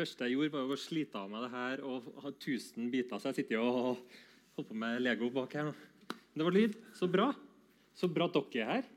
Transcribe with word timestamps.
første 0.00 0.26
jeg 0.26 0.36
gjorde, 0.36 0.54
var 0.56 0.72
å 0.74 0.80
slite 0.80 1.20
av 1.20 1.30
meg 1.30 1.44
det 1.46 1.52
her 1.54 1.84
og 1.86 2.08
ha 2.24 2.32
1000 2.32 2.90
biter. 2.92 3.20
Så 3.20 3.30
jeg 3.30 3.42
sitter 3.42 3.58
jo 3.58 3.66
og 3.68 4.00
holder 4.56 4.70
på 4.70 4.80
med 4.82 5.04
Lego 5.04 5.30
bak 5.34 5.54
her 5.58 5.68
nå. 5.68 5.76
Men 6.10 6.42
det 6.42 6.46
var 6.46 6.56
lyd. 6.56 6.80
Så 6.96 7.08
bra. 7.10 7.28
Så 7.96 8.08
bra 8.10 8.28
dere 8.32 8.64
er 8.64 8.72
her. 8.72 8.90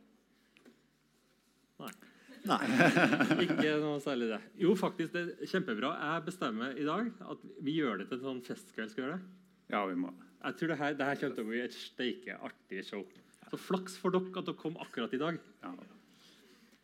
Nei. 2.43 2.59
Ikke 3.45 3.77
noe 3.79 3.99
særlig 4.03 4.27
det. 4.33 4.39
Jo, 4.59 4.73
faktisk, 4.75 5.13
det 5.15 5.21
er 5.45 5.49
kjempebra. 5.49 5.93
Jeg 5.95 6.25
bestemmer 6.27 6.75
i 6.75 6.87
dag 6.87 7.07
at 7.31 7.45
vi 7.63 7.77
gjør 7.77 8.01
det 8.01 8.09
til 8.09 8.19
en 8.19 8.25
sånn 8.27 8.41
festkveld. 8.43 8.91
Skal 8.91 9.03
vi 9.03 9.05
gjøre 9.07 9.19
det? 9.19 9.35
Ja, 9.71 9.83
vi 9.87 9.95
må 9.97 10.11
Jeg 10.43 10.57
tror 10.59 10.73
det 10.73 10.79
her, 10.81 10.95
det 10.99 11.07
her 11.07 11.19
kommer 11.21 11.37
til 11.37 11.45
å 11.45 11.51
bli 11.53 11.61
et 11.63 11.77
steike 11.77 12.39
artig 12.43 12.83
show. 12.87 13.05
Så 13.47 13.59
flaks 13.69 13.95
for 13.99 14.11
dere 14.11 14.27
at 14.27 14.49
dere 14.49 14.59
kom 14.59 14.75
akkurat 14.83 15.15
i 15.15 15.21
dag. 15.21 15.39
ja. 15.63 15.75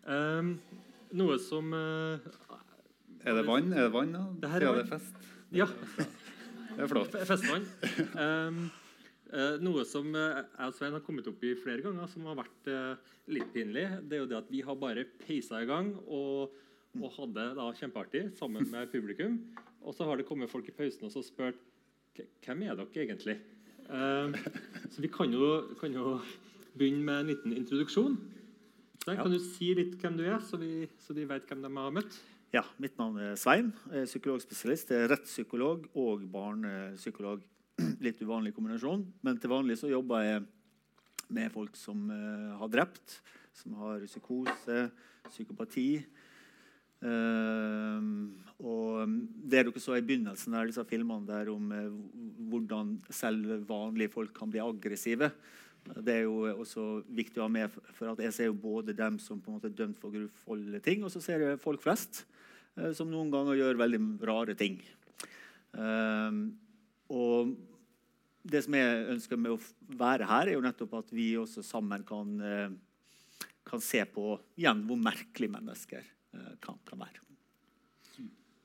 Um, 0.10 0.54
noe 1.20 1.36
som 1.42 1.74
eh, 1.74 2.28
Er 3.30 3.36
det 3.38 3.46
vann? 3.46 3.68
Er 3.76 3.86
det 3.86 3.94
vann 3.94 4.14
da? 4.16 4.24
Det 4.42 4.50
her 4.50 4.64
er 4.66 4.72
vann. 4.72 4.80
det 4.80 4.86
er 4.88 4.92
fest. 4.98 5.26
Ja, 5.54 5.66
Det 6.00 6.86
er 6.86 6.90
flott. 6.94 7.18
festvann. 7.30 7.66
Um, 8.18 8.58
eh, 9.30 9.58
noe 9.62 9.84
som 9.86 10.08
eh, 10.18 10.40
jeg 10.40 10.72
og 10.72 10.78
Svein 10.78 10.96
har 10.98 11.04
kommet 11.06 11.28
opp 11.30 11.44
i 11.46 11.52
flere 11.60 11.84
ganger, 11.86 12.10
som 12.10 12.26
har 12.30 12.40
vært 12.40 12.70
eh, 12.74 13.12
litt 13.36 13.52
pinlig, 13.54 13.86
det 14.10 14.18
er 14.18 14.24
jo 14.24 14.30
det 14.32 14.40
at 14.40 14.50
vi 14.50 14.64
har 14.66 14.80
bare 14.82 15.06
peisa 15.22 15.62
i 15.62 15.68
gang 15.70 15.92
og, 16.08 16.56
og 16.98 17.14
hadde 17.20 17.46
da 17.60 17.68
kjempeartig 17.78 18.24
sammen 18.40 18.66
med 18.72 18.90
publikum. 18.94 19.38
Og 19.86 19.94
så 19.96 20.10
har 20.10 20.18
det 20.20 20.26
kommet 20.28 20.50
folk 20.52 20.66
i 20.72 20.76
pausen 20.76 21.06
og 21.06 21.14
så 21.14 21.22
spurt 21.26 21.62
hvem 22.18 22.66
er 22.66 22.76
dere 22.82 23.06
egentlig. 23.06 23.38
Um, 23.90 24.34
så 24.90 25.06
vi 25.06 25.12
kan 25.14 25.32
jo, 25.34 25.54
kan 25.80 25.94
jo 25.96 26.18
begynne 26.74 27.06
med 27.06 27.22
en 27.22 27.32
liten 27.36 27.56
introduksjon. 27.62 28.18
Svein, 29.06 29.22
Kan 29.22 29.32
du 29.32 29.40
si 29.42 29.70
litt 29.78 29.96
hvem 30.02 30.18
du 30.18 30.26
er, 30.26 30.42
så, 30.44 30.58
vi, 30.60 30.90
så 31.06 31.14
de 31.16 31.30
vet 31.30 31.46
hvem 31.48 31.62
de 31.64 31.72
har 31.78 31.94
møtt? 31.96 32.18
Ja, 32.50 32.64
mitt 32.82 32.96
navn 32.98 33.20
er 33.22 33.36
Svein. 33.38 33.68
Jeg 33.92 34.02
er 34.02 34.08
psykologspesialist. 34.10 34.90
Jeg 34.90 35.06
er 35.06 35.12
rettspsykolog 35.12 35.84
og 36.02 36.24
barnepsykolog. 36.34 37.44
Litt 38.06 38.24
uvanlig 38.26 38.56
kombinasjon. 38.56 39.04
Men 39.22 39.38
til 39.38 39.52
vanlig 39.52 39.76
så 39.78 39.92
jobber 39.92 40.24
jeg 40.26 40.48
med 41.30 41.54
folk 41.54 41.78
som 41.78 42.08
uh, 42.10 42.56
har 42.58 42.72
drept, 42.74 43.20
som 43.54 43.76
har 43.84 44.02
psykose, 44.10 44.88
psykopati. 45.28 45.86
Uh, 47.06 48.02
og 48.66 49.14
det 49.46 49.62
dere 49.70 49.86
så 49.86 50.00
i 50.00 50.02
begynnelsen 50.10 50.58
av 50.58 50.66
disse 50.72 50.88
filmene 50.90 51.30
der 51.30 51.54
om 51.54 51.70
uh, 51.70 52.02
hvordan 52.50 52.98
selv 53.14 53.60
vanlige 53.70 54.16
folk 54.18 54.34
kan 54.34 54.50
bli 54.50 54.64
aggressive, 54.66 55.30
det 56.02 56.18
er 56.18 56.26
jo 56.26 56.50
også 56.50 57.04
viktig 57.14 57.40
å 57.40 57.46
ha 57.46 57.54
med, 57.54 57.78
for 57.94 58.10
at 58.10 58.26
jeg 58.26 58.34
ser 58.36 58.50
jo 58.50 58.58
både 58.58 58.98
dem 58.98 59.22
som 59.22 59.38
på 59.38 59.54
en 59.54 59.60
måte 59.60 59.70
er 59.70 59.78
dømt 59.78 60.02
for 60.02 60.18
grufulle 60.18 60.82
ting, 60.84 61.06
og 61.06 61.14
så 61.14 61.22
ser 61.24 61.46
jeg 61.46 61.62
folk 61.62 61.86
flest 61.86 62.24
som 62.98 63.10
noen 63.12 63.32
ganger 63.34 63.60
gjør 63.60 63.80
veldig 63.82 64.02
rare 64.30 64.56
ting. 64.60 64.78
Eh, 65.78 66.38
og 67.14 67.56
det 68.50 68.62
som 68.66 68.78
jeg 68.78 69.08
ønsker 69.16 69.40
med 69.42 69.56
å 69.56 69.60
være 70.00 70.28
her, 70.30 70.48
er 70.50 70.58
jo 70.58 70.64
nettopp 70.66 70.94
at 71.02 71.10
vi 71.14 71.32
også 71.40 71.64
sammen 71.66 72.06
kan, 72.08 72.36
eh, 72.42 72.70
kan 73.68 73.82
se 73.84 74.04
på 74.10 74.32
igjen 74.58 74.86
hvor 74.88 75.02
merkelige 75.02 75.54
mennesker 75.58 76.06
eh, 76.06 76.54
kan, 76.64 76.80
kan 76.88 77.04
være. 77.04 77.26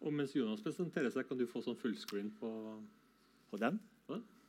Og 0.05 0.13
mens 0.13 0.35
Jonas 0.37 0.61
presenterer 0.61 1.09
seg, 1.13 1.25
kan 1.25 1.39
du 1.41 1.47
få 1.49 1.63
sånn 1.65 1.79
fullscreen 1.81 2.31
på 2.41 2.51
På 3.49 3.61
den. 3.61 3.79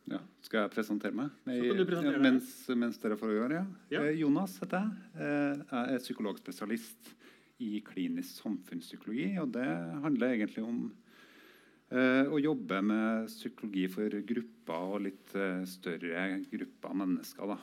Ja. 0.09 0.19
Skal 0.45 0.63
jeg 0.65 0.71
presentere 0.75 1.17
meg? 1.17 1.31
Nei, 1.47 1.55
Så 1.59 1.69
kan 1.71 1.79
du 1.79 1.85
presentere 1.89 2.17
ja, 2.19 2.21
mens, 2.21 2.49
mens 2.77 2.99
dere 3.01 3.15
får 3.17 3.31
gjøre 3.33 3.55
ja. 3.57 3.63
Ja. 3.89 4.01
Eh, 4.05 4.19
Jonas 4.19 4.59
heter 4.61 4.83
jeg. 4.83 5.05
Eh, 5.17 5.63
Jeg 5.71 5.95
er 5.95 6.03
psykologspesialist 6.03 7.14
i 7.63 7.79
klinisk 7.85 8.41
samfunnspsykologi. 8.41 9.35
Og 9.41 9.51
det 9.55 9.67
handler 10.03 10.33
egentlig 10.33 10.63
om 10.65 10.79
eh, 11.89 12.25
å 12.27 12.41
jobbe 12.41 12.81
med 12.85 13.29
psykologi 13.31 13.87
for 13.91 14.19
grupper 14.33 14.95
og 14.95 15.05
litt 15.07 15.35
eh, 15.39 15.63
større 15.69 16.27
grupper 16.51 16.91
av 16.91 16.99
mennesker. 17.03 17.55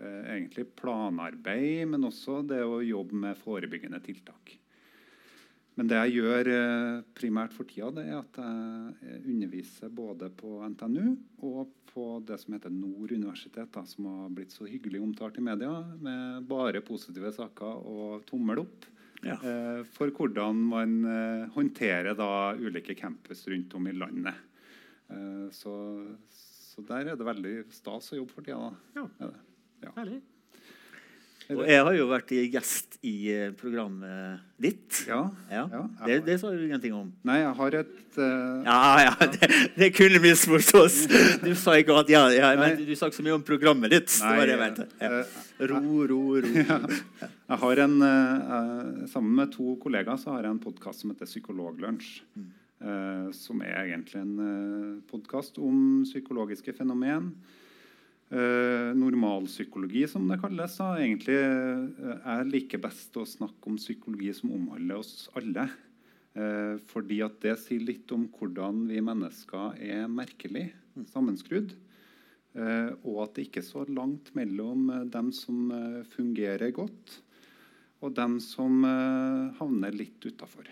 Eh, 0.00 0.22
egentlig 0.36 0.70
planarbeid, 0.78 1.86
men 1.92 2.08
også 2.08 2.40
det 2.46 2.62
å 2.64 2.80
jobbe 2.84 3.22
med 3.26 3.38
forebyggende 3.38 4.02
tiltak. 4.04 4.56
Men 5.78 5.88
det 5.88 5.98
jeg 6.02 6.20
gjør 6.20 6.48
eh, 6.52 7.02
primært 7.16 7.54
for 7.56 7.68
tida, 7.68 7.92
det 7.96 8.08
er 8.10 8.18
at 8.18 8.40
jeg 8.40 9.20
underviser 9.30 9.92
både 9.94 10.28
på 10.34 10.58
NTNU 10.74 11.04
og 11.46 11.76
på 11.90 12.06
det 12.22 12.36
som 12.38 12.54
heter 12.54 12.70
Nord 12.70 13.10
universitet, 13.10 13.70
da, 13.74 13.82
som 13.88 14.06
har 14.06 14.30
blitt 14.34 14.52
så 14.54 14.66
hyggelig 14.68 15.00
omtalt 15.02 15.38
i 15.40 15.42
media, 15.42 15.72
med 15.98 16.46
bare 16.50 16.82
positive 16.86 17.32
saker 17.34 17.86
og 17.90 18.26
tommel 18.28 18.62
opp 18.62 18.86
Ja. 19.26 19.36
eh, 19.36 19.80
for 19.84 20.12
hvordan 20.16 20.60
man 20.70 20.94
eh, 21.04 21.48
håndterer 21.54 22.16
da 22.16 22.54
ulike 22.56 22.94
campus 22.96 23.44
rundt 23.48 23.74
om 23.76 23.88
i 23.90 23.92
landet. 23.92 24.34
Eh, 25.12 25.46
så, 25.52 25.74
så 26.32 26.84
der 26.88 27.12
er 27.12 27.20
det 27.20 27.26
veldig 27.28 27.54
stas 27.74 28.12
å 28.14 28.20
jobbe 28.20 28.32
for 28.36 28.46
tida. 28.46 28.70
Da. 28.96 29.02
Ja. 29.02 29.32
Ja. 29.84 29.92
Herlig. 29.98 30.20
Og 31.50 31.64
jeg 31.66 31.82
har 31.82 31.96
jo 31.96 32.06
vært 32.10 32.30
gjest 32.52 32.98
i 33.06 33.14
eh, 33.32 33.48
programmet 33.56 34.42
ditt. 34.60 35.02
Ja, 35.08 35.22
Ja, 35.50 35.64
ja, 35.72 35.82
det, 36.04 36.18
det 36.26 36.36
sa 36.40 36.50
du 36.52 36.60
ingenting 36.62 36.94
om. 36.94 37.08
Nei, 37.26 37.38
jeg 37.40 37.52
har 37.58 37.76
et 37.80 38.18
uh, 38.20 38.60
Ja, 38.66 38.78
ja, 39.06 39.14
det, 39.32 39.48
det 39.78 39.90
kunne 39.96 40.20
misforstås. 40.22 41.00
Du 41.46 41.50
sa 41.58 41.74
ikke 41.80 41.96
at 42.02 42.12
ja, 42.12 42.22
ja, 42.34 42.52
men 42.60 42.76
du 42.84 42.92
sa 42.98 43.08
ikke 43.08 43.18
så 43.18 43.26
mye 43.26 43.38
om 43.38 43.46
programmet 43.46 43.94
ditt. 43.94 44.12
det 44.12 44.36
var 44.36 44.46
det 44.46 44.54
jeg 44.54 44.62
mente. 44.62 44.88
Ja. 45.00 45.22
eh, 45.22 45.66
Ro, 45.70 46.06
ro, 46.10 46.22
ro. 46.44 46.52
Jeg 46.60 47.60
har 47.64 47.84
en, 47.86 47.98
eh, 48.06 48.56
eh, 48.56 49.06
Sammen 49.10 49.34
med 49.40 49.54
to 49.56 49.74
kollegaer 49.82 50.20
så 50.20 50.36
har 50.36 50.46
jeg 50.46 50.54
en 50.54 50.62
podkast 50.62 51.02
som 51.02 51.14
heter 51.14 51.28
Psykologlunsj. 51.28 52.18
Uh, 52.80 53.28
som 53.36 53.58
er 53.60 53.74
egentlig 53.82 54.16
en 54.22 54.36
uh, 54.40 54.92
podkast 55.10 55.58
om 55.60 56.00
psykologiske 56.08 56.72
fenomen. 56.78 57.34
Eh, 58.30 58.92
normalpsykologi, 58.94 60.04
som 60.06 60.28
det 60.30 60.38
kalles. 60.38 60.76
Da. 60.78 60.92
Egentlig 61.02 61.34
eh, 61.34 62.18
Jeg 62.22 62.50
liker 62.52 62.82
best 62.84 63.16
å 63.18 63.26
snakke 63.26 63.72
om 63.72 63.78
psykologi 63.80 64.30
som 64.38 64.52
omhandler 64.54 65.00
oss 65.02 65.26
alle. 65.38 65.66
Eh, 66.38 66.76
fordi 66.92 67.18
at 67.26 67.40
det 67.42 67.56
sier 67.58 67.82
litt 67.82 68.12
om 68.14 68.28
hvordan 68.30 68.84
vi 68.86 69.02
mennesker 69.02 69.80
er 69.82 70.06
merkelig 70.06 70.68
sammenskrudd. 71.10 71.74
Eh, 72.54 72.92
og 73.02 73.24
at 73.24 73.34
det 73.34 73.48
ikke 73.48 73.64
er 73.64 73.66
så 73.66 73.82
langt 73.90 74.30
mellom 74.38 74.86
eh, 74.94 75.08
dem 75.10 75.34
som 75.34 75.66
eh, 75.74 76.00
fungerer 76.14 76.70
godt, 76.76 77.16
og 77.98 78.14
dem 78.14 78.38
som 78.42 78.84
eh, 78.86 79.50
havner 79.58 79.96
litt 79.96 80.22
utafor. 80.22 80.70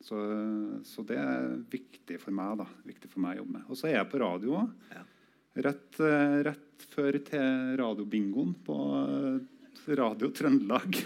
Så, 0.00 0.16
så 0.88 1.04
det 1.08 1.16
er 1.20 1.48
viktig 1.72 2.16
for 2.20 2.32
meg 2.32 2.60
da, 2.60 2.68
viktig 2.88 3.08
for 3.12 3.24
meg 3.24 3.38
å 3.38 3.42
jobbe 3.42 3.56
med. 3.56 3.64
Og 3.68 3.80
så 3.80 3.88
er 3.88 3.98
jeg 3.98 4.12
på 4.12 4.20
radio 4.20 4.60
òg. 4.62 4.76
Rett, 4.92 5.08
Rett, 5.60 6.00
eh, 6.04 6.38
rett 6.80 6.94
før 6.94 7.18
til 7.24 7.76
radiobingoen 7.80 8.54
på 8.64 8.76
eh, 9.00 9.94
Radio 9.98 10.30
Trøndelag. 10.30 10.96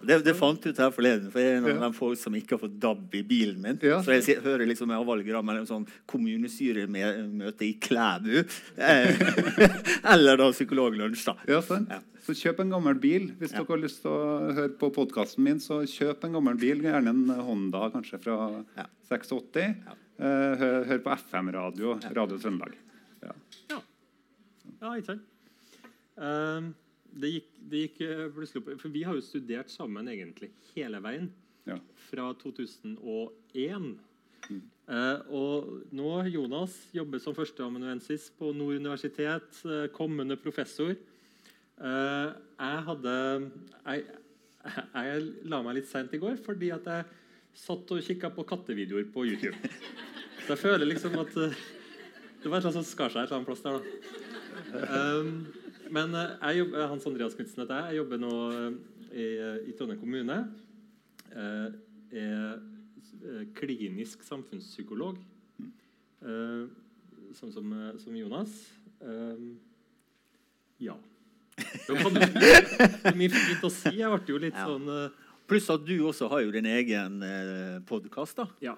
Det, 0.00 0.16
det 0.24 0.32
fant 0.34 0.64
ut 0.64 0.78
her 0.80 0.90
forleden, 0.96 1.26
for 1.30 1.42
jeg 1.42 1.58
er 1.58 1.66
en 1.74 1.82
av 1.84 1.90
de 1.92 1.96
folk 1.98 2.16
som 2.16 2.32
ikke 2.38 2.54
har 2.56 2.60
fått 2.62 2.78
DAB 2.80 3.16
i 3.18 3.22
bilen 3.28 3.58
min. 3.60 3.78
Ja. 3.84 3.98
Så 4.00 4.14
jeg 4.14 4.22
si- 4.24 4.36
hører 4.40 4.64
liksom 4.66 4.88
jeg 4.88 4.96
av 4.96 5.04
valgrammen 5.10 5.50
mellom 5.52 5.66
sånn 5.68 5.84
kommunestyremøte 6.08 7.66
i 7.66 7.74
Klæbu 7.84 8.38
eh, 8.40 9.20
eller 10.14 10.40
da 10.40 10.48
psykologlunsj. 10.54 11.26
da. 11.28 11.34
Ja, 11.52 11.60
sant? 11.60 11.92
Ja. 11.92 12.00
Så 12.24 12.32
kjøp 12.36 12.60
en 12.64 12.72
gammel 12.72 12.96
bil. 13.00 13.30
Hvis 13.40 13.52
Ja. 13.52 13.60
dere 13.60 13.74
har 13.74 13.82
lyst 13.84 14.00
til 14.04 14.12
å 14.12 14.52
høre 14.56 14.72
på 14.80 14.88
podkasten 14.96 15.44
min, 15.44 15.60
så 15.60 15.82
kjøp 15.88 16.24
en 16.28 16.36
gammel 16.38 16.56
bil. 16.60 16.80
Gjerne 16.84 17.12
en 17.12 17.26
Honda 17.44 17.90
kanskje 17.92 18.20
fra 18.24 18.36
Ja. 18.78 18.86
86. 19.10 19.74
Ja. 19.84 19.96
Eh, 20.20 20.56
hør, 20.60 20.84
hør 20.88 20.98
på 21.04 21.12
FM-radio. 21.16 21.98
Radio 22.16 22.38
Trøndelag. 22.40 22.72
Ja. 24.80 24.94
Ikke 24.96 25.12
sant? 25.12 25.26
Ehm, 26.20 26.72
det 27.20 27.32
gikk, 27.34 27.48
det 27.70 27.82
gikk 27.84 28.00
eh, 28.06 28.26
plutselig 28.34 28.62
opp 28.62 28.82
For 28.82 28.92
vi 28.94 29.02
har 29.06 29.16
jo 29.18 29.24
studert 29.24 29.72
sammen 29.72 30.08
egentlig 30.12 30.52
hele 30.74 31.00
veien 31.04 31.30
Ja. 31.68 31.76
fra 32.08 32.30
2001. 32.40 33.90
Uh, 34.90 35.20
og 35.30 35.66
nå 35.94 36.08
Jonas 36.32 36.72
jobber 36.96 37.20
som 37.22 37.36
førsteamanuensis 37.36 38.30
på 38.34 38.48
Nord 38.56 38.80
universitet, 38.80 39.60
uh, 39.62 39.84
kommende 39.94 40.34
professor. 40.40 40.96
Uh, 41.78 42.32
jeg 42.58 42.80
hadde 42.88 43.12
jeg, 43.84 44.02
jeg 44.64 45.28
la 45.52 45.60
meg 45.62 45.78
litt 45.78 45.90
seint 45.92 46.16
i 46.16 46.18
går 46.20 46.40
fordi 46.42 46.72
at 46.74 46.88
jeg 46.90 47.06
satt 47.56 47.92
og 47.94 48.02
kikka 48.04 48.30
på 48.34 48.46
kattevideoer 48.48 49.06
på 49.12 49.26
YouTube. 49.28 49.56
Så 50.44 50.54
jeg 50.54 50.62
føler 50.62 50.88
liksom 50.88 51.16
at 51.20 51.36
eh, 51.38 51.58
det 52.42 52.50
var 52.50 52.58
et 52.58 52.64
eller 52.64 52.70
annet 52.70 52.78
som 52.80 52.86
skar 52.88 53.12
seg 53.12 53.22
et 53.22 53.30
eller 53.30 53.40
annet 53.40 53.50
plass 53.50 53.64
der. 53.64 53.78
da. 53.78 54.39
Um, 54.74 55.46
men 55.90 56.14
eh, 56.14 56.34
jeg 56.48 56.62
jobber, 56.62 56.86
Hans 56.92 57.06
Andreas 57.06 57.34
Knutsen 57.34 57.62
heter 57.64 57.80
jeg. 57.80 57.94
Jeg 57.94 58.00
jobber 58.02 58.20
nå 58.22 58.34
eh, 58.50 58.68
i, 59.10 59.26
i 59.70 59.76
Trondheim 59.78 60.00
kommune. 60.00 60.36
Jeg 61.30 62.26
er 62.26 62.58
eh, 63.22 63.46
klinisk 63.54 64.22
samfunnspsykolog, 64.26 65.18
eh, 66.26 66.62
sånn 67.38 67.54
som, 67.54 67.72
eh, 67.74 67.96
som 68.02 68.16
Jonas. 68.18 68.54
Um, 69.00 69.58
ja. 70.80 70.96
Det 71.86 71.98
var 72.02 73.16
mye 73.16 73.32
fint 73.34 73.66
å 73.66 73.72
si. 73.72 73.96
Jeg 73.98 74.10
ble 74.14 74.34
jo 74.34 74.40
litt 74.42 74.58
sånn 74.58 74.88
eh, 74.94 75.26
Pluss 75.50 75.66
at 75.72 75.82
du 75.82 75.96
også 76.06 76.28
har 76.30 76.44
jo 76.44 76.52
din 76.54 76.68
egen 76.70 77.22
eh, 77.26 77.80
podkast. 77.88 78.38
Ja. 78.62 78.76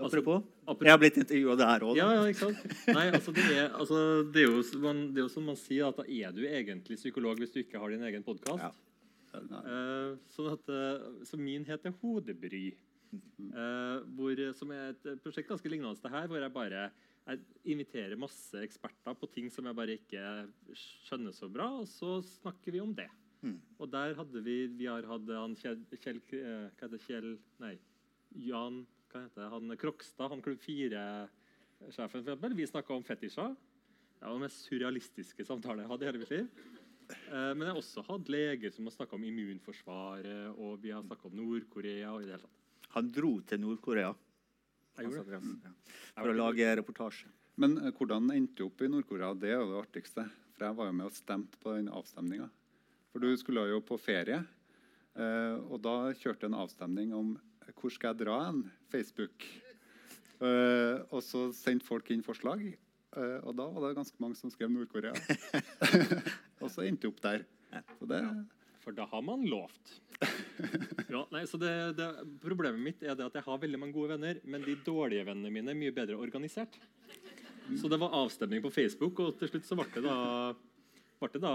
Apropos. 0.00 0.42
apropos- 0.66 0.84
Jeg 0.84 0.92
har 0.92 1.00
blitt 1.00 1.16
intervjua 1.16 1.56
der 1.56 1.84
òg. 1.86 1.96
Ja, 1.96 2.10
ja, 2.12 2.26
ikke 2.28 2.50
sant? 2.50 2.60
Nei, 2.88 3.06
altså 3.08 3.32
det, 3.36 3.46
er, 3.52 3.70
altså 3.72 4.00
det, 4.32 4.42
er 4.42 4.46
jo, 4.48 4.62
man, 4.84 5.00
det 5.14 5.22
er 5.22 5.26
jo 5.26 5.32
som 5.32 5.48
man 5.48 5.56
sier, 5.60 5.88
at 5.88 6.00
da 6.00 6.04
er 6.04 6.32
du 6.36 6.42
egentlig 6.44 6.98
psykolog 7.00 7.40
hvis 7.40 7.52
du 7.54 7.60
ikke 7.62 7.80
har 7.80 7.92
din 7.92 8.04
egen 8.08 8.24
podkast. 8.26 8.60
Ja. 8.60 8.70
sånn 10.34 10.50
at, 10.52 10.68
uh, 10.72 11.24
så 11.24 11.40
min 11.40 11.64
heter 11.68 11.94
Hodebry. 12.02 12.70
Uh, 13.10 14.04
hvor, 14.14 14.38
som 14.54 14.70
er 14.76 14.92
et 14.92 15.22
prosjekt 15.24 15.48
ganske 15.50 15.72
lignende 15.72 15.98
til 16.00 16.12
her, 16.12 16.28
hvor 16.30 16.44
jeg 16.44 16.54
bare 16.54 16.90
jeg 17.30 17.40
inviterer 17.74 18.18
masse 18.18 18.58
eksperter 18.64 19.16
på 19.18 19.28
ting 19.30 19.50
som 19.52 19.66
jeg 19.68 19.76
bare 19.76 19.96
ikke 19.98 20.22
skjønner 21.06 21.34
så 21.36 21.48
bra, 21.52 21.68
og 21.82 21.88
så 21.88 22.18
snakker 22.26 22.74
vi 22.74 22.80
om 22.82 22.94
det. 22.96 23.08
Mm. 23.40 23.58
Og 23.80 23.88
der 23.88 24.12
hadde 24.18 24.42
vi 24.44 24.66
Vi 24.76 24.84
har 24.84 25.06
hatt 25.08 25.30
han 25.32 25.54
Kjell, 25.56 25.78
Kjell 25.96 26.18
eh, 26.36 26.66
Hva 26.76 26.82
heter 26.82 26.92
det? 26.92 27.04
Kjell 27.06 27.30
Nei. 27.62 27.78
Jan 28.36 28.82
hva 29.10 29.24
heter 29.24 29.42
det? 29.42 29.48
Han 29.54 29.76
Krokstad, 29.80 30.28
han 30.30 30.42
Klubb 30.44 30.60
4-sjefen, 30.62 32.26
for. 32.28 32.54
Vi 32.54 32.66
snakka 32.68 32.94
om 32.94 33.02
fetisjer. 33.02 33.56
Det 34.20 34.26
var 34.28 34.36
den 34.36 34.44
mest 34.44 34.68
surrealistiske 34.68 35.46
samtalen 35.48 35.82
jeg 35.82 35.90
hadde 35.90 36.04
i 36.04 36.10
hele 36.10 36.20
mitt 36.22 36.34
liv. 36.34 36.68
Eh, 37.10 37.50
men 37.56 37.64
jeg 37.64 37.72
har 37.72 37.80
også 37.80 38.04
hatt 38.06 38.30
leger 38.30 38.74
som 38.74 38.86
har 38.86 38.94
snakka 38.94 39.16
om 39.16 39.24
immunforsvaret, 39.26 40.52
og 40.54 40.78
vi 40.84 40.92
har 40.94 41.02
snakka 41.02 41.26
om 41.30 41.36
Nord-Korea. 41.40 42.12
og 42.12 42.22
i 42.22 42.28
det 42.28 42.36
hele 42.36 42.44
tatt. 42.44 42.86
Han 42.94 43.10
dro 43.14 43.32
til 43.46 43.62
Nord-Korea 43.62 44.12
ja. 45.00 45.74
for 46.14 46.30
å 46.30 46.36
lage 46.36 46.70
reportasje. 46.82 47.30
Men 47.60 47.78
eh, 47.80 47.92
hvordan 47.96 48.30
endte 48.34 48.60
du 48.60 48.68
opp 48.68 48.82
i 48.84 48.90
Nord-Korea? 48.92 49.34
Det 49.34 49.50
er 49.50 49.58
jo 49.58 49.72
det 49.72 49.82
artigste. 49.82 50.26
For 50.54 50.68
jeg 50.68 50.78
var 50.78 50.90
jo 50.90 50.96
med 51.00 51.08
og 51.08 51.16
stemte 51.16 51.60
på 51.62 51.74
den 51.78 51.90
avstemninga. 51.90 52.50
For 53.10 53.22
du 53.22 53.30
skulle 53.38 53.66
jo 53.72 53.80
på 53.82 53.98
ferie, 53.98 54.38
eh, 55.18 55.56
og 55.66 55.80
da 55.82 56.12
kjørte 56.14 56.46
jeg 56.46 56.52
en 56.52 56.60
avstemning 56.62 57.14
om 57.16 57.32
hvor 57.78 57.92
skal 57.94 58.12
jeg 58.12 58.24
dra 58.24 58.36
hen? 58.46 58.62
Facebook. 58.90 59.46
Eh, 60.40 60.96
og 61.10 61.20
så 61.24 61.48
sendte 61.54 61.86
folk 61.86 62.08
inn 62.14 62.22
forslag, 62.24 62.62
eh, 62.70 63.38
og 63.42 63.56
da 63.58 63.66
var 63.66 63.88
det 63.88 63.98
ganske 63.98 64.22
mange 64.22 64.38
som 64.38 64.52
skrev 64.52 64.70
Nord-Korea. 64.72 65.12
og 66.62 66.70
så 66.72 66.86
endte 66.86 67.06
jeg 67.06 67.14
opp 67.14 67.22
der. 67.24 67.44
Så 67.98 68.08
det, 68.10 68.22
For 68.84 68.96
da 68.96 69.06
har 69.10 69.26
man 69.26 69.46
lovt. 69.48 69.98
Ja, 71.10 71.24
nei, 71.34 71.40
så 71.48 71.58
det, 71.58 71.70
det, 71.98 72.06
problemet 72.38 72.78
mitt 72.78 73.00
er 73.02 73.16
det 73.18 73.24
at 73.26 73.34
jeg 73.34 73.42
har 73.42 73.56
veldig 73.58 73.78
mange 73.82 73.96
gode 73.96 74.12
venner, 74.12 74.36
men 74.46 74.62
de 74.62 74.76
dårlige 74.86 75.24
vennene 75.26 75.50
mine 75.50 75.72
er 75.72 75.78
mye 75.78 75.94
bedre 75.96 76.14
organisert. 76.22 76.76
Så 77.80 77.90
det 77.90 77.98
var 77.98 78.14
avstemning 78.14 78.62
på 78.62 78.70
Facebook, 78.70 79.18
og 79.18 79.40
til 79.40 79.50
slutt 79.50 79.66
så 79.66 79.78
ble 79.80 79.88
det 79.96 80.04
da, 80.04 80.52
ble 81.18 81.30
det 81.34 81.42
da 81.42 81.54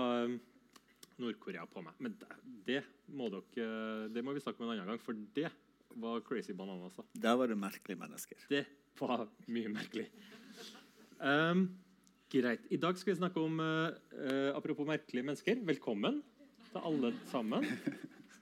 Nord-Korea 1.21 1.65
på 1.69 1.83
meg. 1.85 1.95
Men 2.03 2.15
det, 2.67 2.81
må 3.07 3.29
dere 3.31 4.09
Det 4.11 4.23
må 4.25 4.35
vi 4.35 4.43
snakke 4.43 4.61
om 4.61 4.69
en 4.69 4.75
annen 4.75 4.93
gang, 4.93 5.01
for 5.01 5.17
det 5.35 5.49
var 5.95 6.23
crazy 6.27 6.53
bananas. 6.53 6.95
da. 6.97 7.03
Der 7.27 7.35
var 7.39 7.47
det 7.47 7.57
merkelige 7.57 7.99
mennesker. 7.99 8.37
Det 8.49 8.65
var 8.99 9.27
mye 9.47 9.71
merkelig. 9.71 10.09
Um, 11.19 11.69
greit. 12.31 12.65
I 12.69 12.79
dag 12.81 12.97
skal 12.99 13.13
vi 13.13 13.19
snakke 13.21 13.39
om 13.39 13.59
uh, 13.59 14.55
Apropos 14.55 14.87
merkelige 14.87 15.23
mennesker. 15.23 15.61
Velkommen 15.63 16.21
til 16.71 16.81
alle 16.83 17.13
sammen. 17.31 17.67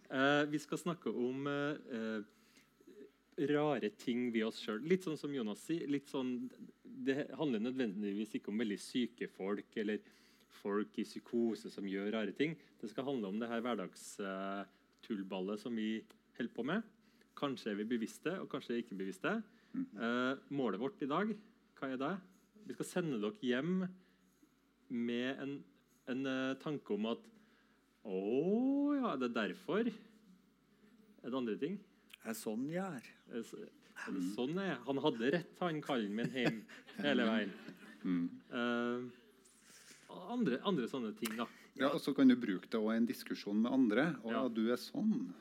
Uh, 0.10 0.46
vi 0.50 0.62
skal 0.62 0.78
snakke 0.78 1.10
om 1.10 1.48
eh, 1.50 2.22
rare 3.50 3.90
ting 3.98 4.28
ved 4.34 4.46
oss 4.50 4.60
sjøl. 4.62 4.82
Litt 4.86 5.06
sånn 5.06 5.18
som 5.18 5.34
Jonas 5.34 5.64
sier. 5.66 5.88
Litt 5.90 6.10
sånn, 6.12 6.36
det 6.84 7.32
handler 7.38 7.64
nødvendigvis 7.68 8.36
ikke 8.38 8.52
om 8.54 8.62
veldig 8.62 8.78
syke 8.82 9.30
folk 9.34 9.78
eller 9.82 10.02
folk 10.62 10.98
i 11.02 11.06
psykose 11.08 11.72
som 11.74 11.88
gjør 11.90 12.12
rare 12.16 12.34
ting. 12.36 12.56
Det 12.82 12.90
skal 12.92 13.08
handle 13.08 13.32
om 13.32 13.40
det 13.42 13.50
her 13.52 13.64
hverdagstullballet 13.66 15.62
som 15.62 15.76
vi 15.78 16.04
holder 16.38 16.54
på 16.56 16.66
med. 16.68 16.86
Kanskje 17.38 17.72
er 17.74 17.80
vi 17.82 17.90
bevisste, 17.96 18.36
og 18.42 18.50
kanskje 18.52 18.80
ikke 18.82 18.98
bevisste. 19.00 19.40
Eh, 19.74 20.34
målet 20.54 20.82
vårt 20.82 21.02
i 21.02 21.10
dag, 21.10 21.34
hva 21.80 21.90
er 21.90 22.00
det? 22.02 22.14
Vi 22.68 22.76
skal 22.78 22.88
sende 22.88 23.20
dere 23.22 23.42
hjem 23.44 23.88
med 24.94 25.42
en, 25.42 25.56
en 26.14 26.26
eh, 26.30 26.58
tanke 26.62 26.94
om 26.96 27.10
at 27.14 27.30
Å 28.04 28.18
ja, 28.98 29.14
det 29.16 29.30
er 29.30 29.36
derfor. 29.38 29.88
Er 31.24 31.32
det 31.32 31.38
andre 31.40 31.56
ting? 31.56 31.78
Er 32.28 32.36
sånn 32.36 32.66
jeg 32.72 32.84
er. 32.84 33.06
Er 33.32 33.46
det, 33.48 33.70
er 34.04 34.16
det 34.18 34.24
sånn 34.36 34.58
er? 34.60 34.74
Han 34.90 35.00
hadde 35.06 35.30
rett, 35.38 35.54
han 35.62 35.80
kallen 35.84 36.12
min 36.18 36.34
hjem 36.36 36.58
hele 37.06 37.28
veien. 37.30 37.54
mm. 38.04 38.26
Eh, 38.60 39.23
andre, 40.34 40.60
andre 40.64 40.88
sånne 40.88 41.14
ting, 41.20 41.36
da. 41.38 41.46
ja, 41.80 41.90
og 41.90 42.00
så 42.02 42.14
kan 42.16 42.28
du 42.28 42.36
bruke 42.36 42.70
det 42.70 42.80
i 42.82 42.96
en 42.98 43.06
diskusjon 43.08 43.62
med 43.62 43.72
andre. 43.72 44.16
Å, 44.24 44.32
Ja. 44.32 44.48
du 44.50 44.72
er 44.72 44.78
sånn. 44.78 45.34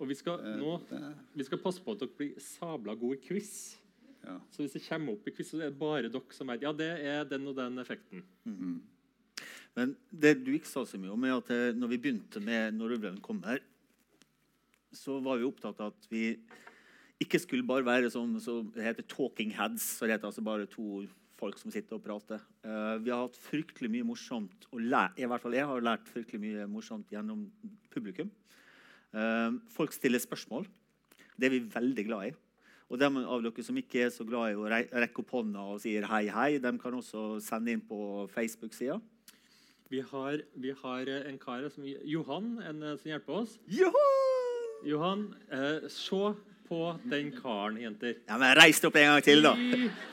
Og 0.00 0.08
vi 0.08 0.14
skal 0.14 0.40
Eh, 0.40 0.56
nå 0.56 0.78
det, 0.88 1.14
vi 1.36 1.44
skal 1.44 1.58
passe 1.58 1.80
på 1.84 1.92
at 1.92 1.98
dere 2.00 2.16
blir 2.16 2.34
sabla 2.40 2.94
gode 2.98 3.18
i 3.18 3.26
quiz. 3.28 3.76
ja. 4.24 4.38
Så 4.50 4.62
hvis 4.64 4.72
det 4.72 4.82
kommer 4.88 5.12
opp 5.12 5.26
i 5.28 5.30
quiz, 5.30 5.50
så 5.50 5.56
er 5.60 5.70
det 5.70 5.78
bare 5.78 6.08
dere 6.08 6.22
som 6.32 6.46
vet 6.46 6.60
Ja, 6.62 6.72
det 6.72 6.88
er 7.04 7.24
den 7.24 7.46
og 7.46 7.56
den 7.56 7.76
effekten. 7.78 8.22
Mm. 8.46 8.80
Men 9.76 9.96
det 10.12 10.44
du 10.44 10.52
ikke 10.52 10.66
sa 10.66 10.80
så 10.84 10.98
mye 10.98 11.12
om, 11.12 11.24
er 11.24 11.36
at 11.36 11.46
det, 11.46 11.76
når 11.76 11.88
vi 11.88 11.98
begynte 11.98 12.40
med 12.42 12.74
'Når 12.74 12.96
ulven 12.98 13.20
kommer', 13.20 13.60
så 14.92 15.20
var 15.22 15.38
vi 15.38 15.44
opptatt 15.44 15.78
av 15.80 15.92
at 15.94 16.06
vi 16.10 16.36
ikke 17.20 17.38
skulle 17.38 17.66
bare 17.66 17.84
være 17.84 18.10
sånn 18.10 18.40
så 18.40 18.62
det 18.74 18.82
heter 18.82 19.02
'talking 19.06 19.52
heads'. 19.52 19.78
så 19.98 20.06
det 20.06 20.10
heter 20.18 20.26
altså 20.28 20.42
bare 20.42 20.66
to 20.66 21.06
folk 21.40 21.58
som 21.60 21.72
sitter 21.72 21.96
og 21.96 22.04
prater. 22.04 22.42
Uh, 22.64 23.00
vi 23.00 23.12
har 23.12 23.24
hatt 23.24 23.38
fryktelig 23.40 23.90
mye 23.92 24.06
morsomt 24.06 24.68
og 24.70 24.84
lært, 24.84 25.16
i 25.18 25.28
hvert 25.28 25.42
fall 25.42 25.56
jeg 25.56 25.68
har 25.70 25.86
lært 25.86 26.10
fryktelig 26.12 26.42
mye 26.44 26.68
morsomt 26.70 27.10
gjennom 27.12 27.48
publikum. 27.92 28.30
Uh, 29.10 29.58
folk 29.72 29.96
stiller 29.96 30.22
spørsmål. 30.22 30.68
Det 31.40 31.48
er 31.48 31.56
vi 31.56 31.64
veldig 31.72 32.06
glad 32.06 32.30
i. 32.30 32.36
Og 32.90 32.98
de 32.98 33.06
av 33.06 33.44
dere 33.44 33.62
som 33.62 33.78
ikke 33.78 34.04
er 34.06 34.12
så 34.12 34.26
glad 34.26 34.50
i 34.50 34.58
å 34.58 34.66
rekke 34.68 35.22
opp 35.22 35.34
hånda 35.36 35.62
og 35.72 35.80
sier 35.82 36.06
hei, 36.10 36.24
hei, 36.34 36.50
de 36.58 36.72
kan 36.82 36.96
også 36.98 37.38
sende 37.44 37.70
inn 37.72 37.84
på 37.86 38.26
Facebook-sida. 38.34 38.98
Vi 39.90 40.02
har, 40.06 40.42
vi 40.54 40.74
har 40.82 41.08
eh, 41.10 41.26
en 41.30 41.38
kar 41.38 41.64
som 41.70 41.86
Johan, 41.86 42.52
en 42.66 42.82
som 42.98 43.10
hjelper 43.10 43.40
oss. 43.42 43.56
Johan! 43.70 44.20
Johan, 44.86 45.24
eh, 45.50 45.88
se 45.90 46.20
på 46.70 46.80
den 47.10 47.32
karen, 47.34 47.80
jenter. 47.82 48.14
Ja, 48.28 48.36
men 48.38 48.52
Reis 48.54 48.78
deg 48.78 48.88
opp 48.92 48.98
en 49.00 49.08
gang 49.08 49.24
til, 49.26 49.42
da. 49.42 49.54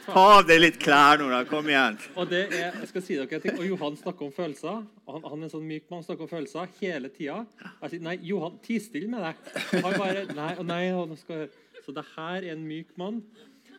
Ta 0.07 0.23
av 0.39 0.47
deg 0.49 0.63
litt 0.63 0.79
klær 0.81 1.21
nå, 1.21 1.27
da. 1.29 1.43
Kom 1.45 1.67
igjen. 1.69 1.99
Og 2.17 2.31
det 2.31 2.47
er, 2.47 2.79
jeg 2.81 2.89
skal 2.89 3.03
si 3.05 3.17
dere 3.19 3.37
en 3.37 3.43
ting, 3.43 3.59
og 3.59 3.67
Johan 3.67 3.99
snakker 3.99 4.25
om 4.25 4.33
følelser. 4.33 4.79
Han, 5.05 5.21
han 5.21 5.37
er 5.37 5.45
en 5.45 5.53
sånn 5.53 5.67
myk 5.69 5.85
mann, 5.93 6.01
snakker 6.07 6.25
om 6.25 6.31
følelser 6.31 6.71
hele 6.79 7.11
tida. 7.13 7.43
Jeg 7.83 7.93
sier, 7.93 8.05
nei, 8.07 8.15
Johan, 8.25 8.57
ti 8.65 8.79
stille 8.81 9.11
med 9.11 9.21
deg. 9.27 9.53
Han 9.75 9.99
bare, 10.01 10.25
nei, 10.33 10.49
nei, 10.71 10.81
nå 10.97 11.19
skal. 11.21 11.45
Så 11.85 11.93
det 11.95 12.03
her 12.15 12.41
er 12.41 12.55
en 12.55 12.65
myk 12.65 12.97
mann. 12.99 13.21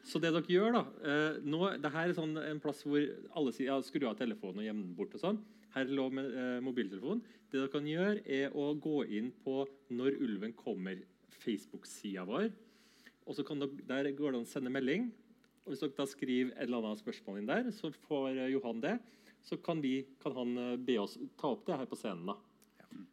Så 0.08 0.20
det 0.22 0.30
dere 0.32 0.48
gjør, 0.48 0.78
da 0.78 0.84
eh, 1.04 1.40
nå, 1.44 1.58
det 1.82 1.90
her 1.92 2.08
er 2.08 2.16
sånn 2.16 2.38
en 2.40 2.60
plass 2.62 2.80
hvor 2.86 3.02
alle 3.36 3.52
sier 3.52 3.68
ja, 3.68 3.80
skru 3.84 4.06
av 4.08 4.16
telefonen 4.16 4.62
og 4.62 4.68
gjemme 4.68 4.86
den 4.86 4.94
bort. 4.96 5.18
og 5.18 5.24
sånn. 5.24 5.42
Her 5.74 5.84
er 5.84 5.98
lov 5.98 6.14
med 6.16 6.30
eh, 6.30 6.54
mobiltelefon. 6.64 7.20
Det 7.50 7.58
dere 7.58 7.72
kan 7.72 7.90
gjøre, 7.90 8.22
er 8.24 8.54
å 8.56 8.70
gå 8.78 9.02
inn 9.18 9.32
på 9.44 9.64
Når 9.98 10.16
ulven 10.24 10.54
kommer, 10.56 11.02
Facebook-sida 11.42 12.24
vår. 12.28 12.48
Og 13.28 13.36
så 13.36 13.44
kan 13.44 13.60
dere, 13.60 13.84
Der 13.86 14.10
går 14.16 14.32
det 14.32 14.40
an 14.40 14.48
å 14.48 14.48
sende 14.48 14.72
melding. 14.72 15.10
Og 15.64 15.72
Hvis 15.72 15.84
dere 15.84 15.96
da 15.98 16.08
skriver 16.08 16.54
et 16.54 16.64
eller 16.64 16.80
annet 16.80 17.04
spørsmål 17.04 17.40
inn 17.40 17.48
der, 17.50 17.70
så 17.76 17.92
får 18.08 18.30
eh, 18.32 18.52
Johan 18.54 18.80
det. 18.80 18.96
Så 19.44 19.60
kan, 19.60 19.82
vi, 19.84 20.00
kan 20.22 20.32
han 20.36 20.56
eh, 20.56 20.76
be 20.80 20.96
oss 21.00 21.18
ta 21.36 21.52
opp 21.52 21.66
det 21.68 21.76
her 21.76 21.88
på 21.88 21.98
scenen. 22.00 22.32
da. 22.32 22.38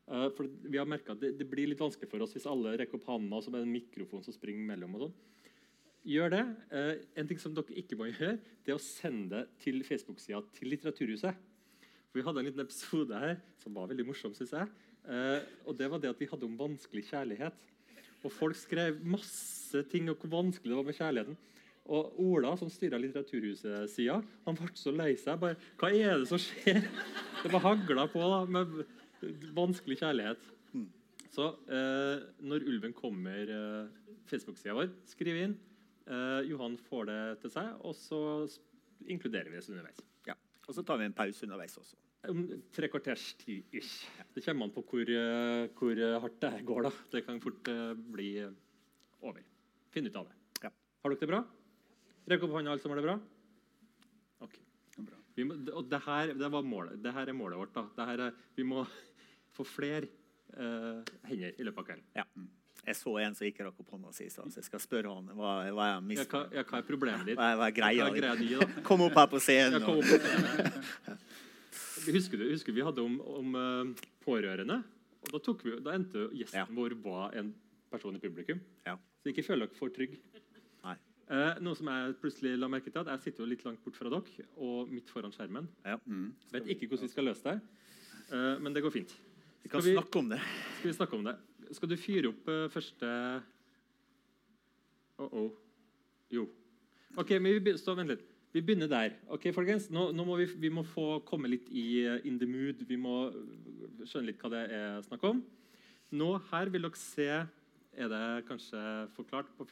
Uh, 0.06 0.30
for 0.38 0.48
vi 0.64 0.78
har 0.78 0.88
at 0.88 1.20
det, 1.20 1.34
det 1.40 1.48
blir 1.50 1.68
litt 1.68 1.82
vanskelig 1.82 2.08
for 2.08 2.24
oss 2.24 2.36
hvis 2.36 2.46
alle 2.48 2.76
rekker 2.80 2.96
opp 2.96 3.08
hånda 3.10 3.36
og 3.36 3.44
så 3.44 3.50
er 3.50 3.58
det 3.58 3.64
en 3.66 3.74
mikrofon 3.74 4.24
som 4.24 4.36
springer 4.36 4.64
mellom. 4.70 4.96
og 4.96 5.04
sånn. 5.04 5.16
Gjør 6.06 6.32
det. 6.32 6.44
Uh, 6.72 6.94
en 7.20 7.30
ting 7.30 7.42
som 7.42 7.54
dere 7.58 7.76
ikke 7.82 7.98
må 8.00 8.08
gjøre, 8.12 8.38
det 8.64 8.72
er 8.72 8.80
å 8.80 8.82
sende 8.86 9.42
det 9.42 9.62
til 9.66 9.82
Facebook-sida 9.88 10.44
til 10.56 10.72
Litteraturhuset. 10.72 11.44
For 12.08 12.22
Vi 12.22 12.26
hadde 12.28 12.44
en 12.44 12.48
liten 12.48 12.64
episode 12.64 13.20
her 13.20 13.40
som 13.60 13.76
var 13.76 13.90
veldig 13.92 14.08
morsom, 14.08 14.36
syns 14.38 14.54
jeg. 14.56 14.72
Uh, 15.06 15.42
og 15.66 15.76
det 15.78 15.90
var 15.92 16.02
det 16.02 16.14
at 16.14 16.22
vi 16.22 16.30
hadde 16.32 16.48
om 16.48 16.60
vanskelig 16.62 17.04
kjærlighet. 17.10 17.66
Og 18.26 18.34
folk 18.34 18.58
skrev 18.58 19.02
masse 19.06 19.55
ting 19.84 20.10
og 20.10 20.18
hvor 20.22 20.32
vanskelig 20.42 20.72
det 20.72 20.80
var 20.80 20.88
med 20.88 20.98
kjærligheten. 21.00 21.38
Og 21.86 22.20
Ola, 22.24 22.56
som 22.58 22.70
styra 22.74 22.98
Litteraturhuset-sida, 22.98 24.18
han 24.48 24.58
ble 24.58 24.72
så 24.74 24.94
lei 24.96 25.12
seg. 25.22 25.38
bare, 25.42 25.58
Hva 25.78 25.92
er 25.94 26.18
det 26.24 26.30
som 26.32 26.42
skjer? 26.42 26.82
Det 27.44 27.52
var 27.54 27.62
hagla 27.62 28.08
på 28.10 28.24
da, 28.26 28.40
med 28.50 28.80
vanskelig 29.54 30.00
kjærlighet. 30.02 30.52
Så 31.36 31.50
eh, 31.68 32.24
når 32.48 32.64
ulven 32.64 32.94
kommer, 32.96 33.50
eh, 33.52 34.20
Facebook-sida 34.30 34.76
vår, 34.78 34.90
skriv 35.10 35.38
inn. 35.42 35.56
Eh, 36.08 36.42
Johan 36.48 36.78
får 36.88 37.10
det 37.10 37.22
til 37.44 37.52
seg, 37.58 37.74
og 37.84 37.96
så 38.00 38.20
inkluderer 39.12 39.52
vi 39.52 39.60
oss 39.60 39.70
underveis. 39.70 40.00
Ja. 40.30 40.38
Og 40.66 40.78
så 40.78 40.86
tar 40.88 41.02
vi 41.02 41.10
en 41.10 41.18
pause 41.18 41.46
underveis 41.46 41.76
også. 41.82 42.00
Om 42.32 42.46
tre 42.74 42.90
kvarters 42.90 43.34
tid 43.42 43.76
ish. 43.76 44.08
Det 44.34 44.42
kommer 44.46 44.66
an 44.66 44.74
på 44.74 44.86
hvor, 44.88 45.12
eh, 45.12 45.68
hvor 45.78 46.00
hardt 46.24 46.40
det 46.42 46.64
går. 46.66 46.88
da. 46.88 46.94
Det 47.12 47.26
kan 47.26 47.44
fort 47.44 47.68
eh, 47.70 47.92
bli 48.16 48.30
eh, 48.42 48.56
over. 49.22 49.44
Finn 49.96 50.10
ut 50.10 50.16
av 50.20 50.28
det. 50.28 50.36
Ja. 50.66 50.72
Har 51.04 51.14
dere 51.14 51.24
det 51.24 51.32
bra? 51.32 51.40
Rekk 52.28 52.42
opp 52.44 52.56
hånda, 52.58 52.74
alle 52.74 52.84
som 52.84 52.92
har 52.92 53.00
det 53.00 53.06
bra? 53.06 53.16
Ok. 54.44 54.58
Bra. 54.98 55.20
Vi 55.38 55.46
må, 55.48 55.56
og 55.72 55.88
det 55.88 56.02
her, 56.04 56.34
det 56.36 56.50
var 56.52 56.66
målet. 56.68 56.98
det 57.04 57.14
her 57.16 57.32
er 57.32 57.38
målet 57.38 57.62
vårt. 57.62 57.72
da. 57.78 57.86
Det 57.96 58.08
her 58.10 58.24
er, 58.26 58.42
vi 58.58 58.66
må 58.68 58.84
få 59.56 59.64
flere 59.64 60.10
uh, 60.58 61.00
hender 61.30 61.56
i 61.56 61.68
løpet 61.68 61.80
av 61.80 61.88
kvelden. 61.88 62.06
Ja. 62.18 62.28
Jeg 62.86 63.00
så 63.00 63.16
en 63.24 63.38
som 63.40 63.48
ikke 63.48 63.64
rakk 63.66 63.80
opp 63.82 63.96
hånda 63.96 64.12
si, 64.14 64.28
så 64.30 64.44
jeg 64.52 64.68
skal 64.68 64.84
spørre 64.84 65.14
han 65.16 65.32
hva, 65.32 65.54
hva 65.74 65.88
er 65.96 66.12
Ja, 66.20 66.26
hva, 66.30 66.44
ja, 66.54 66.66
hva 66.68 66.82
er 66.82 66.86
problemet 66.92 67.32
ditt? 67.32 67.40
Hva 67.40 67.54
er, 67.54 67.62
hva 67.62 67.70
er 67.72 67.78
greia? 67.80 68.04
Hva 68.04 68.12
er 68.12 68.20
greia 68.20 68.68
di. 68.68 68.84
Kom 68.86 69.06
opp 69.08 69.16
her 69.16 69.32
på 69.32 69.40
scenen. 69.42 69.80
Ja, 69.80 69.86
kom 69.88 70.04
opp 70.04 70.12
på 70.12 70.20
scenen. 70.20 71.24
Husker 72.20 72.38
du 72.38 72.52
husker 72.52 72.76
vi 72.76 72.84
hadde 72.86 73.02
om, 73.02 73.16
om 73.24 73.56
uh, 73.58 74.06
pårørende? 74.22 74.84
Og 75.24 75.32
da, 75.32 75.40
tok 75.42 75.64
vi, 75.66 75.80
da 75.82 75.96
endte 75.98 76.28
gjesten 76.36 76.60
Ja. 76.60 76.68
vår 76.70 77.00
var 77.02 77.34
en 77.40 77.56
person 77.90 78.14
i 78.14 78.22
publikum. 78.22 78.60
Ja. 78.86 79.00
Så 79.26 79.32
ikke 79.34 79.42
føl 79.48 79.64
dere 79.64 79.74
for 79.74 79.90
trygg. 79.90 80.12
Nei. 80.86 80.94
Eh, 81.34 81.56
noe 81.66 81.74
som 81.74 81.88
jeg 81.90 82.18
plutselig 82.22 82.52
la 82.62 82.68
merke 82.70 82.92
til, 82.94 83.02
at 83.02 83.08
jeg 83.16 83.24
sitter 83.24 83.42
jo 83.42 83.48
litt 83.50 83.64
langt 83.66 83.82
bort 83.82 83.98
fra 83.98 84.12
dere 84.14 84.44
og 84.62 84.92
midt 84.94 85.10
foran 85.10 85.34
skjermen. 85.34 85.66
Ja. 85.82 85.96
Vet 86.52 86.70
ikke 86.76 86.92
hvordan 86.92 87.08
vi 87.08 87.14
skal 87.16 87.26
løse 87.26 87.42
det, 87.48 87.56
eh, 88.30 88.60
men 88.62 88.76
det 88.76 88.84
går 88.86 88.94
fint. 88.94 89.16
Vi 89.64 89.72
kan 89.74 89.82
vi- 89.82 89.96
snakke 89.98 90.20
om 90.22 90.30
det. 90.30 90.38
Skal 90.78 90.92
vi 90.92 90.94
snakke 91.00 91.18
om 91.18 91.24
det? 91.26 91.36
Skal 91.74 91.90
du 91.90 91.98
fyre 91.98 92.30
opp 92.30 92.48
uh, 92.48 92.68
første 92.70 93.10
Oh, 95.18 95.34
oh. 95.34 95.52
Jo. 96.30 96.46
OK, 97.18 97.32
men 97.40 97.56
vi 97.56 97.60
begynner, 97.60 97.80
stå, 97.80 97.96
vent 97.98 98.12
litt. 98.12 98.26
Vi 98.54 98.62
begynner 98.62 98.88
der. 98.92 99.16
Ok, 99.32 99.48
folkens? 99.56 99.90
Nå, 99.90 100.12
nå 100.14 100.26
må 100.28 100.38
vi, 100.38 100.46
vi 100.60 100.70
må 100.70 100.84
få 100.86 101.24
komme 101.26 101.50
litt 101.50 101.66
i 101.72 102.06
uh, 102.06 102.20
in 102.28 102.38
the 102.38 102.46
mood. 102.46 102.86
Vi 102.86 102.98
må 103.00 103.32
eh, 103.32 104.06
skjønne 104.06 104.30
litt 104.30 104.44
hva 104.44 104.52
det 104.54 104.64
er 104.76 105.02
snakk 105.08 105.24
om. 105.24 105.42
Nå 106.14 106.30
her 106.52 106.70
vil 106.70 106.86
dere 106.86 107.00
se 107.00 107.30
Er 107.98 108.10
det 108.12 108.46
kanskje 108.50 108.80
forklart? 109.16 109.48
på 109.58 109.68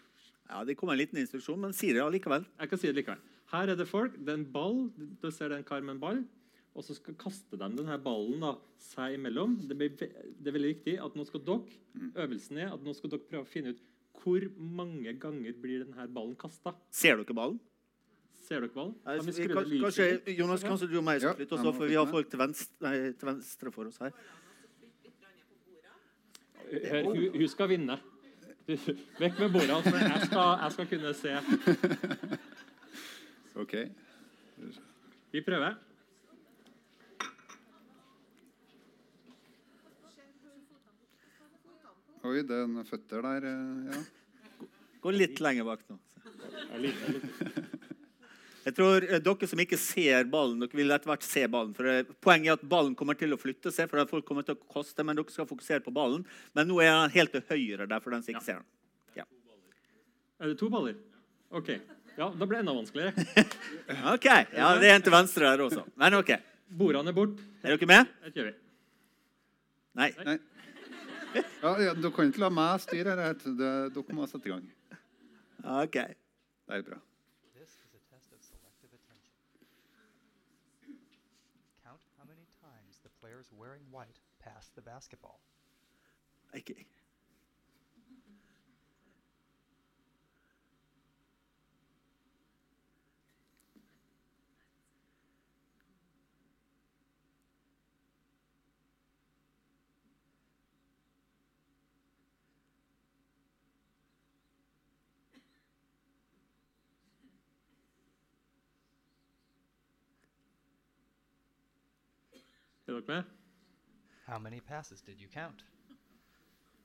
Ja, 0.50 0.64
Det 0.64 0.76
kommer 0.78 0.94
en 0.94 1.00
liten 1.00 1.18
instruksjon, 1.20 1.60
men 1.60 1.74
sier 1.74 1.94
det 1.94 2.04
allikevel. 2.04 2.46
Jeg 2.60 2.70
kan 2.70 2.80
si 2.80 2.88
det 2.88 2.96
likevel. 2.96 3.20
Her 3.52 3.70
er 3.70 3.76
det 3.76 3.88
folk. 3.88 4.14
Det 4.18 4.30
er 4.30 4.40
en 4.40 4.46
ball. 4.52 4.90
Du 5.22 5.30
ser 5.32 5.50
det 5.50 5.56
er 5.58 5.62
en 5.64 5.68
kar 5.68 5.82
med 5.82 5.96
en 5.96 6.00
ball. 6.02 6.24
Og 6.76 6.84
så 6.84 6.96
skal 6.98 7.14
kaste 7.22 7.54
de 7.54 7.68
denne 7.78 7.98
ballen 8.02 8.40
da, 8.42 8.56
seg 8.82 9.14
imellom. 9.20 9.58
Det, 9.70 9.76
blir, 9.78 9.90
det 9.94 10.48
er 10.50 10.56
veldig 10.56 10.72
viktig 10.76 10.96
at 11.06 11.16
nå 11.16 11.26
skal 11.28 11.44
dere 11.46 12.10
øvelsen 12.24 12.58
er 12.64 12.72
at 12.74 12.82
nå 12.84 12.96
skal 12.98 13.12
dere 13.14 13.28
prøve 13.30 13.46
å 13.46 13.50
finne 13.52 13.76
ut 13.76 13.84
hvor 14.24 14.46
mange 14.58 15.14
ganger 15.20 15.54
blir 15.62 15.84
denne 15.84 16.08
ballen 16.14 16.36
kasta. 16.40 16.74
Ser 16.94 17.20
dere 17.22 17.36
ballen? 17.38 17.60
Ser 18.48 18.62
dere 18.66 18.74
ballen? 18.74 18.96
Kan 19.06 19.20
vi 19.20 19.32
vi 19.32 19.36
skru 19.38 19.54
kan- 19.54 19.70
kanskje. 19.84 20.38
Jonas, 20.38 20.64
kanskje 20.64 20.90
du 20.90 20.98
og 20.98 21.04
meg 21.06 21.20
skal 21.22 21.36
flytte 21.36 21.54
oss 21.60 21.66
opp, 21.66 21.76
for 21.78 21.88
vi 21.88 22.00
har 22.00 22.10
folk 22.10 22.30
til 22.30 22.40
venstre, 22.42 22.74
nei, 22.82 22.96
til 23.14 23.30
venstre 23.30 23.72
for 23.72 23.86
oss 23.92 23.98
her. 24.02 24.12
Hør, 26.74 27.04
hun, 27.06 27.30
hun 27.38 27.48
skal 27.52 27.70
vinne. 27.70 28.00
Du, 28.68 28.76
Vekk 29.22 29.40
med 29.40 29.50
bordet. 29.52 29.84
for 29.84 29.98
Jeg, 29.98 30.22
skal, 30.26 30.60
jeg 30.64 30.72
skal 30.72 30.88
kunne 30.88 31.14
se. 31.14 31.34
OK. 33.64 33.74
Vi 35.34 35.42
prøver. 35.42 35.74
Oi, 42.24 42.40
det 42.48 42.56
er 42.56 42.64
en 42.68 42.86
føtter 42.88 43.22
der. 43.26 43.48
eh, 43.50 43.94
Ja. 43.94 44.02
Gå 45.04 45.12
litt 45.12 45.40
lenger 45.44 45.66
bak 45.68 45.82
nå. 45.90 45.98
Jeg 46.72 46.80
liker 46.86 47.18
det. 47.18 47.63
Jeg 48.64 48.76
tror 48.78 49.04
eh, 49.04 49.20
Dere 49.24 49.50
som 49.50 49.60
ikke 49.64 49.80
ser 49.80 50.28
ballen, 50.32 50.62
dere 50.64 50.78
vil 50.80 50.94
etter 50.96 51.12
hvert 51.12 51.26
se 51.28 51.44
ballen. 51.52 51.74
for 51.76 51.90
eh, 51.92 52.04
Poenget 52.24 52.52
er 52.54 52.60
at 52.60 52.68
ballen 52.70 52.94
kommer 53.00 53.18
til 53.20 53.36
å 53.36 53.40
flytte 53.40 53.74
seg, 53.76 53.90
for 53.92 54.00
at 54.04 54.12
folk 54.12 54.26
kommer 54.28 54.46
til 54.48 54.56
å 54.56 54.72
koste, 54.72 55.04
men 55.04 55.20
dere 55.20 55.34
skal 55.34 55.50
fokusere 55.50 55.84
på 55.84 55.94
ballen. 55.96 56.24
Men 56.56 56.70
nå 56.72 56.80
er 56.84 56.94
den 56.94 57.16
helt 57.18 57.36
til 57.36 57.44
høyre 57.50 57.90
der, 57.90 58.00
for 58.04 58.16
den 58.16 58.24
som 58.24 58.36
ikke 58.36 58.46
ser 58.46 58.62
den. 58.62 58.70
Ja. 59.20 59.28
Er 60.40 60.54
det 60.54 60.60
to 60.62 60.72
baller? 60.74 60.96
OK. 61.54 61.76
Ja, 62.18 62.30
da 62.30 62.46
blir 62.46 62.60
det 62.60 62.64
enda 62.64 62.74
vanskeligere. 62.78 63.14
OK. 64.16 64.28
Ja, 64.54 64.74
det 64.80 64.90
er 64.90 64.96
en 65.00 65.06
til 65.06 65.14
venstre 65.14 65.50
der 65.50 65.64
også. 65.66 65.84
Men 66.00 66.20
OK. 66.20 66.36
Bordene 66.74 67.12
er 67.12 67.18
bort. 67.18 67.40
Er 67.64 67.76
dere 67.76 67.90
med? 67.90 68.12
Det 68.26 68.34
kjører 68.36 68.52
vi. 68.52 68.58
Nei. 70.00 70.10
Nei. 70.26 70.40
Ja, 71.34 71.72
ja, 71.82 71.94
dere 71.98 72.12
kan 72.14 72.30
ikke 72.30 72.42
la 72.46 72.50
meg 72.54 72.82
styre 72.86 73.16
dette. 73.18 73.54
Dere 73.58 74.16
må 74.18 74.26
sette 74.30 74.50
i 74.50 74.54
gang. 74.54 74.66
OK. 75.82 75.98
Det 75.98 76.78
er 76.80 76.86
bra. 76.86 77.00
This 77.58 77.74
is 77.82 77.94
a 77.98 78.02
test 78.10 78.34
of 78.34 78.42
selective 78.46 78.94
attention. 78.98 79.38
Count 81.86 82.02
how 82.18 82.26
many 82.30 82.46
times 82.62 83.02
the 83.06 83.12
players 83.22 83.50
wearing 83.54 83.83
white 83.94 84.20
pass 84.40 84.70
the 84.76 84.82
basketball. 84.82 85.40
Ok. 86.56 86.70
Er 112.88 112.94
dere 112.94 113.06
med? 113.08 113.43
How 114.34 114.40
many 114.40 114.60
passes 114.60 115.02
did 115.02 115.22
you 115.22 115.28
count? 115.34 115.66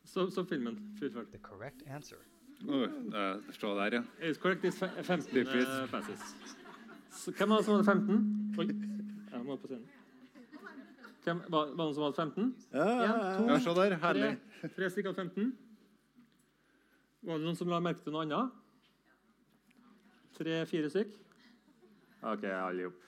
Så, 0.05 0.31
så 0.31 0.45
filmen. 0.45 0.97
Fullført. 0.99 1.27
The 1.33 1.39
correct 1.39 1.83
answer 1.87 2.17
Oh, 2.69 2.89
det 3.47 3.55
står 3.55 3.75
der, 3.75 3.97
ja. 3.97 4.03
It's 4.31 4.39
correct, 4.41 4.65
is 4.65 4.79
15 5.03 5.39
uh, 5.39 5.91
passes. 5.91 6.21
Så, 7.11 7.33
hvem 7.33 7.49
var 7.49 7.57
det 7.57 7.65
som 7.65 7.75
hadde 7.75 7.85
15? 7.85 8.55
Oi. 8.59 8.67
Jeg 9.33 9.45
må 9.45 9.57
på 9.57 9.67
scenen. 9.67 9.87
Hvem 11.25 11.41
var, 11.49 11.59
var 11.59 11.67
det 11.67 11.77
noen 11.77 11.95
som 11.95 12.03
hadde 12.03 12.17
15? 12.17 12.57
Ja, 12.73 12.89
ja, 12.89 13.53
ja. 13.53 13.59
se 13.59 13.75
der. 13.81 13.97
Herlig. 13.97 14.39
tre, 14.61 14.69
tre 14.77 14.91
stykker 14.91 15.11
hadde 15.11 15.31
15. 15.31 15.59
Var 17.23 17.35
det 17.35 17.45
noen 17.45 17.57
som 17.57 17.69
la 17.69 17.81
merke 17.81 18.05
til 18.05 18.13
noe 18.13 18.27
annet? 18.27 18.51
Tre-fire 20.37 20.91
stykk? 20.91 21.21
OK, 22.23 22.45
alle 22.45 22.91
opp. 22.91 23.01
Ja. 23.03 23.08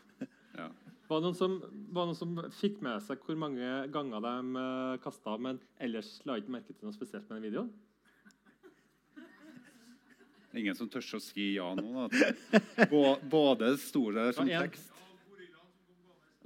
Var 1.11 1.19
det 1.19 1.26
noen 1.26 1.35
som, 1.35 1.55
var 1.90 2.05
det 2.07 2.12
noen 2.12 2.19
som 2.19 2.37
fikk 2.55 2.76
med 2.87 3.02
seg 3.02 3.23
hvor 3.26 3.38
mange 3.38 3.67
ganger 3.90 4.23
de 4.23 4.35
uh, 4.55 4.99
kasta, 5.02 5.35
men 5.43 5.57
ellers 5.83 6.21
la 6.29 6.37
ikke 6.38 6.55
merke 6.55 6.71
til 6.76 6.87
noe 6.87 6.95
spesielt 6.95 7.26
med 7.26 7.40
den 7.40 7.49
videoen? 7.49 7.73
Det 10.50 10.59
er 10.59 10.62
ingen 10.62 10.79
som 10.79 10.90
tør 10.90 11.02
å 11.19 11.21
si 11.23 11.49
ja 11.57 11.67
nå. 11.79 12.07
Da. 12.14 12.31
Både 13.31 13.73
sto 13.83 14.05
det 14.14 14.29
som 14.38 14.50
Ja, 14.50 14.62
tekst 14.67 14.90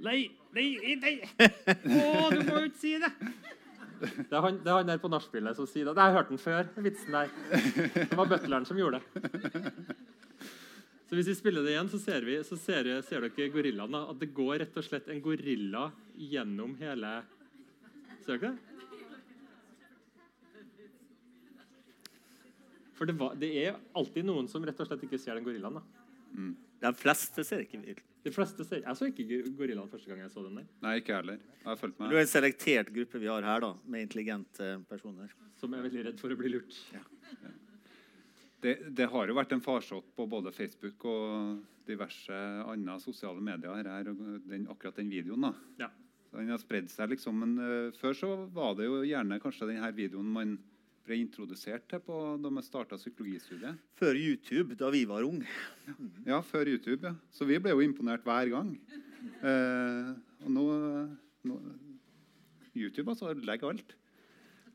Nei, 0.05 0.25
nei, 0.53 0.65
nei! 0.99 1.13
Å, 1.39 2.27
du 2.33 2.41
må 2.49 2.57
jo 2.59 2.65
ikke 2.67 2.81
si 2.81 2.97
det! 2.99 3.13
Det 4.01 4.33
er 4.33 4.43
han, 4.43 4.57
det 4.65 4.69
er 4.69 4.75
han 4.81 4.89
der 4.89 4.99
på 4.99 5.09
nachspielet 5.13 5.55
som 5.55 5.69
sier 5.69 5.87
det. 5.87 5.93
Det 5.95 6.03
har 6.03 6.11
jeg 6.11 6.17
hørt 6.17 6.33
den 6.33 6.41
før. 6.41 6.67
vitsen 6.83 7.15
der. 7.15 7.29
Det 7.95 8.17
var 8.19 8.27
butleren 8.33 8.67
som 8.67 8.81
gjorde 8.81 8.99
det. 8.99 9.21
Så 11.05 11.13
hvis 11.19 11.27
vi 11.29 11.35
spiller 11.37 11.61
det 11.65 11.75
igjen, 11.75 11.89
så 11.91 11.99
ser, 12.01 12.25
vi, 12.25 12.39
så 12.47 12.57
ser, 12.57 12.87
ser 13.05 13.21
dere 13.27 13.49
gorillaen. 13.53 13.97
At 14.09 14.17
det 14.21 14.31
går 14.33 14.57
rett 14.63 14.77
og 14.81 14.85
slett 14.87 15.07
en 15.13 15.21
gorilla 15.21 15.91
gjennom 16.17 16.73
hele 16.81 17.11
Ser 18.25 18.39
dere 18.41 18.55
det? 18.55 18.71
For 22.95 23.05
det, 23.09 23.13
var, 23.19 23.35
det 23.35 23.49
er 23.59 23.75
alltid 23.99 24.23
noen 24.25 24.47
som 24.47 24.63
rett 24.65 24.79
og 24.79 24.87
slett 24.87 25.03
ikke 25.05 25.19
ser 25.19 25.35
den 25.37 25.45
gorillaen. 25.45 25.81
da. 25.81 26.45
De 26.85 26.91
fleste 26.97 27.43
ser 27.47 27.65
ikke. 27.65 27.81
De 28.25 28.31
fleste 28.33 28.65
ser, 28.65 28.81
Jeg 28.85 28.97
så 28.97 29.09
ikke 29.11 29.25
gor- 29.29 29.49
gorillaen 29.59 29.91
første 29.91 30.09
gang 30.09 30.21
jeg 30.23 30.31
så 30.33 30.41
den 30.45 30.61
der. 30.61 30.67
Nei, 30.81 30.95
ikke 31.01 31.17
heller. 31.19 31.37
Jeg 31.59 31.67
har 31.69 31.77
fulgt 31.81 31.99
Det 31.99 32.07
er 32.17 32.23
en 32.23 32.31
selektert 32.31 32.89
gruppe 32.95 33.21
vi 33.21 33.29
har 33.29 33.43
her, 33.45 33.61
da, 33.61 33.73
med 33.85 34.07
intelligente 34.07 34.71
personer. 34.89 35.29
Som 35.59 35.75
er 35.75 35.83
veldig 35.85 36.05
redd 36.07 36.19
for 36.23 36.33
å 36.33 36.39
bli 36.39 36.53
lurt. 36.55 36.79
Det, 38.65 38.75
det 38.97 39.05
har 39.11 39.29
jo 39.29 39.37
vært 39.37 39.53
en 39.53 39.61
farsott 39.61 40.07
på 40.17 40.25
både 40.29 40.53
Facebook 40.55 41.03
og 41.05 41.59
diverse 41.85 42.37
andre 42.65 42.97
sosiale 43.03 43.43
medier. 43.43 43.85
Her, 43.85 44.09
den, 44.49 44.65
akkurat 44.71 44.97
den 44.97 45.11
videoen. 45.13 45.45
da. 45.45 45.51
Ja. 45.85 45.91
Den 46.35 46.49
har 46.51 46.59
spredd 46.59 46.89
seg, 46.91 47.13
liksom. 47.13 47.37
Men 47.43 47.53
uh, 47.61 47.95
før 47.99 48.17
så 48.17 48.31
var 48.55 48.73
det 48.79 48.89
jo 48.89 49.03
gjerne 49.05 49.39
kanskje 49.43 49.69
denne 49.69 49.91
videoen 49.95 50.31
man 50.33 50.55
ble 51.05 51.19
introdusert 51.21 51.85
til 51.91 52.01
på, 52.01 52.15
da 52.41 52.49
man 52.49 52.65
starta 52.65 52.97
psykologistudiet. 52.97 53.77
Før 53.99 54.17
YouTube, 54.17 54.73
da 54.79 54.89
vi 54.93 55.03
var 55.05 55.27
unge. 55.27 55.45
Ja, 56.25 56.41
før 56.41 56.71
YouTube. 56.73 57.05
ja. 57.05 57.13
Så 57.29 57.45
vi 57.45 57.59
ble 57.61 57.75
jo 57.75 57.85
imponert 57.85 58.25
hver 58.25 58.49
gang. 58.49 58.73
Uh, 59.45 60.15
og 60.41 60.49
nå, 60.57 60.65
nå 61.45 61.59
YouTube 62.75 63.13
altså 63.13 63.35
legger 63.37 63.75
alt. 63.75 63.95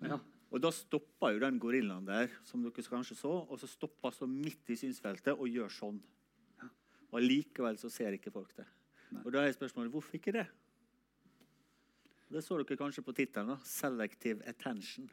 Ja. 0.07 0.21
Og 0.51 0.63
da 0.63 0.73
stoppa 0.75 1.31
jo 1.31 1.43
den 1.43 1.61
gorillaen 1.63 2.07
der, 2.09 2.33
som 2.47 2.63
dere 2.65 2.83
kanskje 2.83 3.17
så, 3.19 3.31
og 3.47 3.61
så 3.61 3.69
stoppa 3.71 4.11
så 4.15 4.27
midt 4.27 4.73
i 4.73 4.79
synsfeltet 4.79 5.37
og 5.37 5.51
gjør 5.51 5.71
sånn. 5.71 6.01
Og 7.11 7.19
allikevel 7.21 7.79
så 7.79 7.91
ser 7.91 8.17
ikke 8.17 8.33
folk 8.35 8.53
det. 8.59 8.67
Og 9.23 9.31
da 9.35 9.45
er 9.45 9.55
spørsmålet 9.55 9.95
hvorfor 9.95 10.19
ikke 10.19 10.35
det? 10.35 10.47
Det 12.31 12.43
så 12.47 12.59
dere 12.61 12.79
kanskje 12.79 13.03
på 13.03 13.15
tittelen. 13.15 13.57
'Selective 13.59 14.43
attention'. 14.47 15.11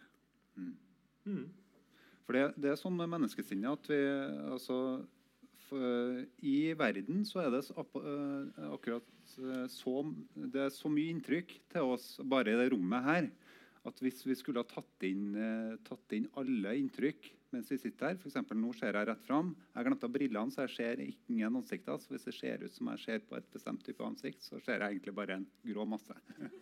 For 2.26 2.34
det, 2.36 2.44
det 2.58 2.72
er 2.72 2.80
sånn 2.80 2.98
med 2.98 3.10
menneskesinnet 3.10 3.72
at 3.72 3.90
vi 3.90 4.02
altså 4.52 4.78
for, 5.68 6.24
I 6.44 6.74
verden 6.80 7.26
så 7.28 7.42
er 7.46 7.52
det 7.52 7.62
eh, 7.76 8.66
akkurat 8.72 9.34
eh, 9.40 9.66
så 9.72 10.04
Det 10.36 10.62
er 10.66 10.70
så 10.72 10.92
mye 10.92 11.12
inntrykk 11.12 11.54
til 11.74 11.94
oss 11.96 12.20
bare 12.24 12.54
i 12.54 12.60
det 12.60 12.70
rommet 12.72 13.04
her 13.04 13.30
at 13.88 14.04
hvis 14.04 14.22
vi 14.28 14.36
skulle 14.38 14.64
ha 14.64 14.68
tatt 14.70 15.08
inn, 15.08 15.32
eh, 15.36 15.76
tatt 15.88 16.16
inn 16.16 16.30
alle 16.40 16.76
inntrykk 16.80 17.32
mens 17.54 17.70
vi 17.72 17.78
sitter 17.80 18.10
her 18.10 18.18
F.eks. 18.20 18.36
nå 18.60 18.72
ser 18.76 18.98
jeg 18.98 19.08
rett 19.08 19.24
fram. 19.24 19.54
Jeg 19.72 19.88
glemte 19.88 20.10
brillene, 20.12 20.52
så 20.52 20.66
jeg 20.66 20.74
ser 20.76 21.02
ingen 21.06 21.60
ansikter. 21.60 22.00
Så 22.02 22.12
hvis 22.12 22.28
det 22.28 22.36
ser 22.36 22.64
ut 22.66 22.74
som 22.76 22.90
jeg 22.92 23.04
ser 23.06 23.22
på 23.24 23.38
et 23.38 23.48
bestemt 23.54 23.86
type 23.88 24.04
ansikt, 24.04 24.44
så 24.44 24.60
ser 24.64 24.84
jeg 24.84 24.98
egentlig 24.98 25.16
bare 25.16 25.38
en 25.40 25.46
grå 25.64 25.86
masse. 25.88 26.16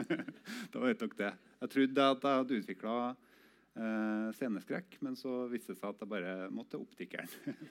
da 0.73 0.83
vet 0.83 1.01
dere 1.01 1.21
det. 1.23 1.31
Jeg 1.63 1.73
trodde 1.75 2.09
at 2.11 2.27
jeg 2.27 2.41
hadde 2.41 2.59
utvikla 2.61 2.97
eh, 3.09 4.27
sceneskrekk, 4.37 4.99
men 5.07 5.17
så 5.17 5.45
viste 5.49 5.73
det 5.73 5.81
seg 5.81 5.89
at 5.89 6.05
jeg 6.05 6.13
bare 6.17 6.35
måtte 6.53 6.81
optikeren. 6.81 7.31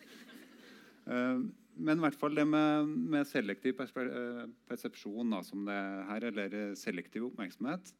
Eh, 1.04 1.40
men 1.84 1.98
i 1.98 2.00
hvert 2.00 2.16
fall 2.16 2.32
det 2.32 2.46
med, 2.48 2.86
med 3.12 3.26
selektiv 3.28 3.76
eh, 3.76 4.38
persepsjon, 4.64 5.34
da, 5.34 5.42
som 5.44 5.66
det 5.68 5.74
er 5.76 5.98
her, 6.08 6.24
eller 6.30 6.54
selektiv 6.80 7.26
oppmerksomhet, 7.26 7.90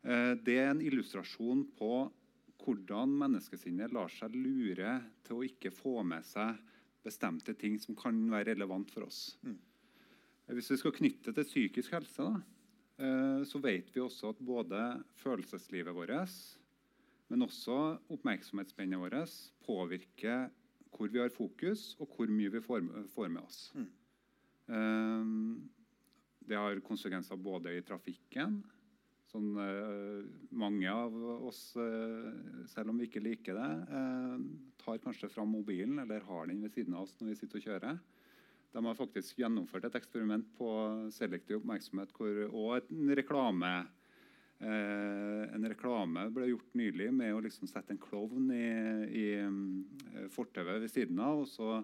det 0.00 0.54
er 0.56 0.70
en 0.70 0.80
illustrasjon 0.80 1.66
på 1.76 1.92
hvordan 2.64 3.12
menneskesinnet 3.20 3.92
lar 3.92 4.08
seg 4.12 4.34
lure 4.36 4.94
til 5.26 5.38
å 5.38 5.46
ikke 5.46 5.72
få 5.74 6.00
med 6.06 6.24
seg 6.26 6.56
bestemte 7.04 7.54
ting 7.56 7.78
som 7.80 7.96
kan 7.96 8.16
være 8.32 8.52
relevant 8.52 8.90
for 8.92 9.06
oss. 9.08 9.36
Mm. 9.44 9.58
Hvis 10.56 10.72
vi 10.72 10.80
skal 10.80 10.96
knytte 10.96 11.34
til 11.34 11.46
psykisk 11.46 11.94
helse, 11.96 12.26
da, 12.26 12.40
eh, 13.00 13.42
så 13.46 13.60
vet 13.62 13.92
vi 13.94 14.02
også 14.02 14.34
at 14.34 14.42
både 14.44 14.80
følelseslivet 15.22 15.96
vårt, 15.96 16.34
men 17.30 17.46
også 17.46 17.76
oppmerksomhetsspennet 18.10 18.98
vårt 19.00 19.36
påvirker 19.66 20.48
hvor 20.90 21.08
vi 21.08 21.20
har 21.22 21.30
fokus, 21.30 21.94
og 22.02 22.10
hvor 22.16 22.26
mye 22.26 22.50
vi 22.50 22.60
får 22.60 22.82
med 23.30 23.42
oss. 23.42 23.72
Mm. 23.74 23.88
det 26.46 26.54
har 26.54 26.78
konsekvenser 26.86 27.34
både 27.36 27.72
i 27.74 27.82
trafikken 27.82 28.60
Sånn, 29.30 29.50
eh, 29.62 30.24
mange 30.58 30.90
av 30.90 31.14
oss, 31.46 31.76
eh, 31.78 32.30
selv 32.66 32.90
om 32.90 32.98
vi 32.98 33.06
ikke 33.06 33.22
liker 33.22 33.54
det, 33.54 33.68
eh, 33.94 34.40
tar 34.82 34.98
kanskje 34.98 35.30
fram 35.30 35.52
mobilen 35.54 36.00
eller 36.02 36.24
har 36.26 36.46
den 36.46 36.62
ved 36.62 36.72
siden 36.74 36.94
av 36.94 37.04
oss 37.04 37.14
når 37.20 37.28
vi 37.28 37.36
sitter 37.38 37.60
og 37.60 37.66
kjører. 37.68 38.00
De 38.72 38.84
har 38.84 38.98
faktisk 38.98 39.38
gjennomført 39.38 39.84
et 39.86 39.98
eksperiment 40.00 40.46
på 40.58 40.66
selektiv 41.14 41.60
oppmerksomhet 41.60 42.10
hvor, 42.14 42.42
og 42.50 42.90
en 42.90 43.16
reklame 43.16 43.88
En 44.60 45.64
reklame 45.64 46.26
ble 46.34 46.50
gjort 46.50 46.74
nylig 46.76 47.06
med 47.14 47.32
å 47.32 47.40
liksom 47.40 47.66
sette 47.66 47.92
en 47.94 47.98
klovn 47.98 48.50
i, 48.52 49.08
i 49.08 50.28
fortauet 50.28 50.82
ved 50.82 50.90
siden 50.90 51.18
av. 51.18 51.38
og 51.38 51.48
så 51.48 51.78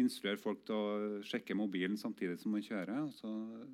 instruere 0.00 0.40
folk 0.40 0.62
til 0.66 0.76
å 0.76 1.20
sjekke 1.26 1.56
mobilen 1.58 1.98
samtidig 2.00 2.38
som 2.40 2.54
man 2.54 2.64
kjører. 2.64 3.10
Så, 3.16 3.30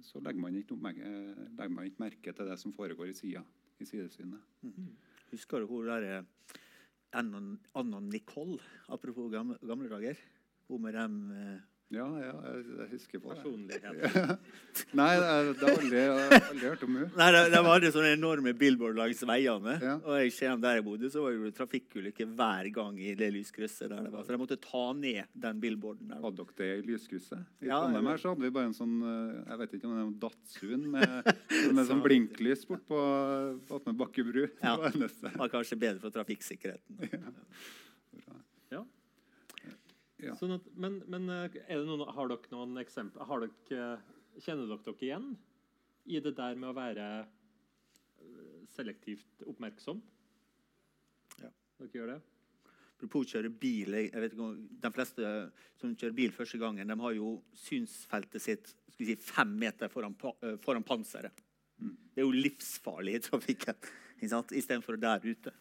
så 0.06 0.22
legger, 0.24 0.42
man 0.42 0.58
ikke 0.58 0.78
legger 0.82 1.74
man 1.74 1.86
ikke 1.86 2.02
merke 2.02 2.34
til 2.34 2.50
det 2.50 2.58
som 2.60 2.74
foregår 2.74 3.12
i 3.12 3.16
sida. 3.16 3.44
I 3.78 3.86
sidesynet. 3.86 4.42
Husker 5.30 5.62
du 5.62 5.68
hun 5.70 5.86
der 5.86 6.06
eh, 6.08 6.56
Anna, 7.14 8.00
Nicole, 8.02 8.58
apropos 8.88 9.30
gamle, 9.30 9.58
gamle 9.62 9.90
dager? 9.92 10.18
Hun 10.68 10.82
med 10.82 10.98
dem 10.98 11.20
eh, 11.30 11.60
Ja, 11.88 12.04
ja, 12.20 12.32
jeg, 12.44 12.64
jeg 12.76 12.86
husker 12.90 13.20
på 13.22 13.30
det. 13.32 13.38
Personlighet. 13.38 14.40
Nei, 14.98 15.06
det 15.16 15.54
det 15.56 15.62
har 15.64 15.70
jeg 15.72 15.78
aldri, 15.78 16.00
jeg 16.02 16.10
har 16.12 16.34
aldri 16.50 16.66
hørt 16.68 16.82
om 16.84 16.96
henne. 16.98 17.08
Nei, 17.16 17.28
de, 17.32 17.60
var 17.64 17.68
hadde 17.78 17.92
sånne 17.94 18.10
enorme 18.18 18.52
billboard 18.60 18.98
langs 19.00 19.22
veiene. 19.30 19.76
Ja. 19.80 19.94
Og 20.04 20.26
i 20.26 20.28
Skien 20.34 20.60
der 20.60 20.76
jeg 20.78 20.84
bodde, 20.84 21.08
så 21.14 21.22
var 21.24 21.32
det 21.32 21.40
jo 21.48 21.52
trafikkulykker 21.56 22.28
hver 22.36 22.68
gang 22.76 22.98
i 23.00 23.14
det 23.16 23.30
lyskrysset. 23.38 23.88
der 23.88 24.04
det 24.04 24.12
var. 24.12 24.26
Så 24.28 24.36
de 24.36 24.40
måtte 24.42 24.60
ta 24.60 24.84
ned 25.00 25.32
den 25.32 25.64
billboarden. 25.64 26.12
der. 26.12 26.20
Hadde 26.26 26.44
dere 26.44 26.58
det 26.60 26.70
i 26.82 26.86
lyskrysset? 26.92 27.40
I 27.64 27.72
Ja, 27.72 27.80
Trondheim 27.80 28.04
ja. 28.04 28.12
her 28.12 28.22
så 28.26 28.34
hadde 28.34 28.44
vi 28.44 28.52
bare 28.58 28.68
en 28.68 28.76
sånn 28.76 28.94
eh, 29.08 29.40
jeg 29.48 29.62
vet 29.64 29.76
ikke 29.80 29.88
om 29.88 29.96
det 29.96 30.04
en 30.04 30.14
Datsun 30.28 30.86
med, 30.92 31.34
med 31.72 31.84
sånn 31.94 32.04
blinklys 32.04 32.68
bort 32.68 32.84
på 32.92 33.00
på 33.72 33.96
Bakke 34.04 34.28
bru. 34.28 34.44
Ja. 34.60 34.76
det 34.76 34.92
eneste. 34.92 35.32
Det 35.32 35.40
var 35.40 35.56
kanskje 35.56 35.80
bedre 35.80 36.04
for 36.04 36.12
trafikksikkerheten. 36.12 37.00
Ja. 37.16 37.36
Ja. 40.22 40.34
Sånn 40.38 40.56
at, 40.56 40.64
men 40.74 40.98
men 41.10 41.28
eh, 41.30 41.58
er 41.68 41.80
det 41.80 41.86
noen, 41.86 42.06
har 42.14 42.30
dere 42.30 42.54
noen 42.54 42.80
eksempler? 42.82 43.26
Har 43.28 43.44
dere, 43.44 43.98
eh, 43.98 44.40
kjenner 44.42 44.66
dere 44.66 44.82
dere 44.86 45.06
igjen 45.06 45.28
i 46.08 46.22
det 46.24 46.34
der 46.38 46.58
med 46.58 46.72
å 46.72 46.76
være 46.76 47.06
eh, 47.22 48.56
selektivt 48.74 49.46
oppmerksom? 49.46 50.00
Ja. 51.44 51.52
Dere 51.78 51.94
gjør 51.94 52.12
det? 52.14 52.18
Apropos 52.98 53.30
kjøre 53.30 53.52
bil. 53.54 53.94
Jeg 53.94 54.10
jeg 54.10 54.22
vet 54.24 54.34
ikke 54.34 54.46
om, 54.48 54.62
de 54.82 54.90
fleste 54.96 55.34
som 55.78 55.94
kjører 55.94 56.16
bil 56.16 56.34
første 56.34 56.58
gangen, 56.58 56.90
de 56.90 56.98
har 57.04 57.14
jo 57.14 57.36
synsfeltet 57.54 58.42
sitt 58.42 58.72
skal 58.72 59.04
vi 59.04 59.12
si, 59.12 59.20
fem 59.22 59.52
meter 59.60 59.92
foran, 59.92 60.16
foran 60.64 60.82
panseret. 60.82 61.44
Det 61.78 62.24
er 62.24 62.26
jo 62.26 62.34
livsfarlig 62.34 63.14
i 63.14 63.20
trafikken 63.22 63.76
istedenfor 64.58 64.98
der 64.98 65.22
ute. 65.22 65.52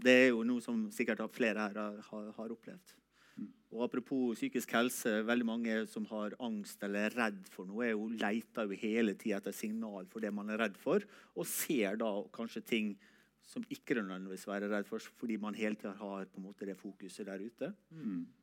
Det 0.00 0.14
er 0.14 0.30
jo 0.30 0.40
noe 0.46 0.64
som 0.64 0.86
sikkert 0.94 1.20
flere 1.34 1.66
her 1.66 1.76
har, 1.76 2.00
har, 2.08 2.30
har 2.38 2.54
opplevd. 2.54 2.94
Og 3.68 3.84
Apropos 3.84 4.38
psykisk 4.38 4.72
helse, 4.72 5.10
veldig 5.28 5.44
mange 5.44 5.74
som 5.90 6.06
har 6.08 6.36
angst 6.40 6.80
eller 6.86 7.08
er 7.08 7.16
redd 7.18 7.42
for 7.52 7.68
noe, 7.68 7.84
er 7.84 7.92
jo, 7.92 8.06
leter 8.08 8.64
jo 8.64 8.78
hele 8.80 9.12
tida 9.18 9.42
etter 9.42 9.52
signal 9.56 10.08
for 10.08 10.24
det 10.24 10.32
man 10.32 10.48
er 10.54 10.62
redd 10.62 10.78
for, 10.80 11.04
og 11.36 11.48
ser 11.48 12.00
da 12.00 12.08
kanskje 12.32 12.64
ting 12.64 12.94
som 13.48 13.64
ikke 13.72 13.96
nødvendigvis 13.96 14.46
være 14.48 14.68
redd 14.72 14.88
for, 14.88 15.00
fordi 15.20 15.36
man 15.40 15.56
hele 15.56 15.76
tida 15.76 15.94
har 16.00 16.26
på 16.28 16.40
en 16.40 16.48
måte 16.48 16.68
det 16.68 16.76
fokuset 16.80 17.28
der 17.28 17.44
ute. 17.44 17.70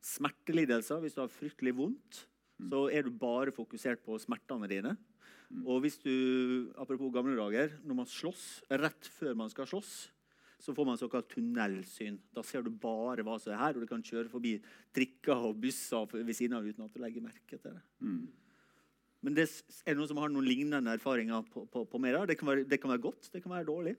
Smertelidelser, 0.02 1.02
hvis 1.02 1.14
du 1.14 1.20
har 1.22 1.30
fryktelig 1.30 1.74
vondt, 1.78 2.24
så 2.70 2.86
er 2.88 3.06
du 3.06 3.10
bare 3.10 3.52
fokusert 3.54 4.02
på 4.06 4.16
smertene 4.22 4.70
dine. 4.70 4.96
Og 5.66 5.82
hvis 5.84 5.98
du, 6.02 6.72
apropos 6.78 7.12
gamle 7.14 7.36
dager, 7.38 7.76
når 7.86 7.98
man 8.00 8.08
slåss, 8.10 8.46
rett 8.70 9.10
før 9.18 9.36
man 9.38 9.50
skal 9.52 9.68
slåss, 9.70 9.92
så 10.62 10.72
får 10.74 10.88
man 10.88 10.98
såkalt 10.98 11.28
tunnelsyn. 11.30 12.16
Da 12.34 12.42
ser 12.46 12.64
du 12.64 12.70
bare 12.72 13.24
hva 13.26 13.36
som 13.40 13.52
er 13.52 13.60
her, 13.60 13.76
og 13.76 13.84
du 13.84 13.90
kan 13.90 14.04
kjøre 14.04 14.30
forbi 14.32 14.56
trikker 14.96 15.48
og 15.50 15.60
busser 15.60 16.08
ved 16.16 16.34
siden 16.36 16.56
av 16.58 16.66
uten 16.66 16.86
at 16.86 16.94
du 16.94 17.00
legger 17.02 17.24
merke 17.24 17.58
til 17.58 17.76
det. 17.76 17.82
Men 19.26 19.36
det, 19.36 19.46
er 19.84 19.94
det 19.94 20.00
noen 20.00 20.10
som 20.10 20.20
har 20.22 20.32
noen 20.32 20.46
lignende 20.46 20.92
erfaringer 20.96 21.46
på, 21.52 21.64
på, 21.72 21.84
på 21.90 22.00
mer? 22.02 22.22
Det 22.28 22.38
kan, 22.38 22.48
være, 22.48 22.66
det 22.68 22.80
kan 22.80 22.92
være 22.92 23.04
godt, 23.08 23.28
det 23.32 23.42
kan 23.44 23.52
være 23.52 23.68
dårlig. 23.68 23.96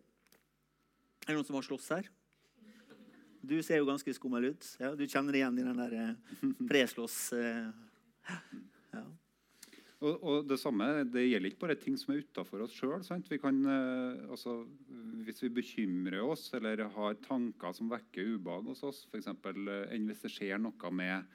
Er 1.25 1.33
det 1.33 1.37
noen 1.37 1.47
som 1.47 1.57
har 1.59 1.67
slåss 1.67 1.91
her? 1.97 2.09
Du 3.47 3.55
ser 3.63 3.79
jo 3.79 3.87
ganske 3.87 4.11
skummel 4.15 4.49
ut. 4.51 4.65
Ja, 4.81 4.93
du 4.97 5.05
kjenner 5.07 5.35
igjen 5.37 5.59
i 5.59 5.67
den 5.67 5.83
der 5.83 5.93
eh, 5.99 6.39
preslåss... 6.71 7.19
Eh. 7.37 7.69
Og, 9.97 10.17
og 10.21 10.43
det 10.45 10.59
samme, 10.61 10.85
det 11.09 11.23
gjelder 11.25 11.49
ikke 11.49 11.63
bare 11.63 11.77
ting 11.81 11.95
som 11.97 12.13
er 12.13 12.21
utafor 12.21 12.61
oss 12.67 12.75
sjøl. 12.77 13.01
Eh, 13.01 14.19
altså, 14.29 14.59
hvis 15.25 15.41
vi 15.41 15.55
bekymrer 15.57 16.21
oss 16.21 16.51
eller 16.53 16.83
har 16.93 17.17
tanker 17.23 17.73
som 17.73 17.89
vekker 17.89 18.35
ubehag 18.35 18.69
hos 18.69 18.83
oss, 18.85 19.07
f.eks. 19.09 19.31
Eh, 19.33 19.71
enn 19.95 20.05
hvis 20.09 20.21
det 20.27 20.33
skjer 20.35 20.61
noe 20.61 20.93
med 20.93 21.25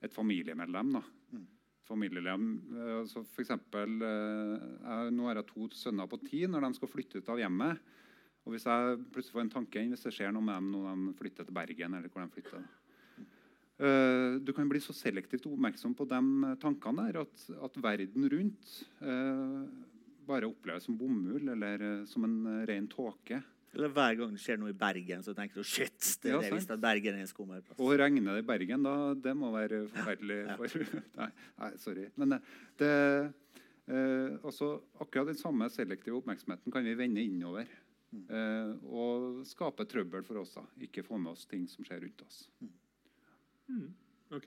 et 0.00 0.16
familiemedlem. 0.16 0.96
da. 0.96 1.04
Familiemedlem, 1.86 2.48
eh, 2.72 2.94
altså 3.02 3.20
for 3.28 3.44
eksempel, 3.44 4.00
jeg, 4.00 5.12
Nå 5.12 5.28
har 5.28 5.42
jeg 5.42 5.50
to 5.52 5.68
sønner 5.76 6.08
på 6.08 6.22
ti 6.24 6.46
når 6.48 6.64
de 6.64 6.80
skal 6.80 6.92
flytte 6.94 7.20
ut 7.20 7.30
av 7.36 7.44
hjemmet. 7.44 7.92
Og 8.46 8.54
Hvis 8.54 8.64
jeg 8.70 8.98
plutselig 9.12 9.36
får 9.36 9.44
en 9.44 9.54
tanke 9.58 9.82
inn, 9.82 9.92
hvis 9.92 10.08
det 10.08 10.16
skjer 10.16 10.32
noe 10.32 10.46
med 10.46 10.56
dem 10.56 10.72
når 10.72 10.88
de 10.88 11.16
flytter 11.20 11.44
til 11.44 11.56
Bergen 11.60 11.98
eller 11.98 12.08
hvor 12.08 12.24
de 12.24 12.32
flytter, 12.32 12.64
Uh, 12.64 12.85
du 13.76 14.52
kan 14.56 14.70
bli 14.70 14.80
så 14.80 14.94
selektivt 14.96 15.44
oppmerksom 15.50 15.92
på 15.98 16.06
de 16.08 16.20
tankene 16.62 17.10
der 17.10 17.18
at, 17.26 17.42
at 17.66 17.74
verden 17.84 18.24
rundt 18.32 18.70
uh, 19.04 19.66
bare 20.24 20.48
oppleves 20.48 20.86
som 20.88 20.96
bomull 20.96 21.50
eller 21.52 21.84
som 22.08 22.24
en 22.24 22.64
ren 22.64 22.88
tåke. 22.88 23.42
Eller 23.76 23.92
hver 23.92 24.14
gang 24.16 24.32
det 24.32 24.40
skjer 24.40 24.60
noe 24.60 24.72
i 24.72 24.76
Bergen, 24.76 25.22
så 25.24 25.34
tenker 25.36 25.60
du 25.60 25.68
shit, 25.68 25.96
det 26.22 26.30
er 26.30 26.36
Ja, 26.36 26.40
det 26.40 26.52
visst 26.54 26.70
at 26.72 26.80
Bergen 26.80 27.18
er 27.18 27.26
en 27.26 27.28
skummelplass. 27.28 27.80
Og 27.82 27.92
regner 28.00 28.38
det 28.38 28.44
i 28.44 28.46
Bergen, 28.48 28.86
da, 28.86 28.94
det 29.26 29.34
må 29.36 29.50
være 29.52 29.82
forferdelig. 29.92 30.38
For, 30.60 30.86
nei, 31.20 31.28
nei, 31.60 31.70
sorry. 31.82 32.06
Men 32.16 32.38
eh, 32.38 32.54
det, 32.80 32.92
eh, 33.90 34.38
altså, 34.38 34.70
akkurat 34.96 35.28
den 35.28 35.40
samme 35.40 35.68
selektive 35.74 36.16
oppmerksomheten 36.22 36.72
kan 36.72 36.88
vi 36.88 36.96
vende 36.96 37.24
innover. 37.24 37.68
Eh, 38.16 38.72
og 38.88 39.44
skape 39.44 39.84
trøbbel 39.90 40.24
for 40.24 40.40
oss. 40.40 40.56
da. 40.56 40.64
Ikke 40.88 41.04
få 41.04 41.20
med 41.20 41.34
oss 41.34 41.44
ting 41.50 41.68
som 41.68 41.84
skjer 41.84 42.06
rundt 42.06 42.24
oss. 42.24 42.46
Ok, 44.30 44.46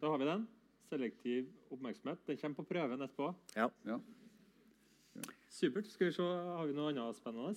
Da 0.00 0.08
har 0.08 0.18
vi 0.18 0.24
den. 0.28 0.48
Selektiv 0.88 1.48
oppmerksomhet. 1.70 2.26
Den 2.26 2.36
kommer 2.38 2.56
på 2.56 2.62
prøven 2.68 3.00
etterpå. 3.00 3.34
Ja. 3.56 3.68
Ja. 3.84 3.98
Supert. 5.48 5.86
Skal 5.86 6.06
vi 6.06 6.12
se, 6.12 6.22
Har 6.22 6.66
vi 6.66 6.74
noe 6.76 6.92
annet 6.92 7.16
spennende? 7.16 7.54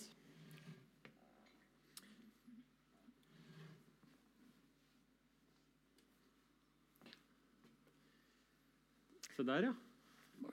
Se 9.35 9.43
der, 9.43 9.67
ja. 9.69 9.73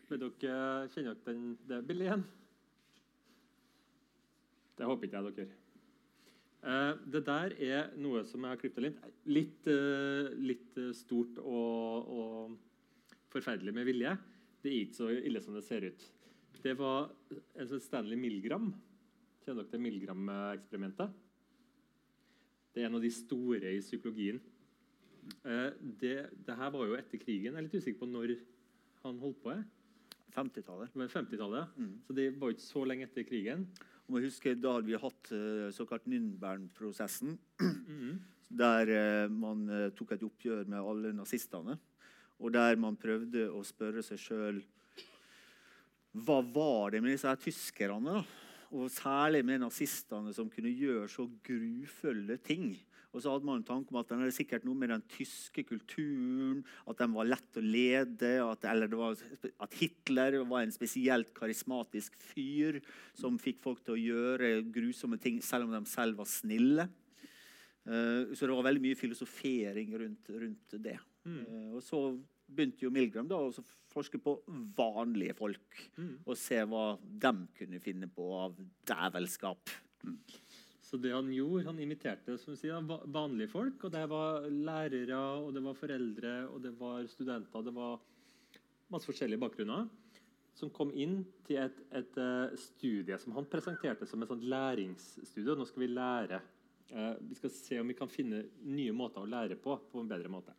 Vil 0.08 0.20
dere, 0.20 0.88
kjenner 0.92 1.14
dere 1.14 1.32
den, 1.32 1.54
det 1.68 1.78
bildet 1.88 2.08
igjen? 2.08 2.24
Det 4.76 4.88
håper 4.90 5.08
ikke 5.08 5.22
jeg 5.22 5.36
dere. 5.38 5.63
Eh, 6.64 6.92
det 7.12 7.20
der 7.26 7.52
er 7.60 7.90
noe 8.00 8.22
som 8.24 8.44
jeg 8.44 8.54
har 8.54 8.60
klippet 8.60 8.86
litt, 8.86 9.00
litt, 9.28 9.66
eh, 9.68 10.30
litt 10.40 10.78
eh, 10.80 10.94
stort 10.96 11.36
og, 11.42 12.08
og 12.08 12.54
forferdelig 13.34 13.74
med 13.76 13.88
vilje. 13.90 14.14
Det 14.64 14.70
er 14.70 14.86
ikke 14.86 14.96
så 14.96 15.10
ille 15.12 15.42
som 15.44 15.58
det 15.58 15.64
ser 15.66 15.84
ut. 15.84 16.06
Det 16.64 16.72
var 16.78 17.10
en 17.28 17.68
sånn 17.68 17.84
Stanley 17.84 18.16
Milgram. 18.16 18.70
Kjenner 19.44 19.60
dere 19.60 19.74
til 19.74 19.84
Milgram-eksperimentet? 19.84 21.20
Det 22.72 22.80
er 22.80 22.88
en 22.88 22.96
av 22.96 23.04
de 23.04 23.12
store 23.12 23.74
i 23.74 23.82
psykologien. 23.84 24.40
Det, 25.44 26.14
det 26.32 26.56
her 26.56 26.72
var 26.72 26.88
jo 26.88 26.96
etter 26.96 27.20
krigen. 27.20 27.52
Jeg 27.52 27.60
er 27.60 27.66
litt 27.66 27.76
usikker 27.76 28.00
på 28.00 28.08
når 28.08 28.32
han 29.04 29.20
holdt 29.20 29.42
på. 29.44 29.58
50-tallet. 30.34 30.94
Det 30.94 31.02
var 31.02 31.12
50-tallet. 31.12 31.76
Mm. 31.76 31.92
Så 32.06 32.16
det 32.16 32.26
var 32.40 32.54
ikke 32.54 32.64
så 32.64 32.86
lenge 32.88 33.06
etter 33.06 33.28
krigen. 33.28 33.68
Og 34.10 34.18
jeg 34.18 34.28
husker 34.28 34.60
Da 34.60 34.76
hadde 34.76 34.90
vi 34.90 35.00
hatt 35.00 35.32
uh, 35.32 35.72
såkalt 35.74 36.06
Nürnberg-prosessen. 36.10 37.38
Mhm. 37.62 38.14
Der 38.54 38.90
eh, 38.92 39.28
man 39.32 39.64
eh, 39.72 39.88
tok 39.96 40.12
et 40.14 40.22
oppgjør 40.22 40.68
med 40.68 40.78
alle 40.78 41.10
nazistene. 41.16 41.74
Og 42.38 42.52
der 42.54 42.76
man 42.78 42.94
prøvde 43.00 43.48
å 43.50 43.64
spørre 43.66 44.04
seg 44.04 44.20
sjøl 44.20 44.60
Hva 46.14 46.36
var 46.54 46.92
det 46.94 47.00
med 47.02 47.16
disse 47.16 47.32
tyskerne? 47.42 48.20
da? 48.20 48.22
Og 48.76 48.92
særlig 48.94 49.40
med 49.48 49.64
nazistene, 49.64 50.30
som 50.36 50.52
kunne 50.52 50.70
gjøre 50.70 51.08
så 51.10 51.26
grufulle 51.48 52.36
ting. 52.46 52.76
Og 53.14 53.22
så 53.22 53.30
hadde 53.30 53.46
man 53.46 53.60
en 53.60 53.66
tanke 53.66 53.94
om 53.94 54.00
at 54.00 54.10
den 54.10 54.24
hadde 54.24 54.34
sikkert 54.34 54.66
noe 54.66 54.78
med 54.78 54.90
den 54.90 55.04
tyske 55.12 55.62
kulturen 55.68 56.64
At 56.90 56.98
den 56.98 57.14
var 57.14 57.28
lett 57.28 57.60
å 57.60 57.62
lede, 57.62 58.32
at, 58.42 58.66
eller 58.66 58.90
det 58.90 58.98
var, 58.98 59.22
at 59.62 59.78
Hitler 59.78 60.40
var 60.50 60.64
en 60.64 60.74
spesielt 60.74 61.30
karismatisk 61.36 62.18
fyr 62.34 62.80
som 63.14 63.38
fikk 63.40 63.62
folk 63.62 63.84
til 63.86 63.94
å 63.94 64.02
gjøre 64.02 64.52
grusomme 64.74 65.20
ting 65.22 65.40
selv 65.44 65.68
om 65.68 65.76
de 65.76 65.84
selv 65.90 66.18
var 66.20 66.30
snille. 66.30 66.88
Uh, 67.84 68.32
så 68.32 68.48
det 68.48 68.54
var 68.56 68.66
veldig 68.66 68.82
mye 68.82 68.98
filosofering 68.98 69.92
rundt, 70.00 70.30
rundt 70.32 70.76
det. 70.82 70.96
Eh, 71.24 71.72
og 71.72 71.82
så 71.84 72.00
begynte 72.44 72.84
jo 72.84 72.92
Milgram 72.92 73.28
da, 73.28 73.38
å 73.40 73.64
forske 73.92 74.20
på 74.22 74.36
vanlige 74.76 75.36
folk. 75.38 75.80
Og 76.24 76.36
se 76.38 76.60
hva 76.68 76.94
de 77.00 77.34
kunne 77.58 77.80
finne 77.84 78.08
på 78.12 78.28
av 78.36 78.58
dævelskap. 78.88 79.72
Så 80.94 80.98
det 81.02 81.10
han 81.10 81.26
gjorde, 81.34 81.64
han 81.66 81.78
inviterte 81.82 82.36
som 82.38 82.54
sier, 82.54 82.84
vanlige 82.86 83.50
folk. 83.50 83.80
Og 83.82 83.90
det 83.90 84.04
var 84.06 84.44
lærere, 84.46 85.16
og 85.42 85.48
det 85.56 85.62
var 85.64 85.74
foreldre, 85.74 86.34
og 86.46 86.60
det 86.62 86.70
var 86.78 87.08
studenter. 87.10 87.64
Det 87.66 87.72
var 87.74 87.96
masse 88.94 89.08
forskjellige 89.10 89.42
bakgrunner 89.42 89.88
som 90.54 90.70
kom 90.70 90.92
inn 90.94 91.24
til 91.48 91.58
et, 91.64 91.80
et 91.98 92.20
eh, 92.22 92.54
studie 92.62 93.18
som 93.18 93.34
han 93.34 93.50
presenterte 93.50 94.06
som 94.06 94.22
et 94.22 94.30
sånt 94.30 94.46
læringsstudie. 94.46 95.58
Nå 95.58 95.66
skal 95.66 95.82
vi 95.82 95.90
lære. 95.90 96.38
Eh, 96.94 97.10
vi 97.26 97.40
skal 97.40 97.54
se 97.56 97.82
om 97.82 97.90
vi 97.90 97.98
kan 97.98 98.14
finne 98.14 98.44
nye 98.62 98.94
måter 98.94 99.26
å 99.26 99.32
lære 99.34 99.58
på 99.58 99.74
på 99.90 99.98
en 100.04 100.14
bedre 100.14 100.30
måte. 100.30 100.54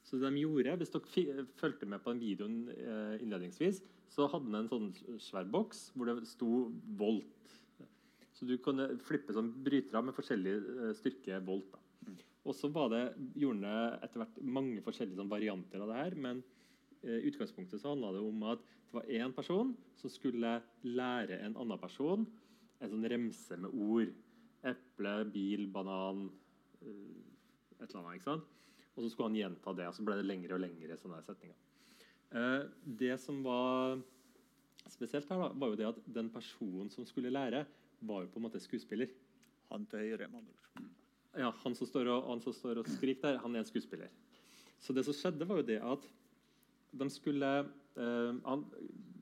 Så 0.00 0.16
det 0.16 0.32
de 0.32 0.46
gjorde, 0.46 0.78
Hvis 0.80 0.96
dere 0.96 1.44
fulgte 1.60 1.84
med 1.84 2.00
på 2.00 2.16
den 2.16 2.24
videoen 2.24 2.58
eh, 2.72 3.20
innledningsvis, 3.20 3.84
så 4.08 4.32
hadde 4.32 4.48
den 4.48 4.62
en 4.62 4.72
sånn 4.72 5.20
svær 5.20 5.44
boks 5.44 5.90
hvor 5.92 6.08
det 6.08 6.22
sto 6.24 6.72
'Volt'. 6.72 7.34
Så 8.38 8.46
du 8.46 8.54
kunne 8.62 8.92
flippe 9.02 9.34
sånn 9.34 9.50
brytere 9.66 10.04
med 10.06 10.14
forskjellig 10.14 10.54
eh, 10.54 10.90
styrke 10.94 11.40
volt. 11.42 11.72
Da. 11.74 11.82
Og 12.48 12.54
så 12.54 12.70
var 12.72 12.92
det, 12.92 13.02
gjorde 13.36 13.66
det 13.66 14.02
etter 14.06 14.22
hvert 14.22 14.36
mange 14.56 14.82
forskjellige 14.84 15.18
sånn, 15.18 15.32
varianter 15.32 15.82
av 15.82 15.90
det 15.90 15.96
her. 15.98 16.14
Men 16.26 16.42
eh, 17.02 17.18
i 17.18 17.32
utgangspunktet 17.32 17.82
så 17.82 17.92
handla 17.92 18.14
det 18.14 18.22
om 18.24 18.44
at 18.54 18.62
det 18.62 18.96
var 18.96 19.10
én 19.18 19.34
person 19.36 19.74
som 19.98 20.12
skulle 20.12 20.54
lære 20.86 21.40
en 21.42 21.58
annen 21.58 21.80
person 21.82 22.22
en 22.78 22.92
sånn 22.92 23.08
remse 23.10 23.58
med 23.58 23.74
ord. 23.74 24.14
Eple, 24.68 25.14
bil, 25.34 25.66
banan 25.74 26.28
eh, 26.82 27.18
Et 27.78 27.84
eller 27.90 28.00
annet. 28.00 28.18
ikke 28.18 28.30
sant? 28.30 28.54
Og 28.96 29.04
så 29.04 29.10
skulle 29.12 29.28
han 29.28 29.38
gjenta 29.38 29.74
det, 29.78 29.84
og 29.86 29.94
så 29.94 30.04
ble 30.06 30.16
det 30.18 30.26
lengre 30.26 30.56
og 30.56 30.62
lengre 30.64 30.96
sånne 30.98 31.20
setninger. 31.22 31.58
Eh, 32.34 32.62
det 33.02 33.14
som 33.22 33.38
var 33.44 34.00
spesielt 34.90 35.28
her, 35.30 35.44
da, 35.44 35.52
var 35.54 35.70
jo 35.70 35.78
det 35.78 35.86
at 35.90 36.00
den 36.16 36.30
personen 36.34 36.90
som 36.90 37.06
skulle 37.06 37.30
lære, 37.30 37.62
var 38.00 38.24
jo 38.24 38.30
på 38.32 38.40
en 38.40 38.46
måte 38.46 38.62
skuespiller. 38.62 39.10
Han 39.72 39.84
til 39.90 40.06
høyre. 40.06 40.28
med 40.28 40.40
andre 40.40 40.52
ord. 40.52 40.88
Ja, 41.38 41.50
han 41.62 41.74
som 41.76 41.86
står 41.86 42.08
og, 42.08 42.30
han 42.30 42.40
som 42.42 42.54
står 42.56 42.80
og 42.80 42.88
skriker 42.88 43.28
der, 43.28 43.42
han 43.42 43.54
er 43.54 43.62
en 43.62 43.68
skuespiller. 43.68 44.10
Så 44.80 44.94
det 44.94 45.04
som 45.06 45.16
skjedde, 45.16 45.46
var 45.48 45.60
jo 45.60 45.66
det 45.68 45.80
at 45.82 46.06
de 46.98 47.08
skulle 47.12 47.50
eh, 47.98 48.32
Han 48.46 48.64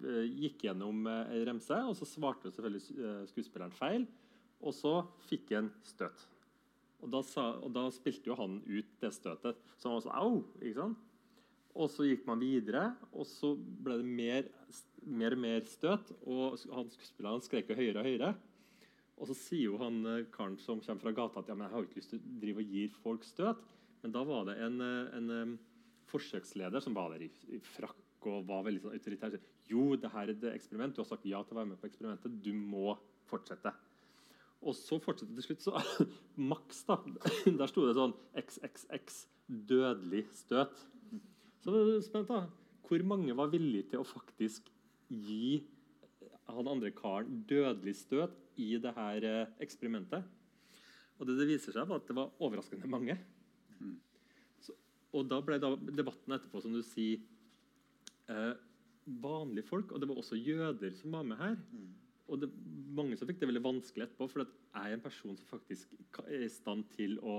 eh, 0.05 0.29
gikk 0.45 0.69
gjennom 0.69 1.07
eh, 1.11 1.35
ei 1.35 1.43
remse, 1.49 1.81
og 1.89 1.97
så 1.99 2.09
svarte 2.09 2.53
selvfølgelig 2.53 3.03
eh, 3.03 3.27
skuespilleren 3.33 3.75
feil. 3.75 4.07
Og 4.63 4.73
så 4.77 4.95
fikk 5.27 5.53
han 5.57 5.73
støt. 5.85 6.29
Og 7.05 7.11
da, 7.13 7.21
sa, 7.27 7.51
og 7.61 7.75
da 7.75 7.89
spilte 7.93 8.31
jo 8.31 8.39
han 8.39 8.61
ut 8.65 8.95
det 9.03 9.13
støtet. 9.13 9.59
Så 9.77 9.91
han 9.91 9.99
var 9.99 10.07
sånn 10.07 10.17
Au! 10.17 10.39
ikke 10.63 10.79
sant? 10.79 11.03
Og 11.77 11.91
så 11.93 12.07
gikk 12.09 12.23
man 12.25 12.41
videre, 12.41 12.87
og 13.13 13.27
så 13.29 13.51
ble 13.57 13.99
det 14.01 14.09
mer, 14.09 14.47
mer 15.05 15.35
og 15.37 15.43
mer 15.43 15.67
støt. 15.69 16.13
Og 16.25 16.57
han 16.73 16.89
skuespilleren 16.95 17.45
skrek 17.45 17.69
jo 17.69 17.77
høyere 17.77 18.01
og 18.01 18.09
høyere. 18.09 18.31
Og 19.17 19.31
så 19.31 19.37
sier 19.39 19.71
jo 19.71 19.81
han 19.81 20.03
eh, 20.11 20.27
karen 20.33 20.59
som 20.61 20.83
kommer 20.85 21.07
fra 21.07 21.15
gata 21.17 21.41
at 21.41 21.49
ja, 21.51 21.57
men 21.57 21.67
jeg 21.67 21.75
har 21.75 21.83
jo 21.83 21.89
ikke 21.89 22.01
lyst 22.01 22.13
til 22.13 22.21
å 22.21 22.35
drive 22.43 22.63
og 22.63 22.75
gi 22.77 22.85
folk 23.01 23.25
støt. 23.25 23.63
Men 24.03 24.13
da 24.15 24.23
var 24.29 24.45
det 24.49 24.59
en, 24.67 24.77
eh, 24.85 25.17
en 25.17 25.57
forsøksleder 26.11 26.85
som 26.85 26.97
var 26.97 27.15
der 27.15 27.27
i, 27.27 27.61
frakk 27.75 28.29
og 28.29 28.47
var 28.49 28.67
veldig 28.67 28.83
sånn 28.83 28.97
autoritær. 28.99 29.33
Sier, 29.35 29.53
Jo, 29.67 29.97
det 29.99 30.13
her 30.13 30.29
er 30.29 30.35
et 30.37 30.45
eksperiment. 30.53 30.95
Du 30.95 31.03
har 31.03 31.09
sagt 31.09 31.27
ja 31.27 31.41
til 31.43 31.57
å 31.57 31.61
være 31.61 31.73
med 31.73 31.81
på 31.81 31.89
eksperimentet. 31.89 32.37
Du 32.45 32.53
må 32.55 32.95
fortsette. 33.27 33.73
Og 34.63 34.77
så 34.79 34.99
fortsatte 35.03 35.35
det 35.35 35.43
til 35.43 35.57
slutt. 35.57 35.65
Så 35.65 36.07
Max, 36.53 36.85
da. 36.87 37.01
Der 37.61 37.71
sto 37.71 37.87
det 37.87 37.97
sånn 37.99 38.15
XXX. 38.39 39.25
Dødelig 39.47 40.27
støt. 40.37 40.87
Så 41.65 41.75
det 41.75 41.83
er 41.83 42.05
spent, 42.07 42.31
da. 42.31 42.47
Hvor 42.87 43.03
mange 43.03 43.35
var 43.35 43.51
villige 43.51 43.91
til 43.91 44.03
å 44.03 44.07
faktisk 44.07 44.69
gi 45.11 45.65
han 46.47 46.71
andre 46.71 46.93
karen 46.95 47.43
dødelig 47.51 47.97
støt 48.05 48.46
i 48.63 48.75
det 48.83 48.93
her 48.97 49.27
eh, 49.29 49.55
eksperimentet? 49.65 50.27
Og 51.17 51.29
det 51.29 51.39
det 51.39 51.49
viser 51.49 51.75
seg, 51.75 51.89
var 51.89 52.03
at 52.03 52.09
det 52.09 52.17
var 52.17 52.33
overraskende 52.45 52.91
mange. 52.93 53.17
Så, 54.61 54.75
og 55.17 55.29
da 55.31 55.41
ble 55.45 55.59
da 55.63 55.73
debatten 55.77 56.37
etterpå, 56.37 56.61
som 56.65 56.75
du 56.77 56.83
sier, 56.85 57.23
eh, 58.33 58.55
vanlige 59.07 59.69
folk, 59.69 59.93
og 59.93 60.03
det 60.03 60.09
var 60.11 60.19
også 60.21 60.39
jøder 60.41 60.97
som 60.99 61.15
var 61.15 61.25
med 61.29 61.41
her. 61.41 61.57
Og 62.27 62.41
det, 62.43 62.51
mange 62.97 63.17
som 63.17 63.29
fikk 63.29 63.39
det 63.41 63.49
veldig 63.53 63.65
vanskelig 63.65 64.09
etterpå, 64.09 64.29
for 64.33 64.43
jeg 64.43 64.51
er 64.83 64.97
en 64.97 65.05
person 65.05 65.37
som 65.39 65.47
faktisk 65.47 65.95
er 66.25 66.43
i 66.43 66.51
stand 66.51 66.89
til 66.97 67.21
å 67.23 67.39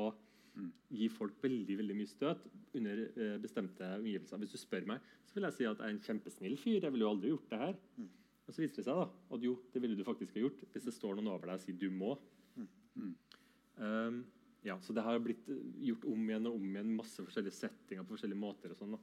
gi 0.90 1.08
folk 1.14 1.36
veldig 1.44 1.76
veldig 1.82 1.96
mye 1.98 2.10
støt 2.10 2.46
under 2.78 3.04
eh, 3.06 3.36
bestemte 3.42 3.90
omgivelser. 4.00 4.40
Hvis 4.42 4.56
du 4.56 4.62
spør 4.62 4.88
meg, 4.90 5.04
så 5.28 5.38
vil 5.38 5.48
jeg 5.48 5.58
si 5.58 5.68
at 5.68 5.82
jeg 5.82 5.86
er 5.86 5.96
en 5.96 6.06
kjempesnill 6.08 6.56
fyr. 6.62 6.80
Jeg 6.80 6.94
ville 6.94 7.06
jo 7.06 7.12
aldri 7.12 7.34
gjort 7.34 7.52
det 7.52 7.60
her. 7.62 7.78
Og 8.48 8.56
så 8.56 8.64
viser 8.64 8.80
det 8.80 8.88
seg 8.88 8.96
da, 8.96 9.06
at 9.36 9.44
jo, 9.44 9.58
det 9.74 9.82
ville 9.84 9.98
du 10.00 10.06
faktisk 10.08 10.38
ha 10.38 10.46
gjort 10.46 10.64
hvis 10.72 10.88
det 10.88 10.96
står 10.96 11.18
noen 11.18 11.34
over 11.34 11.50
deg 11.50 11.60
og 11.60 11.64
sier 11.66 11.80
du 11.80 11.90
må. 11.92 12.14
Um, 13.78 14.22
ja, 14.66 14.78
så 14.82 14.96
det 14.96 15.04
har 15.06 15.20
blitt 15.22 15.50
eh, 15.52 15.66
gjort 15.90 16.08
om 16.10 16.24
igjen 16.30 16.48
og 16.50 16.56
om 16.58 16.70
igjen 16.72 16.96
masse 16.98 17.24
forskjellige 17.24 17.56
settinger 17.60 18.08
på 18.08 18.16
forskjellige 18.16 18.42
måter. 18.42 18.74
og 18.74 18.80
sånn 18.80 18.96
da. 18.96 19.02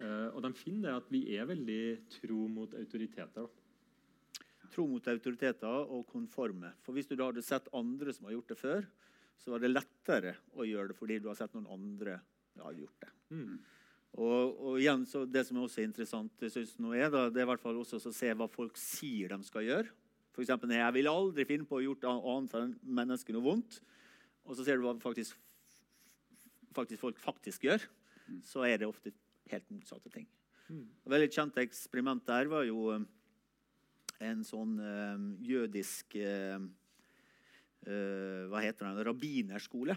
Uh, 0.00 0.28
og 0.30 0.38
de 0.46 0.52
finner 0.56 0.86
det 0.86 1.00
at 1.02 1.10
vi 1.12 1.24
er 1.36 1.50
veldig 1.50 1.82
tro 2.14 2.46
mot 2.50 2.78
autoriteter. 2.78 3.44
da. 3.44 4.46
Tro 4.70 4.86
mot 4.86 5.10
autoriteter 5.12 5.92
og 5.96 6.06
konforme. 6.08 6.72
For 6.86 6.94
Hvis 6.96 7.10
du 7.10 7.16
da 7.18 7.28
hadde 7.28 7.44
sett 7.44 7.68
andre 7.76 8.14
som 8.14 8.28
har 8.28 8.38
gjort 8.38 8.54
det 8.54 8.60
før, 8.60 8.88
så 9.40 9.52
var 9.52 9.62
det 9.62 9.72
lettere 9.72 10.36
å 10.54 10.66
gjøre 10.68 10.92
det 10.92 10.98
fordi 10.98 11.18
du 11.18 11.28
har 11.30 11.38
sett 11.38 11.54
noen 11.56 11.68
andre 11.74 12.20
har 12.60 12.76
gjort 12.76 13.02
det. 13.02 13.12
Og, 14.18 14.56
og 14.58 14.80
igjen, 14.80 15.04
så 15.06 15.22
Det 15.28 15.44
som 15.46 15.58
er 15.58 15.66
også 15.66 15.84
interessant, 15.84 16.46
synes 16.50 16.74
nå 16.82 16.94
er 16.98 17.12
da, 17.12 17.28
det 17.30 17.42
er 17.42 17.46
i 17.46 17.50
hvert 17.52 17.62
fall 17.62 17.78
også 17.78 18.00
å 18.02 18.14
se 18.14 18.32
hva 18.34 18.48
folk 18.50 18.78
sier 18.80 19.30
de 19.30 19.46
skal 19.46 19.68
gjøre. 19.68 19.94
For 20.34 20.42
eksempel, 20.42 20.72
jeg 20.74 20.96
ville 20.96 21.12
aldri 21.12 21.46
finne 21.46 21.66
på 21.68 21.78
å 21.78 21.84
gjort 21.84 22.06
annet 22.10 22.56
enn 22.58 22.74
mennesket 22.98 23.34
noe 23.36 23.44
vondt. 23.44 23.80
Og 24.46 24.56
så 24.58 24.66
ser 24.66 24.78
du 24.78 24.86
hva 24.86 24.96
faktisk, 25.02 25.38
faktisk 26.74 27.02
folk 27.02 27.18
faktisk 27.22 27.66
gjør. 27.68 27.86
Så 28.46 28.64
er 28.66 28.80
det 28.80 28.88
ofte 28.88 29.12
helt 29.50 29.70
motsatte 29.74 30.10
ting. 30.14 30.28
Et 30.70 31.10
veldig 31.10 31.30
kjent 31.34 31.56
eksperiment 31.58 32.22
der 32.28 32.50
var 32.50 32.62
jo 32.62 32.92
eh, 32.94 33.06
en 34.22 34.44
sånn 34.46 34.76
eh, 34.78 35.24
jødisk 35.48 36.14
eh, 36.20 36.60
eh, 37.86 38.42
Hva 38.50 38.62
heter 38.62 38.86
det? 38.86 39.06
Rabbinerskole. 39.08 39.96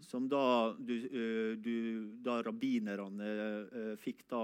Som 0.00 0.28
da, 0.28 0.74
du, 0.78 0.94
eh, 0.96 1.56
du, 1.58 1.74
da 2.24 2.40
rabbinerne 2.42 3.26
eh, 3.66 3.92
fikk 4.00 4.24
da 4.30 4.40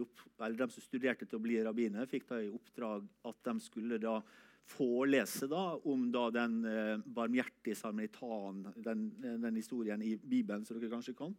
opp, 0.00 0.24
eller 0.38 0.58
De 0.58 0.68
som 0.74 0.84
studerte 0.84 1.28
til 1.28 1.38
å 1.38 1.44
bli 1.44 1.60
rabbiner, 1.64 2.08
fikk 2.10 2.26
da 2.30 2.40
i 2.42 2.50
oppdrag 2.52 3.06
at 3.30 3.38
de 3.48 3.54
skulle 3.64 4.00
da 4.02 4.18
forelese 4.64 5.48
da 5.50 5.74
om 5.90 6.06
da 6.12 6.26
den 6.32 6.58
eh, 6.68 6.96
barmhjertige 7.04 7.76
samaritan, 7.76 8.64
den, 8.76 9.08
den 9.20 9.60
historien 9.60 10.02
i 10.02 10.16
Bibelen 10.16 10.64
som 10.64 10.78
dere 10.78 10.92
kanskje 10.92 11.16
kan. 11.18 11.36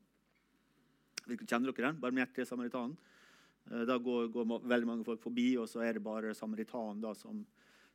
Kjenner 1.25 1.71
dere 1.71 1.89
den? 1.89 2.01
Barmhjertige 2.01 2.45
samaritanen. 2.45 2.97
Da 3.65 3.95
går, 3.97 4.27
går 4.29 4.59
veldig 4.69 4.85
mange 4.85 5.05
folk 5.07 5.23
forbi, 5.23 5.55
og 5.57 5.65
så 5.65 5.81
er 5.81 5.97
det 5.97 6.03
bare 6.05 6.35
samaritanen 6.37 6.99
da 7.01 7.15
som, 7.17 7.39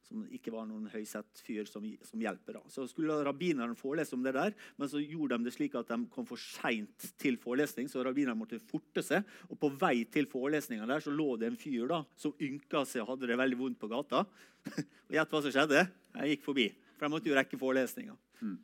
som 0.07 0.23
ikke 0.35 0.53
var 0.55 0.67
noen 0.67 0.89
høysett 0.91 1.43
fyr 1.45 1.69
som, 1.71 1.85
som 2.07 2.23
hjelper. 2.23 2.59
da. 2.59 2.73
Så 2.73 2.87
skulle 2.91 3.19
rabbineren 3.27 3.77
forelese 3.79 4.17
om 4.17 4.25
det 4.25 4.35
der, 4.37 4.55
men 4.81 4.91
så 4.91 5.03
gjorde 5.03 5.39
de 5.39 5.49
det 5.49 5.55
slik 5.55 5.77
at 5.79 5.91
de 5.93 5.99
kom 6.13 6.27
for 6.29 6.41
seint 6.41 7.11
til 7.21 7.39
forelesning, 7.43 7.91
så 7.91 8.05
rabbineren 8.07 8.39
måtte 8.41 8.61
forte 8.71 9.05
seg. 9.07 9.29
Og 9.51 9.61
på 9.61 9.73
vei 9.81 10.03
til 10.11 10.29
forelesninga 10.31 10.89
der 10.91 11.05
så 11.05 11.15
lå 11.15 11.35
det 11.41 11.51
en 11.51 11.61
fyr 11.61 11.87
da, 11.91 12.03
som 12.19 12.35
ynka 12.43 12.85
seg 12.89 13.05
og 13.05 13.15
hadde 13.15 13.31
det 13.31 13.39
veldig 13.41 13.61
vondt 13.61 13.81
på 13.83 13.91
gata. 13.93 14.25
og 15.09 15.15
gjett 15.15 15.37
hva 15.37 15.45
som 15.45 15.55
skjedde? 15.55 15.87
Jeg 16.17 16.35
gikk 16.35 16.49
forbi. 16.49 16.67
For 16.97 17.07
jeg 17.07 17.15
måtte 17.15 17.31
jo 17.31 17.39
rekke 17.39 17.61
forelesninga 17.61 18.19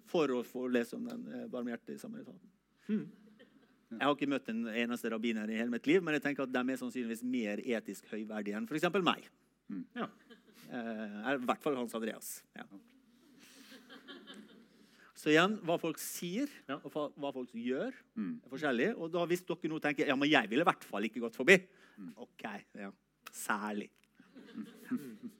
for 0.08 0.32
å 0.32 0.42
forelese 0.46 0.96
om 0.96 1.06
den 1.08 1.24
eh, 1.30 1.46
barmhjertige 1.52 2.00
samaritanen. 2.00 2.42
Jeg 3.96 4.02
har 4.02 4.14
ikke 4.16 4.28
møtt 4.28 4.48
en 4.50 4.64
eneste 4.66 5.10
rabbiner 5.12 5.50
i 5.52 5.58
hele 5.60 5.70
mitt 5.72 5.86
liv, 5.86 6.02
men 6.02 6.16
jeg 6.16 6.24
tenker 6.24 6.46
at 6.46 6.52
de 6.52 6.62
er 6.62 6.78
sannsynligvis 6.80 7.22
mer 7.26 7.62
etisk 7.62 8.08
høyverdige 8.10 8.58
enn 8.58 8.66
f.eks. 8.66 8.88
meg. 9.04 9.28
Ja. 9.96 10.08
Eh, 10.66 11.16
I 11.34 11.38
hvert 11.46 11.62
fall 11.62 11.76
Hans 11.78 11.94
Andreas. 11.94 12.30
Ja. 12.56 12.64
Så 15.16 15.30
igjen, 15.32 15.56
hva 15.64 15.78
folk 15.80 15.98
sier 16.02 16.50
Ja. 16.68 16.76
og 16.84 16.92
hva, 16.92 17.30
folk 17.32 17.50
gjør, 17.56 17.94
er 17.94 18.50
forskjellig. 18.52 18.90
Og 19.00 19.10
da 19.14 19.24
hvis 19.26 19.42
dere 19.48 19.70
nå 19.72 19.78
tenker 19.82 20.06
ja, 20.10 20.16
men 20.18 20.28
jeg 20.28 20.50
ville 20.50 20.62
i 20.62 20.68
hvert 20.68 20.84
fall 20.84 21.06
ikke 21.08 21.22
gått 21.24 21.38
forbi 21.38 21.56
OK. 22.20 22.44
ja, 22.76 22.90
Særlig. 23.32 23.90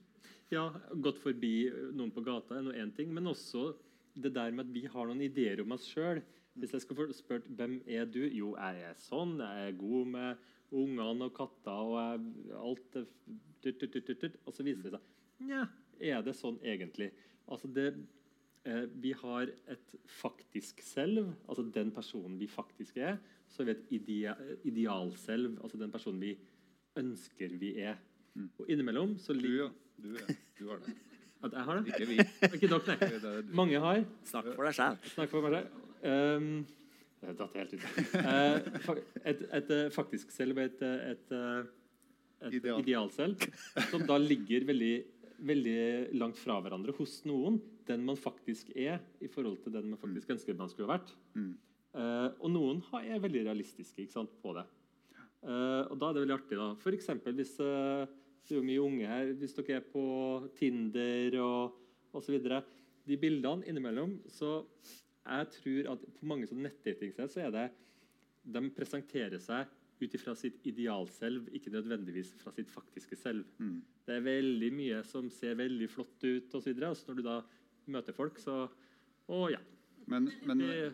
Ja, 0.47 0.69
gått 1.03 1.17
forbi 1.19 1.67
noen 1.91 2.11
på 2.15 2.21
gata 2.23 2.55
er 2.55 2.61
nå 2.63 2.71
én 2.71 2.93
ting, 2.95 3.09
men 3.11 3.25
også 3.27 3.73
det 4.15 4.29
der 4.31 4.53
med 4.55 4.63
at 4.63 4.71
vi 4.71 4.85
har 4.87 5.09
noen 5.09 5.19
ideer 5.25 5.59
om 5.59 5.73
oss 5.75 5.83
sjøl. 5.91 6.21
Hvis 6.55 6.71
jeg 6.71 6.85
skulle 6.85 7.09
få 7.09 7.15
spurt 7.17 7.49
hvem 7.59 7.81
er 7.85 8.05
du? 8.07 8.21
Jo, 8.31 8.53
jeg 8.55 8.85
er 8.87 8.95
sånn. 8.95 9.35
Jeg 9.43 9.65
er 9.73 9.75
god 9.77 10.07
med 10.13 10.45
ungene 10.71 11.27
og 11.27 11.35
katter 11.35 11.83
og 11.91 11.97
jeg, 11.99 12.31
alt 12.63 12.95
tut, 12.95 13.75
tut, 13.83 13.91
tut, 13.99 14.13
tut. 14.23 14.39
Og 14.47 14.55
så 14.55 14.63
viser 14.63 14.87
det 14.87 14.95
seg 14.95 15.03
Nja, 15.45 15.65
er 16.01 16.21
det 16.25 16.33
sånn 16.37 16.57
egentlig? 16.65 17.11
Altså 17.47 17.69
det, 17.71 17.87
eh, 18.65 18.85
vi 19.01 19.13
har 19.17 19.49
et 19.69 19.97
faktisk 20.19 20.81
selv, 20.85 21.33
altså 21.47 21.65
den 21.73 21.91
personen 21.95 22.37
vi 22.39 22.47
faktisk 22.49 22.97
er. 22.97 23.19
Så 23.47 23.63
har 23.63 23.69
vi 23.69 23.75
et 23.77 23.91
idea, 24.01 24.35
idealselv, 24.67 25.59
altså 25.63 25.79
den 25.79 25.91
personen 25.93 26.21
vi 26.21 26.33
ønsker 26.97 27.53
vi 27.61 27.75
er. 27.85 27.99
Og 28.59 28.69
innimellom 28.69 29.17
så 29.21 29.33
Du, 29.33 29.39
ligger 29.41 29.63
ja. 29.65 29.69
Du, 29.97 30.09
ja. 30.13 30.35
du 30.59 30.67
har 30.69 30.81
det. 30.85 30.95
At 31.43 31.53
jeg 31.53 31.63
har 31.67 31.77
det? 31.77 31.93
Ikke 31.93 32.07
vi. 32.09 32.17
Ikke 32.53 32.67
dere, 32.67 32.81
nei. 32.87 33.09
Det 33.23 33.33
du. 33.47 33.53
Mange 33.55 33.79
har. 33.81 34.03
Snakk 34.25 34.51
for 34.55 34.65
deg 34.67 34.77
sjæl. 34.77 34.97
Snakk 35.13 35.31
for 35.31 35.45
meg 35.45 35.57
selv. 35.57 35.83
Um, 36.07 36.65
det 37.21 37.33
datt 37.39 37.55
helt 37.57 37.73
ut. 37.73 37.85
Uh, 38.13 38.99
et, 39.25 39.43
et 39.57 39.71
eh, 39.73 39.87
faktisk 39.93 40.31
selv 40.33 40.57
og 40.57 40.63
et, 40.67 40.81
et, 40.85 41.13
et, 41.13 41.31
eh, 41.33 41.69
et 42.45 42.57
Ideal. 42.59 42.81
idealselv 42.83 43.41
som 43.89 44.03
da 44.05 44.19
ligger 44.21 44.67
veldig, 44.69 44.91
veldig 45.37 46.17
langt 46.17 46.39
fra 46.39 46.57
hverandre 46.63 46.95
hos 46.97 47.19
noen. 47.29 47.59
Den 47.87 48.03
man 48.07 48.19
faktisk 48.19 48.71
er, 48.75 48.99
i 49.23 49.29
forhold 49.31 49.61
til 49.63 49.75
den 49.75 49.91
man 49.91 50.01
faktisk 50.01 50.33
ønsker 50.35 50.57
man 50.57 50.71
skulle 50.71 50.91
vært. 50.91 51.13
Mm. 51.37 51.53
Uh, 51.97 52.29
og 52.43 52.51
noen 52.53 52.81
har, 52.91 53.05
er 53.07 53.23
veldig 53.23 53.45
realistiske 53.47 54.03
ikke 54.03 54.17
sant, 54.17 54.33
på 54.43 54.53
det. 54.57 54.65
Uh, 55.45 55.85
og 55.87 55.97
da 55.99 56.09
er 56.09 56.17
det 56.17 56.23
veldig 56.25 56.37
artig, 56.37 56.59
da. 56.59 56.69
For 56.81 56.97
eksempel 56.97 57.37
hvis 57.37 57.55
uh, 57.63 58.05
det 58.47 58.55
er 58.55 58.61
jo 58.61 58.67
mye 58.67 58.83
unge 58.83 59.09
her, 59.09 59.33
hvis 59.39 59.55
dere 59.57 59.79
er 59.79 59.89
på 59.91 60.05
Tinder 60.57 61.39
og 61.43 62.17
osv. 62.17 62.37
De 63.07 63.19
bildene 63.19 63.67
innimellom 63.67 64.17
så 64.31 64.61
jeg 65.27 65.49
tror 65.57 65.89
at 65.93 66.05
på 66.15 66.27
mange 66.29 66.47
sånne 66.47 66.69
nettdatingsteder 66.69 67.31
så 67.31 67.43
er 67.43 67.51
det 67.51 67.65
de 68.47 68.61
presenterer 68.71 69.41
seg 69.43 69.67
ut 70.01 70.13
ifra 70.13 70.35
sitt 70.37 70.59
idealselv, 70.69 71.47
ikke 71.57 71.71
nødvendigvis 71.73 72.33
fra 72.41 72.51
sitt 72.53 72.69
faktiske 72.69 73.17
selv. 73.17 73.45
Mm. 73.57 73.79
Det 74.05 74.15
er 74.17 74.25
veldig 74.25 74.69
mye 74.77 74.99
som 75.07 75.29
ser 75.33 75.55
veldig 75.59 75.87
flott 75.89 76.23
ut, 76.23 76.53
og 76.53 76.61
så 76.61 76.69
videre, 76.69 76.91
og 76.93 76.97
så 76.99 77.09
når 77.11 77.17
du 77.21 77.23
da 77.27 77.37
møter 77.97 78.13
folk, 78.17 78.37
så 78.41 78.67
Å 79.27 79.49
ja. 79.51 79.59
Men, 80.07 80.29
men, 80.47 80.61
Det, 80.63 80.91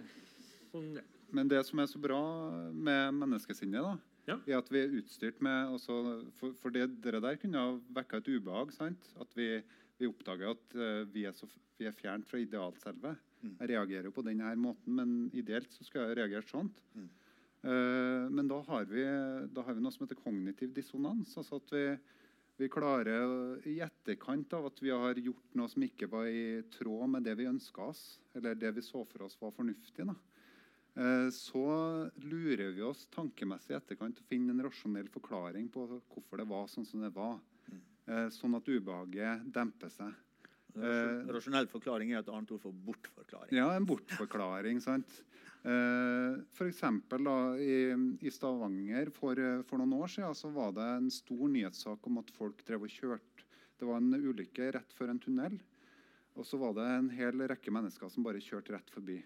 sånn, 0.72 0.88
ja. 0.98 1.04
men 1.38 1.48
det 1.52 1.60
som 1.68 1.80
er 1.84 1.86
så 1.92 2.00
bra 2.02 2.22
med 2.74 3.14
menneskesinnet, 3.20 3.84
da, 3.86 3.98
Ja. 4.26 4.38
er 4.48 4.58
at 4.58 4.72
vi 4.72 4.80
er 4.80 4.96
utstyrt 4.98 5.42
med 5.44 5.76
også, 5.76 5.98
For, 6.40 6.56
for 6.58 6.72
det 6.74 6.88
dere 7.04 7.20
der 7.22 7.36
kunne 7.38 7.60
ha 7.62 7.76
vekka 7.94 8.18
et 8.24 8.32
ubehag. 8.32 8.72
sant? 8.74 9.12
At 9.22 9.30
vi, 9.38 9.62
vi 10.00 10.08
oppdager 10.10 10.56
at 10.56 10.76
uh, 10.80 11.04
vi 11.14 11.26
er, 11.30 11.36
så, 11.38 11.46
vi 11.78 11.86
er 11.86 11.94
fjernt 11.94 12.26
fra 12.26 12.40
idealselvet. 12.42 13.20
Jeg 13.44 13.70
reagerer 13.70 14.06
jo 14.08 14.12
på 14.16 14.24
denne 14.26 14.56
måten, 14.56 14.96
men 14.96 15.30
ideelt 15.36 15.70
så 15.76 15.84
skal 15.84 16.08
jeg 16.08 16.18
reagere 16.22 16.48
sånn. 16.48 16.70
Eh, 16.96 17.10
men 17.64 18.48
da 18.50 18.58
har, 18.68 18.84
vi, 18.90 19.04
da 19.56 19.64
har 19.64 19.76
vi 19.78 19.84
noe 19.84 19.94
som 19.96 20.04
heter 20.04 20.20
kognitiv 20.20 20.74
dissonans. 20.76 21.32
altså 21.40 21.62
at 21.62 21.70
vi, 21.72 21.84
vi 22.60 22.70
klarer 22.70 23.62
i 23.70 23.78
etterkant 23.86 24.54
av 24.58 24.68
at 24.68 24.82
vi 24.84 24.92
har 24.92 25.16
gjort 25.16 25.56
noe 25.58 25.72
som 25.72 25.86
ikke 25.86 26.10
var 26.12 26.28
i 26.28 26.62
tråd 26.76 27.14
med 27.16 27.26
det 27.26 27.38
vi 27.40 27.48
ønska 27.50 27.88
oss, 27.94 28.04
eller 28.36 28.60
det 28.60 28.74
vi 28.76 28.84
så 28.86 29.06
for 29.10 29.26
oss 29.30 29.40
var 29.40 29.56
fornuftig, 29.56 30.06
da, 30.10 30.18
eh, 31.00 31.30
så 31.34 31.64
lurer 32.28 32.76
vi 32.76 32.84
oss 32.86 33.08
tankemessig 33.16 33.74
i 33.74 33.80
etterkant 33.80 34.20
til 34.20 34.28
å 34.28 34.32
finne 34.36 34.54
en 34.54 34.66
rasjonell 34.68 35.10
forklaring 35.14 35.72
på 35.72 35.88
hvorfor 35.96 36.44
det 36.44 36.50
var 36.52 36.70
sånn 36.72 36.88
som 36.90 37.06
det 37.06 37.14
var. 37.16 37.40
Eh, 38.04 38.28
sånn 38.36 38.58
at 38.58 38.68
ubehaget 38.68 39.48
demper 39.56 39.92
seg. 39.94 40.12
Eh, 40.74 41.30
Rasjonell 41.32 41.70
forklaring 41.70 42.12
er 42.12 42.20
et 42.20 42.30
annet 42.34 42.52
ord 42.52 42.64
for 42.66 42.76
bortforklaring. 42.86 43.54
ja, 43.56 43.70
en 43.72 43.86
bortforklaring. 43.88 44.82
sant? 44.82 45.24
Eh, 45.64 46.40
eksempel 46.68 47.30
i, 47.64 47.76
I 48.20 48.32
Stavanger 48.32 49.12
for, 49.16 49.40
for 49.64 49.80
noen 49.80 49.94
år 49.96 50.12
siden 50.12 50.36
så 50.36 50.52
var 50.52 50.74
det 50.76 50.88
en 50.98 51.12
stor 51.14 51.46
nyhetssak 51.48 52.10
om 52.10 52.20
at 52.20 52.34
folk 52.36 52.66
drev 52.68 52.84
og 52.84 52.92
kjørte. 52.92 53.48
Det 53.80 53.88
var 53.88 54.02
en 54.02 54.16
ulykke 54.16 54.74
rett 54.76 54.98
før 54.98 55.14
en 55.14 55.22
tunnel. 55.24 55.56
Og 56.36 56.48
så 56.48 56.58
var 56.60 56.76
det 56.76 56.90
en 56.90 57.10
hel 57.14 57.46
rekke 57.48 57.72
mennesker 57.74 58.12
som 58.12 58.26
bare 58.26 58.44
kjørte 58.44 58.76
rett 58.76 58.92
forbi. 58.92 59.20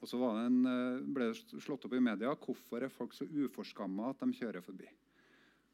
Og 0.00 0.08
så 0.08 0.16
det 0.38 0.46
en, 0.48 0.60
eh, 0.66 1.02
ble 1.04 1.30
det 1.30 1.60
slått 1.60 1.84
opp 1.84 1.94
i 1.96 2.00
media 2.00 2.32
hvorfor 2.34 2.82
er 2.82 2.92
folk 2.92 3.12
så 3.12 3.26
uforskamma 3.26 4.10
at 4.10 4.20
de 4.22 4.32
kjører 4.38 4.64
forbi. 4.64 4.88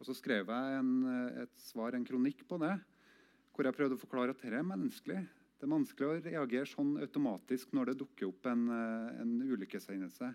Og 0.01 0.07
Så 0.07 0.17
skrev 0.17 0.47
jeg 0.47 0.79
en, 0.79 1.05
eh, 1.05 1.43
et 1.43 1.55
svar, 1.57 1.95
en 1.95 2.05
kronikk 2.05 2.47
på 2.49 2.59
det, 2.59 2.81
hvor 3.55 3.65
jeg 3.65 3.75
prøvde 3.75 3.97
å 3.97 4.05
forklare 4.05 4.31
at 4.31 4.41
dette 4.41 4.53
er 4.57 4.63
menneskelig. 4.63 5.29
Det 5.57 5.65
er 5.65 5.73
vanskelig 5.73 6.09
å 6.09 6.17
reagere 6.21 6.69
sånn 6.69 6.97
automatisk 7.01 7.73
når 7.77 7.91
det 7.91 8.01
dukker 8.03 8.29
opp 8.29 8.47
en, 8.51 8.69
eh, 8.69 9.21
en 9.23 9.39
ulykkeshendelse. 9.41 10.35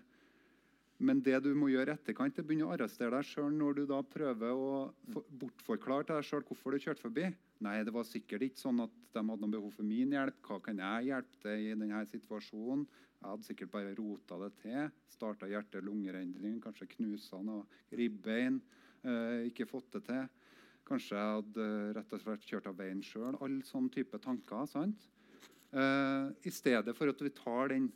Men 1.02 1.20
det 1.22 1.40
du 1.42 1.54
må 1.58 1.68
gjøre 1.70 1.96
etterkant, 1.96 2.36
er 2.38 2.44
å 2.44 2.46
begynne 2.46 2.66
å 2.68 2.74
arrestere 2.74 3.10
deg 3.16 3.26
sjøl 3.26 3.50
når 3.54 3.74
du 3.74 3.86
da 3.90 4.02
prøver 4.06 4.52
å 4.54 4.92
bortforklare 5.40 6.06
til 6.06 6.18
deg 6.18 6.26
sjøl 6.28 6.44
hvorfor 6.46 6.74
du 6.74 6.78
kjørte 6.78 7.02
forbi. 7.02 7.24
Nei, 7.62 7.82
det 7.82 7.94
var 7.94 8.06
sikkert 8.06 8.42
ikke 8.46 8.62
sånn 8.62 8.82
at 8.84 8.92
de 9.14 9.22
hadde 9.22 9.42
noe 9.42 9.54
behov 9.54 9.74
for 9.74 9.86
min 9.86 10.14
hjelp. 10.14 10.38
Hva 10.46 10.60
kan 10.62 10.78
jeg 10.78 11.08
hjelpe 11.10 11.40
til 11.42 11.64
i 11.64 11.74
denne 11.74 12.04
situasjonen? 12.10 12.86
Jeg 13.22 13.30
hadde 13.30 13.46
sikkert 13.46 13.72
bare 13.74 13.96
rota 13.98 14.38
det 14.42 14.52
til. 14.62 14.94
Starta 15.10 15.50
hjerte-lungerendring, 15.50 16.60
kanskje 16.62 16.90
knusa 16.96 17.38
noe 17.46 17.66
ribbein. 17.98 18.60
Eh, 19.02 19.50
ikke 19.50 19.66
fått 19.70 19.90
det 19.94 20.04
til. 20.06 20.24
Kanskje 20.88 21.16
jeg 21.16 21.34
hadde 21.36 21.66
rett 21.96 22.14
og 22.14 22.22
slett 22.22 22.46
kjørt 22.48 22.68
av 22.70 22.78
veien 22.80 23.02
sjøl. 23.06 23.36
Alle 23.40 23.62
sånne 23.66 23.92
type 23.94 24.18
tanker. 24.22 24.66
sant? 24.66 25.08
Eh, 25.72 26.32
I 26.44 26.52
stedet 26.52 26.96
for 26.96 27.12
at 27.12 27.22
vi 27.22 27.30
tar 27.36 27.72
den 27.72 27.90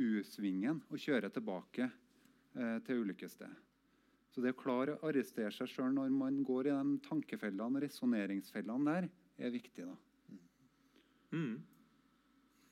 U-svingen 0.00 0.80
og 0.88 1.02
kjører 1.02 1.32
tilbake 1.34 1.88
eh, 1.88 2.78
til 2.86 3.02
ulykkesstedet. 3.04 3.66
Så 4.30 4.42
det 4.44 4.54
å 4.54 4.60
klare 4.60 4.94
å 4.94 5.08
arrestere 5.10 5.50
seg 5.50 5.68
sjøl 5.72 5.90
når 5.96 6.12
man 6.14 6.38
går 6.46 6.68
i 6.70 6.74
de 6.76 6.98
tankefellene, 7.08 7.82
resonneringsfellene 7.82 8.94
der, 8.94 9.08
er 9.40 9.50
viktig. 9.50 9.88
da. 9.88 9.96
Mm. 11.34 11.58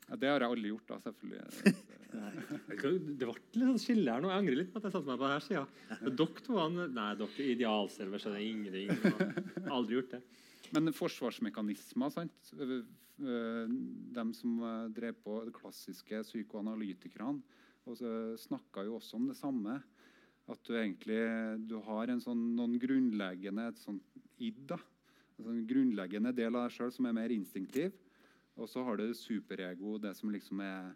Ja, 0.09 0.17
det 0.17 0.29
har 0.33 0.41
jeg 0.45 0.55
aldri 0.55 0.73
gjort, 0.73 0.89
da, 0.89 0.99
selvfølgelig. 1.05 1.77
Det 2.09 2.81
ble 2.81 3.35
litt 3.37 3.61
sånn 3.61 3.81
skille 3.83 4.13
her 4.15 4.23
nå. 4.25 4.31
Jeg 4.33 4.41
angrer 4.41 4.57
litt 4.63 4.71
på 4.73 4.81
at 4.81 4.87
jeg 4.89 4.95
satte 4.95 5.11
meg 5.11 5.19
på 5.21 5.27
denne 5.29 5.43
sida. 5.45 5.65
Dere 6.09 6.45
to 6.47 6.63
Nei, 6.73 7.09
dere 7.21 7.29
er 7.45 7.51
idealserver, 7.53 8.23
så 8.23 8.33
det 8.33 8.39
er 8.39 8.47
ingenting. 8.49 9.67
Aldri 9.77 9.99
gjort 9.99 10.15
det. 10.15 10.23
Men 10.73 10.93
forsvarsmekanismer, 10.97 12.13
sant? 12.15 12.53
Øh, 12.57 12.81
De 13.19 14.25
som 14.39 14.57
øh, 14.63 14.89
drev 14.97 15.21
på 15.25 15.37
de 15.45 15.53
klassiske 15.53 16.23
psykoanalytikerne, 16.25 17.43
snakka 18.39 18.85
jo 18.85 18.99
også 18.99 19.17
om 19.17 19.29
det 19.31 19.37
samme. 19.39 19.79
At 20.49 20.61
du 20.65 20.75
egentlig 20.77 21.21
du 21.69 21.79
har 21.85 22.09
en 22.09 22.21
sånn, 22.25 22.41
noen 22.57 22.77
grunnleggende 22.81 23.69
et 23.69 23.81
sånt 23.81 24.05
id. 24.41 24.65
da. 24.73 24.81
En 25.39 25.49
sånn 25.51 25.65
grunnleggende 25.69 26.33
del 26.37 26.57
av 26.57 26.69
deg 26.69 26.77
sjøl 26.77 26.93
som 26.95 27.09
er 27.09 27.17
mer 27.21 27.33
instinktiv. 27.37 27.93
Og 28.59 28.69
så 28.71 28.83
har 28.87 28.99
du 28.99 29.07
superego, 29.15 29.97
det 30.03 30.15
som 30.19 30.33
liksom 30.35 30.63
er 30.65 30.91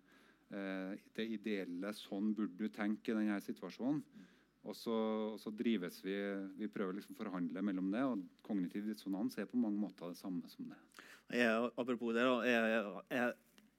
eh, 0.50 0.98
det 1.16 1.28
ideelle. 1.38 1.94
Sånn 1.96 2.32
burde 2.36 2.58
du 2.58 2.72
tenke 2.74 3.12
i 3.12 3.18
denne 3.18 3.38
situasjonen. 3.44 4.02
Og 4.62 4.76
så, 4.78 4.94
og 5.32 5.38
så 5.42 5.50
drives 5.50 5.96
vi 6.04 6.14
Vi 6.54 6.68
prøver 6.70 6.94
liksom 6.94 7.16
å 7.16 7.22
forhandle 7.24 7.64
mellom 7.66 7.88
det. 7.94 8.02
Og 8.06 8.26
kognitiv 8.46 8.86
dissonans 8.90 9.38
er 9.38 9.50
på 9.50 9.60
mange 9.60 9.80
måter 9.80 10.12
det 10.12 10.20
samme 10.20 10.50
som 10.52 10.68
det. 10.70 10.78
Jeg, 11.32 11.70
apropos 11.80 12.12
det, 12.14 12.26
da. 12.28 12.36
Jeg, 12.46 12.68
jeg, 13.10 13.32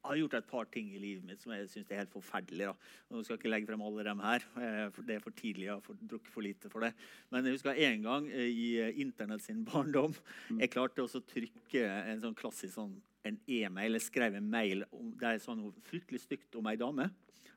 jeg 0.04 0.10
har 0.10 0.20
gjort 0.20 0.34
et 0.36 0.48
par 0.50 0.66
ting 0.68 0.90
i 0.92 1.00
livet 1.00 1.24
mitt 1.24 1.40
som 1.40 1.54
jeg 1.56 1.68
syns 1.72 1.92
er 1.94 2.02
helt 2.02 2.12
forferdelig. 2.12 2.66
da. 2.68 3.22
skal 3.24 3.38
jeg 3.38 3.40
ikke 3.40 3.52
legge 3.54 3.70
frem 3.70 3.84
alle 3.88 4.04
dem 4.04 4.20
her, 4.20 4.44
eh, 4.60 4.98
det 5.08 5.16
er 5.16 5.24
for 5.24 5.32
tidlig. 5.32 5.70
Jeg 5.70 5.78
har 5.78 6.02
drukket 6.12 6.34
for 6.34 6.44
lite 6.44 6.72
for 6.74 6.84
det. 6.84 6.92
Men 7.32 7.46
jeg 7.48 7.56
husker 7.56 7.80
en 7.86 8.04
gang 8.04 8.28
eh, 8.28 8.50
i 8.50 8.68
eh, 8.84 9.00
Internett 9.00 9.46
sin 9.46 9.64
barndom 9.64 10.16
jeg 10.60 10.72
klarte 10.74 11.06
også 11.06 11.22
å 11.22 11.28
trykke 11.30 11.86
en 11.88 12.20
sånn 12.26 12.36
klassisk 12.36 12.76
sånn, 12.76 12.98
en 13.28 13.40
e-mail. 13.48 13.98
Jeg 13.98 14.08
skrev 14.08 14.38
en 14.38 14.50
mail 14.50 14.86
om, 14.92 15.12
det 15.20 15.30
er 15.30 15.44
sånn 15.44 15.62
noe 15.62 15.86
fryktelig 15.88 16.24
stygt 16.26 16.58
om 16.60 16.68
ei 16.72 16.78
dame. 16.80 17.10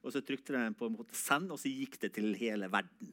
Og 0.02 0.14
så 0.14 0.22
trykte 0.22 0.54
jeg 0.54 0.62
den 0.62 0.78
på 0.78 0.86
en 0.86 0.96
måte 0.98 1.18
send, 1.18 1.50
og 1.50 1.58
så 1.58 1.70
gikk 1.72 1.98
det 2.04 2.12
til 2.14 2.30
hele 2.38 2.70
verden. 2.70 3.12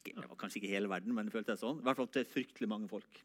Det 0.00 0.16
var 0.16 0.38
kanskje 0.40 0.62
ikke 0.62 0.72
hele 0.72 0.90
verden, 0.90 1.14
men 1.14 1.28
det 1.28 1.34
føltes 1.34 1.60
sånn. 1.62 1.82
I 1.82 1.86
hvert 1.86 2.00
fall 2.00 2.10
til 2.14 2.26
fryktelig 2.28 2.70
mange 2.70 2.88
folk. 2.90 3.20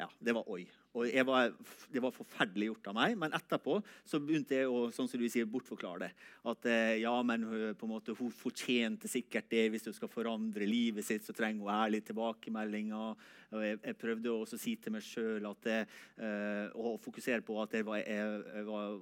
Ja, 0.00 0.08
det 0.18 0.34
var 0.34 0.48
oi. 0.50 0.64
Og 0.98 1.06
var, 1.26 1.52
det 1.92 2.00
var 2.02 2.14
forferdelig 2.14 2.70
gjort 2.72 2.88
av 2.90 2.96
meg. 2.98 3.16
Men 3.20 3.34
etterpå 3.36 3.76
så 4.08 4.18
begynte 4.22 4.56
jeg 4.58 4.70
å 4.70 4.88
sånn 4.94 5.10
som 5.10 5.20
du 5.20 5.28
sier, 5.30 5.46
bortforklare 5.50 6.08
det. 6.08 6.10
At 6.50 6.66
eh, 6.70 6.96
ja, 7.04 7.14
men 7.26 7.46
på 7.78 7.86
en 7.86 7.92
måte, 7.92 8.16
hun 8.18 8.32
fortjente 8.34 9.10
sikkert 9.10 9.50
det. 9.52 9.68
Hvis 9.70 9.86
hun 9.86 9.96
skal 9.96 10.10
forandre 10.10 10.66
livet 10.66 11.06
sitt, 11.06 11.26
så 11.26 11.36
trenger 11.36 11.62
hun 11.62 11.76
ærlige 11.76 12.10
tilbakemeldinger. 12.10 13.22
Og 13.50 13.64
jeg, 13.64 13.78
jeg 13.82 13.98
prøvde 13.98 14.32
også 14.32 14.58
å 14.58 14.62
si 14.62 14.76
til 14.78 14.94
meg 14.94 15.02
sjøl 15.02 15.46
eh, 15.46 16.74
og 16.78 17.00
fokusere 17.02 17.42
på 17.46 17.56
at 17.62 17.74
jeg 17.78 17.86
var, 17.86 18.02
jeg 18.02 18.66
var, 18.68 18.98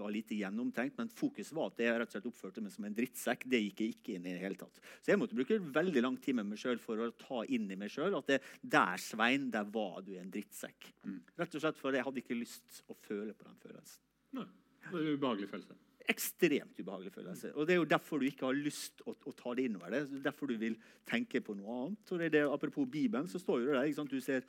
var, 0.00 0.14
lite 0.14 0.38
gjennomtenkt. 0.38 0.96
Men 0.98 1.12
fokuset 1.14 1.54
var 1.54 1.70
at 1.70 1.82
jeg 1.82 1.98
rett 1.98 2.10
og 2.10 2.16
slett 2.16 2.30
oppførte 2.30 2.64
meg 2.64 2.74
som 2.74 2.88
en 2.88 2.96
drittsekk. 2.96 3.46
Det 3.50 3.62
gikk 3.62 3.84
jeg 3.84 3.96
ikke 3.96 4.16
inn 4.16 4.26
i 4.30 4.34
det 4.36 4.42
hele 4.42 4.58
tatt. 4.58 4.82
Så 5.00 5.14
jeg 5.14 5.22
måtte 5.22 5.38
bruke 5.38 5.58
veldig 5.78 6.06
lang 6.06 6.18
tid 6.22 6.38
med 6.38 6.50
meg 6.50 6.62
sjøl 6.62 6.82
for 6.82 7.02
å 7.02 7.12
ta 7.18 7.42
inn 7.54 7.70
i 7.70 7.78
meg 7.78 7.92
sjøl 7.94 8.18
at 8.18 8.34
det, 8.34 8.40
der, 8.62 9.02
Svein, 9.02 9.50
der 9.54 9.66
var 9.74 10.02
du 10.06 10.14
en 10.18 10.30
drittsekk. 10.34 10.90
Mm. 11.06 11.23
Rett 11.38 11.56
og 11.56 11.64
slett 11.64 11.80
fordi 11.80 12.00
jeg 12.00 12.06
hadde 12.08 12.22
ikke 12.22 12.38
lyst 12.38 12.82
å 12.88 12.96
føle 13.06 13.34
på 13.34 13.48
den 13.48 13.58
følelsen. 13.62 14.00
Nei, 14.38 14.46
det 14.86 14.92
er 14.92 15.02
en 15.02 15.18
ubehagelig 15.18 15.50
følelse. 15.50 15.78
Ekstremt 16.14 16.80
ubehagelig 16.80 17.14
følelse. 17.14 17.54
Og 17.54 17.66
Det 17.66 17.74
er 17.74 17.80
jo 17.80 17.92
derfor 17.94 18.20
du 18.20 18.26
ikke 18.28 18.48
har 18.50 18.58
lyst 18.58 19.00
å, 19.08 19.14
å 19.14 19.32
ta 19.36 19.54
det 19.56 19.64
innover 19.70 19.94
deg. 19.94 20.18
Derfor 20.24 20.50
du 20.50 20.58
vil 20.60 20.76
tenke 21.08 21.40
på 21.40 21.56
noe 21.56 21.78
annet. 21.78 22.12
Og 22.12 22.20
det 22.20 22.28
er 22.28 22.34
det, 22.36 22.44
apropos 22.52 22.90
Bibelen, 22.90 23.30
så 23.30 23.40
står 23.40 23.62
jo 23.62 23.70
det 23.70 23.78
der. 23.78 23.88
ikke 23.88 24.00
sant? 24.02 24.12
Du 24.12 24.20
ser 24.20 24.44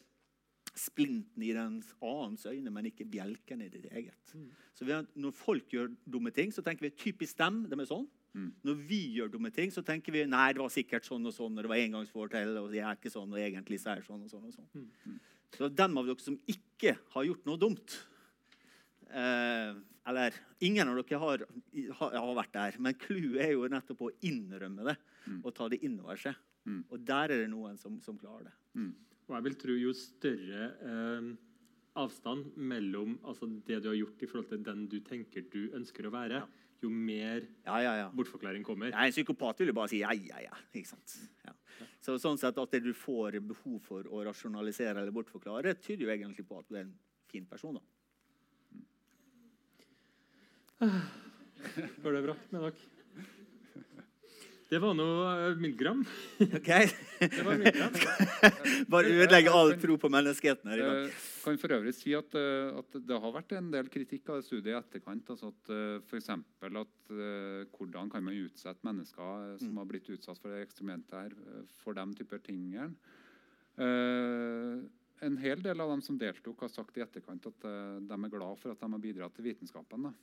splinten 0.76 1.44
i 1.44 1.54
den 1.56 1.80
annens 2.04 2.46
øyne, 2.50 2.72
men 2.74 2.90
ikke 2.90 3.08
bjelken 3.08 3.64
i 3.64 3.70
ditt 3.72 3.88
eget. 3.92 4.34
Mm. 4.36 4.50
Så 4.76 4.86
har, 4.90 5.06
Når 5.16 5.32
folk 5.32 5.72
gjør 5.72 5.94
dumme 6.04 6.32
ting, 6.36 6.52
så 6.52 6.62
tenker 6.62 6.90
vi 6.90 6.90
typisk 6.90 7.38
dem. 7.40 7.64
De 7.70 7.80
er 7.80 7.88
sånn. 7.88 8.08
Mm. 8.36 8.50
Når 8.68 8.82
vi 8.90 9.00
gjør 9.16 9.32
dumme 9.32 9.52
ting, 9.56 9.72
så 9.72 9.82
tenker 9.86 10.12
vi 10.12 10.26
nei, 10.28 10.50
det 10.54 10.60
var 10.60 10.74
sikkert 10.74 11.08
sånn 11.08 11.24
og 11.26 11.34
sånn. 11.34 11.56
og 11.56 11.64
det 11.64 11.72
var 11.72 11.80
engangsfortell, 11.80 12.58
og 12.60 12.76
jeg 12.76 12.84
er 12.84 13.00
ikke 13.00 13.14
sånn, 13.14 13.32
og 13.32 13.40
egentlig 13.40 13.80
så 13.80 13.94
er 13.94 14.04
sånn 14.04 14.26
og 14.26 14.32
sånn. 14.34 14.50
og 14.50 14.58
sånn. 14.58 14.68
Mm. 14.76 15.20
Så 15.56 15.70
dem 15.72 15.98
av 16.00 16.08
dere 16.10 16.24
som 16.24 16.38
ikke 16.52 16.96
har 17.16 17.28
gjort 17.28 17.46
noe 17.48 17.62
dumt 17.62 17.96
eh, 19.10 19.72
Eller 20.12 20.36
ingen 20.66 20.92
av 20.92 21.00
dere 21.00 21.22
har, 21.22 21.46
har, 22.02 22.18
har 22.20 22.36
vært 22.42 22.54
der, 22.58 22.80
men 22.84 23.00
clouet 23.00 23.42
er 23.48 23.56
jo 23.56 23.70
nettopp 23.72 24.04
å 24.06 24.14
innrømme 24.28 24.86
det 24.92 24.98
mm. 25.26 25.40
og 25.42 25.50
ta 25.56 25.70
det 25.72 25.82
innover 25.88 26.20
seg. 26.22 26.38
Mm. 26.66 26.84
Og 26.90 27.02
der 27.08 27.34
er 27.34 27.44
det 27.44 27.50
noen 27.54 27.80
som, 27.82 27.98
som 28.04 28.18
klarer 28.20 28.50
det. 28.50 28.56
Mm. 28.78 28.94
Og 29.26 29.34
jeg 29.34 29.46
vil 29.48 29.58
tro 29.62 29.78
jo 29.80 29.96
større 29.98 30.68
eh, 30.86 31.32
avstand 32.02 32.54
mellom 32.58 33.18
altså, 33.24 33.50
det 33.68 33.82
du 33.84 33.90
har 33.92 33.98
gjort, 33.98 34.22
i 34.22 34.30
forhold 34.30 34.52
til 34.52 34.64
den 34.66 34.86
du 34.92 35.00
tenker 35.06 35.48
du 35.52 35.62
ønsker 35.78 36.08
å 36.08 36.14
være, 36.14 36.42
ja. 36.44 36.72
jo 36.84 36.92
mer 36.92 37.46
ja, 37.66 37.80
ja, 37.86 38.10
bortforklaring 38.14 38.66
kommer. 38.68 38.92
Ja, 38.92 39.06
en 39.06 39.16
psykopat 39.16 39.64
vil 39.64 39.72
jo 39.72 39.78
bare 39.78 39.94
si 39.94 40.04
ja, 40.04 40.14
ja, 40.14 40.44
ja. 40.46 40.60
Ikke 40.76 40.92
sant? 40.92 41.18
Ja. 41.48 41.56
Så 42.06 42.20
sånn 42.22 42.38
sett 42.38 42.58
At 42.62 42.76
du 42.86 42.94
får 42.94 43.40
behov 43.42 43.80
for 43.88 44.06
å 44.06 44.22
rasjonalisere 44.28 45.02
eller 45.02 45.14
bortforklare, 45.16 45.74
tyder 45.82 46.06
jo 46.06 46.14
egentlig 46.14 46.46
på 46.46 46.60
at 46.60 46.68
du 46.70 46.78
er 46.78 46.84
en 46.86 46.94
fin 47.32 47.46
person. 47.50 47.80
da. 47.80 47.84
Går 52.04 52.14
det 52.14 52.22
bra 52.28 52.36
med 52.52 52.62
dere? 52.62 52.92
Det 54.70 54.80
var 54.82 54.94
noe 54.98 55.54
Det 56.42 57.44
var 57.46 57.58
Ok. 57.62 58.90
Bare 58.92 59.14
ødelegge 59.14 59.54
all 59.54 59.74
tro 59.82 59.98
på 60.02 60.10
menneskeheten 60.12 60.72
her 60.74 60.82
i 60.82 60.86
dag. 60.86 61.18
Kan 61.46 61.60
for 61.62 61.76
øvrig 61.76 61.94
si 61.94 62.14
at, 62.18 62.34
eh, 62.40 62.74
at, 62.80 62.98
det 63.06 63.18
har 63.22 63.34
vært 63.36 63.54
en 63.54 63.70
del 63.74 63.90
kritikk 63.94 64.32
av 64.34 64.42
studiet 64.42 64.74
i 64.74 64.78
etterkant. 64.80 65.30
altså 65.30 65.52
at 65.54 65.72
eh, 65.74 66.02
F.eks. 66.02 66.30
at 66.34 67.14
hvordan 67.78 68.10
kan 68.10 68.26
man 68.26 68.40
utsette 68.48 68.86
mennesker 68.88 69.58
som 69.62 69.74
mm. 69.76 69.78
har 69.78 69.90
blitt 69.92 70.10
utsatt 70.10 70.42
for 70.42 70.50
det 70.50 70.64
eksperimentet 70.66 71.14
her, 71.14 71.36
for 71.84 71.94
de 71.94 72.06
typer 72.18 72.42
tingene. 72.42 72.96
En 75.26 75.38
hel 75.38 75.62
del 75.62 75.82
av 75.84 75.92
dem 75.92 76.02
som 76.02 76.18
deltok, 76.18 76.66
har 76.66 76.72
sagt 76.74 76.98
i 76.98 77.04
etterkant 77.06 77.46
at 77.46 77.68
de 78.10 78.18
er 78.18 78.34
glad 78.34 78.58
for 78.58 78.74
at 78.74 78.82
de 78.82 78.90
har 78.90 79.04
bidratt 79.04 79.38
til 79.38 79.46
vitenskapen. 79.46 80.10
da. 80.10 80.14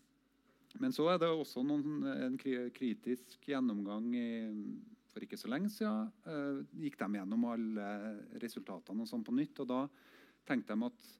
Men 0.80 0.94
så 0.94 1.06
er 1.12 1.20
det 1.20 1.28
også 1.30 1.62
noen, 1.66 2.02
en 2.02 2.38
kritisk 2.40 3.46
gjennomgang 3.46 4.08
i, 4.16 4.28
for 5.12 5.24
ikke 5.24 5.38
så 5.38 5.50
lenge 5.52 5.70
siden. 5.72 6.08
Uh, 6.26 6.62
gikk 6.82 6.98
de 7.00 7.18
gjennom 7.18 7.46
alle 7.52 7.88
resultatene 8.42 9.04
og 9.04 9.10
sånn 9.10 9.24
på 9.26 9.34
nytt. 9.36 9.60
og 9.62 9.70
Da 9.70 9.82
tenkte 10.48 10.74
de 10.74 10.88
at 10.88 11.10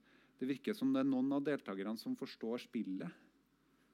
det 0.43 0.49
virker 0.51 0.75
som 0.75 0.91
det 0.91 1.05
er 1.05 1.07
noen 1.07 1.31
av 1.37 1.45
deltakerne 1.47 1.95
som 2.01 2.17
forstår 2.19 2.65
spillet. 2.65 3.21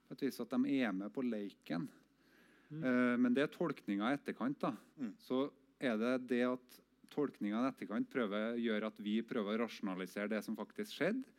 På 0.08 0.16
et 0.16 0.22
vis 0.24 0.40
at 0.40 0.52
de 0.54 0.76
er 0.78 0.94
med 0.96 1.12
på 1.12 1.24
leiken. 1.26 1.84
Mm. 2.68 2.84
Uh, 2.84 3.16
men 3.20 3.34
det 3.36 3.44
er 3.44 3.50
tolkninga 3.52 4.08
i 4.08 4.16
etterkant. 4.16 4.56
da. 4.62 4.72
Mm. 4.96 5.12
Så 5.20 5.42
er 5.76 5.98
det 6.00 6.14
det 6.30 6.44
at 6.48 6.78
tolkninga 7.12 7.60
i 7.66 7.68
etterkant 7.68 8.08
prøver, 8.12 8.56
gjør 8.60 8.88
at 8.88 9.02
vi 9.04 9.18
prøver 9.26 9.58
å 9.58 9.66
rasjonalisere 9.66 10.32
det 10.32 10.40
som 10.46 10.56
faktisk 10.56 10.96
skjedde. 10.96 11.36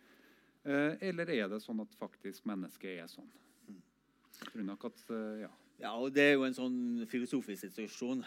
Uh, 0.61 0.93
eller 1.01 1.33
er 1.33 1.49
det 1.49 1.61
sånn 1.63 1.81
at 1.81 1.97
faktisk 1.97 2.45
mennesket 2.49 3.01
er 3.01 3.09
sånn? 3.09 3.29
Jeg 3.69 4.53
tror 4.53 4.65
nok 4.69 4.85
at, 4.91 5.03
uh, 5.09 5.41
ja. 5.41 5.51
ja, 5.81 5.95
og 5.97 6.13
Det 6.13 6.29
er 6.29 6.33
jo 6.37 6.45
en 6.47 6.57
sånn 6.57 6.79
filosofisk 7.09 7.65
situasjon. 7.65 8.23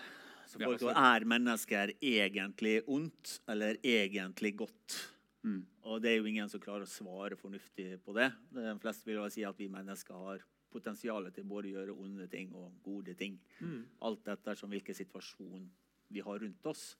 Så 0.50 0.58
folk, 0.58 0.82
ja, 0.82 0.92
er 1.14 1.24
mennesker 1.30 1.94
egentlig 2.02 2.80
ondt 2.90 3.38
eller 3.48 3.78
egentlig 3.86 4.56
godt? 4.58 4.98
Mm. 5.42 5.60
Og 5.90 6.02
det 6.02 6.12
er 6.12 6.18
jo 6.20 6.30
ingen 6.30 6.50
som 6.50 6.62
klarer 6.62 6.86
å 6.86 6.90
svare 6.90 7.38
fornuftig 7.38 7.96
på 8.04 8.14
det. 8.16 8.30
De 8.54 8.74
fleste 8.82 9.08
vil 9.08 9.22
si 9.32 9.44
at 9.46 9.58
vi 9.58 9.70
mennesker 9.72 10.26
har 10.26 10.44
potensial 10.72 11.28
til 11.34 11.46
både 11.48 11.68
å 11.68 11.74
gjøre 11.76 11.96
onde 12.00 12.26
ting 12.32 12.52
og 12.56 12.72
gode 12.84 13.14
ting. 13.18 13.36
Mm. 13.60 13.82
Alt 14.08 14.30
etter 14.32 14.62
hvilken 14.62 14.96
situasjon 14.96 15.66
vi 16.12 16.24
har 16.24 16.42
rundt 16.42 16.66
oss. 16.70 16.92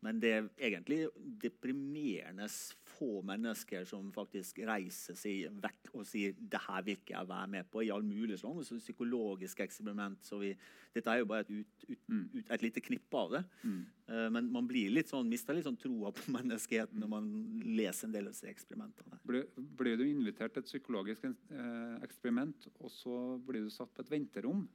Men 0.00 0.20
det 0.22 0.30
er 0.30 0.44
egentlig 0.68 0.98
deprimerende 1.42 2.46
få 2.86 3.18
mennesker 3.26 3.84
som 3.86 4.12
faktisk 4.14 4.60
reiser 4.66 5.16
seg 5.18 5.56
vekk 5.62 5.90
og 5.98 6.06
sier 6.06 6.36
det 6.38 6.60
her 6.68 6.84
vil 6.86 6.98
ikke 7.00 7.16
jeg 7.16 7.28
være 7.30 7.50
med 7.56 7.68
på 7.70 7.82
i 7.82 7.90
all 7.94 8.06
mulig 8.06 8.38
sånn. 8.38 8.60
Så 8.66 8.78
psykologisk 8.78 9.60
eksperiment. 9.64 10.22
Så 10.26 10.38
vi, 10.38 10.52
dette 10.94 11.10
er 11.10 11.22
jo 11.22 11.28
bare 11.30 11.46
et, 11.46 11.50
ut, 11.50 11.86
ut, 11.88 12.00
ut, 12.14 12.38
et 12.46 12.64
lite 12.64 12.82
knippe 12.84 13.20
av 13.20 13.34
det. 13.34 13.42
Eh, 13.66 14.28
men 14.34 14.50
man 14.54 14.70
blir 14.70 14.94
litt 14.94 15.10
sånn, 15.10 15.30
mister 15.30 15.58
litt 15.58 15.66
sånn 15.66 15.80
troa 15.82 16.14
på 16.14 16.30
menneskeheten 16.38 17.02
når 17.02 17.12
man 17.18 17.30
leser 17.66 18.08
en 18.08 18.14
del 18.14 18.30
av 18.30 18.36
disse 18.36 18.50
eksperimentene. 18.50 19.18
Blir, 19.26 19.98
du 19.98 20.06
invitert 20.06 20.54
til 20.54 20.62
et 20.62 20.70
psykologisk 20.70 21.26
eh, 21.26 21.96
eksperiment, 22.06 22.70
og 22.78 22.94
så 22.94 23.16
blir 23.50 23.66
du 23.66 23.74
satt 23.74 23.90
på 23.94 24.06
et 24.06 24.14
venterom, 24.14 24.68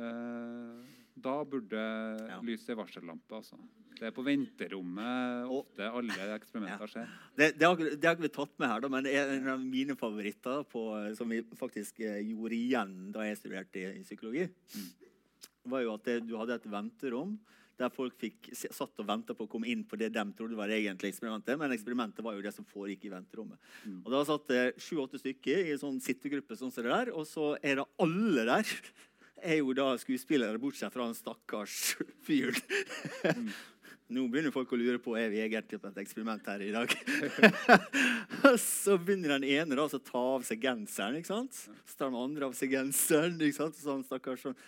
eh, 0.00 1.04
da 1.16 1.44
burde 1.48 1.80
Ja. 2.28 2.40
lyse 2.44 2.72
i 2.72 2.76
varsellampe. 2.76 3.32
Altså. 3.34 3.56
Det 3.96 4.08
er 4.10 4.12
på 4.12 4.22
venterommet 4.26 5.48
ofte 5.48 5.86
alle 5.88 6.12
eksperimenter 6.36 6.90
skjer. 6.92 7.08
Det, 7.36 7.50
det, 7.58 7.64
har, 7.66 7.76
det 7.96 8.04
har 8.04 8.16
ikke 8.16 8.26
vi 8.26 8.32
tatt 8.34 8.58
med 8.60 8.68
her, 8.68 8.80
da, 8.84 8.88
men 8.92 9.06
en 9.08 9.48
av 9.54 9.62
mine 9.64 9.96
favoritter 9.96 10.64
på, 10.68 10.82
som 11.16 11.32
vi 11.32 11.40
faktisk 11.56 12.00
eh, 12.04 12.20
gjorde 12.28 12.58
igjen 12.58 12.96
da 13.14 13.24
jeg 13.24 13.38
studerte 13.40 13.80
i, 13.80 14.02
psykologi, 14.04 14.48
psykologi, 14.68 15.12
var 15.66 15.82
jo 15.82 15.94
at 15.96 16.04
det, 16.06 16.18
du 16.28 16.36
hadde 16.38 16.54
et 16.60 16.68
venterom 16.70 17.38
der 17.76 17.90
folk 17.92 18.14
fikk, 18.16 18.46
satt 18.56 19.00
og 19.02 19.08
venta 19.08 19.34
på 19.36 19.44
å 19.44 19.50
komme 19.52 19.68
inn 19.68 19.82
på 19.84 19.98
det 20.00 20.08
de 20.14 20.22
trodde 20.36 20.56
var 20.56 20.70
egentlig 20.72 21.10
eksperimentet. 21.12 21.58
Men 21.60 21.74
eksperimentet 21.74 22.24
var 22.24 22.32
jo 22.38 22.44
det 22.44 22.52
som 22.56 22.64
foregikk 22.64 23.04
i 23.04 23.10
venterommet. 23.12 23.58
Og 24.04 24.08
Da 24.14 24.22
satt 24.24 24.46
det 24.48 24.62
sju-åtte 24.80 25.20
stykker 25.20 25.60
i 25.66 25.74
en 25.74 25.82
sånn 25.82 25.98
sittegruppe, 26.00 26.56
sånn 26.56 26.72
som 26.72 26.86
det 26.86 26.94
der, 26.94 27.10
og 27.12 27.26
så 27.28 27.50
er 27.60 27.76
det 27.82 27.84
alle 28.00 28.46
der 28.48 28.70
er 29.42 29.60
jo 29.60 29.74
da 29.76 29.92
skuespillere, 30.00 30.60
bortsett 30.60 30.92
fra 30.94 31.06
en 31.08 31.16
stakkars 31.16 31.96
fyr. 32.26 32.56
Nå 34.06 34.22
begynner 34.30 34.54
folk 34.54 34.70
å 34.70 34.78
lure 34.78 35.00
på 35.02 35.16
er 35.18 35.32
vi 35.32 35.40
egentlig 35.42 35.80
på 35.82 35.88
et 35.90 35.96
eksperiment 35.98 36.46
her 36.46 36.62
i 36.62 36.70
dag. 36.70 36.92
så 38.62 38.94
begynner 39.02 39.34
den 39.34 39.48
ene 39.48 39.74
da, 39.74 39.86
å 39.88 39.98
ta 39.98 40.22
av 40.36 40.46
seg 40.46 40.62
genseren. 40.62 41.18
ikke 41.18 41.32
sant? 41.32 41.58
Så 41.58 41.98
tar 41.98 42.12
den 42.12 42.20
andre 42.20 42.46
av 42.46 42.54
seg 42.54 42.76
genseren. 42.76 43.34
ikke 43.42 43.58
sant? 43.58 43.80
Så 43.80 43.90
han 43.90 44.04
stakkars 44.06 44.44
sånn, 44.46 44.58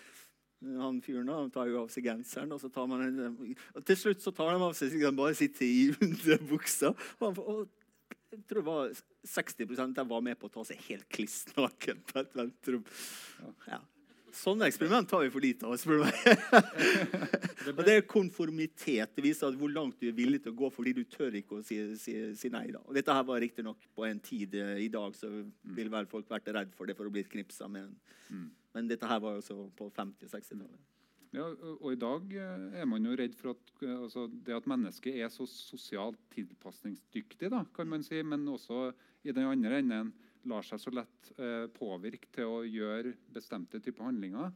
han 0.83 0.99
fyren 1.05 1.31
han 1.31 1.53
tar 1.55 1.71
jo 1.71 1.85
av 1.85 1.93
seg 1.95 2.09
genseren, 2.11 2.51
og 2.51 2.59
så 2.59 2.71
tar 2.75 2.89
man 2.91 3.05
en, 3.05 3.37
og 3.79 3.85
til 3.87 4.01
slutt 4.01 4.25
så 4.25 4.33
tar 4.35 4.57
de 4.57 4.65
av 4.67 4.75
seg 4.75 4.91
så 4.91 5.05
de 5.05 5.13
bare 5.21 5.39
sitter 5.39 5.69
i 5.69 5.85
underbuksa. 5.95 6.91
Og, 7.21 7.29
han 7.29 7.39
og 7.45 7.61
jeg 8.29 8.43
tror 8.45 8.61
det 8.61 8.67
var 8.67 8.91
60% 9.25 9.95
der 9.97 10.09
var 10.09 10.25
med 10.25 10.37
på 10.41 10.51
å 10.51 10.53
ta 10.53 10.65
seg 10.67 10.83
helt 10.89 11.07
kliss 11.15 11.45
naken 11.57 12.03
på 12.11 12.19
et 12.21 12.35
venterom. 12.37 12.83
Ja. 13.71 13.79
Sånne 14.35 14.69
eksperiment 14.69 15.11
har 15.15 15.23
vi 15.25 15.31
for 15.33 15.45
lite 15.45 15.67
av. 15.69 15.77
spør 15.81 16.01
du 16.01 16.05
meg. 16.07 16.19
Og 17.75 17.83
det 17.87 17.95
er 17.95 18.05
konformitet. 18.09 19.15
Det 19.17 19.25
viser 19.25 19.57
hvor 19.61 19.73
langt 19.73 20.01
du 20.01 20.09
er 20.11 20.17
villig 20.17 20.43
til 20.45 20.55
å 20.55 20.59
gå 20.59 20.71
fordi 20.75 20.95
du 20.99 21.03
tør 21.09 21.39
ikke 21.41 21.59
å 21.59 21.65
si, 21.65 21.81
si, 22.01 22.17
si 22.39 22.53
nei. 22.53 22.67
da. 22.75 22.83
Og 22.87 22.97
dette 22.97 23.15
her 23.15 23.27
var 23.29 23.43
riktignok 23.45 23.89
på 23.97 24.07
en 24.09 24.21
tid 24.25 24.55
eh, 24.59 24.77
i 24.85 24.91
dag 24.93 25.17
så 25.17 25.31
ville 25.77 25.93
vel 25.93 26.11
folk 26.11 26.29
vært 26.31 26.53
redd 26.55 26.77
for 26.77 26.89
det 26.89 26.99
for 26.99 27.09
å 27.09 27.15
bli 27.15 27.27
knipsa 27.29 27.71
med. 27.73 27.97
Men 28.77 28.89
dette 28.91 29.09
her 29.09 29.21
var 29.25 29.39
jo 29.39 29.45
så 29.45 29.59
på 29.77 29.91
50- 29.97 30.29
og 30.29 30.33
60-tallet. 30.37 30.87
Ja, 31.37 31.45
og 31.45 31.83
og 31.85 31.93
i 31.93 32.01
dag 32.01 32.31
eh, 32.41 32.81
er 32.81 32.87
man 32.89 33.05
jo 33.05 33.17
redd 33.17 33.35
for 33.37 33.53
at 33.53 33.83
eh, 33.85 33.97
altså, 33.99 34.27
det 34.33 34.55
at 34.57 34.69
mennesket 34.71 35.19
er 35.21 35.29
så 35.33 35.45
sosialt 35.51 36.21
tilpasningsdyktig, 36.33 37.51
da, 37.53 37.65
kan 37.77 37.91
man 37.91 38.05
si, 38.07 38.23
men 38.25 38.47
også 38.49 38.89
i 39.29 39.35
den 39.37 39.49
andre 39.51 39.83
enden 39.83 40.15
lar 40.49 40.67
seg 40.67 40.81
så 40.83 40.93
lett 40.95 41.31
eh, 41.39 41.67
påvirke 41.75 42.31
til 42.35 42.51
å 42.51 42.65
gjøre 42.67 43.15
bestemte 43.35 43.81
typer 43.83 44.09
handlinger. 44.09 44.53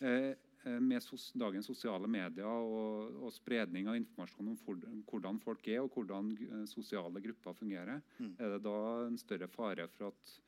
Eh, 0.00 0.32
eh, 0.64 0.78
med 0.80 1.02
sos 1.04 1.30
dagens 1.38 1.68
sosiale 1.68 2.08
medier 2.10 2.48
og, 2.48 3.16
og 3.26 3.34
spredning 3.34 3.90
av 3.90 3.98
informasjon 4.00 4.52
om 4.52 4.60
for, 4.60 4.80
hvordan 5.10 5.40
folk 5.42 5.68
er 5.68 5.82
og 5.84 5.96
hvordan 5.96 6.34
sosiale 6.70 7.22
grupper 7.24 7.58
fungerer, 7.58 8.02
er 8.30 8.54
det 8.56 8.62
da 8.64 8.78
en 9.06 9.18
større 9.20 9.50
fare 9.50 9.88
for 9.96 10.12
at 10.12 10.38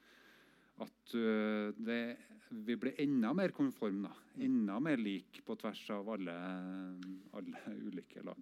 at 0.82 1.12
det, 1.84 1.98
vi 2.64 2.74
blir 2.80 2.96
enda 3.04 3.30
mer 3.36 3.52
konform, 3.54 4.00
da. 4.08 4.10
Enda 4.42 4.78
mer 4.82 4.98
lik 4.98 5.42
på 5.46 5.54
tvers 5.60 5.82
av 5.94 6.08
alle, 6.10 6.34
alle 7.38 7.74
ulike 7.84 8.24
lag. 8.24 8.40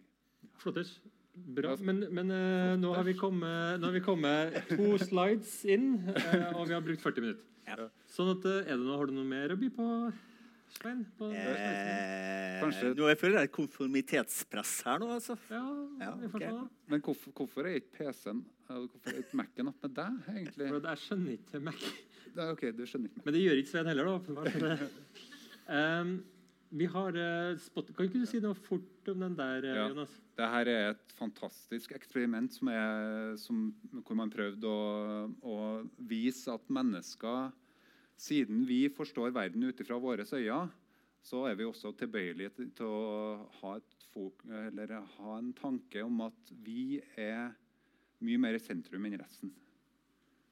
Flotters. 0.62 0.94
Bra. 1.34 1.76
Men, 1.80 2.00
men 2.10 2.32
uh, 2.34 2.74
nå, 2.80 2.90
har 2.96 3.06
vi 3.06 3.14
kommet, 3.18 3.78
nå 3.80 3.86
har 3.86 3.94
vi 3.94 4.02
kommet 4.04 4.56
to 4.72 4.96
slides 4.98 5.60
inn, 5.70 5.92
uh, 6.10 6.58
og 6.58 6.66
vi 6.68 6.74
har 6.74 6.82
brukt 6.84 7.04
40 7.04 7.24
minutter. 7.24 7.46
Ja. 7.70 7.86
Sånn 8.10 8.32
at, 8.32 8.46
eh, 8.50 8.64
er 8.66 8.76
det 8.78 8.82
noe, 8.82 8.96
Har 8.98 9.06
du 9.06 9.14
noe 9.14 9.26
mer 9.28 9.52
å 9.54 9.58
by 9.58 9.68
på, 9.74 9.86
Svein? 10.74 11.04
På 11.18 11.28
Eh, 11.30 12.94
nå 12.94 13.06
jeg 13.08 13.18
føler 13.18 13.38
det 13.38 13.44
et 13.48 13.54
konformitetspress 13.54 14.72
her 14.86 14.98
nå, 15.02 15.08
altså. 15.16 15.36
Ja, 15.50 15.62
Ja, 16.00 16.10
vi 16.18 16.28
får 16.32 16.44
ok. 16.48 16.66
Men 16.90 17.04
hvorfor, 17.06 17.32
hvorfor 17.38 17.68
er 17.68 17.78
ikke 17.80 17.94
PC-en 18.00 18.42
eller 18.68 18.88
Hvorfor 18.90 19.14
er 19.14 19.22
ikke 19.22 19.38
Mac-en 19.40 19.70
opp 19.70 19.86
med 19.86 19.94
deg, 19.96 20.18
egentlig? 20.34 20.68
For 20.68 20.90
jeg 20.90 21.02
skjønner 21.04 21.32
ikke 21.38 21.62
Mac. 21.68 21.86
Det 22.34 22.42
er, 22.44 22.50
ok, 22.52 22.66
du 22.76 22.84
skjønner 22.86 23.10
ikke 23.10 23.20
Mac. 23.20 23.24
Men 23.26 23.34
det 23.38 23.42
gjør 23.44 23.62
ikke 23.62 23.72
Svein 23.72 23.90
heller, 23.90 24.10
da. 24.10 24.18
åpenbart. 24.18 24.52
Så 25.66 26.20
vi 26.80 26.86
har 26.86 27.16
uh, 27.18 27.56
spot 27.58 27.88
Kan 27.96 28.06
ikke 28.06 28.20
du 28.22 28.26
si 28.30 28.38
noe 28.42 28.54
fort 28.54 29.08
om 29.10 29.24
den 29.24 29.34
der, 29.38 29.64
Ja. 29.66 29.88
Jonas? 29.88 30.12
Dette 30.40 30.72
er 30.72 30.90
et 30.94 31.12
fantastisk 31.18 31.92
eksperiment 31.92 32.54
som 32.54 32.70
er, 32.72 33.34
som, 33.36 33.66
hvor 34.06 34.16
man 34.16 34.30
prøvde 34.32 34.64
å, 34.64 35.26
å 35.44 35.56
vise 36.08 36.54
at 36.54 36.70
mennesker 36.72 37.50
Siden 38.20 38.66
vi 38.68 38.82
forstår 38.92 39.32
verden 39.32 39.64
ut 39.64 39.78
fra 39.80 39.96
våre 39.96 40.26
øyne, 40.28 40.66
så 41.24 41.46
er 41.48 41.54
vi 41.56 41.64
også 41.64 41.94
tilbøyelige 41.96 42.50
til, 42.76 42.84
å 42.84 43.48
ha, 43.62 43.70
eller 44.58 44.92
ha 45.14 45.36
en 45.38 45.54
tanke 45.56 46.02
om 46.04 46.20
at 46.26 46.52
vi 46.52 47.00
er 47.16 47.54
mye 48.20 48.42
mer 48.44 48.58
i 48.58 48.60
sentrum 48.60 49.08
enn 49.08 49.16
resten. 49.22 49.54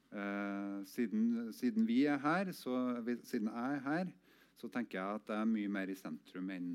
Eh, 0.09 0.79
siden, 0.89 1.51
siden 1.53 1.85
vi 1.85 1.99
er 2.09 2.17
her, 2.17 2.49
så, 2.57 2.73
siden 3.21 3.53
jeg 3.53 3.77
er 3.77 3.85
her, 3.85 4.13
så 4.57 4.69
tenker 4.73 4.97
jeg 4.97 5.21
at 5.21 5.29
jeg 5.29 5.45
er 5.45 5.53
mye 5.53 5.69
mer 5.77 5.93
i 5.93 5.97
sentrum 5.97 6.49
enn 6.49 6.71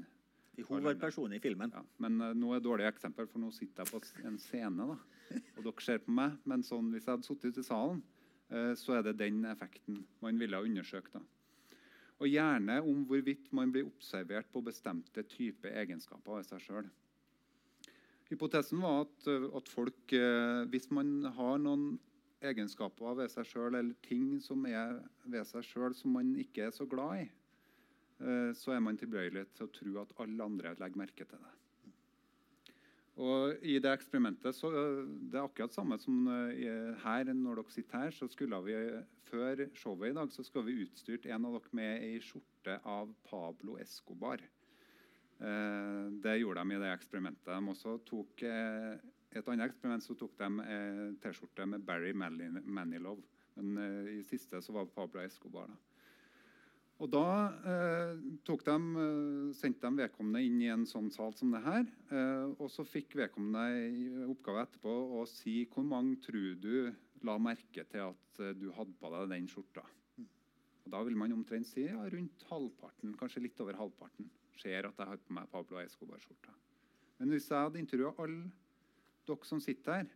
De 0.55 0.65
hovedpersonene 0.69 1.39
i 1.39 1.43
filmen. 1.43 1.73
ja, 1.75 1.83
men 1.99 2.21
uh, 2.23 2.33
nå 2.37 2.53
er 2.53 2.61
det 2.61 2.69
dårlig 2.69 2.89
eksempel, 2.89 3.27
for 3.31 3.43
nå 3.43 3.51
sitter 3.55 3.83
jeg 3.83 3.93
på 3.93 4.27
en 4.29 4.39
scene. 4.39 4.89
da, 4.91 4.99
Og 5.57 5.63
dere 5.67 5.87
ser 5.87 6.03
på 6.05 6.15
meg. 6.15 6.37
Men 6.45 6.63
sånn, 6.67 6.93
hvis 6.95 7.09
jeg 7.09 7.17
hadde 7.17 7.29
sittet 7.29 7.55
ute 7.55 7.65
i 7.65 7.69
salen, 7.71 8.03
uh, 8.55 8.73
så 8.79 8.99
er 8.99 9.09
det 9.09 9.19
den 9.23 9.45
effekten 9.51 10.05
man 10.23 10.39
ville 10.39 10.59
ha 10.59 10.67
undersøkt. 10.67 11.15
da. 11.15 11.25
Og 12.23 12.31
gjerne 12.31 12.79
om 12.87 13.03
hvorvidt 13.09 13.51
man 13.53 13.73
blir 13.75 13.89
observert 13.89 14.47
på 14.53 14.63
bestemte 14.63 15.25
typer 15.27 15.75
egenskaper 15.83 16.39
av 16.39 16.47
seg 16.47 16.63
sjøl. 16.63 16.91
Hypotesen 18.31 18.81
var 18.81 19.03
at, 19.05 19.27
eh, 19.29 19.49
at 19.59 19.69
folk, 19.69 20.13
uh, 20.15 20.65
hvis 20.71 20.91
man 20.95 21.25
har 21.37 21.59
noen 21.61 21.99
egenskaper 22.45 23.17
ved 23.19 23.33
seg 23.33 23.49
sjøl, 23.49 23.75
eller 23.75 23.95
ting 24.05 24.39
som 24.43 24.65
er 24.69 25.01
ved 25.25 25.47
seg 25.49 25.65
sjøl 25.67 25.97
som 25.97 26.15
man 26.17 26.33
ikke 26.41 26.69
er 26.69 26.73
så 26.75 26.87
glad 26.89 27.25
i, 27.25 27.29
så 28.55 28.73
er 28.73 28.81
man 28.81 28.97
tilbøyelig 28.97 29.47
til 29.57 29.67
å 29.67 29.73
tro 29.75 29.99
at 30.01 30.12
alle 30.23 30.45
andre 30.47 30.75
legger 30.79 31.01
merke 31.01 31.27
til 31.27 31.41
det. 31.43 31.55
Og 33.23 33.62
I 33.62 33.77
det 33.79 33.93
eksperimentet 33.95 34.57
så 34.57 34.71
øh, 34.75 35.05
det 35.31 35.39
er 35.39 35.45
akkurat 35.47 35.75
samme 35.75 35.99
som 36.03 36.27
øh, 36.27 36.97
her. 37.05 37.29
Når 37.31 37.61
dere 37.61 37.71
sitter 37.75 37.99
her, 38.07 38.11
så 38.11 38.27
skulle 38.31 38.59
vi 38.67 38.75
før 39.29 39.62
showet 39.79 40.11
i 40.11 40.17
dag 40.17 40.33
så 40.35 40.43
skal 40.47 40.65
vi 40.67 40.81
utstyrt 40.83 41.29
en 41.31 41.47
av 41.47 41.55
dere 41.55 41.79
med 41.79 42.03
ei 42.09 42.19
skjorte 42.23 42.81
av 42.83 43.12
Pablo 43.29 43.79
Escobar. 43.79 44.43
Eh, 45.39 46.03
det 46.27 46.41
gjorde 46.41 46.65
de 46.65 46.75
i 46.75 46.83
det 46.83 46.91
eksperimentet. 46.91 47.53
De 47.55 47.75
også 47.75 48.01
tok 48.09 48.43
eh, 48.51 48.99
et 49.35 49.49
annet 49.51 49.69
eksperiment 49.71 50.03
så 50.03 50.19
tok 50.19 50.35
de 50.39 50.51
eh, 50.67 51.07
T-skjorte 51.23 51.67
med 51.71 51.87
Barry 51.87 52.12
Mani- 52.15 52.51
Manilow. 52.67 53.23
Men 53.55 53.79
eh, 53.79 54.12
i 54.19 54.23
siste 54.27 54.59
så 54.62 54.75
var 54.75 54.91
Pablo 54.91 55.23
Escobar. 55.23 55.71
da. 55.71 55.79
Og 57.03 57.11
da 57.11 57.27
eh, 57.67 58.13
de, 58.47 58.55
eh, 58.55 59.49
sendte 59.59 59.89
de 59.89 59.99
vedkommende 60.05 60.45
inn 60.47 60.61
i 60.63 60.71
en 60.71 60.85
sånn 60.87 61.11
sal 61.13 61.35
som 61.35 61.51
det 61.55 61.65
her. 61.65 61.89
Eh, 62.15 62.53
og 62.55 62.71
så 62.71 62.87
fikk 62.87 63.17
vedkommende 63.19 63.65
i 63.91 64.05
oppgave 64.29 64.63
etterpå 64.69 64.95
å 65.19 65.25
si 65.29 65.65
hvor 65.73 65.87
mange 65.89 66.21
tror 66.23 66.55
du 66.63 66.95
la 67.27 67.37
merke 67.41 67.85
til 67.91 68.07
at 68.13 68.41
eh, 68.41 68.55
du 68.57 68.69
hadde 68.77 68.95
på 69.01 69.11
deg 69.17 69.35
den 69.35 69.51
skjorta. 69.51 69.85
Og 70.85 70.93
Da 70.93 71.01
vil 71.03 71.17
man 71.19 71.33
omtrent 71.35 71.67
si 71.67 71.87
ja, 71.89 71.99
rundt 72.13 72.47
halvparten, 72.51 73.17
kanskje 73.19 73.43
litt 73.47 73.61
over 73.65 73.79
halvparten, 73.81 74.29
ser 74.61 74.87
at 74.87 74.99
jeg 75.01 75.11
har 75.11 75.23
på 75.25 75.35
meg 75.35 75.51
Pablo 75.51 75.81
Escobar-skjorta. 75.81 76.53
Men 77.19 77.33
hvis 77.33 77.49
jeg 77.49 77.59
hadde 77.59 77.81
intervjua 77.81 78.13
alle 78.23 78.53
dere 79.25 79.49
som 79.49 79.63
sitter 79.65 80.03
her, 80.03 80.13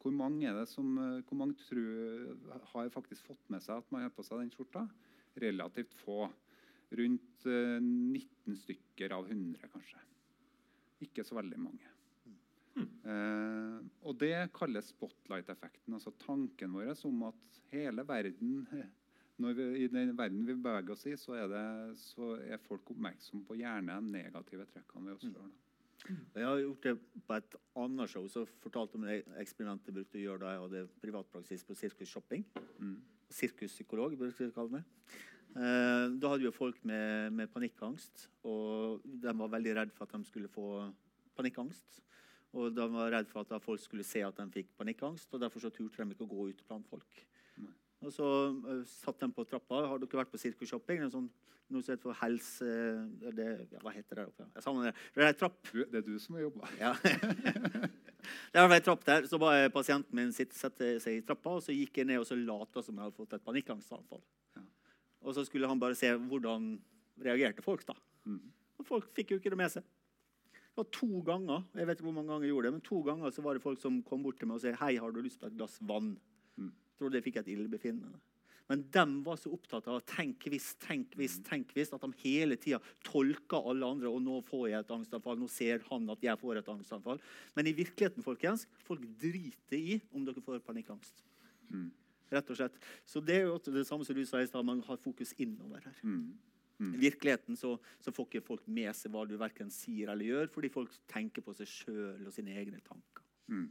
hvor 0.00 0.12
mange, 0.16 0.46
er 0.48 0.54
det 0.56 0.68
som, 0.70 0.94
eh, 0.98 1.22
hvor 1.26 1.42
mange 1.42 1.58
tror, 1.66 2.36
har 2.72 2.92
faktisk 2.94 3.26
fått 3.26 3.50
med 3.50 3.64
seg 3.64 3.80
at 3.80 3.90
man 3.92 4.06
har 4.06 4.14
på 4.14 4.24
seg 4.24 4.44
den 4.44 4.52
skjorta? 4.54 4.86
Relativt 5.34 5.94
få. 5.94 6.24
Rundt 6.90 7.46
eh, 7.46 7.78
19 7.80 8.56
stykker 8.64 9.14
av 9.14 9.30
100, 9.30 9.70
kanskje. 9.72 10.02
Ikke 11.06 11.24
så 11.24 11.38
veldig 11.38 11.60
mange. 11.62 11.90
Eh, 12.80 13.76
og 14.06 14.16
det 14.20 14.50
kalles 14.56 14.90
spotlight-effekten. 14.94 15.94
Altså 15.96 16.12
tanken 16.22 16.74
vår 16.76 16.92
om 17.08 17.28
at 17.30 17.60
hele 17.72 18.04
verden 18.06 18.66
vi, 19.40 19.66
I 19.84 19.88
den 19.88 20.16
verden 20.18 20.44
vi 20.46 20.54
beveger 20.54 20.94
oss 20.94 21.06
i, 21.08 21.16
så 21.16 21.36
er, 21.38 21.48
det, 21.50 21.64
så 22.00 22.34
er 22.44 22.62
folk 22.66 22.92
oppmerksomme 22.92 23.46
på 23.48 23.58
gjerne 23.60 23.96
de 23.96 24.14
negative 24.18 24.66
trekkene 24.72 25.08
ved 25.10 25.18
oss 25.18 25.28
sjøl. 25.28 25.52
Jeg 26.08 26.46
har 26.46 26.58
gjort 26.62 26.86
det 26.86 26.94
på 27.28 27.36
et 27.36 27.56
annet 27.76 28.10
show. 28.10 28.26
Så 28.32 28.46
fortalte 28.64 28.96
om 28.96 29.04
det 29.04 29.20
eksperimentet 29.40 29.90
jeg 29.90 29.98
brukte 29.98 30.20
å 30.20 30.22
gjøre 30.22 30.42
da 30.42 30.52
jeg 30.54 30.62
hadde 30.64 30.84
privatpraksis 31.02 31.64
på 31.68 31.76
Sirkus 31.76 32.12
Shopping. 32.12 32.46
Sirkuspsykolog, 33.30 34.16
burde 34.18 34.34
jeg 34.46 34.54
kalle 34.54 34.80
meg. 34.80 35.16
Eh, 35.50 36.06
da 36.22 36.30
hadde 36.30 36.46
vi 36.46 36.54
folk 36.54 36.78
med, 36.86 37.34
med 37.34 37.50
panikkangst, 37.50 38.28
og 38.46 39.02
de 39.04 39.34
var 39.42 39.50
veldig 39.56 39.74
redd 39.80 39.96
for 39.96 40.06
at 40.06 40.14
de 40.14 40.28
skulle 40.28 40.50
få 40.52 40.66
panikkangst. 41.38 42.00
Og 42.58 42.72
de 42.74 42.86
var 42.90 43.12
redd 43.14 43.28
for 43.30 43.46
at 43.46 43.62
folk 43.62 43.82
skulle 43.82 44.06
se 44.06 44.22
at 44.26 44.38
de 44.38 44.46
fikk 44.54 44.72
panikkangst, 44.78 45.30
og 45.34 45.42
derfor 45.42 45.62
så 45.62 45.70
turte 45.74 46.02
de 46.02 46.16
ikke 46.16 46.26
å 46.26 46.32
gå 46.32 46.48
ut 46.50 46.64
blant 46.66 46.88
folk. 46.90 47.22
Og 48.00 48.12
så 48.14 48.26
uh, 48.50 48.80
satt 48.88 49.20
de 49.20 49.28
på 49.36 49.44
trappa. 49.44 49.84
Har 49.90 50.00
dere 50.00 50.22
vært 50.22 50.32
på 50.32 50.40
sirkusshopping? 50.40 51.02
Sånn, 51.12 51.28
noe 51.70 51.84
som 51.84 51.92
heter 51.92 52.06
for 52.08 52.16
helse... 52.22 52.66
eh, 52.66 53.32
det, 53.36 53.48
ja, 53.74 53.82
hva 53.84 53.92
heter 53.92 54.14
det 54.14 54.22
der 54.22 54.30
oppe? 54.30 54.46
Jeg 54.56 54.64
savner 54.64 54.88
det. 54.88 55.08
Det 55.16 55.26
er 55.26 55.36
trapp. 55.36 55.58
Du, 55.68 55.82
det 55.84 56.00
er 56.00 56.06
du 56.06 56.14
som 56.22 56.38
har 56.38 56.46
jobba. 56.46 56.70
Ja. 56.80 56.94
det 58.52 58.62
var 58.62 58.76
en 58.76 58.86
trapp 58.86 59.04
der. 59.06 59.26
Så 59.30 59.40
var 59.40 59.68
pasienten 59.74 60.16
min 60.16 60.32
sitt, 60.34 60.54
sette 60.56 60.96
seg 61.02 61.18
i 61.18 61.24
trappa, 61.26 61.56
og 61.58 61.64
så 61.64 61.74
gikk 61.74 62.02
jeg 62.02 62.10
ned 62.10 62.22
og 62.22 62.28
så 62.28 62.38
lata 62.38 62.82
som 62.84 62.96
jeg 62.96 63.06
hadde 63.06 63.18
fått 63.18 63.36
et 63.36 63.46
panikkangstanfall. 63.46 64.22
Ja. 64.58 64.64
Og 65.24 65.36
så 65.36 65.44
skulle 65.48 65.70
han 65.70 65.82
bare 65.82 65.98
se 65.98 66.12
hvordan 66.16 66.72
reagerte 67.20 67.64
folk. 67.64 67.86
da. 67.86 67.96
Mm. 68.26 68.42
Og 68.80 68.88
folk 68.88 69.10
fikk 69.16 69.34
jo 69.34 69.40
ikke 69.40 69.52
det 69.52 69.60
med 69.60 69.72
seg. 69.72 69.86
Det 70.70 70.78
var 70.78 70.90
to 70.94 71.20
ganger 71.26 71.64
jeg 71.76 71.86
vet 71.88 71.98
ikke 71.98 72.06
hvor 72.06 72.14
mange 72.16 72.30
ganger 72.30 72.46
jeg 72.46 72.54
gjorde 72.54 72.68
det, 72.68 72.74
men 72.76 72.84
to 72.86 73.00
ganger 73.04 73.32
så 73.34 73.42
var 73.44 73.56
det 73.56 73.64
folk 73.64 73.80
som 73.82 74.02
kom 74.06 74.22
bort 74.22 74.38
til 74.38 74.48
meg 74.48 74.60
og 74.60 74.62
sa 74.62 74.72
hei, 74.84 74.94
har 75.02 75.12
du 75.12 75.18
lyst 75.20 75.40
på 75.42 75.48
et 75.50 75.56
glass 75.58 75.76
vann. 75.82 76.14
Mm. 76.56 76.70
Trodde 77.00 77.18
jeg 77.18 77.26
fikk 77.26 77.40
et 77.42 77.50
illebefinnende. 77.52 78.20
Men 78.70 78.84
de 78.94 79.04
var 79.26 79.38
så 79.40 79.50
opptatt 79.50 79.88
av 79.90 79.98
tenk 80.06 80.44
hvis, 80.52 80.68
tenk 80.78 81.16
hvis, 81.18 81.40
tenk 81.46 81.72
hvis, 81.74 81.90
at 81.90 82.04
de 82.04 82.10
hele 82.22 82.54
tida 82.60 82.78
tolka 83.02 83.58
alle 83.66 83.88
andre. 83.96 84.12
og 84.12 84.22
nå 84.22 84.36
får 84.46 84.68
jeg 84.70 84.84
et 84.84 84.92
angstanfall, 84.94 85.40
nå 85.40 85.48
ser 85.50 85.82
han 85.88 86.06
at 86.14 86.22
jeg 86.22 86.38
får 86.38 86.60
et 86.60 86.70
angstanfall. 86.70 87.22
Men 87.56 87.66
i 87.66 87.74
virkeligheten, 87.74 88.22
folkens, 88.22 88.68
folk 88.86 89.02
driter 89.18 89.74
i 89.80 89.98
om 90.14 90.22
dere 90.28 90.44
får 90.44 90.62
panikkangst. 90.68 91.24
Mm. 91.72 91.88
Rett 92.30 92.52
og 92.54 92.60
slett. 92.60 92.78
Så 93.02 93.18
det 93.26 93.40
er 93.40 93.48
jo 93.48 93.58
det 93.74 93.82
samme 93.88 94.06
som 94.06 94.14
du 94.14 94.22
sa 94.28 94.38
i 94.38 94.46
stad, 94.46 94.62
man 94.66 94.84
har 94.86 95.02
fokus 95.02 95.34
innover 95.42 95.82
her. 95.82 95.98
Mm. 96.06 96.94
I 96.94 97.00
virkeligheten 97.02 97.58
så, 97.58 97.74
så 98.00 98.12
får 98.14 98.28
ikke 98.28 98.46
folk 98.46 98.68
med 98.70 98.94
seg 98.96 99.12
hva 99.12 99.26
du 99.28 99.34
verken 99.40 99.68
sier 99.74 100.14
eller 100.14 100.30
gjør, 100.30 100.52
fordi 100.54 100.70
folk 100.72 100.94
tenker 101.10 101.44
på 101.44 101.52
seg 101.58 101.68
sjøl 101.68 102.22
og 102.22 102.32
sine 102.32 102.54
egne 102.56 102.78
tanker. 102.86 103.26
Mm. 103.50 103.66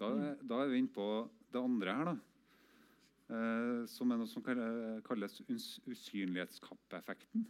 Da, 0.00 0.10
da 0.42 0.58
er 0.64 0.72
vi 0.72 0.82
inne 0.82 0.92
på 0.92 1.06
det 1.54 1.62
andre 1.62 1.94
her, 1.94 2.10
da. 2.10 2.16
Eh, 3.30 3.82
som 3.86 4.10
er 4.10 4.18
noe 4.18 4.28
som 4.28 4.42
kalles 5.06 5.36
us 5.46 5.66
usynlighetskappeeffekten. 5.86 7.44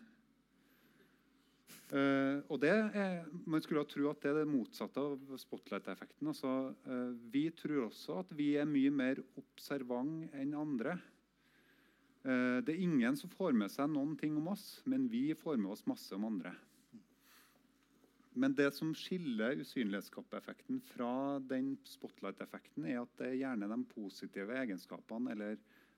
Eh, 1.90 2.36
og 2.52 2.60
det 2.62 2.70
er, 2.70 3.24
Man 3.48 3.62
skulle 3.64 3.86
tro 3.88 4.10
at 4.10 4.20
det 4.20 4.30
er 4.30 4.42
det 4.42 4.50
motsatte 4.50 5.00
av 5.00 5.38
spotlight-effekten. 5.40 6.28
Altså, 6.28 6.74
eh, 6.84 7.14
vi 7.32 7.48
tror 7.56 7.86
også 7.88 8.20
at 8.20 8.36
vi 8.36 8.52
er 8.60 8.68
mye 8.68 8.92
mer 8.92 9.22
observant 9.40 10.28
enn 10.34 10.54
andre. 10.54 10.98
Det 12.20 12.68
er 12.68 12.82
ingen 12.84 13.16
som 13.16 13.30
får 13.32 13.54
med 13.56 13.72
seg 13.72 13.86
noen 13.88 14.12
ting 14.20 14.34
om 14.36 14.50
oss, 14.52 14.82
men 14.84 15.06
vi 15.08 15.32
får 15.32 15.56
med 15.56 15.70
oss 15.72 15.86
masse 15.88 16.12
om 16.12 16.26
andre. 16.28 16.52
Men 18.36 18.52
det 18.54 18.68
som 18.76 18.92
skiller 18.92 19.56
usynlighetskappeeffekten 19.56 20.82
fra 20.92 21.38
den 21.40 21.78
spotlight-effekten, 21.88 22.84
er 22.84 23.00
at 23.00 23.14
det 23.16 23.30
er 23.30 23.38
gjerne 23.40 23.70
de 23.72 23.78
positive 23.90 24.58
egenskapene 24.60 25.32
eller 25.32 25.56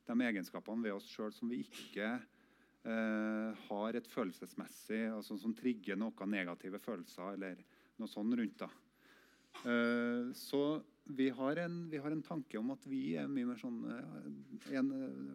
de 0.08 0.28
egenskapene 0.28 0.86
ved 0.86 0.96
oss 0.96 1.08
sjøl 1.10 1.32
som 1.34 1.50
vi 1.52 1.62
ikke 1.62 2.08
eh, 2.12 3.66
har 3.68 3.98
et 3.98 4.08
følelsesmessig 4.10 5.04
altså 5.12 5.38
Som 5.40 5.54
trigger 5.58 5.98
noen 5.98 6.32
negative 6.32 6.80
følelser 6.82 7.36
eller 7.36 7.60
noe 8.00 8.10
sånt 8.10 8.34
rundt. 8.38 8.64
Eh, 9.62 10.32
så 10.34 10.62
vi 11.12 11.28
har, 11.34 11.58
en, 11.58 11.78
vi 11.90 11.98
har 11.98 12.14
en 12.14 12.22
tanke 12.22 12.58
om 12.58 12.70
at 12.74 12.84
vi 12.86 13.16
er 13.18 13.30
mye 13.30 13.48
mer 13.48 13.60
sånn 13.60 13.80
eh, 13.90 14.74
en, 14.78 14.90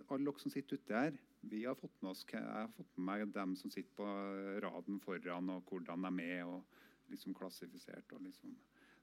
Alle 0.07 0.23
dere 0.25 0.43
som 0.43 0.53
sitter 0.53 0.79
ute 0.79 0.95
her, 1.05 1.21
vi 1.47 1.63
har 1.67 1.77
fått 1.79 1.95
med 2.01 2.11
oss, 2.11 2.25
jeg 2.31 2.43
har 2.43 2.71
fått 2.75 2.91
med 2.97 3.07
meg 3.07 3.31
dem 3.35 3.55
som 3.59 3.71
sitter 3.71 3.93
på 3.95 4.07
raden 4.63 4.99
foran, 5.03 5.51
og 5.53 5.71
hvordan 5.71 6.07
de 6.09 6.27
er. 6.27 6.43
og 6.47 6.63
liksom 7.09 7.33
klassifisert. 7.33 8.11
og 8.11 8.21
liksom, 8.21 8.55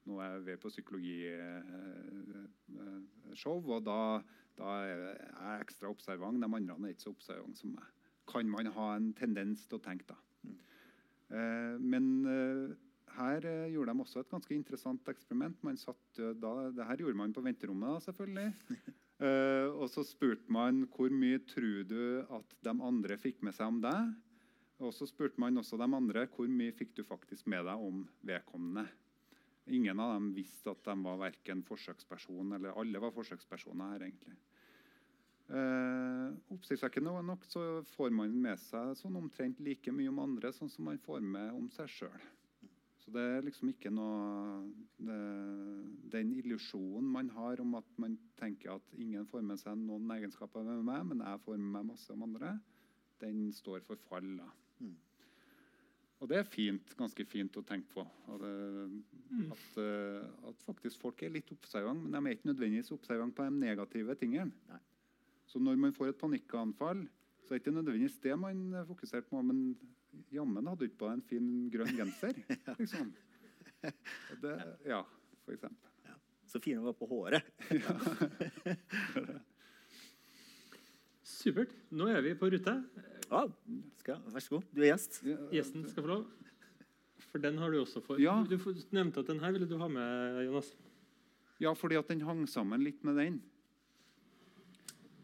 Nå 0.05 0.19
er 0.21 0.29
jeg 0.35 0.47
ved 0.47 0.57
på 0.61 0.69
psykologishow, 0.73 3.59
og 3.77 3.81
da, 3.87 4.01
da 4.59 4.69
er 4.85 4.99
jeg 5.01 5.63
ekstra 5.65 5.87
observant. 5.93 6.43
De 6.43 6.49
andre 6.49 6.77
er 6.77 6.93
ikke 6.93 7.07
så 7.07 7.15
observante 7.15 7.59
som 7.63 7.71
meg. 7.77 7.87
Kan 8.29 8.47
man 8.53 8.67
ha 8.77 8.87
en 8.97 9.09
tendens 9.17 9.61
til 9.69 9.77
å 9.79 9.85
tenke, 9.85 10.07
da. 10.09 10.17
Mm. 10.45 10.59
men 11.81 12.05
eh, 12.29 12.69
her 13.19 13.47
eh, 13.47 13.71
gjorde 13.73 13.93
de 13.93 14.05
også 14.05 14.23
et 14.23 14.33
ganske 14.33 14.57
interessant 14.57 15.09
eksperiment. 15.11 15.57
Man 15.67 15.79
satt, 15.81 16.05
eh, 16.19 16.35
da, 16.41 16.71
det 16.75 16.87
her 16.89 17.05
gjorde 17.05 17.21
man 17.21 17.35
på 17.35 17.45
venterommet, 17.45 17.97
da, 17.97 18.05
selvfølgelig. 18.11 18.53
Eh, 19.23 19.69
og 19.71 19.87
så 19.93 20.03
spurte 20.03 20.51
man 20.53 20.81
hvor 20.91 21.13
mye 21.15 21.39
tror 21.47 21.85
du 21.87 22.25
at 22.35 22.55
de 22.67 22.73
andre 22.83 23.15
fikk 23.15 23.45
med 23.47 23.55
seg 23.55 23.71
om 23.71 23.77
deg. 23.79 24.09
Og 24.83 24.91
så 24.93 25.07
spurte 25.07 25.39
man 25.39 25.55
også 25.61 25.79
de 25.79 25.87
andre 25.87 26.25
hvor 26.35 26.51
mye 26.51 26.75
fikk 26.75 26.97
du 26.99 27.05
faktisk 27.07 27.47
med 27.47 27.63
deg 27.69 27.85
om 27.87 28.01
vedkommende. 28.27 28.83
Ingen 29.67 30.01
av 30.01 30.15
dem 30.15 30.33
visste 30.37 30.75
at 30.75 30.85
de 30.85 30.95
var 31.07 31.21
verken 31.23 31.63
forsøksperson 31.65 32.53
eller 32.57 32.77
alle 32.81 33.01
var 33.01 33.15
forsøkspersoner 33.17 33.95
her. 33.95 34.07
egentlig. 34.09 34.37
Eh, 35.49 36.37
Oppsiktsvekkende 36.53 37.13
nok 37.25 37.45
så 37.49 37.83
får 37.95 38.13
man 38.17 38.33
med 38.47 38.61
seg 38.61 38.95
sånn 38.97 39.17
omtrent 39.21 39.61
like 39.61 39.93
mye 39.93 40.09
om 40.13 40.23
andre 40.23 40.53
sånn 40.57 40.73
som 40.73 40.87
man 40.89 41.01
får 41.05 41.21
med 41.21 41.53
om 41.53 41.69
seg 41.73 41.91
sjøl. 41.93 42.25
Så 43.05 43.13
det 43.13 43.21
er 43.21 43.45
liksom 43.45 43.69
ikke 43.69 43.91
noe 43.93 44.63
det, 44.97 45.19
Den 46.15 46.31
illusjonen 46.33 47.11
man 47.13 47.29
har 47.35 47.61
om 47.61 47.75
at 47.77 47.89
man 48.01 48.17
tenker 48.41 48.79
at 48.79 48.95
ingen 48.97 49.27
får 49.29 49.45
med 49.45 49.61
seg 49.61 49.77
noen 49.77 50.09
egenskaper 50.17 50.65
med 50.65 50.85
meg, 50.87 51.03
men 51.11 51.21
jeg 51.21 51.43
får 51.45 51.59
med 51.59 51.73
meg 51.77 51.91
masse 51.93 52.13
om 52.15 52.25
andre, 52.25 52.55
den 53.21 53.51
står 53.53 53.85
for 53.85 54.01
fall. 54.09 54.37
da. 54.41 54.49
Og 56.23 56.31
det 56.31 56.39
er 56.39 56.47
fint, 56.49 56.95
ganske 56.97 57.25
fint 57.29 57.57
å 57.59 57.63
tenke 57.67 57.91
på. 57.93 58.05
Og 58.33 58.41
det, 58.41 58.53
at, 59.53 59.65
uh, 59.77 60.49
at 60.51 60.63
faktisk 60.65 61.03
folk 61.03 61.23
er 61.27 61.35
litt 61.35 61.51
observante, 61.53 62.07
men 62.07 62.15
de 62.15 62.31
er 62.31 62.39
ikke 62.39 62.51
nødvendigvis 62.53 62.95
observante 62.95 63.37
på 63.37 63.49
de 63.49 63.59
negative 63.59 64.17
tingene. 64.21 64.55
Nei. 64.71 64.81
Så 65.51 65.61
når 65.61 65.77
man 65.83 65.93
får 65.95 66.13
et 66.13 66.21
panikkanfall, 66.23 67.05
så 67.45 67.53
er 67.53 67.59
det 67.59 67.63
ikke 67.65 67.75
nødvendigvis 67.77 68.17
det 68.25 68.39
man 68.41 68.63
fokuserte 68.89 69.29
på, 69.29 69.43
men 69.45 69.75
jammen 70.33 70.67
hadde 70.71 70.81
du 70.81 70.89
ikke 70.89 71.03
på 71.03 71.11
deg 71.11 71.19
en 71.19 71.27
fin 71.29 71.49
grønn 71.75 71.99
genser. 71.99 72.41
liksom. 72.81 73.11
Det, 74.41 74.55
ja, 74.89 75.03
for 75.45 75.53
eksempel. 75.57 75.91
Så 76.49 76.61
fin 76.63 76.79
den 76.79 76.87
var 76.87 76.97
på 76.97 77.09
håret. 77.11 77.43
Supert. 81.45 81.73
Nå 81.93 82.07
er 82.09 82.23
vi 82.25 82.35
på 82.39 82.49
rute. 82.53 82.73
Ja, 83.31 83.45
skal, 84.01 84.21
vær 84.33 84.43
så 84.45 84.57
god. 84.57 84.67
Du 84.75 84.83
er 84.83 84.91
gjest. 84.93 85.21
Ja, 85.27 85.37
Gjesten 85.55 85.87
skal 85.89 86.05
få 86.05 86.11
lov. 86.11 86.25
For 87.31 87.43
den 87.43 87.57
har 87.59 87.73
du 87.73 87.81
også 87.81 88.03
for. 88.05 88.21
Ja. 88.23 88.37
Du 88.47 88.57
nevnte 88.95 89.23
at 89.25 89.31
den 89.31 89.41
her 89.43 89.55
ville 89.55 89.67
du 89.67 89.77
ha 89.81 89.89
med, 89.91 90.43
Jonas. 90.47 90.71
Ja, 91.63 91.73
fordi 91.75 91.97
at 91.99 92.09
den 92.11 92.23
hang 92.27 92.45
sammen 92.51 92.83
litt 92.85 93.03
med 93.07 93.17
den. 93.19 93.41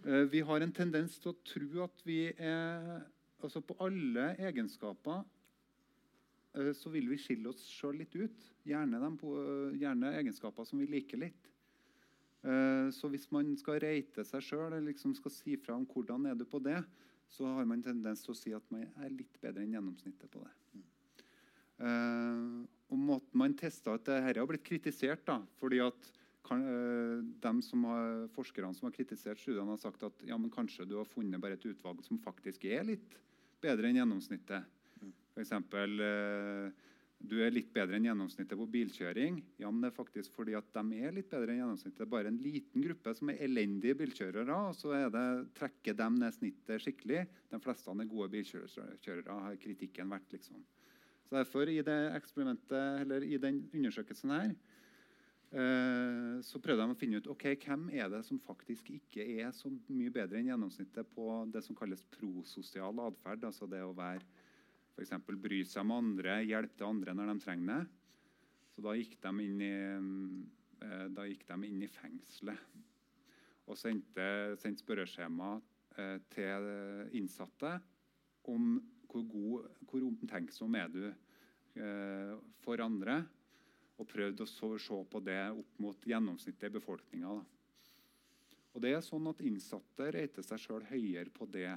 Eh, 0.07 0.25
Vi 0.33 0.41
har 0.41 0.61
en 0.65 0.73
tendens 0.73 1.19
til 1.21 1.33
å 1.35 1.39
tro 1.45 1.85
at 1.87 2.05
vi 2.07 2.29
er 2.37 3.03
Altså 3.41 3.63
på 3.65 3.73
alle 3.81 4.35
egenskaper 4.37 5.23
eh, 6.53 6.75
så 6.77 6.91
vil 6.93 7.07
vi 7.09 7.17
skille 7.17 7.49
oss 7.49 7.63
sjøl 7.73 7.97
litt 8.03 8.13
ut. 8.21 8.51
Gjerne, 8.69 8.99
dem 9.01 9.15
på, 9.17 9.31
gjerne 9.81 10.11
egenskaper 10.19 10.67
som 10.69 10.83
vi 10.83 10.89
liker 10.93 11.23
litt. 11.23 11.49
Eh, 12.45 12.91
Så 12.93 13.09
hvis 13.09 13.31
man 13.33 13.55
skal 13.57 13.81
reite 13.81 14.27
seg 14.29 14.45
sjøl 14.45 14.67
eller 14.75 14.91
liksom 14.91 15.15
skal 15.17 15.33
si 15.33 15.57
fra 15.57 15.73
om 15.79 15.87
hvordan 15.89 16.29
er 16.29 16.37
du 16.37 16.45
på 16.45 16.61
det, 16.61 16.83
så 17.31 17.47
har 17.57 17.69
man 17.69 17.83
tendens 17.85 18.25
til 18.25 18.35
å 18.35 18.39
si 18.39 18.55
at 18.55 18.65
man 18.75 18.89
er 19.05 19.13
litt 19.15 19.37
bedre 19.43 19.63
enn 19.63 19.77
gjennomsnittet 19.77 20.31
på 20.33 20.43
det. 20.43 20.55
Uh, 21.81 22.67
og 22.93 22.99
måten 23.01 23.41
man 23.41 23.55
testa 23.57 23.95
at 23.97 24.05
dette 24.05 24.35
har 24.37 24.49
blitt 24.49 24.67
kritisert, 24.67 25.23
da, 25.25 25.39
fordi 25.61 25.79
at 25.81 26.11
kan, 26.45 26.65
uh, 26.67 27.23
dem 27.45 27.63
som 27.65 27.87
har, 27.89 28.27
forskerne 28.35 28.75
som 28.77 28.89
har 28.89 28.97
kritisert 28.97 29.41
studiene, 29.41 29.71
har 29.71 29.81
sagt 29.81 30.05
at 30.05 30.27
ja, 30.27 30.37
men 30.37 30.53
kanskje 30.53 30.89
du 30.91 30.99
har 30.99 31.09
funnet 31.09 31.41
bare 31.41 31.57
et 31.57 31.69
utvalg 31.71 32.03
som 32.05 32.21
faktisk 32.21 32.67
er 32.69 32.85
litt 32.91 33.17
bedre 33.63 33.89
enn 33.89 34.01
gjennomsnittet. 34.01 34.77
F.eks. 35.35 35.53
Eh, 35.55 36.90
du 37.21 37.37
er 37.45 37.53
litt 37.53 37.69
bedre 37.75 37.99
enn 37.99 38.07
gjennomsnittet 38.09 38.57
på 38.57 38.67
bilkjøring. 38.73 39.41
Ja, 39.61 39.69
men 39.69 39.83
det 39.85 39.91
er 39.91 39.97
faktisk 39.99 40.33
fordi 40.39 40.55
at 40.57 40.71
de 40.73 41.01
er 41.05 41.13
litt 41.13 41.29
bedre 41.29 41.53
enn 41.53 41.61
gjennomsnittet. 41.61 41.99
Det 41.99 42.07
er 42.07 42.15
bare 42.15 42.33
en 42.33 42.41
liten 42.41 42.85
gruppe 42.87 43.13
som 43.17 43.33
er 43.33 43.43
elendige 43.45 43.99
bilkjørere, 44.01 44.57
og 44.71 44.77
så 44.79 44.95
det, 45.13 45.27
trekker 45.59 45.99
de 45.99 46.09
ned 46.17 46.35
snittet 46.39 46.85
skikkelig. 46.87 47.27
De 47.53 47.61
fleste 47.61 47.93
er 47.93 48.11
gode 48.15 48.31
bilkjørere, 48.33 49.39
har 49.45 49.61
kritikken 49.61 50.17
vært. 50.17 50.33
liksom. 50.33 50.65
Så 51.29 51.37
derfor, 51.37 51.69
i 51.69 51.85
det 51.87 51.99
eksperimentet, 52.17 53.05
eller 53.05 53.23
i 53.29 53.37
den 53.39 53.63
undersøkelsen 53.69 54.33
her, 54.35 54.55
eh, 55.53 56.41
så 56.43 56.59
prøvde 56.59 56.89
de 56.89 56.97
å 56.97 56.99
finne 56.99 57.21
ut 57.21 57.29
ok, 57.31 57.51
hvem 57.67 57.91
er 58.01 58.09
det 58.11 58.25
som 58.27 58.41
faktisk 58.41 58.91
ikke 58.97 59.29
er 59.45 59.53
så 59.53 59.69
mye 59.93 60.11
bedre 60.11 60.41
enn 60.41 60.49
gjennomsnittet 60.55 61.13
på 61.13 61.29
det 61.53 61.63
som 61.69 61.77
kalles 61.77 62.03
prososial 62.17 63.05
atferd. 63.05 63.45
Altså 63.45 63.69
det 63.69 63.85
å 63.85 63.93
være 63.93 64.25
F.eks. 64.95 65.15
bry 65.41 65.63
seg 65.65 65.85
om 65.85 65.97
andre, 65.97 66.41
hjelpe 66.45 66.87
andre 66.87 67.15
når 67.17 67.33
de 67.33 67.45
trenger 67.45 67.73
det. 67.73 67.81
Så 68.75 68.85
da 68.85 68.95
gikk 68.97 69.17
de 69.23 69.33
inn 69.45 69.65
i, 69.65 69.75
eh, 70.87 71.07
da 71.15 71.27
gikk 71.29 71.47
de 71.49 71.59
inn 71.69 71.83
i 71.83 71.91
fengselet 71.91 72.87
og 73.71 73.79
sendte, 73.79 74.57
sendte 74.59 74.83
spørreskjema 74.83 75.53
eh, 76.01 76.17
til 76.33 76.71
innsatte 77.19 77.77
om 78.51 78.73
hvor, 79.11 79.23
god, 79.27 79.69
hvor 79.91 80.07
omtenksom 80.07 80.75
er 80.79 80.91
du 80.91 81.05
eh, 81.07 82.35
for 82.65 82.83
andre, 82.83 83.21
og 84.01 84.09
prøvde 84.09 84.47
å 84.47 84.79
se 84.81 84.99
på 85.13 85.21
det 85.21 85.41
opp 85.53 85.81
mot 85.83 86.07
gjennomsnittet 86.09 86.71
i 86.71 86.77
befolkninga. 86.79 87.35
Og 88.71 88.83
det 88.83 88.95
er 88.95 89.03
sånn 89.05 89.27
at 89.29 89.43
Innsatte 89.45 90.09
reiter 90.15 90.47
seg 90.47 90.63
sjøl 90.63 90.87
høyere 90.89 91.29
på 91.35 91.45
det 91.51 91.75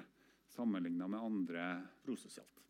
sammenligna 0.53 1.09
med 1.09 1.25
andre 1.25 1.65
Prososialt. 2.05 2.61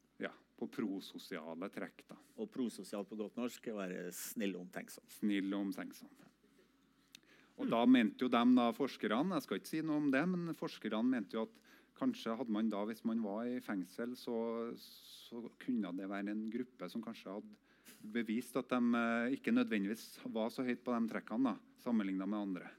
På 0.63 0.69
prososiale 0.79 1.69
trekk. 1.73 2.05
da. 2.09 2.17
Og 2.39 2.51
prososial 2.51 3.05
på 3.07 3.19
godt 3.19 3.39
norsk 3.39 3.67
er 3.67 3.75
å 3.75 3.81
være 3.81 4.05
snill 4.15 4.55
og 4.57 4.67
omtenksom. 4.67 5.07
Snill 5.19 5.51
og 5.51 5.67
omtenksom. 5.67 6.11
Og 7.61 7.69
da 7.69 7.83
mente 7.85 8.25
jo 8.25 8.31
dem 8.33 8.55
da, 8.57 8.71
forskerne 8.73 9.37
jeg 9.37 9.45
skal 9.45 9.59
ikke 9.59 9.69
si 9.69 9.81
noe 9.85 10.01
om 10.01 10.09
det, 10.13 10.23
men 10.29 10.55
forskerne 10.57 11.03
mente 11.05 11.37
jo 11.37 11.45
at 11.45 11.59
kanskje 11.99 12.33
hadde 12.39 12.53
man 12.53 12.71
da, 12.71 12.81
hvis 12.89 13.03
man 13.05 13.21
var 13.21 13.45
i 13.45 13.59
fengsel, 13.61 14.15
så, 14.17 14.35
så 14.75 15.43
kunne 15.61 15.93
det 15.99 16.09
være 16.09 16.33
en 16.33 16.47
gruppe 16.53 16.89
som 16.89 17.03
kanskje 17.05 17.35
hadde 17.35 17.59
bevist 18.13 18.57
at 18.59 18.71
de 18.73 18.99
eh, 18.99 19.35
ikke 19.37 19.53
nødvendigvis 19.53 20.17
var 20.33 20.49
så 20.51 20.65
høyt 20.65 20.81
på 20.83 20.95
de 20.95 21.11
trekkene 21.11 21.53
da, 21.53 21.75
sammenligna 21.85 22.27
med 22.27 22.39
andre. 22.39 22.71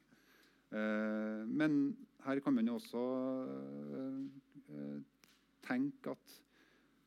Eh, 0.74 1.44
men 1.48 1.78
her 2.26 2.42
kan 2.44 2.56
man 2.56 2.68
jo 2.68 2.76
også 2.80 3.04
eh, 4.74 4.98
tenke 5.64 6.12
at 6.12 6.40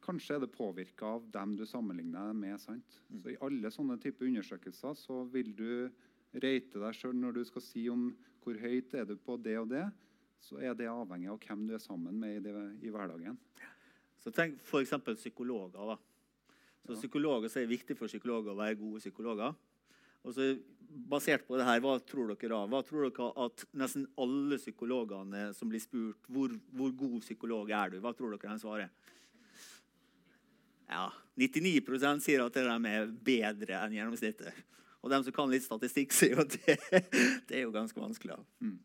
kanskje 0.08 0.38
er 0.38 0.44
det 0.46 0.54
påvirka 0.56 1.10
av 1.18 1.26
dem 1.34 1.56
du 1.60 1.66
sammenligner 1.68 2.30
deg 2.30 2.40
med. 2.40 2.60
sant? 2.64 3.00
Så 3.12 3.34
I 3.34 3.40
alle 3.44 3.72
sånne 3.74 4.00
typer 4.02 4.30
undersøkelser 4.30 4.96
så 4.98 5.22
vil 5.34 5.54
du 5.58 5.70
rate 6.38 6.80
deg 6.80 6.96
sjøl 6.96 7.16
når 7.20 7.40
du 7.40 7.44
skal 7.50 7.66
si 7.66 7.88
om 7.92 8.10
hvor 8.44 8.60
høyt 8.62 8.94
er 8.96 9.08
du 9.10 9.18
på 9.20 9.36
det 9.44 9.58
og 9.60 9.70
det. 9.74 9.86
Så 10.44 10.62
er 10.64 10.76
det 10.78 10.88
avhengig 10.88 11.30
av 11.34 11.42
hvem 11.44 11.66
du 11.68 11.74
er 11.76 11.84
sammen 11.84 12.20
med 12.22 12.38
i, 12.38 12.44
det, 12.46 12.54
i 12.88 12.94
hverdagen. 12.94 13.36
Så 14.24 14.32
tenk 14.34 14.62
f.eks. 14.64 14.94
psykologer. 15.20 15.76
da. 15.94 15.98
Så 16.88 16.94
Ja. 16.96 17.00
psykologer 17.02 17.52
så 17.52 17.60
er 17.60 17.68
det 17.68 17.76
viktig 17.76 17.98
for 17.98 18.08
psykologer 18.08 18.54
å 18.54 18.60
være 18.62 18.80
gode 18.80 19.04
psykologer. 19.04 19.56
Og 20.24 20.34
så 20.34 20.56
Basert 20.88 21.44
på 21.46 21.58
det 21.60 21.66
her, 21.68 21.82
hva 21.84 21.98
tror 22.00 22.30
dere 22.32 22.48
da? 22.48 22.62
Hva 22.72 22.80
tror 22.86 23.10
dere 23.10 23.26
at 23.44 23.66
nesten 23.76 24.06
alle 24.18 24.56
psykologene 24.56 25.50
som 25.54 25.68
blir 25.68 25.82
spurt 25.84 26.30
hvor, 26.32 26.54
hvor 26.72 26.94
god 26.96 27.18
psykolog 27.26 27.70
er 27.76 27.92
du, 27.92 27.98
hva 28.00 28.14
tror 28.16 28.32
dere 28.32 28.54
de 28.56 28.62
svarer? 28.64 28.90
Ja, 30.88 31.10
99% 31.38 32.24
sier 32.24 32.46
at 32.46 32.56
de 32.58 32.64
er 32.66 33.08
bedre 33.28 33.82
enn 33.84 33.96
gjennomsnittet. 33.98 34.66
Og 35.04 35.12
de 35.12 35.20
som 35.24 35.36
kan 35.36 35.52
litt 35.52 35.66
statistikk, 35.66 36.14
sier 36.18 36.38
jo 36.38 36.44
at 36.46 36.56
det, 36.56 36.78
det 37.50 37.60
er 37.60 37.68
jo 37.68 37.76
ganske 37.76 38.00
vanskelig. 38.02 38.40
Mm. 38.64 38.78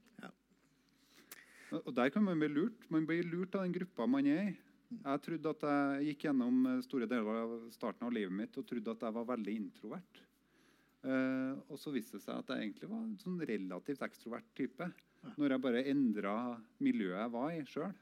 Og 1.72 1.88
og 1.88 1.94
der 1.96 2.10
kan 2.12 2.24
man 2.24 2.40
bli 2.40 2.50
lurt. 2.52 2.84
Man 2.92 3.06
blir 3.08 3.24
lurt 3.24 3.54
av 3.56 3.64
den 3.64 3.72
gruppa 3.72 4.06
man 4.06 4.26
er 4.28 4.50
i. 4.50 4.52
Jeg 4.92 5.22
trodde 5.24 5.52
at 5.54 5.62
jeg 5.64 6.10
gikk 6.10 6.26
gjennom 6.26 6.66
eh, 6.68 6.82
store 6.84 7.08
deler 7.08 7.38
av 7.46 7.54
starten 7.72 8.04
av 8.04 8.12
livet 8.12 8.34
mitt 8.36 8.58
og 8.60 8.66
trodde 8.68 8.92
at 8.92 9.06
jeg 9.06 9.16
var 9.16 9.30
veldig 9.30 9.54
introvert. 9.56 10.20
Uh, 11.02 11.58
og 11.66 11.80
så 11.82 11.90
viste 11.90 12.14
det 12.14 12.22
seg 12.22 12.36
at 12.38 12.52
jeg 12.52 12.62
egentlig 12.62 12.86
var 12.86 13.00
en 13.02 13.16
sånn 13.18 13.40
relativt 13.48 14.04
ekstrovert 14.06 14.52
type. 14.54 14.86
Når 15.34 15.54
jeg 15.54 15.62
bare 15.64 15.86
endra 15.90 16.34
miljøet 16.84 17.18
jeg 17.18 17.32
var 17.32 17.48
i 17.56 17.64
sjøl. 17.66 17.96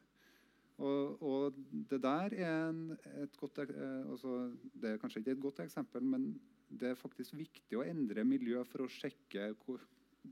Og, 0.81 1.23
og 1.23 1.57
det 1.91 1.99
der 2.01 2.35
er 2.41 2.71
en, 2.71 2.95
et 3.21 3.37
godt 3.37 3.59
eh, 3.67 4.11
altså, 4.11 4.51
Det 4.73 4.95
er 4.95 5.01
kanskje 5.01 5.21
ikke 5.21 5.35
et 5.37 5.43
godt 5.43 5.61
eksempel, 5.61 6.03
men 6.03 6.31
det 6.71 6.93
er 6.93 6.99
faktisk 6.99 7.35
viktig 7.37 7.77
å 7.77 7.85
endre 7.85 8.25
miljø 8.25 8.63
for 8.65 8.87
å 8.87 8.93
sjekke 8.93 9.51
hvor, 9.65 9.83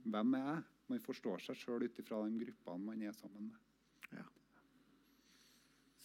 hvem 0.05 0.37
er 0.39 0.47
jeg 0.47 0.67
Man 0.89 1.03
forstår 1.05 1.43
seg 1.45 1.59
sjøl 1.61 1.85
ut 1.85 1.99
ifra 2.01 2.23
de 2.25 2.39
gruppene 2.41 2.87
man 2.87 3.03
er 3.05 3.13
sammen 3.13 3.51
med. 3.51 3.65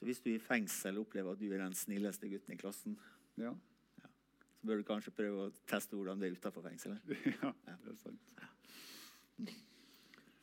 Så 0.03 0.07
hvis 0.09 0.19
du 0.19 0.33
i 0.33 0.39
fengsel 0.43 0.97
opplever 0.99 1.31
at 1.31 1.39
du 1.39 1.45
er 1.47 1.61
den 1.61 1.77
snilleste 1.79 2.27
gutten 2.27 2.51
i 2.51 2.59
klassen, 2.59 2.97
Ja, 3.39 3.53
så 4.59 4.67
bør 4.67 4.81
du 4.81 4.83
kanskje 4.83 5.13
prøve 5.15 5.45
å 5.45 5.53
teste 5.71 5.95
hvordan 5.95 6.19
det 6.19 6.27
er 6.27 6.35
utenfor 6.35 6.65
fengselet. 6.65 7.13
ja 7.39 7.53
det 7.85 7.93
er 7.93 8.01
sant. 8.01 8.33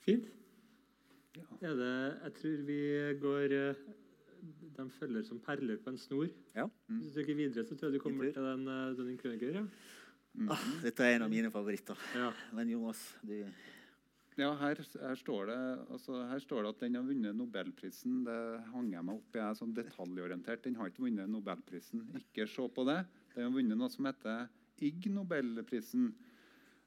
Fint. 0.00 0.30
Ja. 1.40 1.70
Er 1.70 1.78
det, 1.78 1.94
jeg 2.24 2.36
tror 2.40 2.60
vi 2.68 2.80
går 3.20 3.56
eh, 3.56 3.80
De 4.76 4.86
følger 4.96 5.24
som 5.26 5.40
perler 5.44 5.80
på 5.82 5.92
en 5.92 5.98
snor. 6.00 6.28
Ja. 6.56 6.66
Hvis 6.88 7.10
du 7.10 7.18
trykker 7.18 7.36
videre, 7.36 7.64
så 7.68 7.76
tror 7.76 7.90
jeg 7.90 7.98
du 7.98 8.04
kommer 8.04 8.30
til 8.32 8.46
den, 8.46 8.68
eh, 8.68 8.94
den 8.96 9.18
krøniker. 9.20 9.58
Ja. 9.60 9.66
Ah, 10.54 10.62
dette 10.84 11.04
er 11.04 11.16
en 11.18 11.26
av 11.26 11.30
mine 11.32 11.50
favoritter. 11.50 11.98
Ja. 12.14 12.30
Men 12.54 12.70
Jonas, 12.70 13.02
du 13.26 13.42
Ja, 14.38 14.54
her, 14.56 14.78
her, 14.78 15.16
står 15.18 15.50
det, 15.50 15.58
altså, 15.90 16.22
her 16.30 16.38
står 16.40 16.62
det 16.62 16.68
at 16.70 16.80
den 16.80 16.94
har 16.96 17.02
vunnet 17.04 17.36
Nobelprisen. 17.36 18.22
Det 18.24 18.36
hang 18.70 18.92
jeg 18.94 19.04
meg 19.04 19.18
opp 19.18 19.34
i. 19.34 19.40
Jeg 19.40 19.44
er 19.50 19.58
sånn 19.58 19.74
detaljorientert. 19.76 20.62
Den 20.64 20.78
har 20.78 20.88
ikke 20.88 21.04
vunnet 21.04 21.28
Nobelprisen. 21.28 22.06
Ikke 22.16 22.46
se 22.48 22.68
på 22.72 22.86
det. 22.88 23.02
Den 23.34 23.48
har 23.48 23.52
vunnet 23.52 23.76
noe 23.76 23.90
som 23.92 24.08
heter 24.08 24.46
Ig 24.80 25.10
Nobelprisen. 25.12 26.14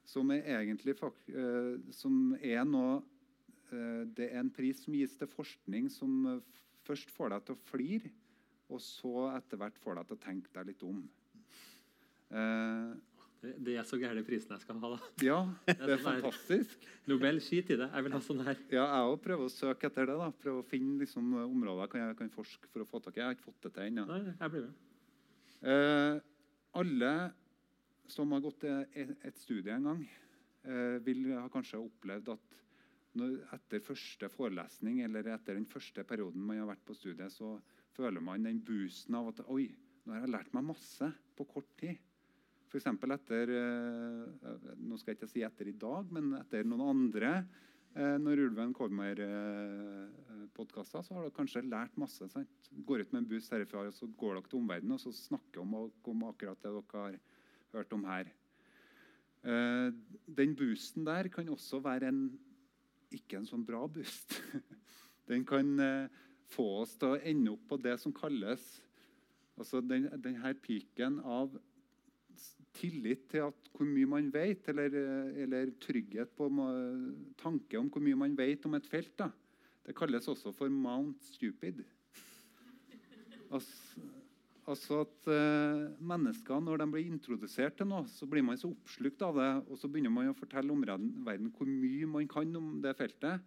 Som 0.07 0.31
er 0.33 0.47
egentlig 0.55 0.95
fak 0.97 1.19
eh, 1.29 1.75
som 1.95 2.33
er 2.41 2.63
noe 2.67 3.03
Det 4.17 4.29
er 4.29 4.41
en 4.41 4.51
pris 4.53 4.83
som 4.83 4.95
gis 4.97 5.15
til 5.19 5.29
forskning 5.31 5.89
som 5.93 6.27
eh, 6.29 6.59
først 6.87 7.13
får 7.15 7.33
deg 7.33 7.47
til 7.47 7.57
å 7.57 7.63
flire, 7.69 8.11
og 8.73 8.81
så 8.83 9.29
etter 9.33 9.59
hvert 9.61 9.79
får 9.83 9.99
deg 9.99 10.09
til 10.09 10.19
å 10.19 10.23
tenke 10.27 10.53
deg 10.55 10.71
litt 10.71 10.85
om. 10.87 11.01
Uh, 12.33 12.93
Det, 13.43 13.51
det 13.59 13.73
er 13.75 13.83
så 13.83 13.97
gærne 13.99 14.21
prisen 14.23 14.53
jeg 14.55 14.63
skal 14.63 14.77
ha, 14.79 14.89
da. 14.93 15.07
ja, 15.25 15.39
det 15.67 15.73
er 15.75 15.99
sånn 15.99 16.21
fantastisk. 16.21 16.85
Nobel, 17.11 17.41
skit 17.43 17.73
i 17.75 17.77
det. 17.81 17.89
Jeg 17.91 18.05
vil 18.05 18.15
ha 18.15 18.21
sånn 18.23 18.43
her. 18.47 18.59
Ja, 18.71 18.85
jeg 18.87 19.09
òg 19.09 19.17
prøver 19.25 19.49
å 19.49 19.51
søke 19.51 19.89
etter 19.89 20.07
det. 20.07 20.15
da. 20.21 20.29
Prøve 20.45 20.61
å 20.61 20.67
finne 20.67 20.95
liksom, 21.01 21.33
områder 21.43 21.89
kan 21.91 22.05
jeg 22.05 22.15
kan 22.21 22.31
forske 22.31 22.71
for 22.71 22.85
å 22.85 22.87
få 22.87 23.01
tak 23.03 23.17
i. 23.17 23.19
Jeg 23.19 23.27
har 23.27 23.35
ikke 23.35 23.49
fått 23.49 23.67
det 23.67 23.73
til 23.75 23.89
ennå. 23.89 24.05
Nei, 24.07 24.21
jeg 24.29 24.53
blir 24.53 24.63
med. 24.69 24.87
Eh, 25.73 26.21
alle 26.79 27.11
som 28.13 28.31
har 28.35 28.45
gått 28.47 28.63
et, 28.69 29.11
et 29.27 29.43
studie 29.43 29.75
en 29.75 29.89
gang, 29.89 30.07
uh, 30.67 30.97
vil 31.03 31.27
ha 31.33 31.45
kanskje 31.51 31.81
opplevd 31.83 32.33
at 32.37 32.62
etter 33.13 33.83
første 33.83 34.29
forelesning 34.31 35.01
eller 35.05 35.27
etter 35.35 35.57
den 35.57 35.67
første 35.69 36.03
perioden 36.07 36.41
man 36.41 36.61
har 36.61 36.71
vært 36.71 36.85
på 36.87 36.95
studiet, 36.97 37.31
så 37.33 37.59
føler 37.93 38.21
man 38.23 38.45
den 38.47 38.61
boosten 38.65 39.15
av 39.19 39.25
at 39.33 39.43
Oi, 39.53 39.67
nå 40.03 40.09
har 40.15 40.21
jeg 40.23 40.33
lært 40.33 40.53
meg 40.55 40.69
masse 40.71 41.07
på 41.37 41.43
kort 41.49 41.71
tid. 41.79 41.97
F.eks. 42.73 42.89
etter 42.89 43.53
eh, 43.53 44.25
Nå 44.81 44.97
skal 44.97 45.13
jeg 45.13 45.19
ikke 45.19 45.29
si 45.29 45.45
etter 45.45 45.69
i 45.69 45.77
dag, 45.77 46.09
men 46.13 46.33
etter 46.39 46.63
noen 46.65 46.81
andre 46.89 47.45
eh, 47.93 48.17
Når 48.17 48.39
ulven 48.47 48.73
kommer-podkaster, 48.73 51.01
så 51.05 51.13
har 51.13 51.21
dere 51.27 51.37
kanskje 51.37 51.61
lært 51.67 51.97
masse. 52.01 52.25
Sant? 52.33 52.49
Går 52.87 52.99
ut 53.03 53.11
med 53.13 53.21
en 53.21 53.29
buss 53.29 53.51
herifra, 53.53 53.79
og 53.85 53.93
så 53.93 54.05
går 54.09 54.33
dere 54.39 54.49
til 54.49 54.61
omverdenen 54.63 54.97
og 54.97 55.03
så 55.05 55.11
snakker 55.13 55.61
om, 55.61 55.69
om 55.85 56.19
akkurat 56.31 56.57
det 56.65 56.71
dere 56.73 56.97
har 56.97 57.13
hørt 57.75 57.91
om 57.93 58.03
her. 58.09 58.25
Eh, 59.43 59.89
den 60.41 60.51
boosten 60.57 61.05
der 61.05 61.29
kan 61.29 61.45
også 61.51 61.77
være 61.83 62.07
en 62.09 62.39
ikke 63.17 63.39
en 63.39 63.49
sånn 63.49 63.65
bra 63.65 63.83
boost. 63.87 64.37
Den 65.29 65.45
kan 65.47 65.69
eh, 65.79 66.23
få 66.53 66.65
oss 66.83 66.97
til 66.99 67.13
å 67.13 67.21
ende 67.21 67.53
opp 67.53 67.67
på 67.69 67.79
det 67.81 67.95
som 68.01 68.15
kalles 68.15 68.63
altså 69.53 69.83
den, 69.85 70.09
her 70.41 70.55
piken 70.57 71.19
av 71.21 71.53
tillit 72.73 73.27
til 73.29 73.45
at 73.45 73.69
hvor 73.73 73.85
mye 73.85 74.09
man 74.09 74.31
vet, 74.33 74.65
eller, 74.71 74.95
eh, 74.97 75.43
eller 75.45 75.71
trygghet 75.81 76.33
på 76.37 76.49
tanke 77.39 77.79
om 77.79 77.91
hvor 77.93 78.01
mye 78.01 78.17
man 78.17 78.37
vet 78.37 78.65
om 78.65 78.73
et 78.77 78.89
felt. 78.89 79.13
Da. 79.19 79.29
Det 79.85 79.95
kalles 79.95 80.27
også 80.27 80.51
for 80.55 80.73
Mount 80.73 81.21
Stupid. 81.27 81.83
Altså, 83.53 84.01
altså 84.69 85.01
at 85.03 85.27
uh, 85.27 85.91
mennesker, 85.99 86.61
når 86.63 86.81
de 86.81 86.87
blir 86.93 87.09
introdusert 87.09 87.75
til 87.79 87.89
noe, 87.89 88.07
så 88.11 88.27
blir 88.29 88.45
man 88.45 88.59
så 88.59 88.69
oppslukt 88.71 89.23
av 89.25 89.39
det, 89.39 89.49
og 89.67 89.79
så 89.79 89.89
begynner 89.91 90.13
man 90.13 90.31
å 90.31 90.37
fortelle 90.37 90.73
omverdenen 90.73 91.51
hvor 91.55 91.69
mye 91.69 92.09
man 92.09 92.29
kan 92.31 92.55
om 92.59 92.77
det 92.83 92.95
feltet. 92.99 93.43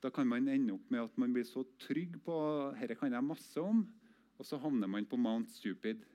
Da 0.00 0.12
kan 0.14 0.28
man 0.28 0.48
ende 0.48 0.76
opp 0.76 0.86
med 0.92 1.02
at 1.04 1.18
man 1.20 1.34
blir 1.34 1.44
så 1.44 1.66
trygg 1.82 2.16
på 2.24 2.36
dette 2.78 2.96
kan 2.96 3.12
jeg 3.12 3.26
masse 3.26 3.60
om, 3.60 3.84
og 4.40 4.48
så 4.48 4.56
havner 4.62 4.88
man 4.88 5.08
på 5.08 5.18
Mount 5.20 5.52
Stupid. 5.52 6.06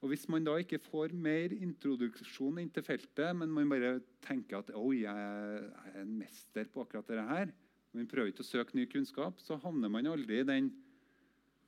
Og 0.00 0.08
Hvis 0.08 0.28
man 0.32 0.46
da 0.46 0.54
ikke 0.56 0.78
får 0.80 1.12
mer 1.12 1.52
introduksjon 1.52 2.62
inn 2.62 2.70
til 2.72 2.86
feltet, 2.86 3.34
men 3.36 3.50
man 3.52 3.68
bare 3.68 3.98
tenker 4.24 4.62
at 4.62 4.70
«Oi, 4.72 5.02
jeg 5.02 5.26
er 5.26 5.98
en 6.00 6.14
mester 6.22 6.70
på 6.72 6.86
akkurat 6.86 7.10
dette 7.10 7.26
her, 7.28 7.50
man 7.92 8.06
prøver 8.08 8.30
ikke 8.30 8.44
å 8.44 8.48
søke 8.48 8.78
ny 8.78 8.86
kunnskap, 8.88 9.42
så 9.42 9.58
havner 9.60 9.90
man 9.92 10.06
aldri 10.08 10.38
i 10.40 10.46
den 10.46 10.70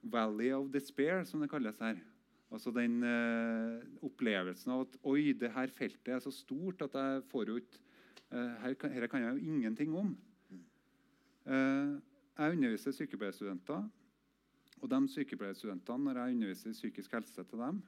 Valley 0.03 0.51
of 0.55 0.71
Despair, 0.73 1.23
som 1.25 1.43
det 1.43 1.51
kalles 1.51 1.79
her. 1.83 2.01
Altså 2.53 2.73
den 2.75 3.01
eh, 3.07 3.81
opplevelsen 4.05 4.75
av 4.75 4.85
at 4.85 4.99
oi, 5.09 5.33
det 5.39 5.53
her 5.55 5.73
feltet 5.73 6.11
er 6.13 6.21
så 6.21 6.33
stort 6.35 6.83
at 6.85 6.97
jeg 6.99 7.23
får 7.31 7.53
ut 7.55 7.79
eh, 8.35 8.53
her, 8.65 8.75
kan, 8.77 8.93
her 8.93 9.09
kan 9.09 9.25
jeg 9.25 9.39
jo 9.39 9.55
ingenting 9.55 9.95
om. 9.97 10.11
Eh, 11.47 11.95
jeg 12.37 12.59
underviser 12.59 12.97
sykepleierstudenter. 12.97 13.87
Og 14.83 14.91
de 14.91 15.01
sykepleierstudentene, 15.15 16.05
når 16.09 16.21
jeg 16.21 16.37
underviser 16.37 16.73
i 16.73 16.77
psykisk 16.77 17.17
helse 17.17 17.45
til 17.47 17.63
dem, 17.63 17.81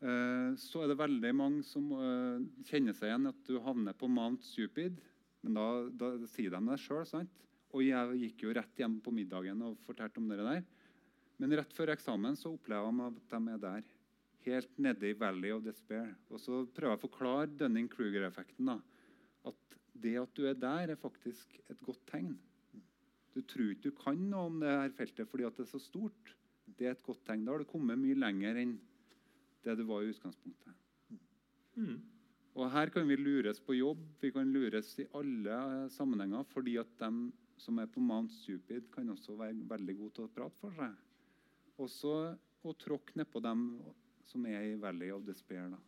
eh, 0.00 0.56
så 0.56 0.84
er 0.84 0.92
det 0.92 1.00
veldig 1.02 1.34
mange 1.36 1.66
som 1.66 1.90
eh, 1.98 2.48
kjenner 2.70 2.96
seg 2.96 3.10
igjen 3.10 3.32
at 3.32 3.44
du 3.48 3.58
havner 3.64 3.96
på 3.98 4.08
Mount 4.08 4.46
Stupid. 4.46 5.02
Men 5.42 5.58
da, 5.58 5.68
da 5.92 6.14
sier 6.30 6.54
de 6.54 6.62
det 6.70 6.80
sjøl. 6.82 7.26
Og 7.74 7.84
jeg 7.84 8.20
gikk 8.22 8.46
jo 8.46 8.54
rett 8.56 8.80
hjem 8.80 8.96
på 9.04 9.12
middagen 9.12 9.60
og 9.66 9.76
fortalte 9.84 10.22
om 10.22 10.30
det 10.30 10.40
der. 10.40 10.62
Men 11.38 11.54
rett 11.60 11.74
før 11.74 11.92
eksamen 11.94 12.36
så 12.38 12.50
opplever 12.54 12.90
de 12.90 13.06
at 13.06 13.34
de 13.34 13.54
er 13.54 13.62
der. 13.62 13.88
Helt 14.48 14.78
nede 14.80 15.10
i 15.10 15.16
Valley 15.18 15.52
of 15.54 15.62
Despair. 15.62 16.10
Og 16.32 16.42
så 16.42 16.64
prøver 16.74 16.94
jeg 16.94 17.00
å 17.00 17.04
forklare 17.04 17.52
Dunning-Kruger-effekten. 17.60 18.72
At 19.46 19.78
det 19.94 20.16
at 20.22 20.34
du 20.34 20.44
er 20.50 20.58
der, 20.58 20.92
er 20.94 21.00
faktisk 21.00 21.58
et 21.68 21.80
godt 21.84 22.02
tegn. 22.10 22.34
Du 23.34 23.42
tror 23.46 23.70
ikke 23.70 23.90
du 23.90 23.98
kan 23.98 24.18
noe 24.30 24.50
om 24.50 24.60
det 24.62 24.70
her 24.72 24.94
feltet 24.96 25.30
fordi 25.30 25.46
at 25.46 25.58
det 25.58 25.66
er 25.66 25.72
så 25.76 25.82
stort. 25.82 26.34
Det 26.78 26.88
er 26.88 26.96
et 26.96 27.06
godt 27.06 27.22
tegn. 27.28 27.44
Da 27.46 27.54
har 27.54 27.62
du 27.62 27.70
kommet 27.70 28.00
mye 28.00 28.18
lenger 28.18 28.58
enn 28.64 28.78
det 29.66 29.76
du 29.78 29.84
var 29.86 30.02
i 30.02 30.10
utgangspunktet. 30.10 30.74
Mm. 31.78 31.98
Og 32.58 32.70
her 32.74 32.90
kan 32.90 33.06
vi 33.06 33.18
lures 33.20 33.60
på 33.62 33.76
jobb, 33.76 34.00
vi 34.18 34.32
kan 34.34 34.50
lures 34.50 34.90
i 34.98 35.06
alle 35.14 35.86
sammenhenger, 35.94 36.46
fordi 36.50 36.74
at 36.80 36.90
de 36.98 37.12
som 37.58 37.78
er 37.78 37.90
på 37.90 38.02
Mount 38.02 38.32
Stupid, 38.32 38.88
kan 38.94 39.10
også 39.10 39.36
være 39.38 39.54
veldig 39.70 39.94
gode 39.98 40.16
til 40.16 40.26
å 40.26 40.32
prate 40.34 40.58
for 40.62 40.74
seg. 40.78 40.94
Også 41.78 42.12
å 42.66 42.72
tråkke 42.74 43.14
nedpå 43.20 43.40
dem 43.44 43.66
som 44.28 44.44
er 44.50 44.64
i 44.72 44.74
Valley 44.80 45.10
of 45.14 45.22
Despair. 45.26 45.68
da. 45.70 45.78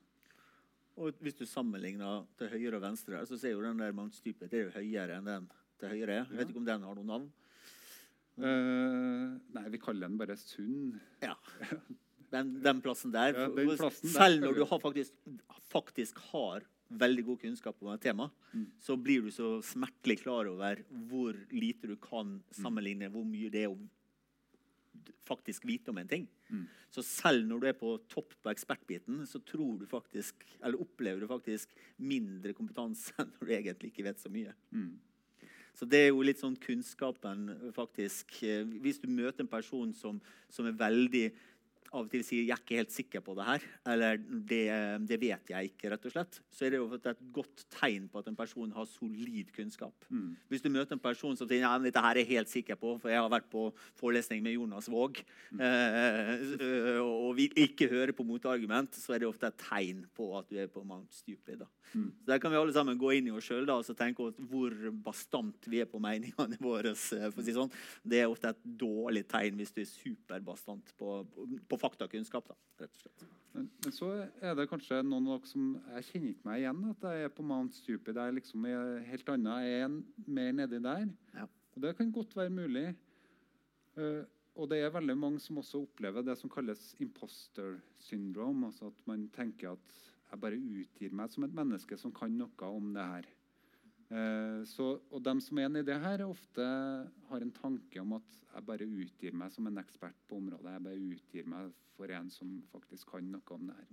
Og 1.00 1.16
hvis 1.22 1.36
du 1.38 1.44
sammenligner 1.48 2.24
til 2.38 2.48
høyre 2.52 2.76
og 2.78 2.82
venstre, 2.84 3.20
så 3.26 3.38
ser 3.38 3.54
jo 3.54 3.62
den 3.64 3.78
der 3.80 3.92
Mount 3.96 4.14
Stupid 4.14 4.52
er 4.52 4.66
jo 4.68 4.74
høyere 4.74 5.16
enn 5.18 5.28
den 5.28 5.48
til 5.80 5.88
høyre. 5.94 6.20
Jeg 6.28 6.38
vet 6.38 6.50
ikke 6.52 6.60
om 6.62 6.68
den 6.68 6.82
har 6.86 6.94
noe 6.98 7.08
navn. 7.08 7.28
Uh, 8.40 9.36
nei, 9.52 9.66
vi 9.74 9.80
kaller 9.82 10.08
den 10.08 10.18
bare 10.20 10.36
Sunn. 10.40 10.94
Ja. 11.20 11.34
Den, 12.30 12.54
den 12.62 12.80
plassen 12.84 13.12
der. 13.12 13.34
Ja, 13.40 13.48
den 13.52 13.72
plassen 13.76 14.06
der. 14.06 14.14
Selv 14.16 14.44
når 14.46 14.54
du 14.60 14.64
har 14.70 14.80
faktisk, 14.80 15.16
faktisk 15.72 16.20
har 16.30 16.64
veldig 17.00 17.24
god 17.28 17.40
kunnskap 17.44 17.82
om 17.84 17.92
et 17.94 18.02
tema, 18.06 18.30
Mm. 18.50 18.64
så 18.82 18.96
blir 18.98 19.22
du 19.22 19.28
så 19.30 19.60
smertelig 19.62 20.16
klar 20.24 20.48
over 20.50 20.80
hvor 21.06 21.36
lite 21.54 21.86
du 21.86 21.92
kan 22.02 22.40
sammenligne 22.50 23.06
hvor 23.14 23.22
mye 23.22 23.46
det 23.54 23.60
er 23.62 23.68
å 23.70 23.76
faktisk 25.26 25.66
vite 25.68 25.92
om 25.92 25.98
en 26.00 26.08
ting. 26.10 26.24
Mm. 26.48 26.64
Så 26.90 27.04
selv 27.06 27.46
når 27.46 27.60
du 27.60 27.68
er 27.70 27.76
på 27.78 27.92
topp 28.10 28.34
på 28.42 28.50
ekspertbiten, 28.52 29.22
så 29.26 29.40
tror 29.46 29.78
du 29.80 29.86
faktisk, 29.90 30.42
eller 30.60 30.80
opplever 30.82 31.22
du 31.22 31.30
faktisk 31.30 31.70
mindre 31.96 32.54
kompetanse 32.56 33.14
enn 33.20 33.30
når 33.36 33.46
du 33.46 33.54
egentlig 33.54 33.92
ikke 33.92 34.08
vet 34.08 34.22
så 34.22 34.32
mye. 34.32 34.54
Mm. 34.74 34.98
Så 35.76 35.86
det 35.88 36.00
er 36.02 36.10
jo 36.10 36.24
litt 36.26 36.40
sånn 36.42 36.58
kunnskapen, 36.60 37.46
faktisk. 37.76 38.34
Eh, 38.44 38.66
Hvis 38.82 38.98
du 39.00 39.06
møter 39.08 39.44
en 39.44 39.50
person 39.50 39.94
som, 39.96 40.18
som 40.50 40.66
er 40.68 40.76
veldig 40.76 41.30
av 41.92 42.04
og 42.04 42.10
til 42.10 42.22
sier 42.22 42.44
'jeg 42.46 42.54
er 42.54 42.62
ikke 42.62 42.78
helt 42.78 42.92
sikker 42.92 43.20
på 43.20 43.34
det 43.34 43.44
her', 43.44 43.64
eller 43.86 44.16
det, 44.16 44.66
'det 45.08 45.20
vet 45.20 45.50
jeg 45.50 45.70
ikke', 45.70 45.90
rett 45.90 46.06
og 46.06 46.12
slett, 46.12 46.40
så 46.50 46.66
er 46.66 46.70
det 46.70 46.78
jo 46.78 46.94
et 46.94 47.18
godt 47.32 47.64
tegn 47.70 48.08
på 48.08 48.18
at 48.18 48.28
en 48.28 48.36
person 48.36 48.70
har 48.72 48.84
solid 48.84 49.52
kunnskap. 49.52 49.94
Mm. 50.08 50.36
Hvis 50.48 50.62
du 50.62 50.68
møter 50.70 50.92
en 50.92 51.02
person 51.02 51.36
som 51.36 51.48
sier 51.48 51.60
'ja, 51.60 51.78
dette 51.78 52.00
her 52.00 52.14
er 52.14 52.24
jeg 52.24 52.26
helt 52.38 52.48
sikker 52.48 52.76
på', 52.76 53.00
for 53.00 53.08
jeg 53.08 53.18
har 53.18 53.28
vært 53.28 53.50
på 53.50 53.72
forelesning 53.96 54.42
med 54.42 54.54
Jonas 54.54 54.88
Våg, 54.88 55.18
eh, 55.58 56.98
og 57.00 57.36
vil 57.36 57.50
ikke 57.56 57.90
høre 57.90 58.12
på 58.12 58.24
motargument, 58.24 58.94
så 58.94 59.14
er 59.14 59.18
det 59.18 59.28
ofte 59.28 59.46
et 59.46 59.58
tegn 59.58 60.06
på 60.14 60.38
at 60.38 60.48
du 60.48 60.56
er 60.56 60.68
på 60.68 60.84
Mount 60.84 61.12
Stupid. 61.12 61.66
Mm. 61.94 62.12
Så 62.22 62.26
Der 62.26 62.38
kan 62.38 62.50
vi 62.50 62.56
alle 62.56 62.72
sammen 62.72 62.98
gå 62.98 63.10
inn 63.16 63.26
i 63.26 63.30
oss 63.34 63.48
sjøl 63.48 63.68
og 63.68 63.84
tenke 63.98 64.28
oss 64.28 64.38
hvor 64.50 64.70
bastant 65.02 65.66
vi 65.66 65.80
er 65.82 65.88
på 65.90 65.98
meningene 65.98 66.58
våre. 66.60 66.92
eh, 66.94 67.30
For 67.30 67.42
å 67.42 67.44
si 67.44 67.54
sånn. 67.56 67.72
Det 68.06 68.20
er 68.20 68.30
ofte 68.30 68.52
et 68.52 68.62
dårlig 68.78 69.26
tegn 69.30 69.58
hvis 69.58 69.74
du 69.74 69.80
er 69.82 69.90
superbastant 69.90 70.94
på, 70.98 71.26
på, 71.68 71.79
faktakunnskap. 71.80 72.50
Da, 72.50 72.56
rett 72.82 72.96
og 72.96 73.04
slett. 73.04 73.28
Men, 73.50 73.68
men 73.82 73.94
så 73.94 74.08
er 74.38 74.54
det 74.54 74.68
kanskje 74.70 75.00
noen 75.02 75.26
av 75.26 75.40
dere 75.40 75.50
som 75.50 75.70
Jeg 75.96 76.06
kjenner 76.06 76.34
ikke 76.34 76.46
meg 76.46 76.60
igjen 76.60 76.82
at 76.92 77.06
jeg 77.08 77.26
er 77.26 77.32
på 77.34 77.46
Mount 77.46 77.74
Stupid. 77.74 78.12
Jeg 78.14 78.32
er 78.32 78.36
liksom 78.36 78.66
er 78.70 78.92
helt 79.08 79.32
annet. 79.34 79.64
Jeg 79.66 79.86
er 79.86 80.28
mer 80.38 80.52
nedi 80.60 80.82
der. 80.84 81.08
Ja. 81.34 81.48
Og 81.74 81.82
det 81.86 81.96
kan 81.98 82.12
godt 82.14 82.36
være 82.38 82.54
mulig. 82.54 82.86
Uh, 83.98 84.22
og 84.60 84.70
det 84.70 84.80
er 84.82 84.92
veldig 84.92 85.16
mange 85.18 85.40
som 85.42 85.58
også 85.60 85.82
opplever 85.84 86.24
det 86.26 86.36
som 86.38 86.50
kalles 86.52 86.92
imposter 87.02 87.78
syndrome. 88.02 88.68
Altså 88.68 88.90
at 88.90 89.04
man 89.10 89.28
tenker 89.34 89.74
at 89.74 90.00
jeg 90.30 90.40
bare 90.42 90.58
utgir 90.58 91.14
meg 91.16 91.30
som 91.32 91.46
et 91.46 91.54
menneske 91.54 91.98
som 91.98 92.12
kan 92.14 92.34
noe 92.38 92.70
om 92.70 92.92
det 92.94 93.06
her. 93.14 93.30
Eh, 94.10 94.60
så, 94.66 94.92
og 95.14 95.22
dem 95.22 95.40
som 95.44 95.58
er 95.58 95.68
enig 95.68 95.84
i 95.84 95.88
det 95.90 95.98
her, 96.02 96.24
ofte 96.26 96.66
har 97.30 97.44
en 97.44 97.54
tanke 97.54 98.02
om 98.02 98.16
at 98.18 98.38
jeg 98.50 98.66
bare 98.66 98.88
utgir 98.88 99.36
meg 99.38 99.52
som 99.54 99.68
en 99.70 99.78
ekspert 99.82 100.18
på 100.28 100.40
området. 100.40 100.72
Jeg 100.74 100.86
bare 100.86 101.10
utgir 101.14 101.50
meg 101.50 101.74
for 101.94 102.14
en 102.16 102.30
som 102.34 102.56
faktisk 102.72 103.12
kan 103.12 103.28
noe 103.30 103.56
om 103.56 103.68
det 103.70 103.76
her. 103.78 103.92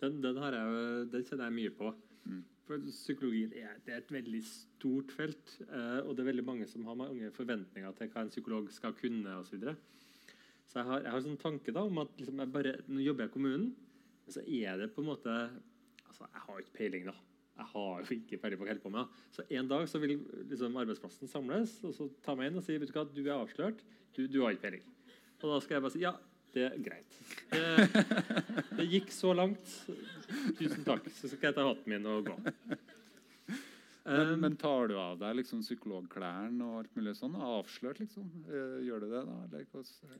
Den, 0.00 0.22
den, 0.24 0.38
har 0.40 0.56
jeg, 0.56 1.08
den 1.12 1.26
kjenner 1.26 1.48
jeg 1.48 1.56
mye 1.58 1.74
på. 1.76 1.92
Mm. 2.28 2.40
For 2.68 2.88
psykologien 2.88 3.52
er, 3.56 3.76
det 3.84 3.94
er 3.94 4.02
et 4.02 4.10
veldig 4.12 4.40
stort 4.44 5.12
felt, 5.16 5.54
eh, 5.68 6.00
og 6.02 6.14
det 6.14 6.24
er 6.24 6.30
veldig 6.32 6.44
mange 6.48 6.66
som 6.68 6.84
har 6.88 6.98
mange 7.00 7.30
forventninger 7.36 7.94
til 7.96 8.10
hva 8.12 8.24
en 8.24 8.32
psykolog 8.32 8.68
skal 8.72 8.96
kunne 8.96 9.36
Og 9.38 9.46
Så, 9.46 9.56
videre. 9.56 9.76
så 10.68 10.80
jeg 10.80 10.88
har, 10.88 11.04
jeg 11.06 11.14
har 11.14 11.24
sånn 11.24 11.40
tanke 11.40 11.72
da, 11.72 11.84
om 11.84 12.02
at 12.04 12.12
liksom, 12.20 12.40
jeg 12.44 12.52
bare, 12.52 12.74
nå 12.88 13.00
jobber 13.04 13.24
jeg 13.24 13.32
i 13.32 13.36
kommunen, 13.36 13.70
men 14.24 14.36
så 14.36 14.44
er 14.44 14.76
det 14.82 14.92
på 14.92 15.04
en 15.04 15.08
måte 15.08 15.38
altså 16.08 16.28
Jeg 16.28 16.44
har 16.44 16.60
ikke 16.60 16.76
peiling, 16.76 17.08
da. 17.08 17.16
Jeg 17.58 17.70
har 17.72 18.02
jo 18.02 18.16
ikke 18.18 18.38
peiling 18.38 18.60
på 18.60 18.64
hva 18.64 18.70
jeg 18.70 18.76
holder 18.76 18.84
på 18.86 18.94
med. 18.94 19.20
Så 19.34 19.44
en 19.58 19.70
dag 19.70 19.86
så 19.90 20.00
vil 20.02 20.16
liksom, 20.50 20.76
arbeidsplassen 20.78 21.30
samles 21.30 21.74
og 21.82 21.94
så 21.96 22.08
ta 22.24 22.36
meg 22.38 22.52
inn 22.52 22.60
og 22.60 22.66
si 22.66 22.78
vet 22.78 22.90
du 22.90 22.94
hva, 22.94 23.06
du 23.10 23.22
er 23.24 23.34
avslørt. 23.36 23.82
Du, 24.14 24.24
du 24.30 24.40
har 24.44 24.54
ikke 24.54 24.68
peiling. 24.68 24.84
Og 25.42 25.48
da 25.52 25.60
skal 25.62 25.78
jeg 25.78 25.86
bare 25.86 25.94
si 25.94 26.04
ja, 26.04 26.14
det 26.54 26.64
er 26.68 26.78
greit. 26.82 27.18
Det, 27.52 28.04
det 28.78 28.86
gikk 28.88 29.10
så 29.14 29.34
langt. 29.36 29.74
Tusen 30.58 30.86
takk. 30.86 31.10
Så 31.14 31.30
skal 31.32 31.50
jeg 31.50 31.58
ta 31.58 31.66
hatten 31.66 31.92
min 31.92 32.08
og 32.08 32.30
gå. 32.30 32.38
Men, 32.38 32.78
Um, 34.08 34.40
men 34.40 34.54
tar 34.56 34.88
du 34.88 34.94
av 34.96 35.18
deg 35.20 35.34
liksom 35.36 35.60
psykologklærne 35.60 36.64
og 36.64 36.76
alt 36.80 36.94
mulig 36.96 37.12
sånn? 37.18 37.34
Avslørt, 37.44 37.98
liksom? 38.00 38.30
Eh, 38.48 38.78
Gjør 38.86 39.04
du 39.04 39.10
det, 39.10 39.20
da? 39.26 39.34
Eller 39.44 39.66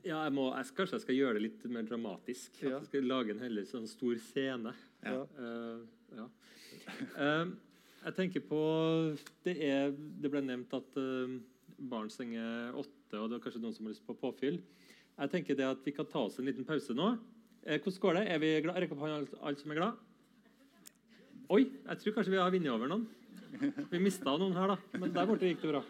ja, 0.05 0.19
jeg 0.27 0.33
må, 0.35 0.43
jeg, 0.53 0.67
kanskje 0.77 0.99
jeg 0.99 1.05
skal 1.07 1.17
gjøre 1.17 1.39
det 1.39 1.43
litt 1.47 1.65
mer 1.73 1.87
dramatisk. 1.89 2.59
Ja. 2.61 2.75
Jeg 2.75 2.89
skal 2.91 3.09
lage 3.09 3.33
en 3.33 3.41
heller 3.41 3.65
sånn 3.65 3.89
stor 3.89 4.19
scene. 4.21 4.75
Ja. 5.01 5.23
Uh, 5.39 5.81
ja. 6.19 6.27
Um, 7.15 7.55
jeg 7.99 8.15
tenker 8.15 8.43
på 8.47 8.59
Det, 9.43 9.55
er, 9.65 9.91
det 9.91 10.31
ble 10.31 10.41
nevnt 10.45 10.73
at 10.77 10.99
um, 10.99 11.39
barn 11.89 12.09
stenger 12.11 12.75
åtte, 12.79 13.19
og 13.19 13.29
det 13.29 13.39
er 13.39 13.43
kanskje 13.43 13.61
noen 13.63 13.75
som 13.75 13.87
har 13.87 13.95
lyst 13.95 14.05
på 14.07 14.17
påfyll. 14.19 14.59
Jeg 15.19 15.31
tenker 15.33 15.57
det 15.59 15.67
at 15.67 15.83
Vi 15.85 15.95
kan 15.95 16.07
ta 16.07 16.25
oss 16.27 16.39
en 16.39 16.47
liten 16.47 16.67
pause 16.67 16.95
nå. 16.95 17.13
Eh, 17.65 17.79
hvordan 17.79 18.01
går 18.01 18.19
det? 18.19 18.25
Er 18.31 18.39
vi 18.39 18.51
glad? 18.63 18.79
Rekk 18.79 18.93
opp 18.95 19.03
hånda, 19.03 19.39
alle 19.41 19.59
som 19.59 19.73
er 19.73 19.81
glad? 19.81 20.05
Oi, 21.49 21.63
jeg 21.65 22.01
tror 22.03 22.15
kanskje 22.15 22.35
vi 22.35 22.39
har 22.39 22.53
vunnet 22.53 22.71
over 22.71 22.91
noen. 22.91 23.07
Vi 23.89 23.99
mista 23.99 24.35
noen 24.37 24.55
her, 24.55 24.75
da. 24.75 24.99
Men 25.01 25.13
der 25.15 25.27
borte 25.27 25.49
gikk 25.49 25.63
det 25.65 25.73
bra. 25.73 25.83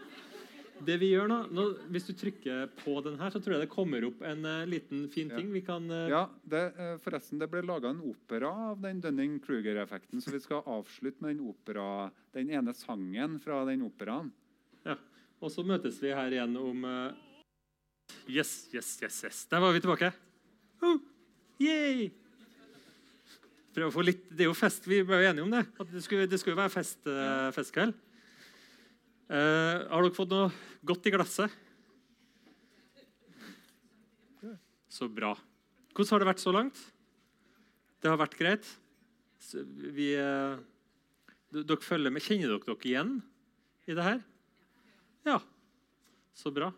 Det 0.86 0.96
vi 1.02 1.10
gjør 1.12 1.28
nå, 1.28 1.38
nå, 1.52 1.64
Hvis 1.92 2.08
du 2.08 2.14
trykker 2.18 2.70
på 2.80 2.96
den 3.06 3.18
her, 3.20 3.32
så 3.34 3.42
tror 3.44 3.58
jeg 3.58 3.66
det 3.66 3.72
kommer 3.72 4.06
opp 4.08 4.22
en 4.26 4.46
uh, 4.48 4.68
liten 4.70 5.08
fin 5.12 5.30
Ja. 5.30 5.38
ting. 5.40 5.52
Vi 5.54 5.62
kan 5.66 5.90
Uh... 5.90 6.08
Ja, 6.12 6.22
det, 6.44 6.62
uh, 6.78 6.98
forresten, 7.04 7.40
det 7.40 7.50
ble 7.52 7.64
laga 7.66 7.92
en 7.92 8.02
opera 8.06 8.52
av 8.72 8.82
den 8.82 9.02
Dunning-Kruger-effekten, 9.04 10.22
så 10.22 10.32
vi 10.32 10.40
skal 10.40 10.64
avslutte 10.66 11.22
med 11.22 11.36
den, 11.36 11.48
opera, 11.52 12.10
den 12.34 12.50
ene 12.50 12.74
sangen 12.74 13.40
fra 13.44 13.66
den 13.68 13.84
operaen. 13.88 14.32
Ja. 14.86 14.96
Og 15.40 15.52
så 15.52 15.64
møtes 15.64 16.00
vi 16.04 16.14
her 16.16 16.32
igjen 16.32 16.56
om 16.60 16.86
Yes, 18.28 18.70
yes, 18.74 18.98
yes, 19.04 19.24
yes. 19.24 19.46
Der 19.52 19.62
var 19.62 19.74
vi 19.74 19.82
tilbake. 19.84 20.12
Oh, 20.82 21.00
yay! 21.62 22.10
Prøv 23.74 23.92
å 23.92 23.94
få 23.94 24.04
litt, 24.04 24.24
Det 24.30 24.46
er 24.46 24.50
jo 24.50 24.58
fest, 24.58 24.88
vi 24.90 25.04
ble 25.06 25.22
jo 25.22 25.30
enige 25.30 25.46
om 25.46 25.52
det. 25.54 25.66
At 25.80 25.92
det 25.94 26.02
skulle, 26.04 26.28
det 26.28 26.40
skulle 26.42 26.58
være 26.58 26.74
fest, 26.74 27.04
festkveld. 27.56 27.94
Eh, 29.30 29.84
har 29.86 30.02
dere 30.02 30.16
fått 30.16 30.32
noe 30.34 30.50
godt 30.90 31.06
i 31.06 31.12
glasset? 31.14 31.54
Så 34.90 35.06
bra. 35.06 35.36
Hvordan 35.94 36.16
har 36.16 36.24
det 36.24 36.28
vært 36.32 36.42
så 36.42 36.54
langt? 36.56 36.80
Det 38.02 38.10
har 38.10 38.18
vært 38.18 38.38
greit? 38.40 38.66
Vi, 39.94 40.16
eh, 40.18 40.58
dere 41.54 41.86
følger 41.86 42.10
med. 42.10 42.26
Kjenner 42.26 42.56
dere 42.56 42.66
dere 42.66 42.90
igjen 42.90 43.14
i 43.86 43.94
det 43.94 44.04
her? 44.04 44.24
Ja. 45.30 45.38
Så 46.34 46.50
bra. 46.52 46.74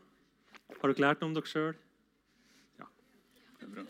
Har 0.76 0.92
dere 0.92 1.08
lært 1.08 1.22
noe 1.22 1.32
om 1.32 1.38
dere 1.38 1.48
sjøl? 1.48 1.76
Det 3.62 3.64
er 3.64 3.72
bra. 3.78 3.84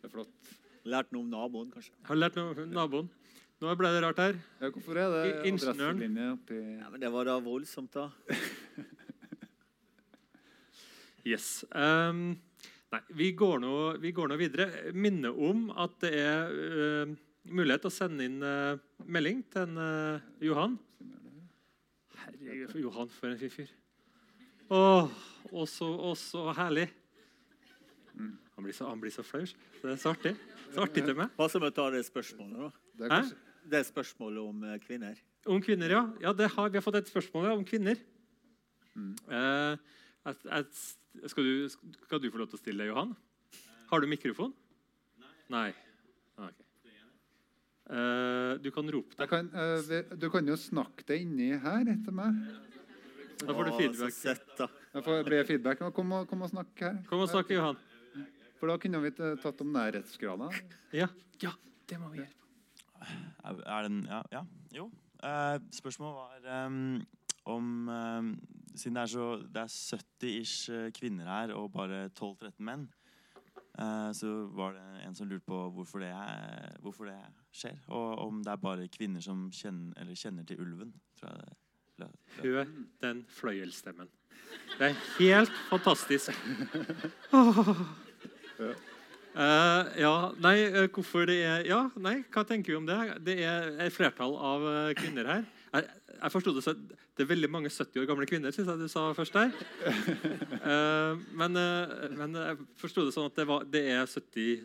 Det 0.00 0.08
er 0.08 0.12
flott. 0.16 0.54
Lært 0.84 1.12
noe 1.12 1.22
om 1.22 1.30
naboen, 1.30 1.70
kanskje. 1.70 1.92
Har 2.08 2.16
dere 2.16 2.24
lært 2.24 2.36
noe 2.40 2.64
om 2.64 2.74
naboen? 2.74 3.10
Nå 3.64 3.72
ble 3.80 3.88
det 3.94 4.00
rart 4.04 4.18
her. 4.20 4.34
Ja, 4.60 4.68
hvorfor 4.68 4.98
er 5.00 5.12
det 5.14 5.20
adresselinje 5.40 6.24
oppi 6.34 6.58
Ja, 6.58 6.90
men 6.92 7.00
Det 7.00 7.08
var 7.14 7.24
da 7.30 7.38
voldsomt, 7.40 7.94
da. 7.96 8.10
Yes. 11.24 11.64
Um, 11.72 12.34
nei, 12.92 12.98
vi 13.16 13.30
går, 13.32 13.62
nå, 13.62 13.76
vi 14.02 14.10
går 14.12 14.28
nå 14.28 14.36
videre. 14.36 14.66
Minne 14.92 15.30
om 15.32 15.70
at 15.72 15.94
det 16.04 16.10
er 16.20 16.52
uh, 16.52 17.14
mulighet 17.48 17.86
til 17.86 17.88
å 17.88 17.94
sende 17.94 18.26
inn 18.28 18.44
uh, 18.44 18.76
melding 19.08 19.40
til 19.48 19.64
en, 19.64 19.80
uh, 19.80 20.26
Johan. 20.44 20.76
Herregud, 22.26 22.76
Johan, 22.82 23.08
for 23.16 23.32
en 23.32 23.40
fin 23.40 23.54
fyr. 23.56 23.72
Å, 24.68 24.82
og 25.48 25.64
så, 25.72 25.88
så 26.20 26.44
herlig. 26.60 26.90
Han 28.20 28.68
blir 28.68 28.76
så, 28.76 28.90
han 28.92 29.00
blir 29.00 29.16
så 29.16 29.24
flau. 29.24 29.48
Det 29.80 29.96
er 29.96 30.04
så 30.04 30.12
artig. 30.12 30.36
Så 30.74 30.84
artig 30.84 31.08
til 31.08 31.16
meg. 31.18 31.32
Hva 31.40 31.48
som 31.50 31.64
jeg 31.64 31.74
tar 31.80 31.96
det 31.96 32.04
spørsmålet, 32.04 32.68
da? 32.68 32.70
Det 33.00 33.08
er 33.08 33.16
Hæ? 33.16 33.24
kanskje, 33.24 33.43
Det 33.64 33.80
er 33.80 33.86
spørsmålet 33.88 34.40
om 34.42 34.64
eh, 34.68 34.80
kvinner. 34.82 35.20
Om 35.46 35.62
kvinner, 35.64 35.92
ja. 35.92 36.02
ja 36.22 36.32
det 36.36 36.50
har, 36.52 36.68
vi 36.72 36.80
har 36.80 36.84
fått 36.84 37.00
et 37.00 37.10
spørsmål 37.10 37.48
ja, 37.48 37.54
om 37.56 37.64
kvinner. 37.68 38.00
Eh, 38.94 39.76
at, 40.24 40.44
at, 40.60 40.82
skal, 41.30 41.44
du, 41.46 41.68
skal 41.68 42.20
du 42.22 42.30
få 42.32 42.42
lov 42.42 42.52
til 42.52 42.60
å 42.60 42.62
stille 42.62 42.84
det, 42.84 42.92
Johan? 42.92 43.14
Har 43.90 44.04
du 44.04 44.08
mikrofon? 44.10 44.54
Nei. 45.52 45.70
Nei. 46.40 46.48
ok. 46.48 46.60
Eh, 47.84 48.52
du 48.64 48.70
kan 48.72 48.88
rope 48.88 49.12
jeg 49.12 49.20
det. 49.20 49.28
kan, 49.28 49.50
uh, 49.52 49.80
vi- 49.84 50.16
du 50.16 50.30
kan 50.32 50.46
jo 50.48 50.56
snakke 50.56 51.04
det 51.04 51.20
inni 51.20 51.50
her 51.52 51.84
etter 51.92 52.12
meg. 52.16 52.38
Da 53.44 53.52
får 53.52 53.64
du 53.68 53.72
feedback. 53.76 54.70
Da 54.94 55.02
får 55.02 55.24
blir 55.26 55.44
feedback. 55.44 55.82
Kom 55.92 56.12
og, 56.12 56.28
kom 56.28 56.46
og 56.46 56.50
snakk 56.50 56.80
her. 56.80 57.02
Kom 57.10 57.20
og 57.20 57.28
snakk, 57.28 57.50
Johan. 57.52 57.76
For 58.60 58.70
da 58.72 58.78
kunne 58.80 59.02
vi 59.04 59.12
eh, 59.12 59.36
tatt 59.42 59.60
om 59.60 59.74
nærhetsgrader. 59.74 60.62
Ja, 60.96 61.10
ja 61.42 61.52
det 61.90 62.00
må 62.00 62.08
vi 62.14 62.22
gjøre. 62.22 62.43
Er 63.44 63.88
den 63.88 64.04
Ja, 64.06 64.22
ja 64.32 64.44
jo. 64.74 64.90
Uh, 65.24 65.60
spørsmålet 65.72 66.44
var 66.44 66.66
um, 66.66 67.02
om 67.44 67.88
ehm, 67.88 68.34
Siden 68.76 68.96
det 68.96 69.02
er, 69.02 69.06
så, 69.06 69.36
det 69.54 69.56
er 69.56 69.70
70-ish 69.70 70.72
eh, 70.72 70.92
kvinner 70.92 71.28
her 71.30 71.52
og 71.54 71.72
bare 71.72 72.08
12-13 72.10 72.50
menn, 72.58 72.88
uh, 73.78 74.10
så 74.10 74.32
var 74.50 74.72
det 74.74 75.04
en 75.06 75.14
som 75.14 75.28
lurte 75.30 75.46
på 75.46 75.60
hvorfor 75.70 76.02
det, 76.02 76.08
er, 76.08 76.74
hvorfor 76.82 77.06
det 77.06 77.14
skjer. 77.54 77.78
Og 77.86 78.18
om 78.18 78.40
det 78.42 78.50
er 78.50 78.56
bare 78.56 78.88
kvinner 78.88 79.22
som 79.22 79.46
kjenner, 79.54 79.94
eller 80.00 80.18
kjenner 80.18 80.42
til 80.42 80.60
ulven. 80.60 80.90
Tror 81.20 81.30
jeg 81.30 81.54
det 82.02 82.10
Hør 82.42 82.64
den 83.02 83.24
fløyelstemmen. 83.30 84.10
Det 84.78 84.90
er 84.90 84.98
helt 85.20 85.52
fantastisk. 85.70 86.34
Åh. 87.32 88.74
Eh, 89.34 89.86
ja, 89.98 90.14
nei, 90.38 90.60
eh, 90.62 90.84
hvorfor 90.94 91.26
det 91.26 91.40
er 91.42 91.64
Ja, 91.66 91.88
nei, 91.98 92.20
hva 92.30 92.44
tenker 92.46 92.70
vi 92.70 92.78
om 92.78 92.86
det? 92.86 92.98
Det 93.26 93.34
er 93.42 93.72
et 93.82 93.94
flertall 93.94 94.36
av 94.38 94.66
eh, 94.70 94.94
kvinner 94.94 95.26
her. 95.26 95.48
Jeg, 95.74 95.88
jeg 96.20 96.30
forstod 96.30 96.54
det 96.54 96.62
sånn... 96.62 96.84
Det 97.14 97.22
er 97.22 97.30
veldig 97.30 97.50
mange 97.50 97.70
70 97.70 98.02
år 98.02 98.06
gamle 98.10 98.26
kvinner, 98.26 98.54
syns 98.54 98.70
jeg 98.70 98.78
du 98.78 98.88
sa 98.90 99.04
først 99.14 99.36
der. 99.36 99.52
Uh, 100.66 101.14
men, 101.38 101.54
uh, 101.54 102.08
men 102.18 102.34
jeg 102.40 102.56
forsto 102.80 103.04
det 103.06 103.12
sånn 103.14 103.28
at 103.28 103.36
det, 103.38 103.44
var, 103.46 103.62
det 103.70 103.84
er 103.92 104.02
70, 104.02 104.64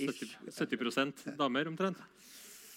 70, 0.00 0.30
70 0.56 1.36
damer, 1.36 1.68
omtrent. 1.68 2.00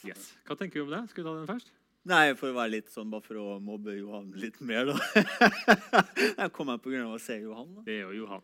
Yes. 0.04 0.34
Hva 0.44 0.60
tenker 0.60 0.82
vi 0.82 0.84
om 0.84 0.92
det? 0.92 1.00
Skal 1.14 1.24
vi 1.24 1.30
ta 1.30 1.36
den 1.38 1.48
først? 1.48 1.72
Nei, 2.12 2.26
for 2.36 2.52
å 2.52 2.58
være 2.60 2.74
litt 2.76 2.92
sånn, 2.92 3.08
bare 3.14 3.24
for 3.24 3.40
å 3.40 3.56
mobbe 3.64 3.96
Johan 3.96 4.28
litt 4.36 4.60
mer, 4.60 4.92
da. 4.92 5.00
Jeg 6.42 6.52
kom 6.60 6.76
her 6.76 7.00
av 7.06 7.16
å 7.16 7.24
se 7.24 7.40
Johan. 7.40 7.72
da. 7.80 7.88
Det 7.88 7.96
er 8.02 8.04
jo 8.04 8.20
Johan. 8.26 8.44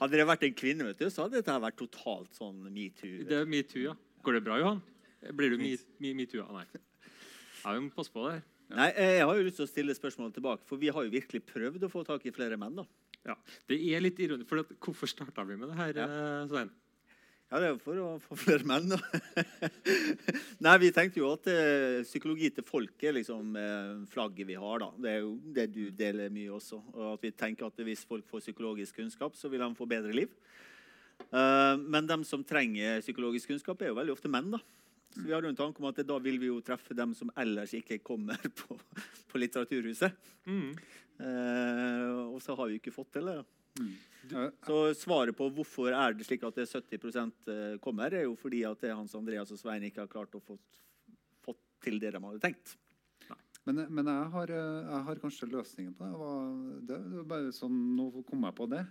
Hadde 0.00 0.18
det 0.20 0.26
vært 0.28 0.42
en 0.44 0.54
kvinne, 0.54 0.84
vet 0.90 0.98
du, 1.00 1.06
så 1.10 1.24
hadde 1.24 1.38
dette 1.40 1.54
vært 1.62 1.76
totalt 1.80 2.34
sånn 2.36 2.58
metoo. 2.72 3.24
Det 3.28 3.32
er 3.42 3.46
metoo, 3.48 3.80
ja. 3.82 3.94
Går 4.26 4.38
det 4.38 4.42
bra, 4.44 4.58
Johan? 4.60 4.82
Blir 5.36 5.50
du 5.54 5.58
me- 5.58 5.78
me- 6.00 6.14
metoo? 6.14 6.42
Ja, 6.42 6.52
nei. 6.52 6.66
Ja, 7.64 7.72
vi 7.72 7.80
må 7.86 7.90
passe 7.94 8.12
på 8.12 8.26
det. 8.28 8.34
her. 8.36 8.42
Nei, 8.76 8.88
Jeg 8.92 9.24
har 9.24 9.34
jo 9.38 9.42
lyst 9.46 9.56
til 9.56 9.66
å 9.66 9.70
stille 9.70 9.94
spørsmålet 9.94 10.34
tilbake, 10.34 10.64
for 10.66 10.76
vi 10.76 10.88
har 10.88 11.04
jo 11.06 11.10
virkelig 11.10 11.42
prøvd 11.46 11.86
å 11.86 11.90
få 11.90 12.04
tak 12.06 12.26
i 12.26 12.30
flere 12.34 12.56
menn. 12.58 12.76
da. 12.76 12.84
Ja. 13.26 13.34
Det 13.68 13.78
er 13.94 14.00
litt 14.00 14.18
ironisk, 14.18 14.48
for 14.48 14.58
at, 14.58 14.68
hvorfor 14.80 15.06
starta 15.10 15.44
vi 15.46 15.56
med 15.56 15.68
det 15.70 15.76
her? 15.76 15.92
ja. 15.96 16.46
Svein? 16.46 16.70
Ja, 17.46 17.60
det 17.62 17.66
er 17.68 17.74
jo 17.76 17.78
for 17.78 17.98
å 18.02 18.06
få 18.18 18.36
flere 18.40 18.66
menn. 18.66 18.90
Nei, 20.66 20.72
vi 20.82 20.88
tenkte 20.94 21.20
jo 21.20 21.28
at 21.30 21.46
eh, 21.52 22.00
psykologi 22.02 22.50
til 22.56 22.66
folket 22.66 23.12
er 23.12 23.14
liksom 23.20 23.54
eh, 23.60 23.92
flagget 24.10 24.48
vi 24.48 24.56
har, 24.58 24.82
da. 24.82 24.88
Det 24.98 25.12
er 25.12 25.20
jo 25.22 25.36
det 25.54 25.66
du 25.70 25.84
deler 25.94 26.32
mye 26.34 26.56
også. 26.56 26.80
Og 26.96 27.12
at 27.12 27.28
vi 27.28 27.30
tenker 27.38 27.68
at 27.68 27.84
hvis 27.86 28.02
folk 28.08 28.26
får 28.26 28.48
psykologisk 28.48 28.98
kunnskap, 28.98 29.38
så 29.38 29.50
vil 29.52 29.62
de 29.62 29.70
få 29.78 29.86
bedre 29.86 30.16
liv. 30.16 30.32
Eh, 31.30 31.74
men 31.86 32.10
de 32.10 32.18
som 32.26 32.42
trenger 32.42 32.98
psykologisk 33.04 33.54
kunnskap, 33.54 33.78
er 33.78 33.92
jo 33.92 34.00
veldig 34.00 34.16
ofte 34.16 34.32
menn, 34.32 34.50
da. 34.56 34.62
Så 35.14 35.22
vi 35.22 35.32
hadde 35.32 35.46
jo 35.46 35.54
en 35.54 35.62
tanke 35.62 35.80
om 35.80 35.86
at 35.88 36.02
da 36.02 36.18
vil 36.20 36.42
vi 36.42 36.50
jo 36.50 36.58
treffe 36.66 36.98
dem 36.98 37.14
som 37.16 37.30
ellers 37.38 37.76
ikke 37.78 38.02
kommer 38.04 38.42
på, 38.58 38.74
på 39.30 39.38
Litteraturhuset. 39.38 40.18
Mm. 40.50 40.72
Eh, 41.22 42.10
og 42.26 42.42
så 42.42 42.58
har 42.58 42.72
vi 42.72 42.82
ikke 42.82 42.94
fått 42.98 43.14
til 43.14 43.30
det. 43.30 43.38
da. 43.38 43.65
Eh, 44.32 44.50
Så 44.66 44.94
svaret 44.98 45.36
på 45.38 45.46
hvorfor 45.54 45.92
er 45.94 46.12
det 46.16 46.26
slik 46.26 46.42
at 46.42 46.54
det 46.56 46.64
er 46.66 46.80
70% 46.80 47.78
kommer, 47.80 48.12
er 48.12 48.24
jo 48.24 48.34
fordi 48.36 48.64
at 48.68 48.80
det 48.80 48.90
Hans 48.94 49.14
Andreas 49.14 49.52
og 49.52 49.58
Svein 49.60 49.82
ikke 49.86 50.02
har 50.02 50.08
klart 50.10 50.34
å 50.34 50.42
få 50.42 50.58
fått 51.44 51.60
til 51.84 52.00
det 52.00 52.10
de 52.12 52.18
hadde 52.20 52.40
tenkt. 52.42 52.76
Men, 53.66 53.80
men 53.90 54.06
jeg, 54.06 54.30
har, 54.30 54.50
eh, 54.50 54.82
jeg 54.90 55.02
har 55.08 55.16
kanskje 55.22 55.48
løsningen 55.50 55.94
på 55.98 56.04
det. 56.06 56.12
Det 56.12 56.18
var- 56.18 56.80
Det 56.86 57.10
det 57.10 57.16
var 57.16 57.24
bare 57.24 57.52
sånn, 57.52 57.96
Nå 57.96 58.24
kom 58.28 58.42
jeg 58.44 58.54
på 58.54 58.68
det. 58.70 58.86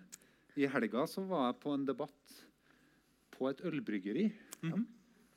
I 0.58 0.68
helga 0.68 1.06
så 1.08 1.26
var 1.28 1.52
jeg 1.54 1.60
på 1.62 1.74
en 1.74 1.86
debatt 1.86 2.34
på 3.32 3.50
et 3.50 3.62
ølbryggeri. 3.64 4.32
Mhm. 4.64 4.86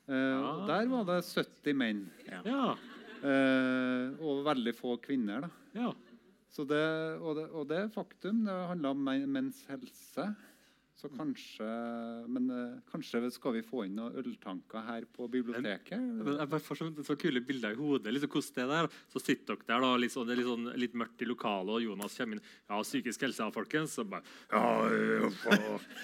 Eh, 0.07 0.37
og 0.39 0.61
Ah. 0.63 0.67
der 0.67 0.87
var 0.87 1.03
det 1.05 1.23
70 1.23 1.73
menn. 1.73 2.09
Ja. 2.45 2.75
Eh, 3.23 4.15
og 4.23 4.43
veldig 4.45 4.73
få 4.75 4.97
kvinner. 5.01 5.41
da. 5.41 5.49
Det, 6.65 6.83
og, 7.21 7.35
det, 7.37 7.47
og 7.53 7.67
det 7.69 7.83
faktum. 7.93 8.45
Det 8.45 8.53
handler 8.73 8.89
om 8.95 9.03
men- 9.05 9.27
menns 9.31 9.65
helse. 9.69 10.35
Så 10.99 11.07
kanskje 11.15 11.63
Men 12.27 12.49
eh, 12.51 12.79
kanskje 12.91 13.21
skal 13.31 13.53
vi 13.55 13.61
få 13.63 13.85
inn 13.85 13.93
noen 13.95 14.17
øltanker 14.19 14.81
her 14.83 15.05
på 15.15 15.29
biblioteket? 15.31 15.95
Men 15.95 16.35
Jeg 16.41 16.49
bare 16.51 16.59
får 16.59 16.75
så, 16.81 16.87
så 17.07 17.15
kule 17.15 17.39
bilder 17.39 17.71
i 17.71 17.75
hodet. 17.79 18.11
liksom 18.11 18.27
hvordan 18.33 18.55
det 18.57 18.63
er 18.65 18.67
der. 18.73 18.89
Så 19.13 19.21
sitter 19.23 19.55
dere 19.55 19.67
der, 19.69 19.79
da, 19.85 19.93
litt, 19.95 20.11
sånn, 20.11 20.27
det 20.27 20.33
er 20.35 20.41
litt, 20.41 20.49
sånn, 20.49 20.67
litt 20.83 20.97
mørkt 20.99 21.23
i 21.23 21.29
lokalet, 21.29 21.71
og 21.77 21.81
Jonas 21.85 22.17
kommer 22.19 22.35
inn. 22.35 22.43
'Ja, 22.67 22.81
psykisk 22.83 23.21
helse, 23.21 23.47
folkens.' 23.55 23.95
Og 24.03 24.09
bare 24.09 24.23
Ja, 24.51 24.65
uff, 25.29 25.45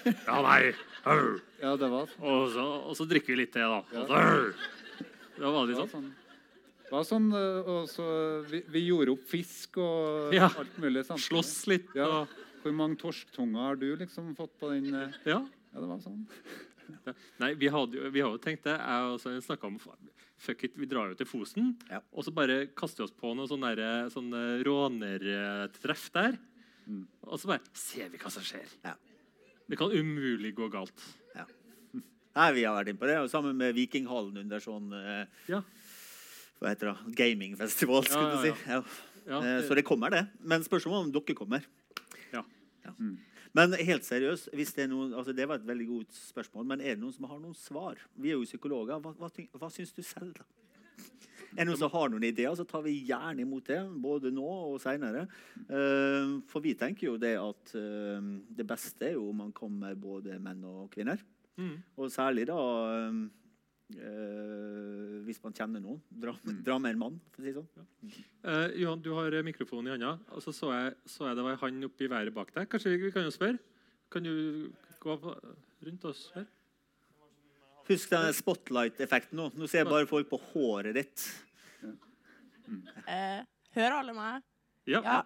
ja 0.06 0.40
nei. 0.48 0.72
au». 1.04 1.40
Ja, 1.60 1.76
det 1.76 1.90
var, 1.90 2.08
Og 2.22 2.48
så, 2.56 2.64
og 2.88 2.96
så 2.96 3.04
drikker 3.04 3.36
vi 3.36 3.42
litt 3.44 3.52
til, 3.52 3.68
da. 3.68 3.84
Og 4.00 4.08
så, 4.08 4.16
ja, 4.16 4.32
det 4.40 5.44
det 5.44 5.52
var 5.52 5.66
litt 5.66 5.90
sånn. 5.92 6.14
Det 6.86 6.94
var 6.94 7.06
sånn 7.08 7.28
eh, 7.34 7.66
og 7.72 7.88
så 7.90 8.04
vi, 8.46 8.60
vi 8.70 8.84
gjorde 8.86 9.16
opp 9.16 9.24
fisk 9.30 9.78
og 9.82 10.34
Ja. 10.36 10.46
alt 10.52 10.76
mulig. 10.78 11.04
samtidig. 11.06 11.26
Slåss 11.30 11.54
litt. 11.72 11.88
Ja. 11.98 12.24
Hvor 12.62 12.74
mange 12.74 12.98
torsktunger 13.00 13.60
har 13.72 13.76
du 13.80 13.88
liksom 13.96 14.34
fått 14.38 14.54
på 14.60 14.70
den? 14.74 14.92
eh? 14.94 15.16
ja. 15.26 15.40
Ja, 15.74 15.80
det 15.82 15.88
var 15.90 15.98
sånn. 16.00 16.22
Nei, 17.42 17.50
vi, 17.58 17.66
hadde, 17.68 18.10
vi 18.14 18.22
har 18.22 18.30
jo 18.30 18.38
tenkt 18.40 18.64
det. 18.64 18.76
Jeg 18.78 19.42
snakka 19.44 19.66
om 19.66 19.80
Fuck 20.38 20.62
it, 20.64 20.74
vi 20.76 20.86
drar 20.86 21.08
jo 21.10 21.16
til 21.18 21.26
Fosen. 21.26 21.72
Ja. 21.90 21.98
Og 22.12 22.22
så 22.24 22.32
bare 22.34 22.66
kaster 22.76 23.02
vi 23.02 23.08
oss 23.08 23.14
på 23.16 23.32
noe 23.34 23.48
sånn 23.50 23.64
sånn 24.12 24.30
eh, 24.36 24.62
rånertreff 24.66 26.10
der. 26.14 26.36
Og 27.26 27.40
så 27.40 27.50
bare 27.50 27.60
ser 27.74 28.10
vi 28.12 28.20
hva 28.22 28.30
som 28.30 28.44
skjer. 28.46 28.68
Ja. 28.84 28.94
Det 29.66 29.78
kan 29.80 29.90
umulig 29.90 30.54
gå 30.54 30.68
galt. 30.70 30.94
Nei, 32.36 32.50
vi 32.52 32.66
har 32.68 32.76
vært 32.76 32.92
inne 32.92 33.00
på 33.00 33.08
det, 33.08 33.16
og 33.24 33.30
sammen 33.32 33.56
med 33.56 33.74
Vikinghallen 33.74 34.36
under 34.44 34.60
sånn 34.62 34.92
eh, 34.92 35.24
Ja. 35.50 35.62
Hva 36.60 36.72
heter 36.72 36.92
det, 36.92 37.14
gamingfestival. 37.18 38.04
Skulle 38.08 38.36
du 38.36 38.42
si. 38.46 38.54
Ja. 38.70 38.82
Ja, 39.26 39.40
Eh, 39.42 39.62
Så 39.66 39.74
det 39.74 39.82
kommer, 39.84 40.10
det. 40.10 40.26
Men 40.40 40.62
spørsmålet 40.62 41.00
er 41.00 41.06
om 41.08 41.12
dere 41.16 41.34
kommer. 41.34 41.64
Ja. 42.32 42.42
Men 43.56 43.72
helt 43.72 44.04
seriøst, 44.04 44.50
hvis 44.54 44.70
det 44.76 44.84
er 44.84 44.90
noen, 44.92 45.14
altså 45.16 45.32
det 45.34 45.48
var 45.48 45.56
et 45.58 45.66
veldig 45.66 45.86
godt 45.88 46.14
spørsmål, 46.14 46.66
men 46.68 46.80
er 46.80 46.94
det 46.94 47.00
noen 47.02 47.14
som 47.16 47.24
har 47.24 47.40
noen 47.40 47.56
svar? 47.56 47.96
Vi 48.14 48.30
er 48.30 48.36
jo 48.36 48.44
psykologer. 48.46 49.00
Hva, 49.00 49.14
hva, 49.18 49.30
hva 49.58 49.70
syns 49.72 49.94
du 49.96 50.02
selv, 50.06 50.36
da? 50.36 50.44
Er 51.56 51.64
det 51.64 51.66
noen 51.70 51.78
som 51.80 51.90
har 51.90 52.10
noen 52.12 52.26
ideer, 52.28 52.52
så 52.58 52.66
tar 52.68 52.82
vi 52.84 52.92
gjerne 53.08 53.40
imot 53.42 53.64
det. 53.70 53.80
Både 54.02 54.30
nå 54.34 54.44
og 54.44 54.78
seinere. 54.82 55.26
for 56.46 56.60
vi 56.60 56.74
tenker 56.74 57.08
jo 57.08 57.16
det 57.16 57.34
at 57.40 57.74
eh, 57.74 58.28
det 58.60 58.66
beste 58.68 59.08
er 59.08 59.16
jo 59.16 59.30
om 59.30 59.40
man 59.46 59.52
kommer 59.56 59.94
både 59.96 60.38
menn 60.38 60.62
og 60.68 60.90
kvinner. 60.92 61.18
Mm. 61.56 61.78
Og 61.96 62.10
særlig 62.12 62.46
da 62.50 62.58
eh, 63.94 65.20
hvis 65.26 65.38
man 65.42 65.54
kjenner 65.54 65.82
noen. 65.82 66.00
Dra, 66.22 66.34
dra 66.66 66.78
med 66.82 66.94
en 66.94 67.00
mann, 67.00 67.20
for 67.32 67.42
å 67.42 67.46
si 67.46 67.54
det 67.54 67.62
sånn. 67.62 67.86
Eh, 68.42 68.76
Johan, 68.82 69.02
du 69.04 69.12
har 69.18 69.36
eh, 69.36 69.46
mikrofonen 69.46 69.90
i 69.90 69.94
hånda. 69.94 70.16
Og 70.34 70.44
så 70.44 70.54
så 70.56 70.72
jeg, 70.74 70.96
så 71.10 71.28
jeg 71.28 71.38
det 71.38 71.46
var 71.46 71.56
en 71.56 71.62
hånd 71.62 71.88
oppi 71.90 72.10
været 72.10 72.34
bak 72.34 72.52
deg. 72.56 72.68
Kanskje 72.72 72.94
vi, 72.94 73.06
vi 73.06 73.14
kan 73.14 73.26
jo 73.26 73.34
spørre? 73.34 73.60
Kan 74.12 74.26
du 74.26 74.34
gå 75.02 75.18
på, 75.22 75.34
rundt 75.86 76.08
oss 76.10 76.26
her? 76.34 76.48
Husk 77.86 78.10
den 78.10 78.32
spotlight-effekten 78.34 79.38
nå. 79.38 79.50
Nå 79.54 79.70
ser 79.70 79.84
jeg 79.84 79.90
bare 79.90 80.10
folk 80.10 80.28
på 80.30 80.40
håret 80.50 80.96
ditt. 80.96 81.26
Uh, 83.06 83.46
hører 83.76 84.00
alle 84.00 84.14
meg? 84.16 84.46
Ja. 84.90 85.00
Ja. 85.02 85.20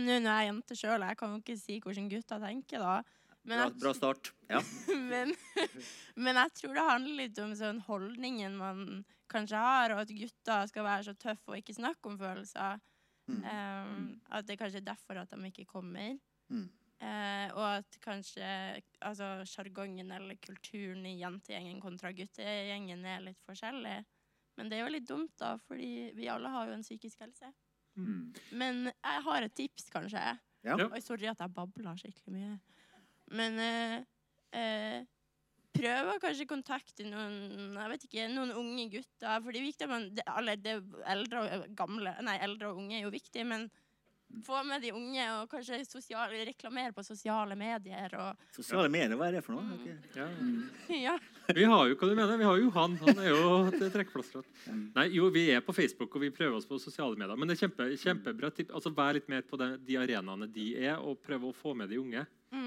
Nå 0.00 0.16
når 0.20 0.28
jeg 0.28 0.38
er 0.38 0.46
jente 0.46 0.76
sjøl, 0.76 1.04
jeg 1.04 1.16
kan 1.20 1.34
jo 1.34 1.40
ikke 1.42 1.56
si 1.60 1.76
hvordan 1.84 2.08
gutta 2.12 2.38
tenker, 2.40 2.84
da. 2.84 3.17
Men 3.48 3.62
Bra, 3.62 3.68
bra 3.80 3.94
start. 3.96 4.32
Ja. 4.50 4.60
men, 5.10 5.32
men 6.20 6.40
jeg 6.42 6.54
tror 6.60 6.74
det 6.76 6.88
handler 6.90 7.20
litt 7.22 7.38
om 7.40 7.54
sånn 7.56 7.80
holdningen 7.86 8.58
man 8.60 8.82
kanskje 9.32 9.60
har, 9.62 9.94
og 9.94 10.02
at 10.02 10.12
gutter 10.12 10.68
skal 10.68 10.84
være 10.84 11.06
så 11.06 11.14
tøffe 11.16 11.52
og 11.52 11.60
ikke 11.60 11.76
snakke 11.76 12.10
om 12.10 12.18
følelser. 12.20 12.82
Mm. 13.28 13.40
Um, 13.44 14.04
at 14.32 14.48
det 14.48 14.58
kanskje 14.60 14.82
er 14.82 14.90
derfor 14.90 15.20
at 15.20 15.32
de 15.32 15.50
ikke 15.50 15.68
kommer. 15.68 16.16
Mm. 16.52 16.68
Uh, 16.98 17.48
og 17.54 17.64
at 17.78 17.98
kanskje 18.02 18.44
altså, 19.06 19.30
sjargongen 19.46 20.10
eller 20.12 20.38
kulturen 20.42 21.04
i 21.06 21.18
jentegjengen 21.20 21.80
kontra 21.80 22.10
guttegjengen 22.16 23.04
er 23.06 23.24
litt 23.28 23.40
forskjellig. 23.46 24.00
Men 24.58 24.68
det 24.68 24.78
er 24.78 24.84
jo 24.84 24.92
litt 24.92 25.08
dumt, 25.08 25.32
da, 25.38 25.54
fordi 25.68 26.10
vi 26.16 26.28
alle 26.32 26.50
har 26.50 26.68
jo 26.68 26.76
en 26.76 26.84
psykisk 26.84 27.22
helse. 27.22 27.52
Mm. 27.98 28.34
Men 28.58 28.88
jeg 28.90 29.24
har 29.28 29.46
et 29.46 29.56
tips, 29.56 29.88
kanskje. 29.94 30.24
Ja. 30.66 30.74
Ja. 30.74 30.88
Oi, 30.90 31.00
sorry 31.04 31.28
at 31.30 31.40
jeg 31.40 31.54
babler 31.54 31.98
skikkelig 31.98 32.34
mye. 32.34 32.56
Men 33.34 33.58
eh, 33.62 33.96
eh, 34.56 35.00
prøv 35.78 36.12
å 36.14 36.20
kanskje 36.22 36.48
kontakte 36.48 37.06
noen 37.06 37.76
jeg 37.76 37.92
vet 37.92 38.06
ikke, 38.08 38.30
noen 38.32 38.54
unge 38.56 38.88
gutter. 38.96 39.42
For 39.42 39.52
det 39.52 39.60
er 39.60 39.68
viktig 39.68 39.88
at 39.88 39.92
man, 39.92 40.08
det, 40.14 40.24
alle, 40.32 40.56
det 40.60 40.78
eldre 41.16 41.44
og 41.44 41.68
gamle, 41.78 42.14
nei, 42.24 42.38
eldre 42.46 42.72
og 42.72 42.82
unge 42.84 42.98
er 42.98 43.06
jo 43.06 43.14
viktig, 43.14 43.44
men 43.48 43.68
få 44.44 44.60
med 44.66 44.82
de 44.84 44.90
unge 44.92 45.24
og 45.38 45.46
kanskje 45.50 45.78
sosiale, 45.88 46.42
reklamere 46.44 46.92
på 46.92 47.02
sosiale 47.06 47.56
medier. 47.58 48.12
Og, 48.20 48.48
Sosiale 48.54 48.90
medier, 48.92 49.16
hva 49.16 49.28
er 49.30 49.38
det 49.38 49.44
for 49.46 49.56
noe? 49.56 49.64
Mm. 49.64 49.78
Okay. 49.78 49.94
Ja. 50.18 50.26
ja. 51.08 51.14
Vi 51.56 51.64
har 51.64 51.88
jo 51.88 51.96
hva 51.96 52.10
du 52.10 52.14
mener, 52.14 52.40
vi 52.40 52.48
har 52.48 52.58
jo 52.58 52.66
Johan. 52.66 52.98
Han 53.06 53.22
er 53.22 53.30
jo 53.32 53.52
et 53.70 53.86
trekkplaster. 53.94 54.44
Nei, 54.68 55.06
jo, 55.16 55.30
vi 55.34 55.46
er 55.54 55.64
på 55.64 55.74
Facebook 55.76 56.18
og 56.18 56.26
vi 56.26 56.32
prøver 56.34 56.58
oss 56.58 56.68
på 56.68 56.80
sosiale 56.82 57.16
medier. 57.16 57.38
Men 57.40 57.48
det 57.48 57.56
er 57.56 57.64
kjempe, 57.64 57.88
kjempebra 58.02 58.52
tips. 58.52 58.74
Altså, 58.76 58.92
Vær 58.98 59.16
litt 59.16 59.30
mer 59.32 59.46
på 59.48 59.60
de, 59.60 59.72
de 59.88 59.96
arenaene 60.00 60.50
de 60.52 60.72
er, 60.82 60.98
og 60.98 61.22
prøve 61.24 61.48
å 61.48 61.56
få 61.56 61.72
med 61.78 61.88
de 61.92 62.00
unge. 62.02 62.26
Mm. 62.52 62.57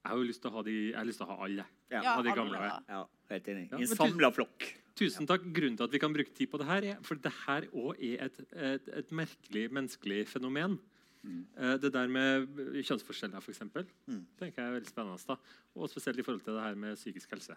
Jeg 0.00 0.10
har 0.10 0.16
jo 0.16 0.26
lyst 0.30 0.40
til 0.42 0.48
å 0.50 0.54
ha, 0.54 0.62
de, 0.64 0.74
jeg 0.90 0.96
har 0.96 1.04
lyst 1.08 1.20
til 1.20 1.26
å 1.28 1.30
ha 1.34 1.44
alle. 1.44 1.64
Ja. 1.92 2.00
Ha 2.16 2.22
de 2.24 2.32
gamle. 2.34 2.60
Ja, 2.88 3.00
helt 3.30 3.48
enig. 3.52 3.66
Ja, 3.70 3.76
I 3.76 3.84
en 3.84 3.90
men 3.90 3.98
samla 3.98 4.30
flokk. 4.32 4.68
Tusen 4.96 5.26
takk. 5.28 5.44
Grunnen 5.56 5.76
til 5.76 5.84
at 5.84 5.92
vi 5.92 6.00
kan 6.00 6.12
bruke 6.14 6.32
tid 6.36 6.48
på 6.52 6.58
det 6.60 6.66
her, 6.70 6.86
er 6.94 7.02
for 7.04 7.20
det 7.20 7.32
her 7.46 7.66
òg 7.72 8.00
er 8.00 8.24
et, 8.26 8.40
et, 8.56 8.88
et 9.02 9.12
merkelig 9.12 9.66
menneskelig 9.76 10.22
fenomen. 10.32 10.78
Eh, 11.24 11.76
Det 11.82 11.90
der 11.92 12.08
med 12.08 12.48
kjønnsforskjeller, 12.80 13.42
f.eks., 13.44 13.60
Mm. 14.08 14.24
tenker 14.40 14.56
jeg 14.62 14.68
er 14.70 14.76
veldig 14.78 14.88
spennende. 14.88 15.20
da. 15.28 15.36
Og 15.76 15.90
spesielt 15.92 16.18
i 16.18 16.22
forhold 16.24 16.42
til 16.44 16.54
det 16.56 16.62
her 16.64 16.74
med 16.80 16.96
psykisk 16.96 17.30
helse. 17.36 17.56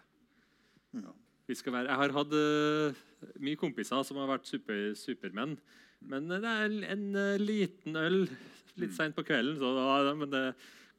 Ja. 0.94 1.12
Vi 1.48 1.54
skal 1.54 1.72
være, 1.72 1.88
jeg 1.88 1.96
har 1.96 2.12
hatt 2.12 2.32
eh, 2.32 3.00
mye 3.40 3.56
kompiser 3.60 4.04
som 4.04 4.16
har 4.20 4.28
vært 4.36 4.46
super, 4.48 4.92
supermenn. 4.96 5.56
Men 6.04 6.28
det 6.28 6.44
er 6.44 6.76
en 6.92 7.16
eh, 7.16 7.38
liten 7.40 7.96
øl 7.96 8.26
litt 8.76 8.92
seint 8.96 9.16
på 9.16 9.24
kvelden, 9.24 9.56
så 9.60 9.72
da, 9.76 10.14
men 10.14 10.28
det 10.30 10.44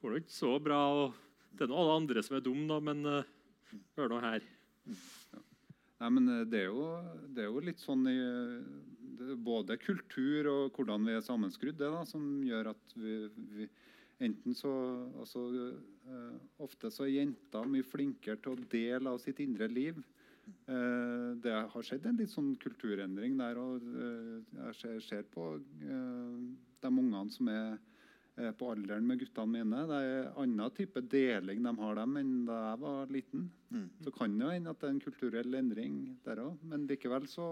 går 0.02 0.10
jo 0.16 0.20
ikke 0.22 0.34
så 0.34 0.52
bra. 0.62 0.80
og 1.06 1.14
Det 1.56 1.64
er 1.64 1.72
nå 1.72 1.80
alle 1.80 1.98
andre 2.02 2.22
som 2.24 2.36
er 2.36 2.44
dumme, 2.44 2.66
da, 2.68 2.78
men 2.84 3.02
uh, 3.08 3.34
hør 3.96 4.12
nå 4.12 4.20
her. 4.24 4.44
Nei, 5.96 6.10
men 6.12 6.28
eh, 6.28 6.44
det 6.52 6.60
er 6.60 6.68
jo, 6.68 6.86
det 7.32 7.44
er 7.44 7.48
jo 7.48 7.62
litt 7.64 7.80
sånn 7.80 8.04
i 8.10 8.18
både 9.40 9.78
kultur 9.80 10.48
og 10.50 10.76
hvordan 10.76 11.06
vi 11.08 11.14
er 11.16 11.24
sammenskrudd, 11.24 11.78
det 11.80 11.88
da, 11.88 12.02
som 12.08 12.24
gjør 12.44 12.68
at 12.74 12.96
vi, 13.00 13.14
vi 13.56 13.68
enten 14.22 14.56
så 14.56 14.72
altså, 15.20 15.46
uh, 16.08 16.36
Ofte 16.64 16.90
så 16.92 17.06
er 17.06 17.16
jenter 17.16 17.68
mye 17.68 17.86
flinkere 17.86 18.38
til 18.40 18.54
å 18.54 18.68
dele 18.72 19.12
av 19.12 19.20
sitt 19.22 19.40
indre 19.44 19.68
liv. 19.72 19.98
Uh, 20.68 21.34
det 21.42 21.52
har 21.72 21.84
skjedd 21.84 22.06
en 22.06 22.20
litt 22.20 22.32
sånn 22.32 22.54
kulturendring 22.62 23.36
der. 23.40 23.60
og 23.60 23.84
uh, 23.84 24.38
Jeg 24.68 24.78
ser, 24.80 25.00
ser 25.04 25.28
på 25.32 25.54
de 25.80 26.92
ungene 26.92 27.32
som 27.34 27.50
er 27.52 27.76
på 28.36 28.70
alderen 28.72 29.06
med 29.08 29.20
guttene 29.22 29.48
mine. 29.64 29.82
Det 29.88 29.98
er 30.04 30.26
en 30.28 30.42
annen 30.44 30.74
type 30.76 31.00
deling 31.08 31.62
de 31.64 31.72
har 31.80 31.94
dem 32.02 32.16
enn 32.20 32.32
da 32.48 32.58
jeg 32.70 32.80
var 32.84 33.12
liten. 33.14 33.50
Mm. 33.72 33.86
Så 34.04 34.12
kan 34.12 34.38
det 34.38 34.52
hende 34.58 34.72
at 34.74 34.80
det 34.82 34.88
er 34.90 34.96
en 34.96 35.04
kulturell 35.06 35.60
endring 35.62 36.00
der 36.26 36.42
òg. 36.44 36.58
Men 36.68 36.84
likevel 36.90 37.24
så 37.32 37.48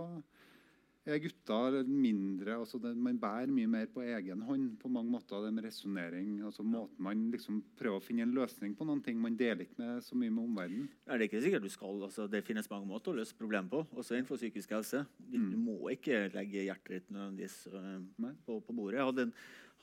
er 1.04 1.18
gutter 1.20 1.82
mindre 1.84 2.54
altså 2.56 2.78
det, 2.80 2.94
Man 2.96 3.18
bærer 3.20 3.50
mye 3.52 3.68
mer 3.68 3.90
på 3.92 4.00
egen 4.06 4.40
hånd 4.46 4.70
på 4.80 4.88
mange 4.88 5.12
måter. 5.12 5.42
Det 5.44 5.50
med 5.52 5.66
resonnering. 5.66 6.38
Altså 6.44 6.64
måten 6.64 7.04
man 7.04 7.26
liksom 7.32 7.58
prøver 7.76 8.00
å 8.00 8.04
finne 8.04 8.24
en 8.24 8.32
løsning 8.36 8.72
på 8.76 8.86
noen 8.88 9.02
ting. 9.04 9.18
Man 9.20 9.36
deler 9.36 9.66
ikke 9.66 9.80
med 9.82 10.04
så 10.04 10.16
mye 10.16 10.32
med 10.32 10.44
omverdenen. 10.46 10.88
Er 11.08 11.20
det 11.20 11.28
ikke 11.28 11.42
sikkert 11.44 11.66
du 11.66 11.72
skal, 11.72 12.00
altså 12.08 12.28
Det 12.30 12.44
finnes 12.44 12.70
mange 12.72 12.88
måter 12.88 13.12
å 13.12 13.18
løse 13.20 13.36
problemet 13.36 13.72
på, 13.72 13.84
også 13.92 14.16
innenfor 14.16 14.40
psykisk 14.40 14.76
helse. 14.76 15.04
Du, 15.18 15.36
Mm. 15.38 15.50
du 15.50 15.56
må 15.58 15.76
ikke 15.92 16.30
legge 16.32 16.64
hjertet 16.64 16.88
ditt 17.02 17.10
nødvendigvis 17.10 17.66
uh, 17.72 18.32
på, 18.46 18.60
på 18.64 18.72
bordet. 18.72 18.98
Jeg 19.00 19.08
hadde 19.10 19.22
en, 19.28 19.34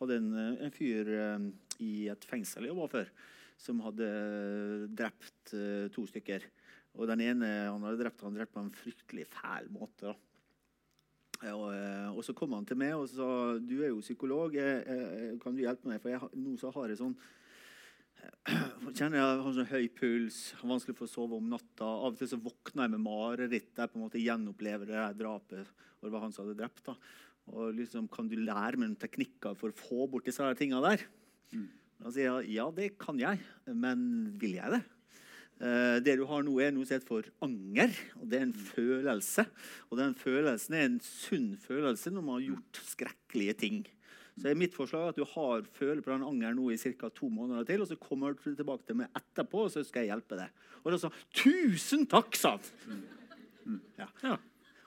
hadde 0.02 0.18
en, 0.22 0.32
øh, 0.34 0.66
en 0.66 0.74
fyr 0.76 1.12
øh, 1.18 1.46
i 1.84 1.94
et 2.12 2.26
fengsel 2.30 2.68
jeg 2.70 2.78
var 2.78 2.92
før, 2.92 3.12
som 3.62 3.82
hadde 3.86 4.10
drept 4.98 5.54
øh, 5.54 5.90
to 5.94 6.06
stykker. 6.10 6.48
Og 7.00 7.08
den 7.08 7.24
ene 7.24 7.48
han 7.70 7.86
hadde 7.88 8.04
drept, 8.04 8.26
han 8.26 8.36
drept 8.36 8.54
på 8.54 8.66
en 8.66 8.74
fryktelig 8.76 9.28
fæl 9.32 9.70
måte. 9.72 10.16
Og, 11.42 11.72
og 12.14 12.20
så 12.22 12.36
kom 12.38 12.52
han 12.54 12.68
til 12.70 12.78
meg 12.78 12.92
og 12.94 13.08
sa 13.10 13.28
du 13.58 13.80
er 13.80 13.90
jo 13.90 14.04
psykolog, 14.04 14.54
kan 15.42 15.56
du 15.56 15.64
hjelpe 15.64 15.90
meg? 15.90 15.98
For 16.04 16.12
jeg, 16.12 16.28
nå 16.38 16.54
så 16.62 16.70
har 16.76 16.92
jeg 16.92 17.00
sånn 17.00 17.16
kjenner 18.98 19.18
jeg 19.18 19.40
har 19.42 19.56
sånn 19.56 19.70
høy 19.72 19.88
puls, 19.98 20.38
vanskelig 20.62 20.98
for 21.00 21.08
å 21.08 21.12
sove 21.12 21.40
om 21.40 21.50
natta. 21.50 21.88
Av 21.88 22.12
og 22.12 22.20
til 22.20 22.30
så 22.30 22.40
våkner 22.42 22.86
jeg 22.86 22.94
med 22.94 23.04
mareritt 23.08 23.72
der 23.74 23.88
jeg 23.88 23.94
på 23.94 24.00
en 24.00 24.06
måte 24.06 24.22
gjenopplever 24.22 24.90
det 24.92 25.00
her 25.00 25.18
drapet. 25.18 25.74
Og 26.00 26.08
det 26.08 26.14
var 26.14 26.24
han 26.26 26.36
som 26.36 26.46
hadde 26.46 26.60
drept. 26.60 26.84
da. 26.86 26.96
Og 27.52 27.76
liksom, 27.76 28.08
Kan 28.12 28.30
du 28.32 28.38
lære 28.40 28.80
meg 28.80 28.92
noen 28.92 29.00
teknikker 29.02 29.58
for 29.60 29.74
å 29.74 29.78
få 29.78 30.08
bort 30.12 30.28
disse 30.28 30.46
tinga 30.60 30.82
der? 30.84 31.06
Da 32.02 32.10
sier 32.10 32.40
jeg 32.42 32.56
ja, 32.56 32.66
det 32.74 32.96
kan 32.98 33.20
jeg, 33.22 33.40
men 33.68 34.32
vil 34.42 34.56
jeg 34.58 34.74
det? 34.74 34.82
Eh, 35.62 35.98
det 36.02 36.16
du 36.18 36.24
har 36.26 36.42
nå, 36.42 36.56
er 36.58 36.72
noe 36.74 36.88
som 36.88 36.96
heter 36.96 37.10
for 37.10 37.28
anger. 37.46 37.94
og 38.18 38.26
Det 38.32 38.40
er 38.40 38.48
en 38.48 38.56
følelse. 38.56 39.46
Og 39.92 40.00
den 40.00 40.16
følelsen 40.18 40.78
er 40.78 40.88
en 40.88 41.02
sunn 41.06 41.52
følelse 41.62 42.14
når 42.14 42.26
man 42.26 42.40
har 42.40 42.48
gjort 42.48 42.82
skrekkelige 42.90 43.58
ting. 43.62 43.82
Så 44.40 44.50
er 44.50 44.58
mitt 44.58 44.74
forslag 44.74 45.12
at 45.12 45.20
du 45.20 45.26
har 45.28 45.66
føler 45.76 46.02
på 46.02 46.10
den 46.10 46.26
angeren 46.26 46.58
nå 46.58 46.72
i 46.74 46.80
ca. 46.80 47.10
to 47.14 47.30
måneder 47.30 47.68
til, 47.68 47.84
og 47.84 47.90
så 47.92 48.00
kommer 48.00 48.34
du 48.34 48.56
tilbake 48.56 48.88
til 48.88 48.98
meg 48.98 49.12
etterpå, 49.14 49.68
og 49.68 49.74
så 49.74 49.84
skal 49.86 50.08
jeg 50.08 50.16
hjelpe 50.16 50.40
deg. 50.40 50.62
Og 50.82 50.94
da 50.94 50.98
sa 50.98 51.12
'Tusen 51.12 52.08
takk', 52.08 52.40
sa 52.40 52.58
han. 52.58 53.04
Ja. 54.00 54.08
Ja. 54.24 54.38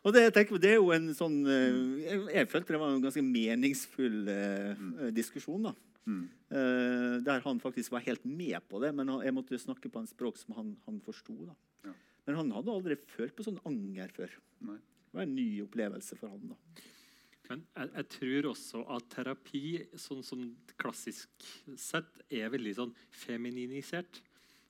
Og 0.04 0.12
det, 0.12 0.26
jeg 0.26 0.34
tenker, 0.36 0.60
det 0.60 0.74
er 0.74 0.80
jo 0.80 0.90
en 0.92 1.08
sånn 1.16 1.38
eh, 1.48 1.76
jeg, 2.04 2.22
jeg 2.34 2.48
følte 2.52 2.74
det 2.74 2.80
var 2.82 2.92
en 2.92 3.04
ganske 3.04 3.24
meningsfull 3.24 4.18
eh, 4.28 4.72
eh, 4.74 5.12
diskusjon. 5.16 5.70
da. 5.70 5.74
Mm. 6.04 6.24
Eh, 6.52 7.14
der 7.24 7.44
han 7.46 7.60
faktisk 7.62 7.94
var 7.94 8.04
helt 8.04 8.24
med 8.28 8.58
på 8.68 8.80
det, 8.82 8.92
men 8.96 9.08
han, 9.08 9.22
jeg 9.24 9.36
måtte 9.36 9.60
snakke 9.60 9.88
på 9.88 10.02
en 10.02 10.10
språk 10.10 10.40
som 10.40 10.58
han, 10.58 10.74
han 10.84 11.00
forsto. 11.04 11.36
Ja. 11.86 11.94
Men 12.28 12.40
han 12.40 12.52
hadde 12.56 12.74
aldri 12.74 12.98
følt 13.16 13.36
på 13.36 13.46
sånn 13.46 13.62
anger 13.68 14.12
før. 14.16 14.36
Nei. 14.68 14.76
Det 15.08 15.18
var 15.18 15.24
en 15.24 15.34
ny 15.36 15.48
opplevelse 15.64 16.18
for 16.20 16.34
han. 16.34 16.52
da. 16.52 16.84
Men 17.48 17.64
jeg, 17.64 17.90
jeg 17.94 18.10
tror 18.18 18.50
også 18.50 18.84
at 18.96 19.08
terapi, 19.12 19.64
sånn 20.00 20.24
som 20.26 20.44
klassisk 20.80 21.48
sett, 21.80 22.22
er 22.32 22.52
veldig 22.52 22.76
sånn 22.76 22.94
femininisert. 23.24 24.20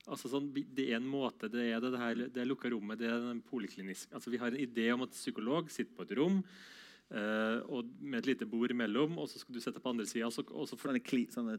Altså 0.04 0.28
sånn, 0.28 0.50
det 0.52 0.84
er 0.90 0.98
en 0.98 1.08
måte, 1.08 1.48
det 1.48 1.64
er 1.72 1.80
det, 1.80 1.96
her, 1.96 2.26
det 2.32 2.44
lukka 2.44 2.68
rommet, 2.72 3.00
det 3.00 3.08
er 3.08 3.22
den 3.24 3.40
poliklinisk. 3.46 4.10
Altså 4.12 4.32
vi 4.32 4.40
har 4.40 4.52
en 4.52 4.60
idé 4.60 4.90
om 4.92 5.04
at 5.06 5.16
psykolog 5.16 5.70
sitter 5.72 5.96
på 5.96 6.04
et 6.04 6.12
rom 6.18 6.42
eh, 6.42 7.60
og 7.72 7.88
med 8.02 8.18
et 8.20 8.28
lite 8.34 8.48
bord 8.48 8.74
imellom, 8.74 9.16
og 9.22 9.30
så 9.30 9.40
skal 9.40 9.56
du 9.56 9.62
sette 9.64 9.80
på 9.80 9.94
andre 9.94 10.04
sida. 10.08 10.28
Sånne, 10.34 11.24
sånne 11.32 11.56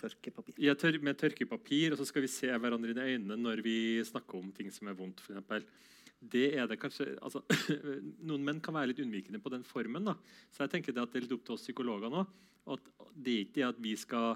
tørkepapir. 0.00 0.58
ja, 0.64 0.74
tør, 0.78 0.98
med 1.06 1.20
tørkepapir, 1.22 1.94
og 1.94 2.02
så 2.02 2.08
skal 2.10 2.26
vi 2.26 2.32
se 2.34 2.50
hverandre 2.50 2.96
inn 2.96 3.02
i 3.02 3.14
øynene 3.14 3.38
når 3.44 3.62
vi 3.66 3.78
snakker 4.10 4.42
om 4.42 4.50
ting 4.56 4.74
som 4.74 4.90
er 4.90 4.98
vondt. 4.98 5.22
For 5.22 5.38
det 6.18 6.46
er 6.58 6.66
det 6.66 6.80
kanskje, 6.82 7.12
altså, 7.22 7.44
Noen 8.26 8.42
menn 8.42 8.62
kan 8.64 8.74
være 8.74 8.90
litt 8.90 9.06
unnvikende 9.06 9.38
på 9.42 9.54
den 9.54 9.62
formen. 9.62 10.10
da. 10.10 10.18
Så 10.50 10.66
jeg 10.66 10.74
tenker 10.74 10.96
det 10.96 11.06
at 11.06 11.14
det 11.14 11.22
er 11.22 11.28
litt 11.28 11.38
opp 11.38 11.46
til 11.46 11.54
oss 11.54 11.66
psykologer 11.68 12.10
nå. 12.10 12.26
At 12.74 12.90
det 13.14 13.34
er 13.34 13.44
ikke 13.44 13.60
det 13.60 13.68
at 13.70 13.78
vi 13.86 13.94
skal 13.96 14.34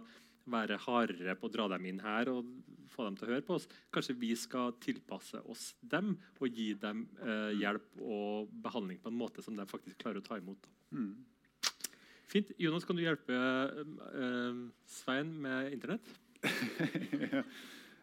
være 0.50 0.80
hardere 0.84 1.36
på 1.38 1.48
å 1.48 1.52
dra 1.52 1.68
dem 1.74 1.88
inn 1.90 2.00
her 2.02 2.30
og 2.32 2.48
få 2.92 3.06
dem 3.06 3.16
til 3.16 3.28
å 3.28 3.32
høre 3.32 3.46
på 3.46 3.56
oss. 3.56 3.68
Kanskje 3.94 4.16
vi 4.20 4.32
skal 4.38 4.74
tilpasse 4.82 5.40
oss 5.50 5.72
dem 5.80 6.14
og 6.38 6.48
gi 6.56 6.72
dem 6.78 7.06
eh, 7.24 7.52
hjelp 7.60 8.00
og 8.02 8.52
behandling 8.64 9.00
på 9.02 9.12
en 9.12 9.20
måte 9.20 9.44
som 9.44 9.56
de 9.56 9.68
faktisk 9.68 10.02
klarer 10.02 10.22
å 10.22 10.26
ta 10.26 10.40
imot. 10.40 10.68
Mm. 10.92 11.12
Fint. 12.32 12.52
Jonas, 12.60 12.86
kan 12.88 12.96
du 12.96 13.04
hjelpe 13.04 13.36
eh, 13.36 14.60
Svein 14.88 15.34
med 15.44 15.72
Internett? 15.76 16.12
jeg, 16.42 17.42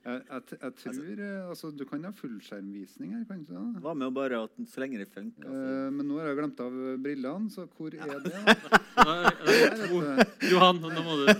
jeg, 0.05 0.43
jeg 0.61 0.75
tror 0.79 1.21
eh, 1.25 1.49
altså, 1.49 1.71
Du 1.75 1.81
kan 1.89 2.05
ha 2.07 2.11
fullskjermvisning 2.15 3.17
her, 3.17 3.25
kan 3.27 3.41
du 3.43 3.51
da? 3.51 3.63
Hva 3.83 3.95
med 3.97 4.07
å 4.07 4.13
bare 4.15 4.39
at 4.45 4.61
så 4.71 4.83
lenge 4.83 5.01
det 5.01 5.09
funker? 5.11 5.49
Eh, 5.49 5.89
men 5.91 6.07
nå 6.07 6.21
har 6.21 6.31
jeg 6.31 6.39
glemt 6.39 6.61
av 6.63 6.77
brillene, 7.03 7.51
så 7.53 7.65
hvor 7.75 7.97
er 7.97 8.23
det? 8.23 8.31
Da, 8.31 8.79
Nei, 9.09 9.17
nei. 9.25 10.29
Johan, 10.51 10.79
nå 10.83 11.03
må 11.03 11.17
du 11.23 11.33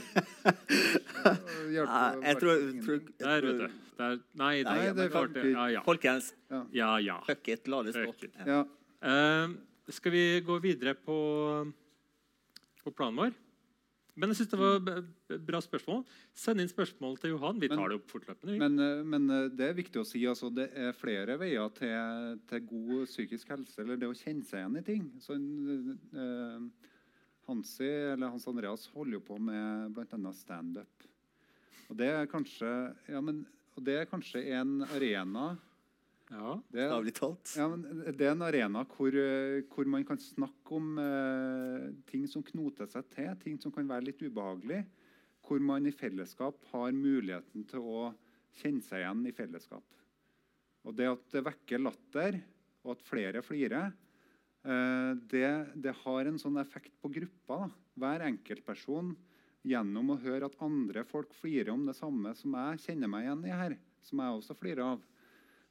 jeg 1.75 2.39
tror, 2.39 2.61
tror, 2.85 2.95
jeg 2.95 3.03
Der, 3.19 3.47
vet 3.47 3.59
du. 3.59 3.67
Der. 3.99 4.19
Nei, 4.39 4.53
Nei, 4.63 4.77
det 4.95 5.05
er 5.07 5.11
klart 5.11 5.33
det. 5.35 5.49
Ja, 5.51 5.65
ja. 5.73 5.81
Folkens, 5.83 6.31
ja, 6.73 6.93
ja. 7.03 7.19
fuck 7.27 7.51
it, 7.51 7.67
la 7.67 7.81
det 7.83 7.97
stå. 7.97 8.13
Ja. 8.45 8.47
Ja. 8.47 8.63
Eh, 9.03 9.57
skal 9.91 10.13
vi 10.15 10.23
gå 10.45 10.59
videre 10.63 10.95
på, 10.95 11.19
på 12.83 12.95
planen 12.95 13.19
vår? 13.19 13.37
Men 14.19 14.33
jeg 14.33 14.41
synes 14.41 14.51
det 14.51 14.59
var 14.59 15.39
bra 15.47 15.59
spørsmål. 15.63 16.01
Send 16.35 16.59
inn 16.59 16.71
spørsmål 16.71 17.15
til 17.21 17.31
Johan. 17.35 17.59
Vi 17.61 17.69
Men- 17.69 17.77
tar 17.79 17.87
det 17.91 17.99
opp 18.01 18.11
fortløpende. 18.11 18.57
Men, 18.59 18.79
eh, 18.79 19.03
men 19.03 19.29
eh, 19.29 19.47
det 19.49 19.69
er 19.69 19.73
viktig 19.77 20.01
å 20.01 20.05
si 20.05 20.25
altså, 20.27 20.53
det 20.53 20.69
er 20.75 20.91
flere 20.91 21.37
veier 21.39 21.69
til, 21.71 22.39
til 22.49 22.65
god 22.67 23.05
psykisk 23.07 23.47
helse, 23.47 23.79
eller 23.79 23.95
det 23.95 24.09
å 24.09 24.17
kjenne 24.17 24.43
seg 24.43 24.59
igjen 24.59 24.77
i 24.77 24.83
ting. 24.83 25.05
Så, 25.23 25.35
eh, 25.35 26.59
Hansi, 27.49 27.87
eller 28.13 28.31
Hans 28.31 28.47
Andreas 28.49 28.87
holder 28.93 29.17
jo 29.17 29.23
på 29.25 29.39
med 29.41 29.95
bl.a. 29.95 30.33
standup. 30.37 31.07
Og 31.89 31.97
det 31.97 32.11
er 32.13 32.29
kanskje 32.29 32.69
ja, 33.09 33.21
men, 33.23 33.41
og 33.75 33.83
det 33.85 33.97
er 34.01 34.09
kanskje 34.09 34.45
en 34.59 34.79
arena 34.89 35.55
Ja. 36.29 36.59
Det, 36.69 36.83
talt. 37.17 37.55
ja, 37.57 37.65
men 37.71 38.03
det 38.13 38.21
er 38.27 38.35
en 38.35 38.45
arena 38.45 38.83
hvor, 38.85 39.15
eh, 39.17 39.63
hvor 39.73 39.87
man 39.89 40.03
kan 40.05 40.19
snakke 40.21 40.75
om 40.77 40.99
eh, 41.01 41.87
ting 42.11 42.27
som 42.29 42.43
knoter 42.45 42.85
seg 42.91 43.07
til, 43.15 43.31
ting 43.41 43.55
som 43.57 43.73
kan 43.73 43.89
være 43.89 44.11
litt 44.11 44.21
ubehagelig. 44.21 44.83
Hvor 45.41 45.63
man 45.65 45.87
i 45.89 45.95
fellesskap 45.95 46.67
har 46.69 46.93
muligheten 46.93 47.65
til 47.65 47.81
å 47.81 48.11
kjenne 48.59 48.85
seg 48.85 49.01
igjen 49.01 49.25
i 49.25 49.33
fellesskap. 49.33 49.97
Og 50.85 50.93
det 50.95 51.09
at 51.09 51.25
det 51.33 51.45
vekker 51.47 51.81
latter, 51.81 52.37
og 52.85 52.93
at 52.93 53.03
flere 53.07 53.41
flirer, 53.43 53.89
det, 54.59 55.49
det 55.79 55.93
har 56.01 56.27
en 56.27 56.39
sånn 56.41 56.57
effekt 56.59 56.91
på 56.99 57.11
gruppa. 57.15 57.61
Da. 57.61 57.67
Hver 57.99 58.25
enkeltperson 58.27 59.13
gjennom 59.67 60.13
å 60.13 60.19
høre 60.21 60.47
at 60.47 60.59
andre 60.63 61.03
folk 61.07 61.33
flirer 61.35 61.71
om 61.73 61.85
det 61.87 61.95
samme 61.97 62.33
som 62.37 62.55
jeg 62.55 62.83
kjenner 62.85 63.11
meg 63.11 63.25
igjen 63.25 63.47
i 63.47 63.55
her, 63.55 63.77
som 64.05 64.21
jeg 64.23 64.37
også 64.37 64.55
flirer 64.59 64.83
av, 64.85 65.01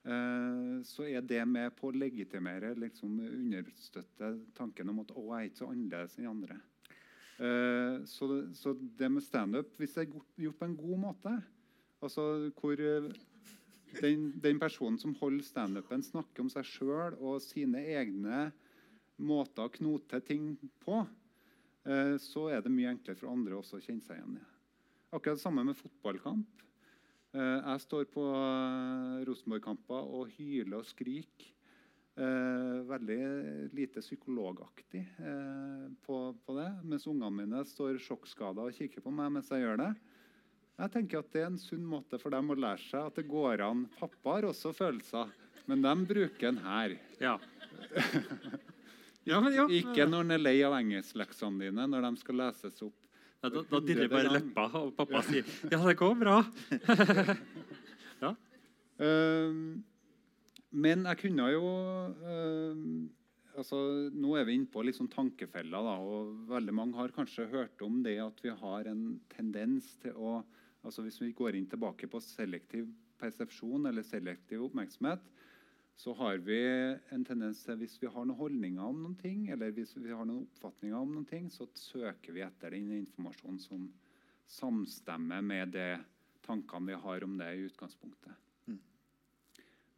eh, 0.04 0.74
så 0.88 1.06
er 1.08 1.24
det 1.24 1.44
med 1.48 1.72
på 1.78 1.88
å 1.88 1.96
legitimere, 1.96 2.74
liksom 2.78 3.20
understøtte 3.24 4.34
tanken 4.58 4.92
om 4.92 5.00
at 5.04 5.14
å, 5.14 5.24
jeg 5.30 5.38
er 5.38 5.50
ikke 5.50 5.62
så 5.62 5.70
annerledes 5.72 6.18
enn 6.18 6.30
andre. 6.32 6.58
Eh, 7.38 7.96
så, 8.10 8.28
så 8.58 8.74
det 8.74 9.10
med 9.14 9.24
standup, 9.24 9.72
hvis 9.78 9.96
det 9.96 10.04
er 10.04 10.12
gjort, 10.44 10.60
på 10.60 10.68
en 10.68 10.78
god 10.78 11.02
måte, 11.06 11.34
altså 12.04 12.28
hvor 12.58 12.78
eh, 12.82 13.08
den, 14.02 14.30
den 14.36 14.60
personen 14.60 14.98
som 15.00 15.16
holder 15.16 15.46
standupen, 15.46 16.04
snakker 16.04 16.44
om 16.44 16.52
seg 16.52 16.66
sjøl 16.68 17.16
og 17.16 17.40
sine 17.40 17.80
egne 17.96 18.50
måter 19.18 19.66
å 19.66 19.72
knote 19.72 20.20
ting 20.24 20.52
på, 20.84 21.02
eh, 21.84 22.14
så 22.22 22.48
er 22.52 22.62
det 22.62 22.72
mye 22.72 22.92
enklere 22.94 23.18
for 23.18 23.32
andre 23.32 23.58
også 23.58 23.78
å 23.78 23.84
kjenne 23.84 24.04
seg 24.04 24.18
igjen 24.18 24.38
i. 24.38 24.46
Akkurat 25.08 25.38
det 25.38 25.44
samme 25.44 25.64
med 25.66 25.78
fotballkamp. 25.78 26.64
Eh, 27.34 27.58
jeg 27.58 27.84
står 27.84 28.08
på 28.12 28.24
eh, 28.32 29.22
Rosenborg-kamper 29.28 30.12
og 30.18 30.34
hyler 30.38 30.80
og 30.80 30.88
skriker. 30.88 31.54
Veldig 32.18 33.16
lite 33.78 34.00
psykologaktig 34.02 35.04
på, 36.02 36.16
på 36.34 36.56
det. 36.56 36.70
Mens 36.82 37.04
ungene 37.06 37.30
mine 37.30 37.60
står 37.62 38.00
sjokkskada 38.02 38.64
og 38.66 38.74
kikker 38.74 39.04
på 39.04 39.12
meg 39.14 39.30
mens 39.36 39.52
jeg 39.54 39.62
gjør 39.62 39.78
det. 39.78 39.92
Jeg 40.82 40.92
tenker 40.96 41.22
at 41.22 41.30
Det 41.30 41.44
er 41.44 41.46
en 41.52 41.60
sunn 41.62 41.84
måte 41.86 42.18
for 42.18 42.34
dem 42.34 42.50
å 42.50 42.56
lære 42.58 42.82
seg 42.88 43.06
at 43.12 43.20
det 43.20 43.28
går 43.30 43.62
an. 43.62 43.84
Pappa 44.00 44.34
har 44.34 44.48
også 44.50 44.74
følelser, 44.74 45.30
men 45.70 45.86
de 45.86 45.94
bruker 46.10 46.48
den 46.48 46.58
her. 46.64 46.96
Ja. 47.22 47.36
ja, 49.28 49.40
men, 49.44 49.54
ja. 49.54 49.66
Ikke 49.80 50.06
når 50.08 50.24
han 50.24 50.36
er 50.36 50.42
lei 50.42 50.56
av 50.66 50.76
engelskleksene 50.78 51.68
dine 51.68 51.86
når 51.90 52.08
de 52.08 52.22
skal 52.22 52.40
leses 52.42 52.82
opp. 52.86 52.96
Ja, 53.38 53.52
da, 53.54 53.62
da 53.70 53.78
dirrer 53.86 54.10
bare 54.10 54.32
leppa, 54.34 54.64
og 54.80 54.96
pappa 54.98 55.22
sier 55.28 55.46
'ja, 55.70 55.78
det 55.78 55.96
går 56.00 56.14
bra'. 56.24 56.42
Ehm, 58.98 59.84
men 60.74 61.06
jeg 61.06 61.18
kunne 61.20 61.44
jo 61.52 61.68
ehm, 62.26 63.08
altså, 63.58 63.78
Nå 64.14 64.34
er 64.36 64.46
vi 64.48 64.56
inne 64.58 64.70
på 64.70 64.82
litt 64.84 64.98
sånn 64.98 65.10
tankefeller. 65.12 65.86
Da, 65.86 65.96
og 66.02 66.48
veldig 66.50 66.74
mange 66.74 66.98
har 66.98 67.14
kanskje 67.14 67.48
hørt 67.52 67.82
om 67.84 68.00
det 68.02 68.18
at 68.22 68.42
vi 68.44 68.54
har 68.62 68.90
en 68.90 69.20
tendens 69.34 69.94
til 70.02 70.16
å 70.18 70.40
altså 70.86 71.02
Hvis 71.02 71.18
vi 71.20 71.32
går 71.36 71.56
inn 71.58 71.66
tilbake 71.68 72.06
på 72.08 72.20
selektiv 72.22 72.86
persepsjon 73.18 73.88
eller 73.90 74.04
selektiv 74.06 74.62
oppmerksomhet, 74.68 75.24
så 75.98 76.12
har 76.14 76.38
vi 76.46 76.58
en 77.10 77.24
tendens 77.26 77.64
til 77.66 77.80
hvis 77.80 77.96
vi 77.98 78.10
har 78.10 78.26
noen 78.26 78.38
holdninger 78.38 78.84
om 78.84 79.00
noen 79.02 79.16
ting, 79.18 79.48
eller 79.50 79.72
hvis 79.74 79.96
vi 79.98 80.12
har 80.14 80.28
noen 80.28 80.44
oppfatninger 80.46 80.94
om 80.94 81.16
noen 81.16 81.26
ting, 81.26 81.48
så 81.50 81.66
søker 81.74 82.36
vi 82.36 82.44
etter 82.46 82.76
den 82.76 82.92
informasjonen 83.00 83.58
som 83.62 83.88
samstemmer 84.48 85.42
med 85.42 85.74
de 85.74 85.88
tankene 86.46 86.92
vi 86.92 87.00
har 87.02 87.26
om 87.26 87.34
det 87.40 87.48
i 87.50 87.66
utgangspunktet. 87.66 88.44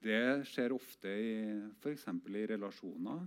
Det 0.01 0.47
skjer 0.49 0.73
ofte 0.73 1.11
i 1.13 1.33
f.eks. 1.83 2.07
i 2.09 2.45
relasjoner. 2.49 3.21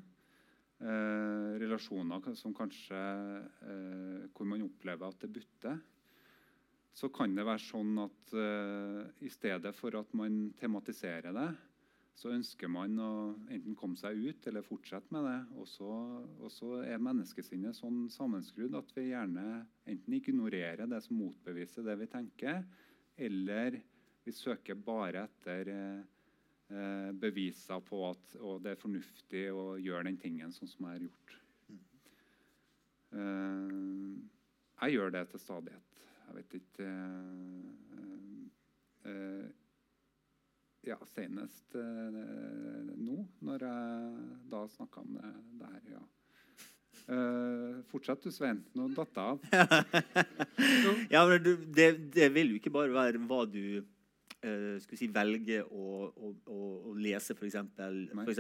Eh, 0.82 1.50
relasjoner 1.62 2.34
som 2.36 2.56
kanskje 2.58 2.98
eh, 2.98 4.24
hvor 4.34 4.50
man 4.50 4.66
opplever 4.66 5.14
at 5.14 5.22
det 5.22 5.30
butter. 5.36 5.78
Så 6.94 7.12
kan 7.14 7.38
det 7.38 7.46
være 7.46 7.62
sånn 7.62 8.02
at 8.02 8.34
eh, 8.34 9.04
i 9.22 9.30
stedet 9.30 9.76
for 9.78 10.00
at 10.02 10.18
man 10.18 10.48
tematiserer 10.58 11.38
det, 11.38 11.48
så 12.14 12.30
ønsker 12.30 12.70
man 12.70 12.97
å 13.01 13.11
enten 13.51 13.76
komme 13.78 13.97
seg 13.97 14.20
ut 14.22 14.47
eller 14.47 14.66
fortsette 14.66 15.14
med 15.16 15.26
det. 15.26 15.38
Og 15.57 15.68
så, 16.53 16.70
er 16.86 17.01
menneskesinnet 17.01 17.78
sånn 17.78 18.05
sammenskrudd 18.14 18.78
at 18.78 18.93
vi 18.95 19.09
gjerne 19.09 19.64
enten 19.89 20.18
ignorerer 20.18 20.89
det 20.89 21.01
som 21.05 21.18
motbeviser 21.20 21.86
det 21.88 21.97
vi 22.03 22.09
tenker, 22.11 22.61
eller 23.18 23.80
vi 24.24 24.34
søker 24.34 24.78
bare 24.80 25.26
etter 25.28 25.72
eh, 25.74 26.03
eh, 26.72 27.09
beviser 27.18 27.82
på 27.84 28.05
at 28.11 28.38
det 28.64 28.76
er 28.76 28.80
fornuftig 28.80 29.47
å 29.51 29.74
gjøre 29.82 30.07
den 30.07 30.22
tingen 30.22 30.53
sånn 30.55 30.72
som 30.72 30.88
jeg 30.88 30.95
har 30.95 31.07
gjort. 31.09 31.36
Eh, 33.18 33.74
jeg 34.84 34.95
gjør 34.97 35.14
det 35.18 35.26
til 35.32 35.41
stadighet. 35.41 35.93
Jeg 36.24 36.36
vet 36.38 36.55
ikke 36.57 36.88
uh, 36.88 38.45
eh, 39.11 39.45
Ja, 40.84 40.98
senest 41.14 41.78
eh, 41.80 42.18
nå, 42.99 43.22
når 43.45 43.64
jeg 43.64 44.26
da 44.52 44.66
snakka 44.74 45.03
om 45.06 45.16
det, 45.16 45.32
det 45.62 45.72
her. 45.72 45.88
ja. 45.95 46.03
Uh, 47.03 47.82
fortsett 47.91 48.24
du, 48.24 48.32
Svein. 48.32 48.62
Nå 48.78 48.88
datt 48.95 49.18
jeg 49.18 49.24
av. 49.24 49.41
Ja, 51.14 51.26
men 51.28 51.41
du, 51.44 51.56
det, 51.76 51.90
det 52.14 52.30
vil 52.36 52.53
jo 52.53 52.60
ikke 52.62 52.72
bare 52.72 52.94
være 52.95 53.20
hva 53.28 53.41
du 53.49 53.82
uh, 53.82 54.78
skulle 54.80 54.99
si, 54.99 55.10
velger 55.12 55.68
å, 55.68 56.07
å, 56.07 56.32
å, 56.48 56.60
å 56.91 56.95
lese, 56.95 57.36
f.eks. 57.36 57.57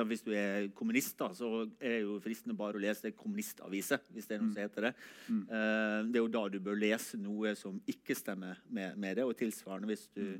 Hvis 0.07 0.23
du 0.23 0.31
er 0.35 0.69
kommunist, 0.77 1.17
da, 1.19 1.31
så 1.35 1.65
er 1.75 1.97
det 1.97 2.01
jo 2.05 2.17
fristende 2.23 2.55
bare 2.59 2.79
å 2.79 2.83
lese 2.83 3.11
kommunistaviser. 3.19 4.03
hvis 4.15 4.29
det 4.29 4.37
er 4.37 4.43
noe 4.45 4.55
som 4.55 4.63
heter 4.63 4.89
det. 4.89 4.93
Mm. 5.27 5.43
Uh, 5.51 5.99
det 6.07 6.19
er 6.19 6.23
jo 6.23 6.33
da 6.37 6.45
du 6.51 6.59
bør 6.63 6.79
lese 6.85 7.19
noe 7.19 7.55
som 7.59 7.79
ikke 7.83 8.15
stemmer 8.15 8.63
med, 8.67 8.95
med 8.95 9.19
det. 9.19 9.27
Og 9.27 9.35
tilsvarende 9.39 9.91
hvis 9.91 10.07
du, 10.15 10.39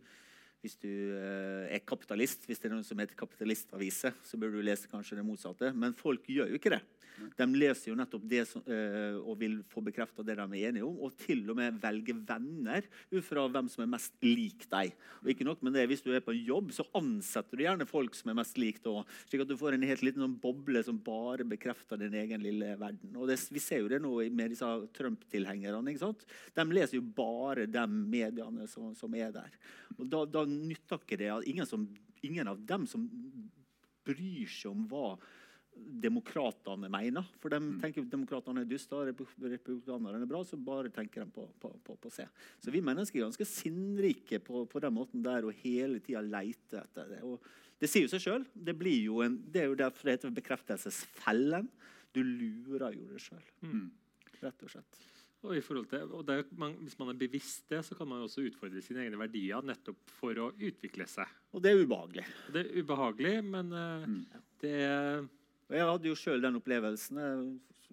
hvis 0.63 0.77
du 0.79 0.87
eh, 0.87 1.75
er 1.75 1.83
kapitalist, 1.83 2.47
hvis 2.47 2.61
det 2.63 2.69
er 2.69 2.77
noe 2.77 2.87
som 2.87 2.99
heter 3.01 3.19
kapitalistaviser, 3.19 4.15
så 4.23 4.39
bør 4.39 4.55
du 4.55 4.61
lese 4.63 4.87
kanskje 4.87 5.19
det 5.19 5.25
motsatte. 5.27 5.73
Men 5.75 5.95
folk 5.97 6.29
gjør 6.31 6.53
jo 6.53 6.59
ikke 6.59 6.77
det. 6.77 6.83
De 7.37 7.45
leser 7.57 7.91
jo 7.91 7.97
nettopp 7.97 8.23
det 8.29 8.43
som, 8.49 8.63
eh, 8.65 9.17
og 9.21 9.37
vil 9.41 9.59
få 9.69 9.83
bekrefta 9.85 10.25
det 10.25 10.35
de 10.39 10.45
er 10.45 10.71
enige 10.71 10.85
om, 10.87 10.95
og 11.05 11.15
til 11.19 11.43
og 11.51 11.57
med 11.59 11.79
velge 11.81 12.15
venner 12.15 12.87
ut 13.11 13.25
fra 13.25 13.45
hvem 13.51 13.69
som 13.69 13.83
er 13.83 13.91
mest 13.93 14.15
lik 14.25 14.65
deg. 14.71 14.93
Og 15.21 15.33
ikke 15.33 15.47
nok 15.47 15.61
med 15.63 15.73
det, 15.77 15.87
Hvis 15.93 16.01
du 16.01 16.11
er 16.13 16.21
på 16.21 16.33
en 16.33 16.45
jobb, 16.45 16.71
så 16.71 16.87
ansetter 16.95 17.57
du 17.57 17.63
gjerne 17.63 17.85
folk 17.85 18.15
som 18.15 18.31
er 18.31 18.39
mest 18.39 18.57
lik 18.57 18.81
deg. 18.81 19.05
Slik 19.27 19.41
at 19.41 19.47
du 19.47 19.57
får 19.57 19.75
en 19.75 19.83
helt 19.83 20.01
liten 20.01 20.23
sånn 20.23 20.39
boble 20.39 20.83
som 20.83 20.97
bare 20.97 21.43
bekrefter 21.43 21.99
din 21.99 22.13
egen 22.13 22.41
lille 22.41 22.77
verden. 22.79 23.15
Og 23.15 23.27
det, 23.27 23.37
Vi 23.51 23.59
ser 23.59 23.83
jo 23.83 23.89
det 23.89 24.01
nå 24.01 24.15
med 24.31 24.49
disse 24.49 24.65
Trump-tilhengerne. 24.93 25.83
De 26.55 26.65
leser 26.71 26.97
jo 26.97 27.01
bare 27.01 27.67
de 27.67 27.85
mediene 27.87 28.67
som, 28.67 28.95
som 28.95 29.13
er 29.13 29.31
der. 29.31 29.51
Og 29.97 30.07
Da, 30.09 30.25
da 30.25 30.45
nytter 30.53 31.01
ikke 31.01 31.17
det 31.19 31.31
ingen, 31.51 31.65
som, 31.69 31.87
ingen 32.23 32.47
av 32.47 32.59
dem 32.65 32.85
som 32.89 33.07
bryr 34.05 34.47
seg 34.51 34.71
om 34.71 34.85
hva 34.91 35.17
demokratene 35.73 36.89
mener. 36.91 37.25
For 37.41 37.49
de 37.49 37.57
tenker 37.81 38.03
at 38.03 38.11
demokratene 38.11 38.61
er 38.61 38.67
duster, 38.69 39.09
republikanerne 39.09 40.19
er 40.21 40.29
bra, 40.29 40.43
så 40.45 40.57
bare 40.61 40.91
tenker 40.93 41.23
de 41.25 41.33
på, 41.33 41.47
på, 41.61 41.71
på, 41.87 41.95
på 42.03 42.11
C. 42.13 42.25
Så 42.61 42.73
vi 42.73 42.81
mennesker 42.85 43.19
er 43.19 43.25
ganske 43.25 43.47
sinnrike 43.49 44.39
på, 44.45 44.65
på 44.69 44.81
den 44.83 44.93
måten 44.93 45.23
der 45.25 45.47
og 45.49 45.57
hele 45.63 46.01
tida 46.05 46.21
leter 46.21 46.83
etter 46.83 47.09
det. 47.15 47.21
Og 47.25 47.41
det 47.81 47.89
sier 47.89 48.05
jo 48.05 48.11
seg 48.13 48.21
sjøl. 48.23 48.45
Det, 48.53 48.75
blir 48.79 48.99
jo 49.07 49.21
en- 49.25 49.39
det 49.51 49.63
er 49.63 49.71
jo 49.71 49.79
derfor 49.81 50.07
det 50.11 50.17
heter 50.19 50.35
bekreftelsesfellen. 50.37 51.67
Du 52.13 52.21
lurer 52.21 52.93
jo 52.93 53.09
deg 53.09 53.23
sjøl, 53.25 53.41
Mm. 53.65 53.87
rett 54.43 54.63
og 54.67 54.69
slett. 54.75 54.99
Og 55.43 55.57
i 55.57 55.61
til, 55.61 56.07
og 56.15 56.21
det, 56.23 56.37
er 56.39 56.43
man, 56.55 56.77
Hvis 56.79 56.95
man 56.99 57.09
er 57.11 57.19
bevisst 57.19 57.67
det, 57.69 57.81
så 57.83 57.95
kan 57.99 58.07
man 58.07 58.21
jo 58.21 58.29
også 58.29 58.45
utfordre 58.47 58.81
sine 58.81 59.03
egne 59.03 59.19
verdier 59.19 59.65
nettopp 59.65 60.13
for 60.21 60.39
å 60.39 60.51
utvikle 60.55 61.07
seg. 61.09 61.27
Og 61.51 61.63
det 61.63 61.73
er 61.73 61.83
ubehagelig. 61.83 62.23
Og 62.47 62.55
det 62.55 62.63
er 62.63 62.79
ubehagelig, 62.79 63.37
men 63.43 63.73
uh, 63.75 64.05
Mm. 64.07 64.21
det 64.63 64.75
er 64.87 65.25
jeg 65.73 65.87
hadde 65.89 66.09
jo 66.09 66.17
sjøl 66.17 66.43
den 66.43 66.59
opplevelsen. 66.59 67.19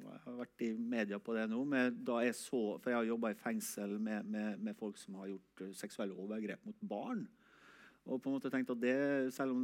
Jeg 0.01 0.19
har 0.25 0.37
vært 0.37 0.65
i 0.65 0.71
media 0.75 1.21
på 1.23 1.35
det 1.37 1.47
nå. 1.49 1.63
Med 1.69 2.01
da 2.07 2.19
jeg 2.25 2.37
så, 2.37 2.61
for 2.81 2.91
jeg 2.91 2.99
har 2.99 3.09
jobba 3.09 3.31
i 3.33 3.39
fengsel 3.39 3.95
med, 4.01 4.27
med, 4.29 4.61
med 4.61 4.77
folk 4.77 4.99
som 5.01 5.17
har 5.21 5.31
gjort 5.31 5.63
eh, 5.65 5.73
seksuelle 5.77 6.17
overgrep 6.17 6.65
mot 6.69 6.83
barn. 6.91 7.25
Og 8.11 8.19
på 8.19 8.31
en 8.31 8.35
måte 8.35 8.51
tenkte 8.51 8.75
at 8.75 8.83
det, 8.83 8.95
Selv 9.35 9.55
om 9.55 9.63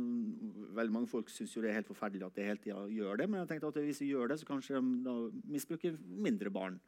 veldig 0.76 0.94
mange 0.94 1.10
folk 1.10 1.30
syns 1.32 1.54
det 1.56 1.70
er 1.70 1.80
helt 1.80 1.90
forferdelig 1.90 2.26
at 2.28 2.36
de 2.38 2.46
hele 2.46 2.62
tida 2.62 2.84
gjør 2.92 3.20
det, 3.20 3.28
men 3.30 3.40
jeg 3.42 3.50
tenkte 3.50 3.72
at 3.72 3.80
hvis 3.88 4.02
de 4.02 4.10
gjør 4.12 4.30
det, 4.30 4.38
så 4.40 4.48
kanskje 4.48 4.78
de 4.78 4.92
da 5.06 5.14
misbruker 5.50 5.96
mindre 6.06 6.52
barn. 6.54 6.78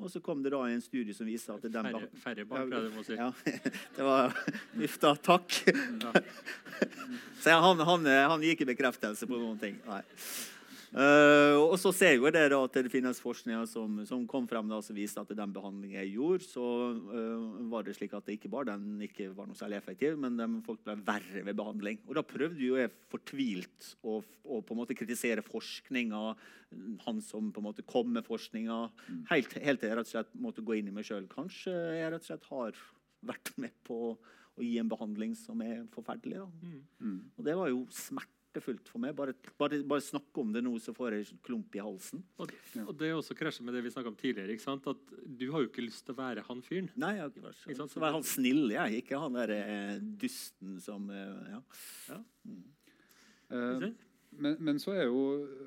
Og 0.00 0.10
så 0.10 0.22
kom 0.24 0.42
det 0.42 0.52
da 0.54 0.64
en 0.66 0.82
studie 0.82 1.14
som 1.14 1.28
viser 1.28 1.54
at 1.54 1.66
de 1.66 1.84
færre, 1.86 2.06
færre 2.24 2.46
barn, 2.48 2.72
prøvde 2.72 2.90
jeg 2.90 3.02
å 3.02 3.06
si. 3.06 3.18
ja, 3.20 3.30
det 3.96 4.06
var 4.08 4.34
Uff 4.80 4.96
da, 5.02 5.14
takk. 5.30 5.60
Så 7.40 7.52
han, 7.56 7.84
han, 7.86 8.08
han 8.32 8.42
gir 8.44 8.56
ikke 8.56 8.72
bekreftelse 8.72 9.28
på 9.28 9.38
noen 9.38 9.60
ting. 9.60 9.78
Nei. 9.86 10.02
Eh, 10.90 11.54
og 11.54 11.76
så 11.78 11.92
ser 11.94 12.16
jo 12.16 12.30
det 12.34 12.48
da 12.50 12.58
at 12.66 12.74
det 12.74 12.90
finnes 12.90 13.20
forskninger 13.22 13.66
som, 13.70 14.00
som 14.08 14.24
kom 14.30 14.48
frem 14.50 14.66
da, 14.70 14.80
som 14.82 14.96
viste 14.96 15.22
at 15.22 15.30
den 15.38 15.52
behandlingen 15.54 16.00
jeg 16.00 16.16
gjorde, 16.16 16.46
så 16.50 16.64
uh, 16.98 17.60
var 17.70 17.86
det 17.86 17.94
slik 17.94 18.16
at 18.18 18.26
det 18.26 18.38
ikke 18.38 18.50
bare 18.50 18.72
den 18.72 19.04
ikke 19.06 19.28
var 19.36 19.46
noe 19.46 19.58
særlig 19.58 19.78
effektiv, 19.78 20.18
men 20.18 20.38
de, 20.40 20.48
folk 20.66 20.82
ble 20.86 20.96
verre 21.06 21.44
ved 21.46 21.58
behandling. 21.60 22.00
Og 22.08 22.18
da 22.18 22.24
prøvde 22.26 22.64
jo 22.64 22.80
jeg 22.80 22.90
fortvilt 23.12 23.92
å, 24.02 24.18
å 24.18 24.58
på 24.66 24.74
en 24.74 24.80
måte 24.82 24.98
kritisere 24.98 25.46
forskninga, 25.46 26.24
han 27.06 27.22
som 27.22 27.52
på 27.54 27.62
en 27.62 27.68
måte 27.70 27.86
kom 27.86 28.10
med 28.16 28.26
forskninga, 28.26 28.80
helt, 29.30 29.54
helt 29.62 29.82
til 29.82 29.92
jeg 29.92 30.00
rett 30.00 30.10
og 30.10 30.14
slett 30.16 30.34
måtte 30.42 30.66
gå 30.66 30.78
inn 30.78 30.90
i 30.90 30.96
meg 30.96 31.06
sjøl. 31.06 31.30
Kanskje 31.30 31.74
jeg 32.00 32.10
rett 32.10 32.26
og 32.26 32.32
slett 32.32 32.50
har 32.50 32.84
vært 33.30 33.54
med 33.62 33.78
på 33.86 34.02
å 34.10 34.64
gi 34.64 34.76
en 34.82 34.90
behandling 34.90 35.38
som 35.38 35.62
er 35.62 35.84
forferdelig. 35.94 36.42
Da. 36.42 36.76
Mm. 37.06 37.18
Og 37.38 37.46
det 37.46 37.56
var 37.58 37.70
jo 37.70 37.84
smertefullt 38.50 38.88
for 38.90 39.00
meg. 39.00 39.14
Bare, 39.16 39.34
bare, 39.58 39.80
bare 39.86 40.02
snakke 40.02 40.40
om 40.42 40.52
det 40.52 40.62
nå, 40.62 40.74
så 40.82 40.92
får 40.94 41.14
jeg 41.14 41.38
klump 41.46 41.74
i 41.74 41.82
halsen. 41.82 42.22
Og, 42.38 42.50
og 42.86 42.92
det 42.98 43.08
er 43.08 43.16
også 43.16 43.36
krasjer 43.38 43.64
med 43.64 43.74
det 43.74 43.84
vi 43.84 43.90
snakket 43.90 44.10
om 44.10 44.18
tidligere. 44.18 44.52
ikke 44.52 44.64
sant? 44.64 44.86
At 44.86 45.14
Du 45.24 45.50
har 45.52 45.62
jo 45.62 45.70
ikke 45.70 45.84
lyst 45.86 46.04
til 46.06 46.14
å 46.14 46.20
være 46.20 46.44
han 46.46 46.62
fyren. 46.62 46.90
Nei, 46.96 47.14
jeg 47.16 47.24
har 47.24 47.32
ikke 47.32 47.46
vært 47.46 47.62
til 47.64 47.80
så, 47.80 48.00
være 48.00 48.18
han 48.18 48.26
snill, 48.26 48.66
jeg. 48.74 49.02
Ikke 49.04 49.22
han 49.22 49.38
der 49.38 49.54
eh, 49.56 49.96
dusten 50.00 50.78
som 50.82 51.08
eh, 51.10 51.54
ja. 51.54 51.62
ja. 52.10 52.20
Mm. 52.44 52.62
Eh, 53.50 53.88
men, 54.40 54.60
men 54.62 54.78
så 54.82 54.94
er 54.94 55.08
jo 55.08 55.24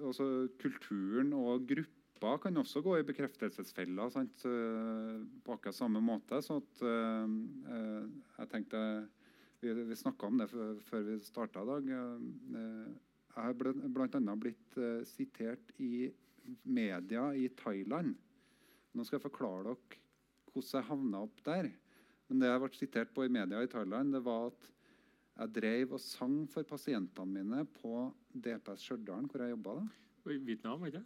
også 0.10 0.30
kulturen 0.62 1.34
og 1.36 1.68
grupper 1.68 2.38
kan 2.40 2.56
også 2.56 2.80
gå 2.80 2.94
i 3.02 3.04
bekreftelsesfella 3.04 4.06
sant? 4.14 4.46
eh, 4.48 5.18
på 5.44 5.56
akkurat 5.58 5.76
samme 5.76 6.00
måte. 6.04 6.40
Så 6.44 6.62
at, 6.62 6.86
eh, 6.88 7.34
eh, 7.76 8.06
jeg 8.40 8.52
tenkte 8.54 8.86
Vi, 9.64 9.74
vi 9.74 9.96
snakka 9.96 10.28
om 10.28 10.38
det 10.42 10.50
før, 10.52 11.04
vi 11.08 11.14
starta 11.24 11.62
i 11.64 11.68
dag. 11.70 11.90
Eh, 11.96 12.90
jeg 13.34 13.46
har 13.46 13.54
bl.a. 13.56 14.36
blitt 14.36 14.76
eh, 14.78 15.04
sitert 15.08 15.72
i 15.82 16.10
media 16.68 17.30
i 17.40 17.48
Thailand. 17.56 18.12
Nå 18.94 19.06
skal 19.08 19.18
jeg 19.22 19.24
forklare 19.30 19.64
dere 19.72 20.02
hvordan 20.54 20.76
jeg 20.82 20.88
havna 20.90 21.22
opp 21.26 21.40
der. 21.48 21.70
Men 22.28 22.42
det 22.44 22.50
jeg 22.52 22.62
ble 22.66 22.72
sitert 22.78 23.14
på 23.16 23.24
i 23.26 23.32
media 23.32 23.64
i 23.64 23.70
Thailand, 23.72 24.12
det 24.14 24.22
var 24.26 24.52
at 24.52 24.68
jeg 25.40 25.54
drev 25.56 25.96
og 25.96 26.04
sang 26.04 26.36
for 26.52 26.68
pasientene 26.70 27.40
mine 27.40 27.64
på 27.80 28.04
DPS 28.36 28.84
Stjørdal, 28.86 29.26
hvor 29.32 29.42
jeg 29.42 29.56
jobba 29.56 29.80
I 30.30 30.38
Vietnam, 30.46 30.84
ikke? 30.92 31.02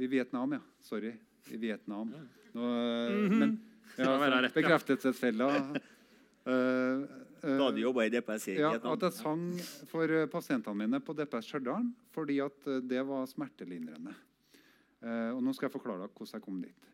I 0.00 0.08
Vietnam, 0.14 0.54
ja. 0.56 0.62
Sorry. 0.84 1.12
I 1.52 1.58
Vietnam. 1.60 2.14
Ja. 2.14 2.22
Nå, 2.56 2.70
eh, 2.70 3.18
Mhm. 3.26 3.38
men, 3.42 3.58
ja. 3.98 4.48
Bekreftelsesfella. 4.54 5.50
Da 7.46 7.70
du 7.70 7.78
jobba 7.80 8.06
i 8.06 8.10
DPS 8.10 8.48
ja, 8.56 8.72
at 8.74 9.04
jeg 9.06 9.14
sang 9.14 9.44
for 9.90 10.10
eh, 10.10 10.26
pasientene 10.30 10.82
mine 10.82 11.00
på 11.04 11.14
DPS 11.14 11.46
Stjørdal 11.46 11.86
fordi 12.14 12.40
at 12.42 12.66
eh, 12.66 12.82
det 12.82 13.04
var 13.06 13.28
smertelindrende. 13.30 14.14
Eh, 15.04 15.30
og 15.30 15.42
nå 15.44 15.54
skal 15.54 15.68
jeg 15.68 15.76
forklare 15.76 16.06
deg 16.06 16.16
hvordan 16.16 16.38
jeg 16.38 16.46
kom 16.46 16.60
dit. 16.64 16.92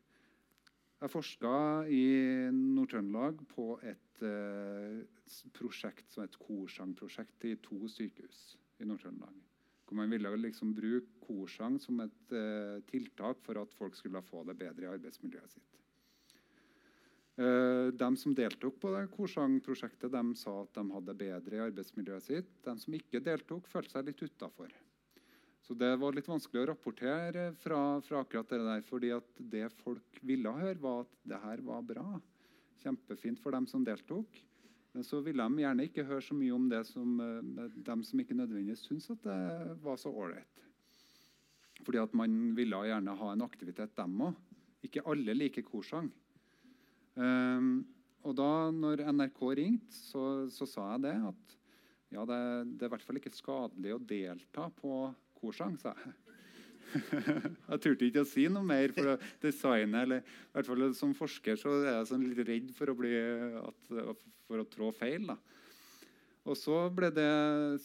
Jeg 1.03 1.11
forska 1.11 1.53
i 1.91 2.03
Nord-Trøndelag 2.55 3.41
på 3.51 3.73
et 3.83 4.21
eh, 4.23 5.01
prosjekt 5.57 6.13
som 6.15 6.23
et 6.27 6.37
korsangprosjekt 6.39 7.49
i 7.49 7.57
to 7.65 7.81
sykehus 7.91 8.43
i 8.79 8.87
Nord-Trøndelag. 8.87 9.41
Hvor 9.89 9.99
man 9.99 10.13
ville 10.13 10.31
liksom 10.39 10.71
bruke 10.77 11.19
korsang 11.27 11.81
som 11.83 12.05
et 12.05 12.37
eh, 12.37 12.79
tiltak 12.91 13.43
for 13.43 13.59
at 13.63 13.75
folk 13.79 13.99
skulle 13.99 14.23
få 14.29 14.45
det 14.47 14.59
bedre 14.61 14.87
i 14.87 14.93
arbeidsmiljøet 14.93 15.57
sitt. 15.57 15.82
Eh, 17.43 17.89
de 17.93 18.09
som 18.17 18.35
deltok 18.37 18.77
på 18.81 18.91
det 18.93 19.09
korsangprosjektet, 19.17 20.13
de 20.13 20.37
sa 20.39 20.53
at 20.63 20.77
de 20.77 20.85
hadde 20.95 21.15
bedre 21.19 21.59
i 21.59 21.63
arbeidsmiljøet 21.65 22.27
sitt. 22.27 22.53
De 22.63 22.75
som 22.79 22.95
ikke 22.95 23.23
deltok, 23.25 23.67
følte 23.71 23.97
seg 23.97 24.11
litt 24.11 24.23
utafor. 24.23 24.71
Så 25.63 25.75
det 25.79 25.91
var 25.99 26.15
litt 26.15 26.29
vanskelig 26.29 26.63
å 26.63 26.69
rapportere 26.73 27.49
fra, 27.63 27.81
fra 28.05 28.23
akkurat 28.23 28.51
det 28.53 28.61
der, 28.67 28.87
fordi 28.87 29.13
det 29.55 29.65
folk 29.81 30.23
ville 30.23 30.55
høre, 30.55 30.79
var 30.83 31.05
at 31.07 31.19
det 31.33 31.43
her 31.43 31.67
var 31.67 31.85
bra. 31.87 32.07
Kjempefint 32.83 33.43
for 33.43 33.55
dem 33.57 33.67
som 33.71 33.87
deltok. 33.87 34.39
Men 34.93 35.07
så 35.09 35.23
ville 35.25 35.43
de 35.43 35.63
gjerne 35.65 35.87
ikke 35.89 36.07
høre 36.07 36.23
så 36.23 36.37
mye 36.37 36.55
om 36.55 36.67
det 36.71 36.85
som 36.91 37.21
eh, 37.25 37.77
dem 37.91 38.07
som 38.07 38.23
ikke 38.23 38.39
nødvendigvis 38.39 38.87
syntes 38.87 39.15
at 39.17 39.27
det 39.27 39.79
var 39.83 39.99
så 39.99 40.13
ålreit. 40.13 40.67
Fordi 41.83 41.99
at 41.99 42.13
man 42.15 42.53
ville 42.55 42.87
gjerne 42.87 43.19
ha 43.19 43.33
en 43.33 43.47
aktivitet, 43.47 43.97
dem 43.99 44.29
òg. 44.29 44.37
Ikke 44.87 45.03
alle 45.09 45.35
liker 45.35 45.65
korsang. 45.67 46.11
Ehm, 47.21 47.73
og 48.23 48.37
da 48.39 48.71
når 48.75 49.05
NRK 49.13 49.41
ringte, 49.59 49.97
så, 49.97 50.47
så 50.53 50.69
sa 50.69 50.93
jeg 50.95 51.07
det 51.09 51.17
at 51.33 51.57
ja, 52.13 52.25
det, 52.29 52.39
det 52.77 52.85
er 52.85 52.91
i 52.91 52.93
hvert 52.93 53.07
fall 53.07 53.19
ikke 53.21 53.33
skadelig 53.35 53.95
å 53.97 54.03
delta 54.05 54.69
på 54.77 55.07
korsang, 55.41 55.79
sa 55.81 55.95
jeg. 55.97 56.19
jeg 57.71 57.81
turte 57.81 58.05
ikke 58.05 58.25
å 58.25 58.29
si 58.29 58.45
noe 58.53 58.67
mer, 58.69 58.93
for 58.93 59.15
å 59.15 59.19
designe, 59.41 60.05
eller 60.05 60.21
i 60.21 60.53
hvert 60.53 60.69
fall 60.69 60.87
som 60.97 61.15
forsker 61.17 61.57
så 61.57 61.73
er 61.81 61.89
jeg 61.95 62.11
sånn 62.11 62.27
litt 62.29 62.45
redd 62.49 62.71
for 62.77 62.93
å, 62.93 62.97
bli, 62.99 63.15
at, 63.63 63.91
for 64.45 64.61
å 64.61 64.69
trå 64.69 64.91
feil. 64.97 65.33
da. 65.33 65.39
Og 66.43 66.59
så 66.59 66.77
ble 66.91 67.09
det 67.15 67.33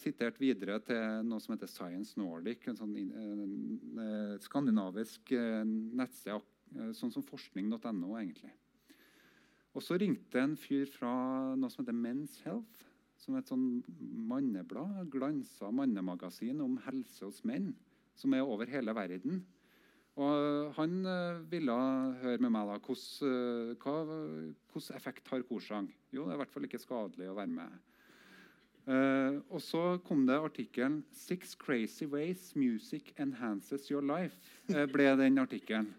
sitert 0.00 0.38
videre 0.42 0.80
til 0.82 1.26
noe 1.28 1.38
som 1.40 1.54
heter 1.54 1.70
Science 1.70 2.18
Nordic, 2.18 2.66
en 2.66 2.78
sånn 2.78 2.96
en 2.98 4.38
skandinavisk 4.42 5.30
eh, 5.36 5.62
nettsted, 5.64 6.42
eh, 6.74 6.90
sånn 6.98 7.14
som 7.14 7.24
forskning.no, 7.26 8.16
egentlig. 8.18 8.50
Og 9.76 9.84
så 9.84 9.98
ringte 10.00 10.40
en 10.40 10.56
fyr 10.58 10.88
fra 10.90 11.10
noe 11.58 11.70
som 11.70 11.84
heter 11.84 11.96
Men's 11.96 12.38
Health, 12.44 12.86
som 13.18 13.34
er 13.34 13.42
et 13.42 13.50
sånn 13.50 13.82
manneblad, 14.30 15.08
glansa 15.12 15.72
mannemagasin 15.74 16.62
om 16.64 16.78
helse 16.86 17.26
hos 17.26 17.42
menn, 17.46 17.72
som 18.18 18.34
er 18.34 18.46
over 18.46 18.70
hele 18.70 18.94
verden. 18.96 19.42
Og 20.18 20.72
han 20.74 20.94
eh, 21.06 21.42
ville 21.50 21.74
høre 22.22 22.42
med 22.42 22.50
meg 22.50 22.70
da, 22.72 22.78
hvordan, 22.82 24.54
eh, 24.82 24.96
effekt 24.96 25.30
har 25.30 25.44
korsang. 25.46 25.86
Jo, 26.10 26.24
det 26.24 26.34
er 26.34 26.38
i 26.38 26.42
hvert 26.42 26.54
fall 26.54 26.66
ikke 26.66 26.82
skadelig 26.82 27.30
å 27.30 27.38
være 27.38 27.54
med. 27.54 27.78
Uh, 28.88 29.44
og 29.52 29.60
så 29.60 29.98
kom 30.00 30.22
det 30.24 30.38
artikkelen 30.40 31.02
'Six 31.12 31.54
crazy 31.60 32.06
ways 32.06 32.54
music 32.56 33.12
enhances 33.18 33.90
your 33.90 34.00
life'. 34.00 34.40
ble 34.94 35.10
den 35.20 35.36
artikkelen. 35.38 35.92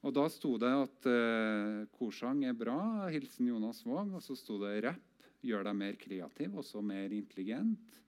Og 0.00 0.14
da 0.16 0.24
sto 0.32 0.54
det 0.60 0.70
at 0.72 1.08
uh, 1.12 1.86
korsang 1.98 2.44
er 2.48 2.56
bra, 2.56 3.08
hilsen 3.12 3.50
Jonas 3.50 3.82
Våg. 3.84 4.14
Og 4.16 4.24
så 4.24 4.36
sto 4.38 4.56
det 4.62 4.78
rapp 4.86 5.06
gjør 5.44 5.64
deg 5.64 5.76
mer 5.76 5.96
kreativ, 6.00 6.56
også 6.60 6.82
mer 6.84 7.12
intelligent. 7.16 7.98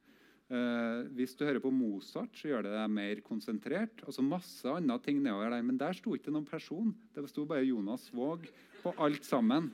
Uh, 0.52 1.08
hvis 1.16 1.32
du 1.36 1.46
hører 1.46 1.62
på 1.64 1.72
Mozart, 1.72 2.34
så 2.36 2.50
gjør 2.50 2.66
det 2.66 2.74
deg 2.74 2.92
mer 2.92 3.22
konsentrert. 3.24 4.04
Og 4.06 4.16
så 4.16 4.24
masse 4.24 4.68
andre 4.68 4.98
ting 5.04 5.20
nedover 5.24 5.52
der, 5.52 5.64
Men 5.64 5.80
der 5.80 5.96
sto 5.96 6.16
ikke 6.16 6.32
noen 6.32 6.48
person. 6.48 6.94
Det 7.14 7.24
sto 7.28 7.44
bare 7.48 7.68
Jonas 7.68 8.08
Våg 8.12 8.48
på 8.82 8.94
alt 8.96 9.24
sammen. 9.28 9.70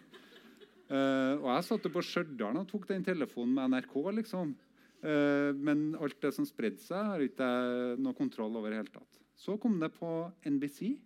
Uh, 0.89 1.39
og 1.39 1.51
jeg 1.53 1.67
satt 1.69 1.91
på 1.93 2.03
Stjørdal 2.03 2.63
og 2.63 2.71
tok 2.71 2.89
den 2.91 3.07
telefonen 3.07 3.55
med 3.55 3.77
NRK, 3.77 4.01
liksom. 4.23 4.57
Men 4.99 5.93
alt 5.95 6.17
det 6.19 6.33
som 6.35 6.43
spredde 6.43 6.83
seg, 6.83 6.99
har 6.99 7.23
ikke 7.23 7.47
jeg 7.47 7.99
noe 8.03 8.17
kontroll 8.19 8.57
over 8.59 8.73
i 8.73 8.75
det 8.75 8.81
hele 8.81 8.91
tatt. 8.91 9.21
Så 9.39 9.55
kom 9.63 9.77
det 9.79 9.93
på 9.95 10.09
NBC, 10.43 10.97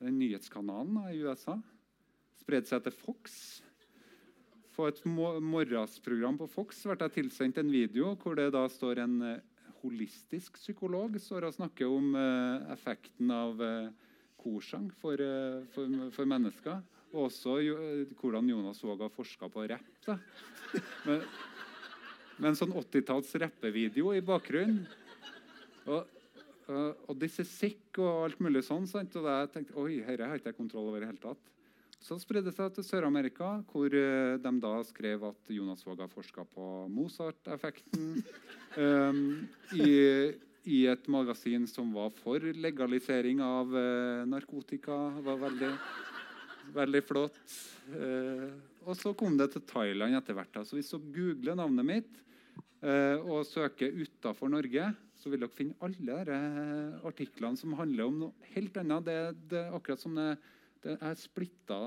den 0.00 0.18
nyhetskanalen 0.20 0.96
da, 0.96 1.10
i 1.12 1.20
USA. 1.24 1.58
Spredde 2.40 2.70
seg 2.70 2.84
til 2.86 2.96
Fox. 2.96 3.34
På 4.76 4.88
et 4.88 5.00
mo- 5.04 5.40
morgensprogram 5.44 6.38
på 6.40 6.48
Fox 6.48 6.84
ble 6.88 6.96
jeg 7.04 7.16
tilsendt 7.18 7.60
en 7.60 7.72
video 7.72 8.14
hvor 8.20 8.38
det 8.38 8.48
da 8.54 8.64
står 8.72 9.02
en 9.04 9.16
eh, 9.26 9.42
holistisk 9.82 10.56
psykolog 10.60 11.16
står 11.20 11.48
og 11.48 11.56
snakker 11.56 11.88
om 11.88 12.14
uh, 12.16 12.68
effekten 12.72 13.30
av 13.32 13.60
uh, 13.60 13.88
korsang 14.40 14.90
for, 15.00 15.20
uh, 15.20 15.64
for, 15.74 15.88
for 16.14 16.28
mennesker. 16.28 16.82
Og 17.10 17.26
også 17.26 17.56
jo, 17.64 17.76
eh, 17.82 18.12
hvordan 18.20 18.50
Jonas 18.52 18.82
Våg 18.86 19.00
har 19.02 19.10
forska 19.10 19.48
på 19.50 19.64
rapp. 19.70 20.10
Med, 21.08 21.24
med 22.38 22.52
en 22.52 22.58
sånn 22.58 22.74
80-talls 22.78 23.32
rappevideo 23.42 24.12
i 24.14 24.22
bakgrunnen. 24.22 24.84
Og, 25.90 26.19
og, 26.70 27.14
disse 27.20 27.44
sikk 27.48 28.00
og 28.02 28.26
alt 28.26 28.42
mulig 28.42 28.62
sånn. 28.66 28.86
Sant? 28.90 29.16
Og 29.18 29.26
jeg 29.28 29.50
tenkte 29.54 29.78
oi, 29.80 30.00
dette 30.02 30.28
har 30.28 30.38
ikke 30.38 30.52
jeg 30.52 30.58
kontroll 30.58 30.90
over 30.90 31.04
i 31.04 31.10
hele 31.10 31.22
tatt. 31.22 31.50
Så 32.00 32.16
spredde 32.16 32.48
det 32.48 32.56
seg 32.56 32.72
til 32.72 32.84
Sør-Amerika, 32.86 33.58
hvor 33.68 33.92
eh, 33.92 34.38
de 34.40 34.52
da 34.62 34.72
skrev 34.88 35.26
at 35.28 35.50
Jonas 35.52 35.84
Våg 35.84 36.00
har 36.00 36.08
forska 36.08 36.46
på 36.48 36.68
Mozart-effekten. 36.94 38.22
um, 38.80 39.20
i, 39.76 39.90
I 40.64 40.78
et 40.88 41.10
magasin 41.12 41.66
som 41.68 41.92
var 41.92 42.08
for 42.22 42.40
legalisering 42.56 43.42
av 43.44 43.76
uh, 43.76 44.24
narkotika. 44.28 44.96
Det 45.18 45.26
var 45.28 45.44
veldig, 45.44 45.70
veldig 46.78 47.04
flott. 47.04 47.42
Uh, 47.92 48.48
og 48.88 48.96
så 48.96 49.12
kom 49.12 49.36
det 49.36 49.50
til 49.52 49.66
Thailand 49.68 50.16
etter 50.16 50.40
hvert. 50.40 50.56
Så 50.64 50.80
hvis 50.80 50.88
du 50.94 51.04
googler 51.12 51.58
navnet 51.60 51.84
mitt 51.84 52.10
uh, 52.80 53.20
og 53.28 53.44
søker 53.44 53.92
utafor 53.92 54.48
Norge, 54.56 54.88
så 55.20 55.30
vil 55.30 55.42
dere 55.42 55.52
finne 55.52 55.76
alle 55.84 56.18
de 56.26 56.38
artiklene 57.08 57.60
som 57.60 57.76
handler 57.78 58.08
om 58.08 58.20
noe 58.24 58.50
helt 58.54 58.76
annet. 58.80 59.06
Det, 59.06 59.16
det 59.52 59.62
er 59.62 59.76
akkurat 59.76 60.02
som 60.02 60.16
det, 60.16 60.28
det 60.84 60.96
Jeg 60.96 61.20
splitta 61.20 61.80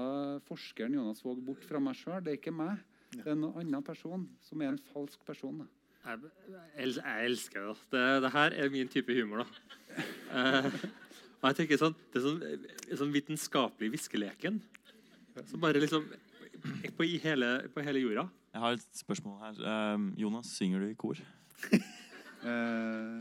forskeren 0.48 0.98
Jonas 1.00 1.24
Våg 1.26 1.42
bort 1.46 1.64
fra 1.66 1.82
meg 1.82 1.98
sjøl. 1.98 2.20
Det 2.22 2.36
er 2.36 2.42
ikke 2.42 2.54
meg. 2.56 2.82
Det 3.14 3.26
er 3.26 3.34
en 3.36 3.48
annen 3.50 3.86
person 3.86 4.28
som 4.42 4.62
er 4.62 4.74
en 4.74 4.84
falsk 4.92 5.26
person. 5.26 5.64
Da. 5.64 5.70
Jeg, 6.04 6.30
jeg, 6.52 6.94
jeg 7.00 7.30
elsker 7.30 7.70
det. 7.70 7.78
det. 7.96 8.06
Det 8.26 8.32
her 8.36 8.58
er 8.60 8.74
min 8.74 8.92
type 8.98 9.22
humor. 9.22 9.46
da. 9.46 9.50
Eh, 10.34 10.66
og 11.44 11.52
jeg 11.52 11.58
tenker 11.60 11.78
sånn, 11.78 11.94
Det 12.10 12.18
er 12.18 12.24
sånn, 12.24 12.64
sånn 12.98 13.12
vitenskapelig 13.14 13.92
viskeleken. 13.94 14.56
Som 15.46 15.62
bare 15.62 15.82
liksom 15.84 16.08
på, 16.98 17.06
i 17.06 17.20
hele, 17.22 17.52
på 17.74 17.84
hele 17.86 18.02
jorda. 18.02 18.24
Jeg 18.54 18.64
har 18.64 18.78
et 18.78 18.98
spørsmål 18.98 19.38
her. 19.44 19.60
Um, 19.94 20.08
Jonas, 20.18 20.50
synger 20.58 20.82
du 20.82 20.88
i 20.90 20.98
kor? 20.98 21.22
Eh, 22.44 23.20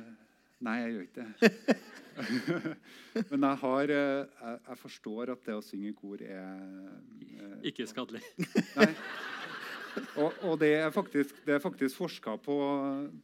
nei, 0.67 0.77
jeg 0.83 0.95
gjør 0.95 1.05
ikke 1.07 1.23
det. 1.23 1.77
Men 3.31 3.47
jeg, 3.49 3.59
har, 3.63 3.93
eh, 3.97 4.23
jeg, 4.25 4.59
jeg 4.69 4.81
forstår 4.83 5.35
at 5.35 5.45
det 5.47 5.57
å 5.57 5.65
synge 5.65 5.93
i 5.93 5.97
kor 5.97 6.25
er 6.25 6.65
eh, 7.23 7.55
Ikke 7.73 7.87
skadelig. 7.89 8.23
Nei. 8.77 8.91
Og, 10.17 10.33
og 10.49 10.59
det 10.61 10.73
er 10.79 10.91
faktisk, 10.93 11.43
det 11.47 11.57
er 11.57 11.63
faktisk 11.63 11.99
forska 12.01 12.39
på, 12.41 12.57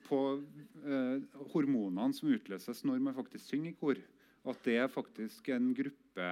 på 0.08 0.20
eh, 0.84 1.42
hormonene 1.54 2.16
som 2.16 2.32
utløses 2.32 2.84
når 2.84 3.02
man 3.06 3.16
faktisk 3.16 3.46
synger 3.48 3.72
i 3.72 3.76
kor. 3.78 4.00
At 4.48 4.64
det 4.64 4.78
er 4.80 4.90
faktisk 4.92 5.50
en 5.54 5.72
gruppe 5.76 6.30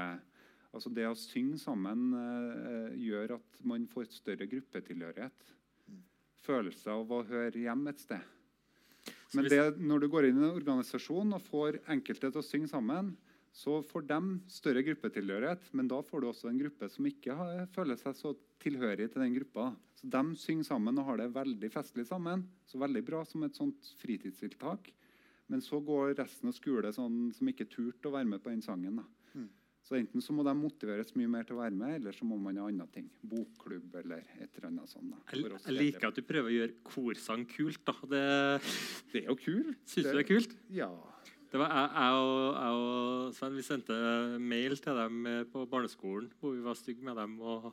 Altså 0.76 0.90
det 0.92 1.06
å 1.08 1.14
synge 1.16 1.56
sammen 1.56 2.10
eh, 2.18 2.96
gjør 3.00 3.38
at 3.38 3.60
man 3.64 3.86
får 3.88 4.10
et 4.10 4.16
større 4.18 4.48
gruppetilhørighet. 4.50 5.52
Følelse 6.44 6.92
av 6.92 7.14
å 7.16 7.22
høre 7.24 7.62
hjemme 7.62 7.94
et 7.94 8.02
sted. 8.02 8.35
Men 9.34 9.48
det, 9.50 9.62
når 9.82 10.02
du 10.02 10.08
går 10.12 10.28
inn 10.28 10.38
i 10.38 10.44
en 10.46 10.58
organisasjon 10.58 11.34
og 11.34 11.42
får 11.48 11.80
enkelte 11.92 12.30
til 12.30 12.42
å 12.42 12.46
synge 12.46 12.70
sammen, 12.70 13.14
så 13.56 13.78
får 13.88 14.04
de 14.10 14.20
større 14.52 14.82
gruppetilhørighet, 14.84 15.70
men 15.72 15.88
da 15.88 16.02
får 16.04 16.22
du 16.22 16.28
også 16.28 16.50
en 16.50 16.58
gruppe 16.60 16.90
som 16.92 17.06
ikke 17.08 17.34
har, 17.38 17.62
føler 17.72 17.96
seg 17.96 18.16
så 18.18 18.34
tilhørig 18.60 19.08
til 19.12 19.24
den 19.24 19.36
gruppa. 19.38 19.70
Så 19.96 20.10
De 20.12 20.22
synger 20.36 20.68
sammen 20.68 21.00
og 21.00 21.08
har 21.08 21.22
det 21.22 21.30
veldig 21.32 21.70
festlig 21.72 22.04
sammen. 22.08 22.44
Så 22.68 22.78
veldig 22.82 23.02
bra 23.06 23.22
som 23.24 23.46
et 23.46 23.56
sånt 23.56 23.88
fritidstiltak. 24.02 24.90
Men 25.48 25.62
så 25.64 25.80
går 25.80 26.16
resten 26.18 26.50
av 26.50 26.56
skolen 26.56 26.92
sånn 26.92 27.18
som 27.32 27.48
ikke 27.48 27.68
turte 27.70 28.10
å 28.10 28.16
være 28.18 28.28
med 28.28 28.44
på 28.44 28.52
den 28.52 28.64
sangen. 28.64 29.00
da. 29.00 29.06
Så 29.86 29.94
enten 29.94 30.22
så 30.24 30.34
må 30.34 30.42
de 30.42 30.50
motiveres 30.58 31.12
mye 31.14 31.30
mer 31.30 31.44
til 31.46 31.54
å 31.54 31.60
være 31.60 31.76
med, 31.78 31.92
eller 32.00 32.16
så 32.16 32.26
må 32.26 32.34
man 32.42 32.56
ha 32.58 32.64
andre 32.66 32.88
ting. 32.90 33.06
Bokklubb 33.22 33.94
eller 34.00 34.24
et 34.34 34.56
eller 34.58 34.72
annet 34.72 34.90
sånt. 34.90 35.12
da. 35.12 35.20
Jeg, 35.30 35.46
jeg 35.62 35.76
liker 35.76 36.08
at 36.08 36.18
du 36.18 36.24
prøver 36.26 36.50
å 36.50 36.56
gjøre 36.56 36.74
korsang 36.88 37.44
kult. 37.52 37.82
da. 37.86 37.94
Det 38.10 38.24
Det 39.12 39.22
er 39.22 39.30
jo 39.30 39.36
kult. 39.38 39.78
Syns 39.86 40.08
du 40.08 40.10
det 40.10 40.24
er 40.24 40.28
kult? 40.32 40.56
Ja. 40.74 40.90
Det 41.52 41.60
var 41.62 41.70
jeg, 41.70 41.90
jeg, 41.94 42.18
og, 42.18 42.56
jeg 42.56 42.80
og 42.82 43.34
Sven 43.36 43.54
vi 43.54 43.62
sendte 43.64 43.96
mail 44.42 44.74
til 44.82 44.98
dem 44.98 45.28
eh, 45.30 45.42
på 45.52 45.62
barneskolen 45.70 46.32
hvor 46.40 46.56
vi 46.56 46.64
var 46.64 46.76
stygge 46.76 47.06
med 47.06 47.16
dem 47.20 47.38
og 47.38 47.68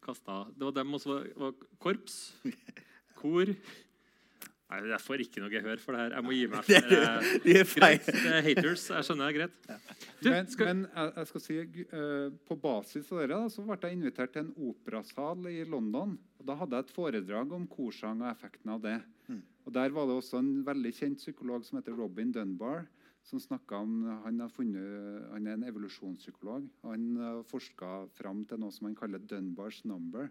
kasta 0.00 0.44
Det 0.54 0.68
var 0.68 0.76
dem 0.78 0.94
også 0.94 1.10
var, 1.10 1.26
var 1.42 1.56
korps, 1.82 2.20
kor 3.20 3.50
Nei, 4.70 4.80
Jeg 4.92 5.00
får 5.02 5.22
ikke 5.24 5.40
noe 5.42 5.50
gehør 5.50 5.80
for 5.82 5.96
det 5.96 6.00
her. 6.04 6.12
Jeg 6.14 6.24
må 6.26 6.34
gi 6.36 6.46
meg. 6.46 6.64
Det 6.70 6.80
for 6.80 6.94
er- 6.94 7.40
det. 7.44 7.56
er 7.60 7.64
feil. 7.66 7.98
Greit, 7.98 8.06
det 8.06 8.34
er 8.36 8.42
haters. 8.46 8.84
Jeg 8.92 9.06
skjønner 9.08 9.26
det 9.26 9.30
er 9.32 9.38
greit. 9.40 9.56
Du, 10.20 10.28
Men, 10.30 10.46
skal, 10.52 10.66
men 10.70 10.82
jeg, 10.94 11.12
jeg 11.16 11.26
skal 11.32 11.42
si, 11.46 11.56
eh, 11.82 12.28
på 12.46 12.56
basis 12.62 13.10
av 13.12 13.18
dere 13.22 13.40
da, 13.40 13.48
så 13.50 13.64
ble 13.66 13.78
jeg 13.82 13.98
invitert 13.98 14.32
til 14.36 14.44
en 14.46 14.52
operasal 14.70 15.48
i 15.50 15.64
London. 15.64 16.14
og 16.38 16.46
Da 16.46 16.54
hadde 16.60 16.78
jeg 16.78 16.86
et 16.86 16.94
foredrag 16.94 17.52
om 17.56 17.66
korsang 17.66 18.22
og 18.22 18.30
effekten 18.30 18.70
av 18.76 18.82
det. 18.86 18.98
Og 19.66 19.74
Der 19.76 19.92
var 19.92 20.06
det 20.08 20.14
også 20.16 20.38
en 20.40 20.62
veldig 20.64 20.90
kjent 20.96 21.18
psykolog 21.20 21.64
som 21.66 21.78
heter 21.78 21.92
Robin 21.98 22.30
Dunbar. 22.32 22.86
som 23.22 23.38
om, 23.76 24.22
Han, 24.24 24.40
har 24.40 24.48
funnet, 24.48 25.28
han 25.32 25.46
er 25.46 25.52
en 25.52 25.64
evolusjonspsykolog. 25.64 26.68
og 26.82 26.90
Han 26.90 27.16
har 27.16 27.42
forska 27.44 28.08
fram 28.16 28.44
til 28.46 28.58
noe 28.58 28.70
som 28.72 28.86
han 28.86 28.94
kaller 28.96 29.18
Dunbars 29.18 29.84
number. 29.84 30.30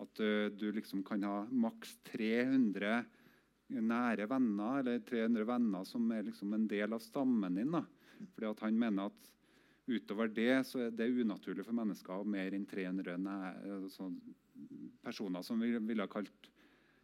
At 0.00 0.18
eh, 0.20 0.48
du 0.50 0.72
liksom 0.72 1.04
kan 1.06 1.22
ha 1.22 1.46
maks 1.50 1.96
300 2.10 3.04
nære 3.82 4.28
venner, 4.30 4.80
eller 4.80 5.00
300 5.06 5.46
venner 5.48 5.86
som 5.88 6.10
er 6.14 6.26
liksom 6.28 6.54
en 6.54 6.66
del 6.70 6.94
av 6.94 7.02
stammen 7.02 7.58
din. 7.58 7.72
da. 7.74 7.84
Fordi 8.34 8.50
at 8.50 8.64
han 8.66 8.78
mener 8.78 9.10
at 9.10 9.30
utover 9.86 10.30
det 10.32 10.62
så 10.68 10.86
er 10.86 10.94
det 10.96 11.10
unaturlig 11.12 11.64
for 11.66 11.76
mennesker 11.76 12.14
å 12.14 12.22
ha 12.22 12.28
mer 12.36 12.54
enn 12.56 12.66
300 12.66 13.18
nære, 13.20 13.80
altså, 13.80 14.08
personer 15.04 15.44
som 15.44 15.60
vi 15.60 15.74
ville 15.76 16.06
ha 16.06 16.10
kalt 16.10 16.48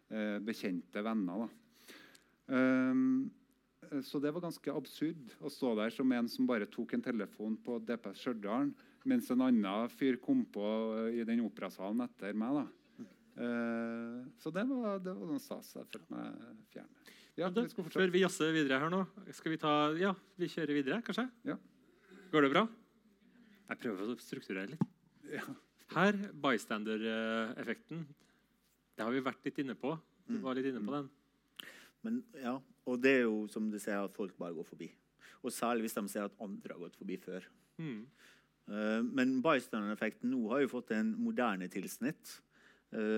eh, 0.08 0.38
bekjente 0.44 1.02
venner. 1.04 1.48
Eh, 2.48 3.04
så 4.06 4.20
det 4.22 4.30
var 4.30 4.44
ganske 4.44 4.72
absurd 4.72 5.34
å 5.42 5.50
stå 5.50 5.74
der 5.78 5.92
som 5.94 6.12
en 6.14 6.28
som 6.30 6.46
bare 6.48 6.68
tok 6.70 6.94
en 6.94 7.04
telefon 7.04 7.56
på 7.64 7.80
DPS 7.82 8.22
Stjørdal, 8.22 8.70
mens 9.08 9.30
en 9.32 9.42
annen 9.46 9.90
fyr 9.96 10.20
kom 10.22 10.44
på 10.52 10.66
eh, 11.00 11.20
i 11.20 11.26
den 11.28 11.42
operasalen 11.44 12.04
etter 12.06 12.36
meg. 12.36 12.62
da. 12.62 12.79
Eh, 13.36 14.20
så 14.42 14.52
det 14.54 14.64
var, 14.68 15.00
det 15.02 15.14
var 15.14 15.30
noe 15.30 15.42
stas. 15.42 15.72
Jeg 15.76 15.88
følte 15.92 16.14
meg 16.14 16.54
fjern. 16.74 16.90
Ja, 17.38 17.48
Da, 17.48 17.62
vi 17.64 17.72
skal 17.72 17.86
før 17.88 18.12
vi 18.12 18.24
jazzer 18.24 18.52
videre 18.52 18.80
her 18.82 18.90
nå, 18.92 19.04
skal 19.32 19.54
vi 19.54 19.58
ta 19.60 19.72
Ja, 19.96 20.10
vi 20.36 20.48
kjører 20.50 20.76
videre, 20.76 20.98
kanskje? 21.06 21.28
Ja. 21.46 21.56
Går 22.32 22.44
det 22.44 22.50
bra? 22.52 22.64
Jeg 23.70 23.80
prøver 23.84 24.10
å 24.10 24.16
strukturere 24.20 24.72
litt. 24.72 24.82
Ja. 25.30 25.44
Her, 25.94 26.18
bystander-effekten. 26.42 28.02
Det 28.98 29.06
har 29.06 29.14
vi 29.14 29.22
vært 29.24 29.46
litt 29.46 29.60
inne 29.62 29.76
på. 29.78 29.94
Du 30.26 30.36
var 30.42 30.58
litt 30.58 30.68
inne 30.68 30.82
på 30.84 30.94
den. 30.94 31.08
Men, 32.04 32.20
ja, 32.38 32.56
og 32.86 33.00
det 33.02 33.14
er 33.20 33.24
jo 33.24 33.46
som 33.50 33.70
du 33.70 33.78
sier, 33.78 34.04
at 34.04 34.14
folk 34.16 34.36
bare 34.38 34.54
går 34.56 34.66
forbi. 34.68 34.90
Og 35.40 35.54
særlig 35.54 35.86
hvis 35.86 35.96
de 35.96 36.04
ser 36.12 36.26
at 36.26 36.42
andre 36.42 36.74
har 36.74 36.82
gått 36.82 36.98
forbi 37.00 37.16
før. 37.20 37.46
Mm. 37.80 38.04
Uh, 38.70 39.00
men 39.06 39.38
bystander-effekten 39.42 40.30
nå 40.30 40.44
har 40.52 40.62
jo 40.64 40.74
fått 40.74 40.92
en 40.94 41.14
moderne 41.18 41.70
tilsnitt 41.72 42.36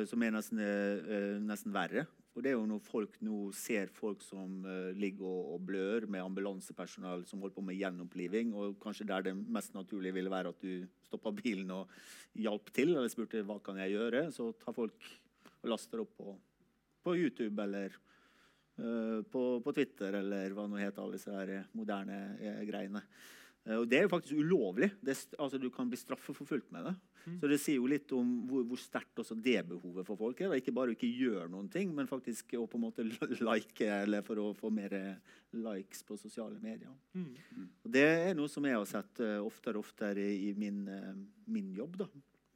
som 0.09 0.23
er 0.23 0.35
nesten, 0.35 0.61
eh, 0.61 1.39
nesten 1.41 1.73
verre. 1.73 2.07
Og 2.33 2.41
det 2.41 2.53
er 2.53 2.57
jo 2.57 2.69
når 2.69 2.81
folk 2.85 3.19
nå 3.25 3.39
ser 3.57 3.91
folk 3.93 4.23
som 4.25 4.63
eh, 4.65 4.93
ligger 4.97 5.27
og, 5.29 5.51
og 5.57 5.67
blør 5.69 6.07
med 6.09 6.25
ambulansepersonell 6.25 7.27
som 7.29 7.43
holder 7.45 7.57
på 7.59 7.65
med 7.67 7.77
gjenoppliving, 7.77 8.55
og 8.57 8.79
kanskje 8.81 9.09
der 9.11 9.27
det 9.27 9.35
mest 9.37 9.77
naturlige 9.77 10.17
ville 10.17 10.33
være 10.33 10.55
at 10.55 10.65
du 10.65 10.87
stoppa 11.05 11.35
bilen 11.37 11.75
og 11.77 11.93
hjalp 12.41 12.73
til, 12.73 12.95
eller 12.95 13.13
spurte 13.13 13.45
hva 13.49 13.59
kan 13.65 13.81
jeg 13.83 13.99
gjøre, 13.99 14.25
så 14.33 14.49
tar 14.63 14.77
folk 14.77 15.11
og 15.63 15.69
laster 15.75 16.01
opp 16.03 16.17
på, 16.17 16.33
på 17.05 17.15
YouTube 17.19 17.61
eller 17.63 17.93
uh, 18.81 19.21
på, 19.31 19.43
på 19.63 19.75
Twitter 19.77 20.17
eller 20.19 20.57
hva 20.57 20.65
nå 20.67 20.81
heter 20.81 21.05
alle 21.05 21.21
disse 21.21 21.61
moderne 21.77 22.19
eh, 22.41 22.65
greiene. 22.67 23.05
Eh, 23.67 23.79
Og 23.79 23.89
det 23.89 23.99
er 23.99 24.07
jo 24.07 24.13
faktisk 24.13 24.39
ulovlig. 24.39 24.91
Det, 25.01 25.15
altså, 25.39 25.59
du 25.59 25.69
kan 25.71 25.91
bli 25.91 25.99
straffeforfulgt 26.01 26.73
med 26.75 26.89
det. 26.91 26.95
Så 27.39 27.47
det 27.51 27.59
sier 27.63 27.79
jo 27.79 27.87
litt 27.91 28.11
om 28.17 28.31
hvor, 28.51 28.65
hvor 28.67 28.81
sterkt 28.81 29.21
også 29.23 29.37
det 29.39 29.61
behovet 29.69 30.07
for 30.09 30.19
folk 30.19 30.41
er. 30.43 30.51
da. 30.51 30.59
Ikke 30.59 30.75
bare 30.75 30.91
å 30.91 30.97
ikke 30.97 31.11
gjøre 31.11 31.47
noen 31.53 31.69
ting, 31.71 31.93
men 31.95 32.11
faktisk 32.11 32.57
å 32.59 32.67
på 32.67 32.81
en 32.81 32.87
måte 32.89 33.07
like 33.49 33.87
eller 33.87 34.25
for 34.27 34.41
å 34.43 34.49
få 34.59 34.73
mer 34.75 34.97
likes 35.55 36.03
på 36.09 36.19
sosiale 36.19 36.59
medier. 36.63 36.91
Mm. 37.15 37.69
Og 37.85 37.95
det 37.95 38.05
er 38.09 38.35
noe 38.39 38.51
som 38.51 38.67
jeg 38.67 38.79
har 38.79 38.89
sett 38.91 39.23
uh, 39.23 39.39
oftere 39.47 39.79
og 39.79 39.87
oftere 39.87 40.25
i 40.35 40.51
min, 40.59 40.83
uh, 40.89 41.15
min 41.47 41.71
jobb. 41.77 42.01
da. 42.03 42.11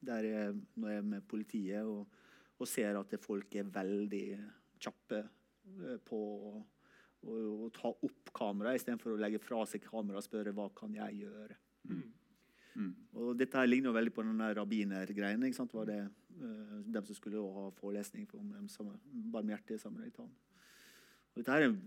Der 0.06 0.26
jeg, 0.26 0.56
når 0.74 0.92
jeg 0.92 1.02
er 1.02 1.10
med 1.14 1.26
politiet 1.30 1.86
og, 1.86 2.22
og 2.58 2.70
ser 2.70 2.98
at 2.98 3.14
folk 3.22 3.54
er 3.54 3.70
veldig 3.70 4.26
kjappe 4.82 5.22
uh, 5.22 5.96
på 6.02 6.22
å, 6.50 6.56
å, 7.26 7.40
å 7.66 7.70
ta 7.74 7.90
opp 7.90 8.32
kameraet 8.36 8.80
istedenfor 8.80 9.14
å 9.14 9.20
legge 9.20 9.42
fra 9.42 9.64
seg 9.68 9.84
kameraet 9.84 10.22
og 10.22 10.28
spørre 10.28 10.54
hva 10.56 10.68
kan 10.76 10.94
jeg 10.94 11.24
gjøre. 11.24 11.58
Mm. 12.76 12.94
Og 13.16 13.36
dette 13.40 13.56
her 13.58 13.68
ligner 13.68 13.90
jo 13.90 13.96
veldig 13.96 14.14
på 14.14 14.24
den 14.26 14.42
rabbinergreiene. 14.58 15.48
ikke 15.48 15.60
sant? 15.60 15.76
Var 15.76 15.90
det 15.90 16.00
uh, 16.06 16.80
dem 16.84 17.06
som 17.08 17.16
skulle 17.16 17.44
ha 17.58 17.68
forelesning 17.78 18.26
om 18.36 18.50
den 18.52 18.68
samme, 18.72 18.98
barmhjertige 19.32 19.80
samaritanen. 19.80 20.34
Og 21.32 21.40
Dette 21.40 21.54
her 21.56 21.68
er 21.68 21.78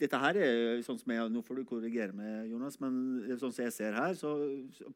dette 0.00 0.16
her 0.16 0.38
er 0.40 0.80
sånn 0.84 0.96
som 0.96 1.12
jeg, 1.12 1.28
Nå 1.28 1.42
får 1.44 1.58
du 1.60 1.66
korrigere 1.68 2.14
meg, 2.16 2.48
Jonas, 2.48 2.78
men 2.80 2.94
sånn 3.36 3.52
som 3.52 3.66
jeg 3.66 3.74
ser 3.76 3.96
her, 3.98 4.14
så, 4.16 4.30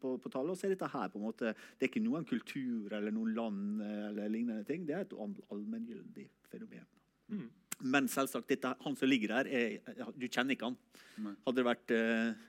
på, 0.00 0.14
på 0.16 0.32
tallet, 0.32 0.56
så 0.56 0.64
er 0.64 0.72
dette 0.72 0.88
her 0.88 1.10
på 1.12 1.20
en 1.20 1.26
måte, 1.26 1.52
det 1.76 1.84
er 1.84 1.90
ikke 1.90 2.04
noen 2.06 2.24
kultur 2.28 2.94
eller 2.96 3.12
noen 3.12 3.34
land 3.36 3.82
eh, 3.84 4.06
eller 4.08 4.32
lignende 4.32 4.64
ting. 4.64 4.86
Det 4.88 4.96
er 4.96 5.04
et 5.04 5.12
all- 5.12 5.44
allmenngyldig 5.52 6.24
fenomen. 6.48 6.88
Mm. 7.28 7.50
Men 7.84 8.08
selvsagt, 8.08 8.48
dette, 8.48 8.72
han 8.80 8.96
som 8.96 9.10
ligger 9.10 9.36
her, 9.36 9.48
er, 9.50 10.02
du 10.16 10.26
kjenner 10.26 10.56
ikke 10.56 10.70
han. 10.70 10.76
Nei. 11.20 11.34
Hadde 11.44 11.60
det 11.60 11.66
vært 11.66 11.94
eh, 11.94 12.44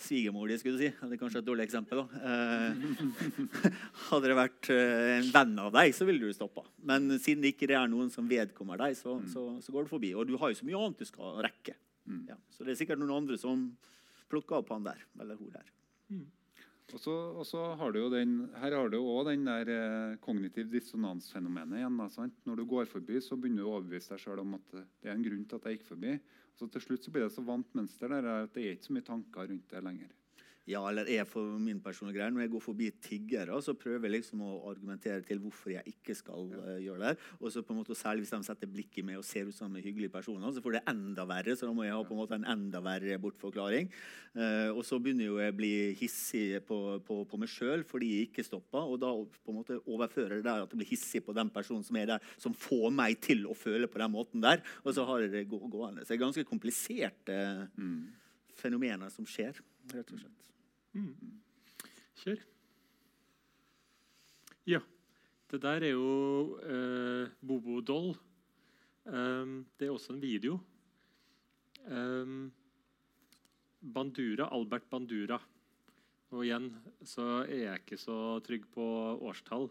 svigermor 0.00 0.48
di, 0.50 0.56
skulle 0.58 0.78
du 0.78 0.82
si 0.82 0.90
Det 0.90 1.16
er 1.16 1.20
kanskje 1.20 1.42
et 1.42 1.48
dårlig 1.48 1.66
eksempel. 1.66 2.02
da. 2.02 2.22
Eh, 2.32 3.36
hadde 4.08 4.30
det 4.30 4.38
vært 4.38 4.70
eh, 4.72 5.12
en 5.18 5.30
venn 5.34 5.54
av 5.66 5.72
deg, 5.76 5.94
så 5.96 6.08
ville 6.08 6.24
du 6.24 6.36
stoppa. 6.36 6.64
Men 6.88 7.10
siden 7.18 7.44
det 7.44 7.54
ikke 7.54 7.70
er 7.70 7.90
noen 7.92 8.10
som 8.14 8.28
vedkommer 8.30 8.80
deg, 8.80 8.96
så, 8.98 9.18
så, 9.32 9.46
så 9.62 9.74
går 9.74 9.86
du 9.86 9.92
forbi. 9.92 10.14
Og 10.16 10.28
du 10.30 10.38
har 10.40 10.52
jo 10.52 10.60
så 10.62 10.68
mye 10.68 10.80
annet 10.80 11.04
du 11.04 11.08
skal 11.08 11.42
rekke. 11.44 11.76
Mm. 12.08 12.22
Ja. 12.32 12.38
Så 12.54 12.66
det 12.66 12.74
er 12.74 12.80
sikkert 12.80 13.02
noen 13.02 13.14
andre 13.22 13.38
som 13.40 13.68
plukker 14.32 14.62
opp 14.62 14.72
han 14.72 14.88
der. 14.88 15.04
Eller 15.20 15.36
hun 15.38 15.52
der. 15.52 15.68
Og 16.92 17.00
så, 17.00 17.12
og 17.40 17.46
så 17.48 17.60
har 17.80 17.92
du 17.92 18.02
jo 18.02 18.08
den, 18.12 18.34
her 18.60 18.74
har 18.76 18.90
du 18.92 18.98
òg 19.00 19.30
den 19.30 19.46
der 19.48 19.68
eh, 19.72 20.16
kognitiv 20.20 20.68
dissonans-fenomenet 20.74 21.80
igjen. 21.80 22.00
Da, 22.02 22.08
sant? 22.12 22.36
Når 22.48 22.60
du 22.60 22.64
går 22.68 22.90
forbi, 22.90 23.16
så 23.24 23.38
begynner 23.40 23.64
du 23.64 23.70
å 23.70 23.76
overbevise 23.78 24.12
deg 24.12 24.20
sjøl 24.20 24.42
om 24.44 24.58
at 24.58 24.76
eh, 24.76 24.88
det 25.00 25.08
er 25.08 25.16
en 25.16 25.24
grunn 25.24 25.46
til 25.48 25.56
at 25.60 25.68
jeg 25.68 25.78
gikk 25.78 25.88
forbi. 25.88 26.18
Så 26.58 26.68
til 26.68 26.84
slutt 26.84 27.06
så 27.06 27.14
blir 27.14 27.24
det 27.24 27.32
så 27.32 27.44
vant 27.46 27.78
mønster 27.78 28.12
der 28.12 28.28
at 28.34 28.52
det 28.52 28.66
er 28.66 28.76
ikke 28.76 28.90
så 28.90 28.96
mye 28.98 29.08
tanker 29.08 29.48
rundt 29.48 29.72
det 29.72 29.84
lenger. 29.88 30.12
Ja, 30.70 30.78
eller 30.86 31.08
er 31.10 31.24
for 31.26 31.56
min 31.58 31.80
personlige 31.82 32.20
greie. 32.20 32.30
Når 32.30 32.44
jeg 32.44 32.50
går 32.52 32.62
forbi 32.62 32.88
tiggere, 33.02 33.56
så 33.66 33.72
prøver 33.74 34.06
jeg 34.06 34.12
liksom 34.14 34.44
å 34.46 34.50
argumentere 34.70 35.24
til 35.26 35.40
hvorfor 35.42 35.72
jeg 35.74 35.90
ikke 35.90 36.14
skal 36.14 36.52
eh, 36.60 36.76
gjøre 36.84 37.08
det. 37.08 37.26
Og 37.40 37.50
så 37.50 37.64
på 37.66 37.74
en 37.74 37.80
måte 37.80 37.96
Særlig 38.02 38.24
hvis 38.24 38.32
de 38.34 38.46
setter 38.46 38.70
blikket 38.70 39.00
i 39.02 39.04
meg 39.06 39.18
og 39.18 39.26
ser 39.26 39.46
ut 39.46 39.54
som 39.54 39.74
en 39.74 39.82
hyggelig 39.82 40.08
person, 40.10 40.42
så 40.54 40.62
får 40.62 40.76
det 40.76 40.82
enda 40.90 41.26
verre. 41.28 41.54
Så 41.58 41.66
da 41.66 41.74
må 41.74 41.84
jeg 41.84 41.94
ha 41.94 42.04
på 42.06 42.14
en 42.14 42.20
måte 42.20 42.38
en 42.38 42.46
enda 42.50 42.80
verre 42.82 43.18
bortforklaring. 43.22 43.90
Uh, 44.32 44.70
og 44.72 44.80
så 44.86 44.96
begynner 45.02 45.28
jo 45.28 45.36
jeg 45.42 45.52
å 45.52 45.56
bli 45.58 45.72
hissig 46.00 46.46
på, 46.66 46.78
på, 47.06 47.18
på 47.28 47.38
meg 47.38 47.50
sjøl 47.52 47.84
fordi 47.86 48.08
jeg 48.14 48.30
ikke 48.30 48.46
stopper. 48.46 48.86
Og 48.90 48.98
da 49.02 49.12
på 49.12 49.52
en 49.52 49.58
måte 49.60 49.78
overfører 49.82 50.40
det 50.40 50.46
der 50.48 50.64
at 50.64 50.72
jeg 50.72 50.80
blir 50.80 50.90
hissig 50.90 51.22
på 51.26 51.36
den 51.36 51.52
personen 51.54 51.86
som 51.86 51.98
er 52.00 52.14
der, 52.14 52.30
som 52.42 52.56
får 52.56 52.88
meg 52.96 53.20
til 53.22 53.44
å 53.46 53.58
føle 53.58 53.90
på 53.90 54.02
den 54.02 54.14
måten 54.14 54.42
der. 54.42 54.64
Og 54.82 54.96
så 54.96 55.06
har 55.10 55.26
jeg 55.26 55.34
det 55.34 55.48
gå 55.50 55.62
gående. 55.66 56.02
Så 56.02 56.14
det 56.14 56.18
er 56.20 56.24
ganske 56.24 56.48
kompliserte 56.48 57.40
fenomener 58.58 59.12
som 59.12 59.28
skjer, 59.28 59.58
rett 59.92 60.14
og 60.14 60.22
slett. 60.24 60.51
Kjør. 60.92 62.40
Ja. 64.68 64.82
Det 65.48 65.60
der 65.62 65.84
er 65.86 65.92
jo 65.94 66.58
eh, 66.64 67.30
Bobo 67.40 67.80
Doll. 67.80 68.12
Um, 69.04 69.62
det 69.78 69.88
er 69.88 69.92
også 69.92 70.12
en 70.12 70.22
video. 70.22 70.58
Um, 71.88 72.52
Bandura, 73.80 74.50
Albert 74.52 74.84
Bandura. 74.90 75.40
Og 76.32 76.44
igjen 76.44 76.70
så 77.04 77.42
er 77.46 77.64
jeg 77.64 77.82
ikke 77.82 78.00
så 78.00 78.18
trygg 78.44 78.68
på 78.72 78.84
årstall. 79.20 79.70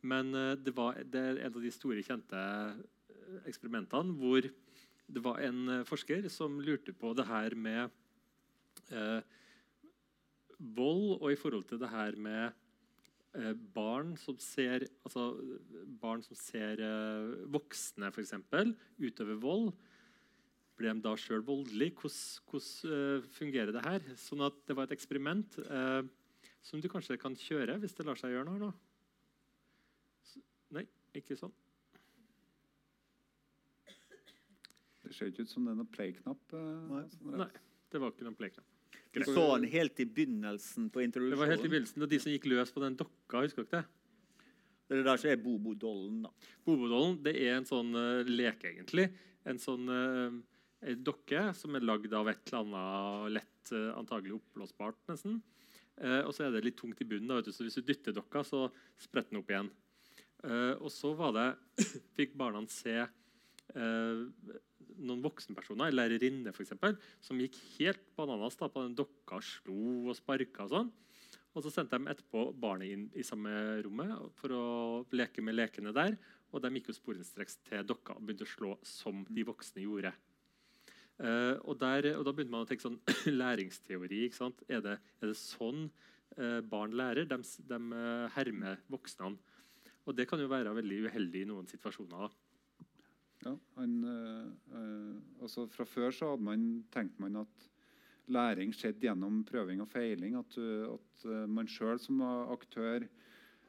Men 0.00 0.32
uh, 0.32 0.56
det, 0.56 0.74
var, 0.76 1.00
det 1.04 1.20
er 1.20 1.42
en 1.44 1.54
av 1.54 1.64
de 1.64 1.72
store, 1.72 2.04
kjente 2.04 2.44
eksperimentene 3.48 4.16
hvor 4.16 4.48
det 5.08 5.24
var 5.24 5.40
en 5.44 5.84
forsker 5.88 6.28
som 6.32 6.56
lurte 6.64 6.92
på 6.96 7.12
det 7.16 7.24
her 7.28 7.54
med 7.56 7.88
eh, 8.92 9.20
vold, 10.58 11.18
og 11.20 11.32
i 11.32 11.38
forhold 11.38 11.68
til 11.68 11.80
det 11.80 11.90
her 11.92 12.16
med 12.18 12.50
eh, 13.38 13.54
barn 13.74 14.16
som 14.18 14.38
ser 14.42 14.86
altså 15.06 15.30
barn 16.00 16.22
som 16.26 16.38
ser 16.38 16.82
eh, 16.82 17.36
voksne 17.54 18.10
eksempel, 18.10 18.74
utøve 18.98 19.38
vold. 19.42 19.70
Blir 20.78 20.94
de 20.94 21.02
da 21.02 21.14
sjøl 21.18 21.42
voldelige? 21.42 21.96
Hvordan, 21.98 22.42
hvordan 22.50 22.92
uh, 23.18 23.30
fungerer 23.34 23.72
det 23.74 23.82
her? 23.82 24.04
Sånn 24.14 24.44
at 24.46 24.60
Det 24.66 24.76
var 24.78 24.86
et 24.86 24.94
eksperiment 24.94 25.56
eh, 25.64 26.04
som 26.62 26.78
du 26.78 26.86
kanskje 26.90 27.18
kan 27.18 27.34
kjøre 27.34 27.80
hvis 27.82 27.96
det 27.98 28.06
lar 28.06 28.18
seg 28.20 28.30
gjøre 28.30 28.46
noe. 28.46 28.68
nå. 28.68 28.70
Nei, 30.76 30.84
ikke 31.18 31.34
sånn. 31.40 31.54
Det 35.02 35.16
ser 35.16 35.32
ikke 35.32 35.48
ut 35.48 35.50
som 35.50 35.64
det 35.66 35.72
er 35.72 35.80
noen 35.80 35.90
play-knapp. 35.90 36.52
Uh, 36.52 36.98
Nei. 37.00 37.38
Nei, 37.42 37.52
det 37.90 38.02
var 38.02 38.12
ikke 38.12 38.28
noen 38.28 38.38
pleknapp. 38.38 38.77
Du 39.14 39.22
så 39.24 39.44
han 39.54 39.64
helt 39.68 40.00
i 40.00 40.06
begynnelsen 40.06 40.90
på 40.94 41.02
introduksjonen. 41.02 41.34
Det 41.34 41.40
var 41.40 41.50
helt 41.52 41.64
i 41.64 41.70
begynnelsen, 41.72 42.04
og 42.04 42.12
de 42.12 42.20
som 42.22 42.34
gikk 42.34 42.46
løs 42.52 42.74
på 42.74 42.82
den 42.84 42.98
dokka. 42.98 43.42
husker 43.42 43.66
dere 43.66 43.80
det? 43.80 44.44
Det 44.88 45.00
det 45.00 45.06
der 45.08 45.20
som 45.20 45.30
er 45.32 45.40
Bobo-dollen. 45.42 46.22
da. 46.24 46.52
Bobodollen 46.64 47.18
det 47.24 47.34
er 47.42 47.58
en 47.58 47.68
sånn 47.68 47.90
uh, 47.96 48.28
leke, 48.28 48.70
egentlig. 48.70 49.08
En 49.48 49.60
sånn 49.60 49.90
uh, 49.90 50.94
dokke 51.04 51.48
som 51.56 51.76
er 51.76 51.84
lagd 51.84 52.14
av 52.14 52.30
et 52.30 52.52
eller 52.52 52.62
annet 52.62 53.34
lett, 53.40 53.72
uh, 53.74 53.90
antagelig 53.98 54.38
oppblåsbart, 54.38 55.00
nesten. 55.10 55.42
Uh, 55.98 56.22
og 56.22 56.32
så 56.36 56.46
er 56.46 56.54
det 56.54 56.64
litt 56.68 56.78
tungt 56.80 57.02
i 57.02 57.08
bunnen, 57.08 57.28
da, 57.28 57.40
vet 57.40 57.50
du, 57.50 57.56
så 57.56 57.66
hvis 57.66 57.80
du 57.80 57.84
dytter 57.84 58.16
dokka, 58.16 58.44
så 58.46 58.68
spretter 59.02 59.34
den 59.34 59.42
opp 59.42 59.52
igjen. 59.52 59.72
Eh, 60.46 60.74
og 60.78 60.90
så 60.94 61.12
var 61.18 61.32
det, 61.34 61.48
fikk 62.16 62.36
barna 62.38 62.62
se 62.70 62.94
eh, 63.02 63.14
noen 63.74 65.20
voksenpersoner, 65.22 65.90
en 65.90 65.98
lærerinne 65.98 66.52
f.eks., 66.54 66.72
som 67.22 67.40
gikk 67.40 67.58
helt 67.76 68.00
bananas 68.16 68.56
da, 68.58 68.70
på 68.72 68.82
den 68.86 68.96
dokka, 68.98 69.40
slo 69.44 70.08
og 70.08 70.16
sparka 70.18 70.66
og 70.66 70.72
sånn. 70.72 70.90
Og 71.56 71.64
så 71.64 71.72
sendte 71.72 71.98
de 71.98 72.10
etterpå 72.12 72.48
barnet 72.60 72.92
inn 72.94 73.04
i 73.18 73.24
samme 73.26 73.50
rommet 73.82 74.30
for 74.38 74.54
å 74.54 74.64
leke 75.16 75.42
med 75.42 75.56
lekene 75.58 75.94
der. 75.96 76.14
Og 76.52 76.62
de 76.62 76.70
gikk 76.76 76.92
jo 76.92 76.96
sporenstreks 76.96 77.58
til 77.66 77.86
dokka 77.86 78.16
og 78.16 78.24
begynte 78.24 78.46
å 78.46 78.52
slå 78.52 78.74
som 78.86 79.24
de 79.28 79.44
voksne 79.48 79.84
gjorde. 79.84 80.12
Eh, 81.18 81.56
og, 81.64 81.74
der, 81.80 82.12
og 82.14 82.22
Da 82.28 82.34
begynte 82.34 82.54
man 82.54 82.62
å 82.62 82.68
tenke 82.68 82.86
sånn 82.86 83.00
læringsteori. 83.40 84.22
Er 84.70 84.84
det, 84.84 84.98
er 85.18 85.32
det 85.32 85.38
sånn 85.40 85.88
eh, 86.36 86.60
barn 86.62 86.94
lærer? 86.96 87.26
De, 87.28 87.40
de 87.42 87.80
eh, 88.02 88.26
hermer 88.36 88.84
voksne. 88.92 89.34
Og 90.06 90.16
det 90.16 90.28
kan 90.30 90.40
jo 90.40 90.48
være 90.52 90.76
veldig 90.78 91.02
uheldig 91.08 91.42
i 91.42 91.48
noen 91.50 91.66
situasjoner. 91.68 92.28
da. 92.28 92.30
Ja, 93.46 93.52
han, 93.78 93.92
øh, 94.04 94.46
eh, 94.74 95.42
altså 95.42 95.66
fra 95.70 95.84
før 95.86 96.10
så 96.10 96.32
hadde 96.32 96.42
man, 96.42 96.64
tenkte 96.92 97.22
man 97.22 97.36
at 97.44 97.68
læring 98.28 98.72
skjedde 98.74 99.00
gjennom 99.06 99.44
prøving 99.48 99.80
og 99.84 99.88
feiling. 99.88 100.34
At, 100.36 100.56
du- 100.56 100.94
at 100.98 101.24
eh, 101.30 101.44
man 101.48 101.68
sjøl 101.70 102.00
som 102.02 102.20
aktør 102.26 103.06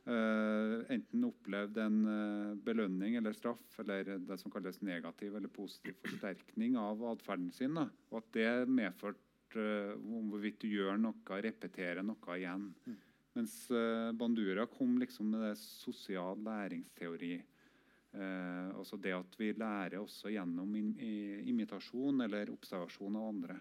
øh, 0.10 0.86
enten 0.90 1.24
opplevde 1.28 1.86
en 1.86 2.00
eh, 2.10 2.56
belønning 2.66 3.16
eller 3.20 3.32
straff, 3.38 3.80
eller 3.80 4.18
det 4.18 4.40
som 4.42 4.52
kalles 4.52 4.82
negativ 4.82 5.36
eller 5.38 5.52
positiv 5.54 5.94
forsterkning 6.06 6.78
av 6.80 7.04
atferden 7.14 7.52
sin. 7.54 7.76
Da. 7.78 7.86
Og 8.12 8.24
at 8.24 8.34
det 8.34 8.70
medførte 8.74 9.20
øh, 9.60 9.94
om 9.96 10.30
hvorvidt 10.34 10.62
du 10.62 10.68
gjør 10.74 10.98
noe, 11.02 11.40
repeterer 11.46 12.02
noe 12.06 12.36
igjen. 12.40 12.72
Mens 13.38 13.70
eh, 13.72 14.10
Bandura 14.18 14.66
kom 14.66 14.98
liksom 14.98 15.30
med 15.36 15.46
det 15.52 15.58
sosial 15.62 16.42
læringsteori. 16.44 17.36
Eh, 18.14 18.70
altså 18.74 18.98
det 18.98 19.14
at 19.14 19.36
vi 19.38 19.52
lærer 19.54 20.00
også 20.00 20.32
gjennom 20.34 20.74
imitasjon 20.76 22.26
eller 22.26 22.50
observasjon 22.54 23.20
av 23.20 23.30
andre. 23.30 23.60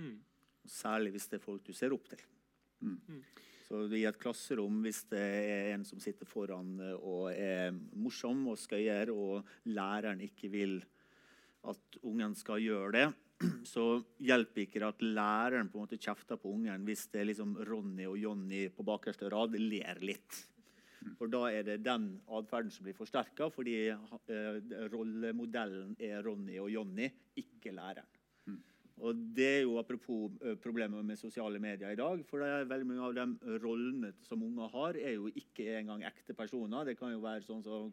Mm. 0.00 0.16
Særlig 0.70 1.14
hvis 1.16 1.28
det 1.28 1.40
er 1.40 1.44
folk 1.44 1.64
du 1.66 1.72
ser 1.76 1.92
opp 1.96 2.08
til. 2.08 2.22
Mm. 2.80 2.98
Mm. 3.08 3.22
Så 3.70 3.84
i 3.94 4.02
et 4.08 4.18
klasserom, 4.18 4.80
hvis 4.82 5.04
det 5.12 5.20
er 5.22 5.68
en 5.76 5.84
som 5.86 6.00
sitter 6.02 6.26
foran 6.26 6.72
eh, 6.82 6.94
og 6.96 7.28
er 7.30 7.74
morsom 7.94 8.48
og 8.50 8.58
skøyer, 8.58 9.12
og 9.14 9.46
læreren 9.70 10.22
ikke 10.26 10.50
vil 10.50 10.80
at 11.70 12.00
ungen 12.02 12.34
skal 12.34 12.62
gjøre 12.64 12.92
det, 12.96 13.06
så 13.72 13.84
hjelper 14.18 14.64
ikke 14.64 14.80
det 14.82 14.88
at 14.88 15.04
læreren 15.04 15.70
på 15.70 15.78
en 15.78 15.86
måte 15.86 16.00
kjefter 16.00 16.40
på 16.40 16.50
ungen 16.56 16.82
hvis 16.88 17.06
det 17.12 17.22
er 17.22 17.30
liksom 17.30 17.54
Ronny 17.68 18.08
og 18.10 18.18
Jonny 18.20 18.66
på 18.74 18.84
bakerste 18.88 19.30
rad 19.32 19.54
ler 19.54 20.02
litt. 20.02 20.40
For 21.18 21.30
da 21.32 21.46
er 21.50 21.62
det 21.66 21.78
den 21.84 22.20
atferden 22.28 22.70
som 22.72 22.84
blir 22.84 22.96
forsterka, 22.96 23.48
fordi 23.52 23.76
eh, 23.88 24.88
rollemodellen 24.92 25.96
er 26.00 26.22
Ronny 26.26 26.58
og 26.60 26.70
Jonny, 26.72 27.08
ikke 27.40 27.72
læreren. 27.76 28.08
Og 29.00 29.16
det 29.32 29.46
er 29.48 29.62
jo 29.64 29.78
Apropos 29.80 30.30
eh, 30.44 30.58
problemet 30.60 31.04
med 31.08 31.16
sosiale 31.16 31.58
medier 31.62 31.94
i 31.94 31.96
dag. 31.96 32.24
for 32.28 32.38
det 32.42 32.48
er 32.48 32.68
veldig 32.68 32.86
Mange 32.86 33.06
av 33.06 33.14
de 33.16 33.58
rollene 33.62 34.12
som 34.26 34.42
unger 34.44 34.68
har, 34.74 34.98
er 35.00 35.14
jo 35.14 35.30
ikke 35.32 35.78
engang 35.78 36.04
ekte 36.04 36.36
personer. 36.36 36.84
Det 36.84 36.98
kan 36.98 37.12
jo 37.14 37.22
være 37.24 37.40
sånn 37.46 37.62
som 37.64 37.92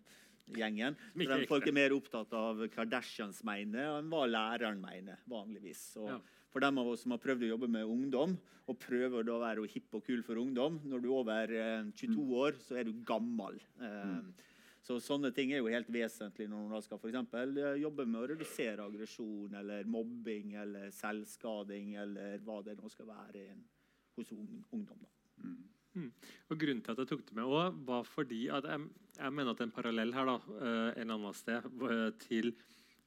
Der 1.16 1.46
folk 1.48 1.68
er 1.68 1.76
mer 1.76 1.94
opptatt 1.96 2.32
av 2.34 2.64
Kardashians 2.74 3.44
mener 3.44 4.00
enn 4.00 4.10
hva 4.12 4.26
læreren 4.28 4.80
mener. 4.82 5.20
vanligvis. 5.28 5.98
Og, 5.98 6.10
Ja. 6.10 6.20
For 6.52 6.64
dem 6.64 6.80
av 6.82 6.90
oss 6.92 7.06
som 7.06 7.14
har 7.16 7.22
prøvd 7.24 7.46
å 7.46 7.54
jobbe 7.54 7.70
med 7.72 7.88
ungdom, 7.88 8.36
og 8.70 8.80
prøver 8.80 9.26
da 9.26 9.36
å 9.36 9.42
være 9.42 9.68
hipp 9.72 9.98
og 9.98 10.06
kul 10.06 10.22
for 10.26 10.40
ungdom 10.40 10.80
Når 10.88 11.04
du 11.04 11.10
er 11.10 11.18
over 11.18 11.54
eh, 11.58 11.92
22 11.98 12.26
år, 12.44 12.58
så 12.62 12.78
er 12.80 12.88
du 12.88 12.94
gammel. 13.08 13.60
Eh, 13.82 14.48
så 14.82 14.98
sånne 15.04 15.32
ting 15.36 15.52
er 15.54 15.62
jo 15.62 15.70
helt 15.70 15.90
vesentlig 15.94 16.48
når 16.50 16.70
man 16.72 16.86
skal 16.86 17.02
for 17.02 17.12
eksempel, 17.12 17.54
eh, 17.62 17.80
jobbe 17.82 18.08
med 18.10 18.22
å 18.22 18.30
redusere 18.34 18.86
aggresjon 18.86 19.58
eller 19.62 19.90
mobbing 19.90 20.56
eller 20.62 20.94
selvskading 20.96 21.96
eller 22.02 22.44
hva 22.46 22.62
det 22.66 22.78
nå 22.80 22.90
skal 22.92 23.10
være 23.12 23.46
hos 24.18 24.32
ung, 24.36 24.62
ungdom. 24.74 25.02
da. 25.02 25.12
Og 26.48 26.56
Grunnen 26.56 26.82
til 26.84 26.94
at 26.94 27.02
jeg 27.02 27.10
tok 27.10 27.26
det 27.28 27.36
med 27.36 27.50
også, 27.50 27.86
var 27.88 28.06
fordi 28.08 28.46
at 28.54 28.68
jeg, 28.70 28.86
jeg 29.18 29.36
mener 29.36 29.56
at 29.56 29.64
en 29.66 29.74
parallell 29.76 30.14
her 30.16 30.30
da, 30.30 30.38
en 31.02 31.18
annen 31.18 31.36
sted 31.36 31.68
til 32.24 32.54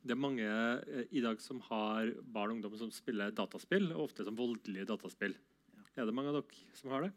det 0.04 0.12
er 0.12 0.20
mange 0.20 0.44
eh, 0.44 1.06
i 1.16 1.22
dag 1.24 1.40
som 1.40 1.62
har 1.70 2.12
barn 2.20 2.52
og 2.52 2.58
ungdom 2.58 2.76
som 2.76 2.92
spiller 2.92 3.32
dataspill, 3.32 3.88
og 3.94 4.10
ofte 4.10 4.26
som 4.26 4.36
voldelige 4.36 4.86
dataspill. 4.90 5.36
Er 5.96 6.04
det 6.04 6.14
mange 6.16 6.32
av 6.32 6.42
dere 6.42 6.76
som 6.76 6.92
har 6.92 7.06
det? 7.06 7.12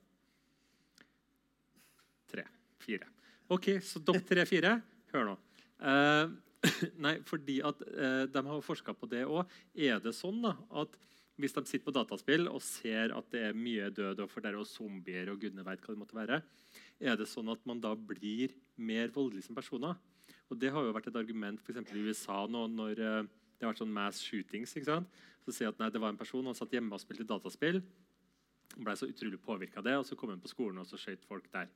Tre. 2.31 2.47
Fire. 2.83 3.09
OK, 3.51 3.73
så 3.83 3.99
dere 4.03 4.23
tre-fire, 4.27 4.77
hør 5.11 5.31
nå. 5.31 5.35
Eh, 5.83 6.35
nei, 7.05 7.17
fordi 7.27 7.59
at 7.65 7.83
eh, 7.91 8.23
de 8.31 8.43
har 8.47 8.65
forska 8.65 8.95
på 8.95 9.09
det 9.11 9.25
òg. 9.27 9.43
Er 9.75 9.99
det 10.03 10.15
sånn 10.15 10.39
da, 10.45 10.55
at 10.79 10.95
hvis 11.37 11.53
de 11.53 11.67
sitter 11.67 11.85
på 11.85 11.93
dataspill 11.93 12.47
og 12.49 12.63
ser 12.65 13.11
at 13.13 13.27
det 13.33 13.43
er 13.49 13.57
mye 13.57 13.91
død 13.93 14.23
og 14.23 14.31
forderv 14.31 14.63
og 14.63 14.69
zombier 14.69 15.29
og 15.29 15.43
gudene 15.43 15.65
veit 15.67 15.83
hva 15.83 15.93
det 15.93 16.01
måtte 16.01 16.17
være, 16.17 16.39
er 16.97 17.19
det 17.19 17.27
sånn 17.29 17.51
at 17.53 17.61
man 17.69 17.83
da 17.83 17.91
blir 17.93 18.55
mer 18.79 19.11
voldelig 19.13 19.45
som 19.45 19.57
personer? 19.57 19.99
Og 20.47 20.59
Det 20.59 20.71
har 20.71 20.85
jo 20.85 20.95
vært 20.95 21.09
et 21.11 21.19
argument 21.19 21.61
for 21.61 21.73
eksempel 21.73 21.99
i 21.99 22.07
USA 22.07 22.45
nå 22.47 22.65
når 22.71 23.03
eh, 23.03 23.29
det 23.57 23.65
har 23.65 23.73
vært 23.73 23.81
sånn 23.83 23.93
mass 23.93 24.21
shootings. 24.23 24.75
ikke 24.77 24.91
sant? 24.91 25.21
Så 25.45 25.55
sier 25.55 25.71
at 25.71 25.79
nei, 25.81 25.89
det 25.91 26.01
var 26.03 26.13
en 26.13 26.19
person, 26.19 26.45
han 26.45 26.57
satt 26.57 26.73
hjemme 26.75 26.93
og 26.93 27.01
spilte 27.01 27.25
dataspill. 27.27 27.81
Han 28.75 28.85
ble 28.85 28.95
så 28.99 29.09
utrolig 29.09 29.39
påvirka 29.41 29.81
av 29.81 29.87
det, 29.87 29.95
og 29.97 30.05
så 30.05 30.17
kom 30.19 30.33
han 30.33 30.43
på 30.43 30.51
skolen 30.51 30.83
og 30.83 30.87
så 30.89 30.99
skjøt 30.99 31.25
folk 31.27 31.47
der. 31.53 31.71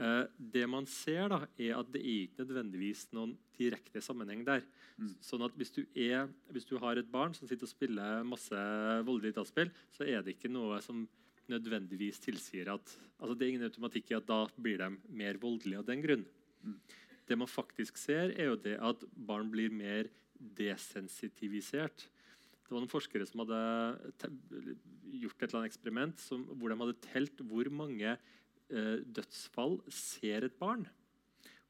Uh, 0.00 0.24
det 0.38 0.64
man 0.70 0.86
ser, 0.88 1.28
da, 1.28 1.42
er 1.60 1.76
at 1.76 1.88
det 1.92 2.00
er 2.00 2.24
ikke 2.24 2.44
nødvendigvis 2.44 3.04
noen 3.14 3.34
direkte 3.58 4.02
sammenheng 4.02 4.42
der. 4.46 4.64
Sånn 5.24 5.44
at 5.44 5.54
hvis 5.58 5.72
du, 5.74 5.80
er, 5.96 6.28
hvis 6.52 6.66
du 6.68 6.74
har 6.80 6.98
et 6.98 7.08
barn 7.10 7.34
som 7.36 7.48
sitter 7.48 7.68
og 7.68 7.72
spiller 7.72 8.24
masse 8.26 8.64
voldelige 9.06 9.38
dataspill, 9.38 9.70
så 9.94 10.06
er 10.08 10.24
det 10.24 10.36
ikke 10.36 10.52
noe 10.52 10.80
som 10.84 11.06
nødvendigvis 11.50 12.20
tilsier 12.22 12.70
at 12.72 12.96
altså 13.18 13.34
Det 13.34 13.44
er 13.44 13.52
ingen 13.52 13.66
automatikk 13.66 14.12
i 14.12 14.18
at 14.18 14.28
da 14.28 14.44
blir 14.56 14.78
de 14.80 14.90
mer 15.08 15.38
voldelige 15.42 15.82
av 15.82 15.88
den 15.88 16.04
grunn. 16.04 16.26
Det 17.30 17.38
man 17.38 17.50
faktisk 17.50 18.00
ser, 18.00 18.32
er 18.34 18.50
jo 18.50 18.58
det 18.58 18.74
at 18.82 19.04
barn 19.14 19.50
blir 19.52 19.70
mer 19.70 20.10
desensitivisert. 20.58 22.08
Det 22.64 22.74
var 22.74 22.82
noen 22.82 22.90
forskere 22.90 23.26
som 23.28 23.44
hadde 23.44 23.60
gjort 25.20 25.38
et 25.38 25.48
eller 25.48 25.60
annet 25.60 25.70
eksperiment 25.70 26.22
som, 26.22 26.42
hvor 26.58 26.72
de 26.72 26.78
hadde 26.80 27.02
telt 27.06 27.42
hvor 27.46 27.70
mange 27.74 28.16
eh, 28.16 28.96
dødsfall 29.06 29.78
ser 29.94 30.46
et 30.46 30.58
barn. 30.58 30.84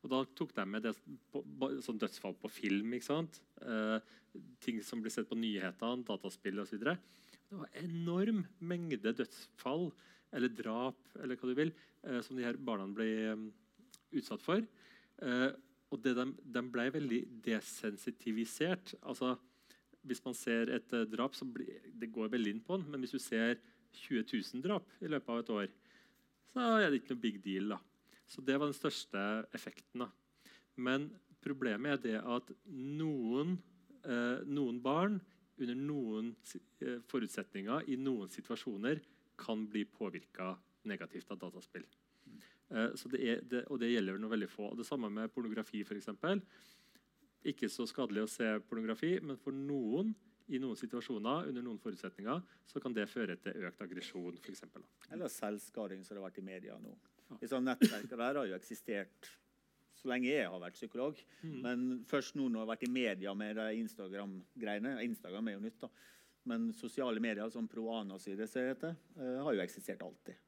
Og 0.00 0.12
da 0.12 0.22
tok 0.36 0.54
de 0.56 0.64
med 0.68 0.86
det, 0.86 0.94
på, 1.32 1.42
sånn 1.84 2.00
dødsfall 2.00 2.36
på 2.40 2.50
film? 2.52 2.94
Eh, 2.96 3.96
ting 4.64 4.80
som 4.84 5.02
blir 5.04 5.12
sett 5.12 5.28
på 5.28 5.36
nyhetene, 5.36 6.06
dataspill 6.08 6.62
osv. 6.62 6.80
Det 6.80 7.58
var 7.58 7.80
enorm 7.82 8.44
mengde 8.64 9.12
dødsfall 9.16 9.90
eller 10.36 10.52
drap 10.54 11.00
eller 11.20 11.36
hva 11.36 11.50
du 11.50 11.56
vil, 11.58 11.72
eh, 12.06 12.20
som 12.24 12.38
de 12.38 12.46
her 12.46 12.56
barna 12.56 12.86
ble 12.94 13.10
eh, 13.32 13.48
utsatt 14.20 14.44
for. 14.44 14.64
Eh, 15.20 15.50
og 15.90 16.02
det 16.04 16.14
de, 16.16 16.26
de 16.54 16.62
ble 16.70 16.86
veldig 16.94 17.20
desensitivisert. 17.44 18.94
Altså, 19.02 19.34
hvis 20.06 20.22
man 20.24 20.36
ser 20.36 20.72
et 20.76 20.96
eh, 20.96 21.06
drap, 21.10 21.36
så 21.36 21.48
bli, 21.48 21.66
det 21.92 22.12
går 22.14 22.32
veldig 22.32 22.54
inn 22.56 22.64
på 22.64 22.78
den. 22.78 22.88
Men 22.92 23.02
hvis 23.02 23.16
du 23.16 23.22
ser 23.22 23.58
20 24.06 24.24
000 24.54 24.64
drap 24.64 24.92
i 25.02 25.10
løpet 25.10 25.32
av 25.34 25.42
et 25.42 25.54
år, 25.56 25.72
så 26.50 26.68
er 26.78 26.88
det 26.90 27.00
ikke 27.00 27.14
noe 27.14 27.24
big 27.24 27.40
deal. 27.44 27.74
da. 27.74 27.80
Så 28.30 28.42
det 28.46 28.56
var 28.58 28.70
den 28.70 28.78
største 28.78 29.24
effekten. 29.56 30.06
da. 30.06 30.10
Men 30.76 31.10
problemet 31.42 31.98
er 31.98 32.02
det 32.04 32.18
at 32.22 32.52
noen, 32.70 33.58
eh, 34.04 34.40
noen 34.46 34.80
barn 34.82 35.20
under 35.60 35.76
noen 35.76 36.34
eh, 36.80 37.00
forutsetninger 37.10 37.90
i 37.92 37.98
noen 38.00 38.30
situasjoner 38.32 39.02
kan 39.40 39.66
bli 39.68 39.84
påvirka 39.84 40.54
negativt 40.88 41.30
av 41.32 41.40
dataspill. 41.42 41.84
Eh, 42.70 42.94
så 42.98 43.10
det 43.12 43.20
er, 43.22 43.44
det, 43.46 43.64
og 43.68 43.80
det 43.82 43.92
gjelder 43.92 44.18
noe 44.20 44.32
veldig 44.34 44.50
få. 44.50 44.72
Det 44.78 44.86
samme 44.88 45.10
med 45.12 45.32
pornografi, 45.34 45.82
f.eks. 45.84 46.10
Ikke 47.50 47.70
så 47.72 47.86
skadelig 47.88 48.26
å 48.26 48.30
se 48.30 48.50
pornografi, 48.68 49.14
men 49.24 49.38
for 49.40 49.56
noen 49.56 50.12
i 50.50 50.58
noen 50.58 50.78
situasjoner 50.78 51.46
under 51.50 51.62
noen 51.62 51.78
forutsetninger, 51.78 52.40
så 52.66 52.80
kan 52.82 52.94
det 52.94 53.06
føre 53.10 53.36
til 53.38 53.66
økt 53.68 53.84
aggresjon. 53.84 54.38
For 54.42 54.52
eksempel. 54.52 54.84
Eller 55.14 55.30
selvskading, 55.30 56.02
som 56.04 56.16
det 56.16 56.22
har 56.22 56.26
vært 56.26 56.40
i 56.42 56.46
media 56.46 56.78
nå. 56.82 56.96
Disse 57.38 57.60
nettverkene 57.62 58.18
der 58.18 58.40
har 58.40 58.48
jo 58.50 58.56
eksistert 58.56 59.30
så 60.00 60.08
lenge 60.08 60.30
jeg 60.30 60.48
har 60.48 60.62
vært 60.62 60.78
psykolog. 60.78 61.18
Men 61.64 62.00
først 62.08 62.36
nå 62.38 62.48
når 62.48 62.56
jeg 62.56 62.64
har 62.64 62.70
vært 62.72 62.86
i 62.86 62.94
media 62.94 63.34
med 63.36 63.58
de 63.60 63.66
Instagram-greiene 63.82 64.94
Instagram 65.04 65.50
er 65.50 65.58
jo 65.58 65.64
nytt, 65.66 65.82
da. 65.82 65.90
Men 66.48 66.70
sosiale 66.72 67.20
medier 67.20 67.50
som 67.52 67.68
Proana 67.68 68.16
sier 68.18 68.38
det, 68.40 68.48
som 68.48 68.64
det 68.64 68.72
heter, 68.72 68.94
eh, 69.20 69.42
har 69.44 69.54
jo 69.54 69.62
eksistert 69.62 70.02
alltid. 70.02 70.38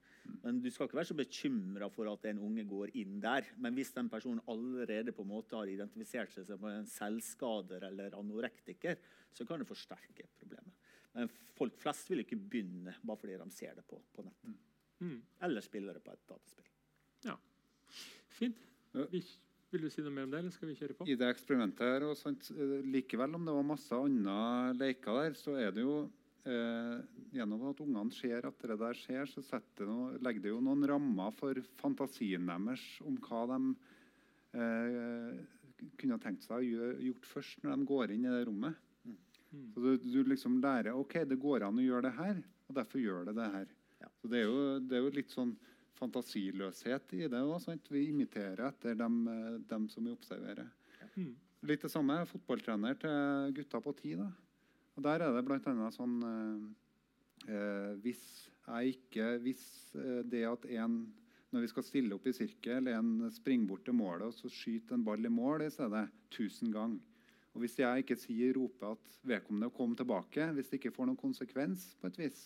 Men 0.43 0.61
du 0.65 0.69
skal 0.73 0.89
ikke 0.89 0.99
være 0.99 1.11
så 1.11 1.19
bekymra 1.19 1.89
for 1.93 2.09
at 2.11 2.27
en 2.31 2.43
unge 2.47 2.65
går 2.69 2.95
inn 3.03 3.21
der. 3.23 3.53
Men 3.63 3.77
hvis 3.77 3.93
den 3.95 4.11
personen 4.13 4.43
allerede 4.51 5.15
på 5.15 5.27
en 5.27 5.33
måte 5.33 5.59
har 5.59 5.71
identifisert 5.71 6.33
seg 6.35 6.49
som 6.49 6.65
en 6.71 6.89
selvskader 6.89 7.89
eller 7.91 8.19
anorektiker, 8.19 8.99
så 9.33 9.47
kan 9.49 9.63
det 9.63 9.69
forsterke 9.71 10.29
problemet. 10.41 10.91
Men 11.13 11.31
folk 11.57 11.77
flest 11.81 12.09
vil 12.11 12.25
ikke 12.25 12.41
begynne 12.41 12.97
bare 13.03 13.21
fordi 13.21 13.39
de 13.41 13.49
ser 13.53 13.77
det 13.77 13.85
på, 13.89 14.01
på 14.15 14.25
nettet. 14.25 14.61
Mm. 15.03 15.19
Eller 15.45 15.65
spiller 15.65 15.99
det 15.99 16.05
på 16.05 16.15
et 16.15 16.29
dataspill. 16.29 16.69
Fint. 18.33 18.61
Ja. 18.93 19.07
Vi, 19.13 19.21
vil 19.73 19.87
du 19.87 19.93
si 19.93 20.05
noe 20.05 20.13
mer 20.15 20.27
om 20.27 20.33
det, 20.33 20.43
eller 20.43 20.55
skal 20.55 20.71
vi 20.71 20.77
kjøre 20.79 20.97
på? 20.97 21.07
I 21.09 21.17
det 21.19 21.29
eksperimentet 21.33 21.95
her, 21.95 22.05
og 22.09 22.17
sant, 22.19 22.51
eh, 22.53 22.75
likevel 22.93 23.39
om 23.39 23.47
det 23.49 23.55
var 23.57 23.67
masse 23.67 23.97
andre 23.97 24.37
leker 24.77 25.21
der, 25.21 25.37
så 25.39 25.57
er 25.61 25.73
det 25.75 25.85
jo 25.85 25.97
eh, 26.49 26.99
gjennom 27.37 27.65
at 27.71 27.81
ungene 27.85 28.15
ser 28.15 28.47
at 28.49 28.63
det 28.69 28.79
der 28.81 28.99
skjer, 28.99 29.27
så 29.31 29.43
det 29.43 29.89
noe, 29.89 30.19
legger 30.23 30.47
det 30.47 30.53
jo 30.53 30.61
noen 30.65 30.87
rammer 30.89 31.35
for 31.39 31.59
fantasien 31.81 32.47
deres 32.51 32.85
om 33.07 33.19
hva 33.27 33.43
de 33.53 33.61
eh, 34.59 35.43
kunne 35.99 36.19
tenkt 36.23 36.47
seg 36.47 36.59
å 36.59 36.67
gjøre, 36.67 37.03
gjort 37.09 37.29
først 37.33 37.63
når 37.65 37.77
de 37.77 37.91
går 37.93 38.15
inn 38.15 38.27
i 38.27 38.35
det 38.35 38.47
rommet. 38.49 38.89
Så 39.75 39.83
du, 39.85 39.91
du 40.01 40.23
liksom 40.25 40.61
lærer 40.63 40.97
ok, 40.97 41.23
det 41.29 41.37
går 41.41 41.67
an 41.67 41.81
å 41.81 41.85
gjøre 41.85 42.07
det 42.09 42.17
her, 42.17 42.39
og 42.69 42.77
derfor 42.79 43.03
gjør 43.03 43.27
det 43.29 43.37
det 43.37 43.49
her. 43.53 43.73
Ja. 44.01 44.09
Så 44.21 44.31
det 44.33 44.41
er, 44.41 44.49
jo, 44.49 44.79
det 44.81 44.97
er 44.97 45.05
jo 45.05 45.15
litt 45.19 45.33
sånn 45.35 45.53
fantasiløshet 45.99 47.13
i 47.19 47.27
det 47.31 47.43
òg. 47.45 47.67
Vi 47.93 48.07
imiterer 48.11 48.65
etter 48.71 48.97
dem, 48.99 49.19
eh, 49.29 49.59
dem 49.69 49.89
som 49.93 50.07
vi 50.07 50.15
observerer. 50.15 50.71
Mm. 51.15 51.35
Litt 51.69 51.85
det 51.85 51.93
samme. 51.93 52.23
Er 52.23 52.31
fotballtrener 52.31 52.97
til 52.99 53.53
gutta 53.59 53.81
på 53.85 53.93
ti. 54.01 54.15
da. 54.19 54.31
Og 54.97 55.05
Der 55.07 55.25
er 55.25 55.35
det 55.35 55.45
bl.a. 55.49 55.91
sånn 55.95 56.17
eh, 56.29 56.65
eh, 57.49 57.93
Hvis 58.05 58.23
jeg 58.67 58.97
ikke 58.97 59.29
Hvis 59.45 59.65
eh, 59.97 60.23
det 60.29 60.45
at 60.49 60.69
en 60.79 61.03
når 61.53 61.67
vi 61.67 61.69
skal 61.69 61.85
stille 61.85 62.17
opp 62.17 62.25
i 62.25 62.33
sirkel, 62.33 62.87
en 62.89 63.27
springer 63.29 63.69
bort 63.69 63.83
til 63.85 63.93
målet 63.93 64.31
og 64.31 64.33
så 64.33 64.49
skyter 64.49 64.97
en 64.97 65.03
ball 65.05 65.29
i 65.29 65.29
mål 65.29 65.67
i 65.67 65.69
stedet, 65.69 66.07
1000 66.31 66.71
ganger. 66.73 67.03
Og 67.53 67.61
Hvis 67.61 67.77
jeg 67.77 68.05
ikke 68.05 68.17
sier, 68.17 68.55
roper 68.57 68.95
at 68.95 69.11
vedkommende 69.21 69.69
kommer 69.77 69.99
tilbake, 70.01 70.47
hvis 70.57 70.71
det 70.71 70.81
ikke 70.81 70.95
får 70.97 71.11
noen 71.11 71.21
konsekvens, 71.21 71.91
på 72.01 72.09
et 72.09 72.17
vis, 72.23 72.41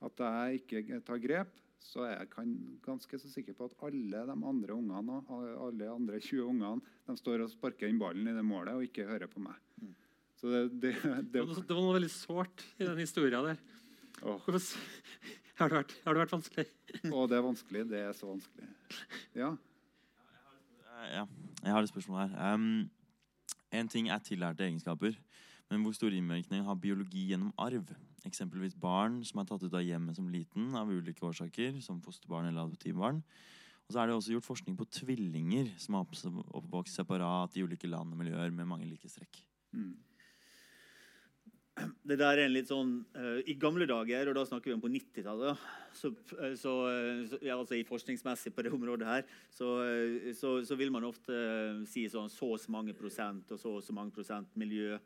at 0.00 0.24
jeg 0.24 0.62
ikke 0.62 1.02
tar 1.04 1.20
grep, 1.20 1.52
så 1.78 2.06
er 2.08 2.22
jeg 2.22 2.56
ganske 2.82 3.20
så 3.20 3.28
sikker 3.30 3.52
på 3.58 3.68
at 3.68 3.76
alle 3.84 4.24
de 4.32 4.34
andre 4.34 4.74
ungene, 4.80 5.20
alle 5.28 5.92
andre 5.92 6.18
20 6.18 6.48
ungene 6.48 6.96
de 7.04 7.20
står 7.20 7.44
og 7.44 7.52
sparker 7.52 7.92
inn 7.92 8.00
ballen 8.00 8.32
i 8.32 8.34
det 8.34 8.44
målet 8.48 8.80
og 8.80 8.88
ikke 8.88 9.06
hører 9.12 9.28
på 9.28 9.44
meg. 9.44 9.60
Så 10.38 10.50
det, 10.52 10.62
det, 10.82 10.94
det, 11.02 11.32
Det 11.32 11.42
var, 11.42 11.50
noe, 11.50 11.64
det 11.66 11.74
var 11.74 11.82
noe 11.82 11.96
veldig 11.98 12.12
sårt 12.14 12.62
i 12.78 12.86
den 12.86 13.00
historia 13.02 13.42
der. 13.42 13.58
Oh. 14.22 14.38
Har 15.58 15.72
det 15.72 15.74
vært, 15.80 15.92
har 16.04 16.14
det 16.14 16.20
vært 16.22 16.32
vanskelig? 16.36 16.64
Og 17.10 17.24
det 17.26 17.34
er 17.34 17.42
vanskelig. 17.42 17.80
Det 17.90 17.98
er 17.98 18.12
så 18.14 18.28
vanskelig. 18.28 18.68
Ja. 19.34 19.48
Eh, 21.00 21.08
Ja, 21.16 21.24
jeg 21.64 21.74
har 21.74 21.82
et 21.82 21.90
spørsmål 21.90 22.20
her. 22.28 22.54
Um, 22.54 22.86
en 23.74 23.90
ting 23.90 24.06
er 24.08 24.22
tillærte 24.22 24.62
egenskaper, 24.62 25.16
men 25.70 25.82
hvor 25.82 25.96
stor 25.96 26.14
innvirkning 26.14 26.62
har 26.62 26.78
biologi 26.78 27.26
gjennom 27.32 27.50
arv? 27.58 27.90
Eksempelvis 28.26 28.78
barn 28.78 29.18
som 29.26 29.42
er 29.42 29.48
tatt 29.50 29.66
ut 29.66 29.74
av 29.74 29.82
hjemmet 29.82 30.14
som 30.14 30.30
liten 30.30 30.70
av 30.78 30.90
ulike 30.90 31.26
årsaker, 31.26 31.80
som 31.82 31.98
fosterbarn 32.06 32.52
eller 32.52 32.68
adoptivbarn. 32.68 33.18
Og 33.88 33.94
så 33.94 34.02
er 34.02 34.06
det 34.06 34.14
også 34.14 34.34
gjort 34.36 34.46
forskning 34.46 34.78
på 34.78 34.86
tvillinger 34.94 35.70
som 35.80 35.98
har 35.98 36.06
oppvokst 36.06 36.98
separat 37.00 37.58
i 37.58 37.66
ulike 37.66 37.90
land 37.90 38.14
og 38.14 38.22
miljøer 38.22 38.54
med 38.54 38.68
mange 38.68 38.86
likhetstrekk. 38.86 39.42
Mm. 39.74 39.96
Det 42.08 42.16
der 42.18 42.38
er 42.38 42.46
en 42.46 42.54
litt 42.54 42.70
sånn 42.70 42.94
uh, 43.16 43.40
I 43.48 43.56
gamle 43.60 43.86
dager, 43.88 44.30
og 44.30 44.36
da 44.38 44.44
snakker 44.48 44.70
vi 44.70 44.76
om 44.76 44.82
på 44.82 44.90
90-tallet, 44.92 45.66
så, 45.98 46.10
eh, 46.38 46.54
så, 46.58 46.72
eh, 46.90 47.22
så, 47.28 47.38
altså 47.54 47.78
forskningsmessig 47.88 48.52
på 48.54 48.62
det 48.62 48.72
området 48.74 49.08
her, 49.08 49.24
så, 49.50 49.70
så 50.36 50.78
vil 50.78 50.92
man 50.94 51.06
ofte 51.08 51.34
uh, 51.34 51.80
si 51.88 52.06
sånn 52.10 52.30
så 52.32 52.52
og 52.54 52.60
så 52.62 52.72
mange 52.74 52.94
prosent 52.96 53.50
og 53.54 53.60
så 53.60 53.78
og 53.78 53.84
så 53.84 53.96
mange 53.96 54.14
prosent 54.14 54.52
miljø, 54.60 54.98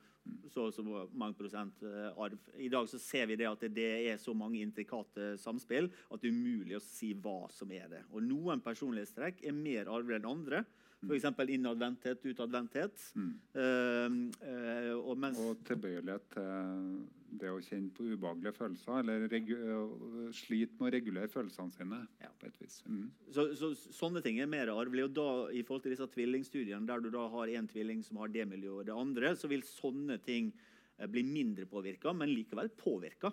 så 0.53 0.69
og 0.69 0.75
så 0.77 0.85
mange 0.85 1.39
prosent 1.39 1.83
uh, 1.87 2.11
arv. 2.21 2.39
I 2.61 2.71
dag 2.73 2.91
så 2.91 3.01
ser 3.03 3.31
vi 3.31 3.39
det 3.41 3.49
at 3.49 3.65
det, 3.65 3.73
det 3.79 3.89
er 4.13 4.21
så 4.21 4.35
mange 4.37 4.61
intrikate 4.63 5.35
samspill 5.41 5.91
at 6.11 6.23
det 6.23 6.31
er 6.31 6.37
umulig 6.37 6.79
å 6.79 6.85
si 6.85 7.13
hva 7.15 7.47
som 7.53 7.73
er 7.75 7.89
det. 7.91 8.05
Og 8.13 8.25
noen 8.27 8.63
personlighetstrekk 8.65 9.43
er 9.47 9.57
mer 9.57 9.91
arvelig 9.91 10.21
enn 10.21 10.31
andre. 10.35 10.65
F.eks. 11.03 11.25
innadvendthet, 11.51 12.23
utadvendthet. 12.31 13.09
Mm. 13.19 13.33
Uh, 13.57 14.47
eh, 14.47 14.93
og 14.95 15.25
Og 15.43 15.65
tilbøyelighet 15.67 16.29
til 16.31 17.03
det 17.41 17.49
å 17.51 17.61
kjenne 17.65 17.91
på 17.97 18.07
ubehagelige 18.07 18.53
følelser, 18.55 19.01
eller 19.01 20.33
slite 20.37 20.77
med 20.79 20.89
å 20.89 20.93
regulere 20.95 21.33
følelsene 21.33 21.75
sine. 21.75 22.01
Ja. 22.23 22.31
på 22.39 22.47
et 22.47 22.59
vis. 22.61 22.83
Mm. 22.87 23.07
Så, 23.33 23.49
så 23.59 23.73
Sånne 23.75 24.23
ting 24.23 24.41
er 24.41 24.51
mer 24.51 24.71
arvelige. 24.73 25.09
og 25.09 25.17
da, 25.17 25.29
I 25.51 25.65
forhold 25.67 25.87
til 25.87 25.97
disse 25.97 26.09
tvillingstudiene, 26.13 26.87
der 26.87 27.01
du 27.01 27.11
da 27.11 27.27
har 27.33 27.49
en 27.49 27.69
tvilling 27.69 28.03
som 28.05 28.21
har 28.23 28.33
det 28.33 28.47
miljøet 28.51 28.85
og 28.85 28.87
det 28.91 28.99
andre, 28.99 29.35
så 29.37 29.51
vil 29.51 29.65
sånne 29.67 30.21
ting 30.23 30.53
eh, 30.99 31.09
bli 31.09 31.25
mindre 31.27 31.67
påvirka, 31.67 32.13
men 32.13 32.35
likevel 32.35 32.71
påvirka. 32.79 33.33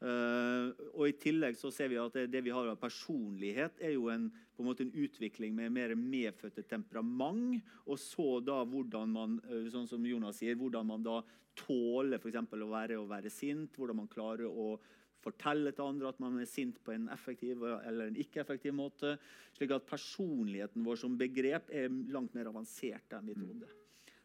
Eh, 0.00 0.70
og 0.94 1.02
I 1.10 1.16
tillegg 1.20 1.58
så 1.60 1.68
ser 1.74 1.90
vi 1.92 1.98
at 2.00 2.14
det, 2.16 2.28
det 2.32 2.40
vi 2.46 2.54
har 2.54 2.70
av 2.70 2.78
personlighet, 2.80 3.82
er 3.84 3.94
jo 3.98 4.08
en, 4.12 4.30
på 4.56 4.64
en 4.64 4.70
måte 4.70 4.86
en 4.86 4.94
utvikling 4.96 5.52
med 5.56 5.74
mer 5.76 5.96
medfødte 5.98 6.64
temperament. 6.68 7.60
Og 7.86 8.00
så 8.00 8.38
da 8.44 8.62
hvordan 8.64 9.12
man 9.16 9.36
eh, 9.48 9.68
sånn 9.72 9.88
som 9.90 10.06
Jonas 10.06 10.40
sier, 10.40 10.58
hvordan 10.60 10.88
man 10.88 11.04
da 11.04 11.20
tåler 11.58 12.22
for 12.22 12.32
å 12.32 12.70
være, 12.70 12.96
å 12.96 13.10
være 13.10 13.32
sint. 13.32 13.76
Hvordan 13.76 14.00
man 14.02 14.10
klarer 14.10 14.48
å 14.48 14.72
fortelle 15.20 15.72
til 15.76 15.84
andre 15.84 16.08
at 16.08 16.20
man 16.22 16.38
er 16.40 16.48
sint 16.48 16.78
på 16.84 16.94
en 16.94 17.10
effektiv 17.12 17.60
eller 17.66 18.08
en 18.08 18.16
ikke-effektiv 18.22 18.72
måte. 18.72 19.18
slik 19.56 19.74
at 19.76 19.88
personligheten 19.88 20.84
vår 20.86 20.96
som 20.96 21.18
begrep 21.20 21.68
er 21.68 21.90
langt 22.08 22.32
mer 22.34 22.48
avansert 22.48 23.12
enn 23.12 23.28
vi 23.28 23.36
trodde. 23.36 23.68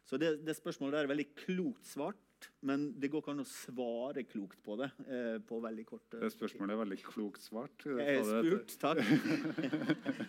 Så 0.06 0.16
det, 0.16 0.38
det 0.46 0.54
spørsmålet 0.56 0.94
der 0.94 1.04
er 1.04 1.12
veldig 1.12 1.28
klokt 1.36 1.84
svart, 1.84 2.20
men 2.66 2.88
det 3.00 3.10
går 3.12 3.22
ikke 3.22 3.34
an 3.34 3.42
å 3.44 3.48
svare 3.48 4.24
klokt 4.28 4.58
på 4.64 4.76
det. 4.80 4.88
Eh, 5.06 5.36
på 5.46 5.60
veldig 5.62 5.84
kort 5.88 6.16
eh, 6.16 6.24
Det 6.24 6.32
spørsmålet 6.34 6.74
er 6.74 6.80
veldig 6.82 6.98
klokt 7.04 7.44
svart. 7.44 7.86
Er 8.06 8.22
spurt, 8.26 8.74
takk. 8.80 9.02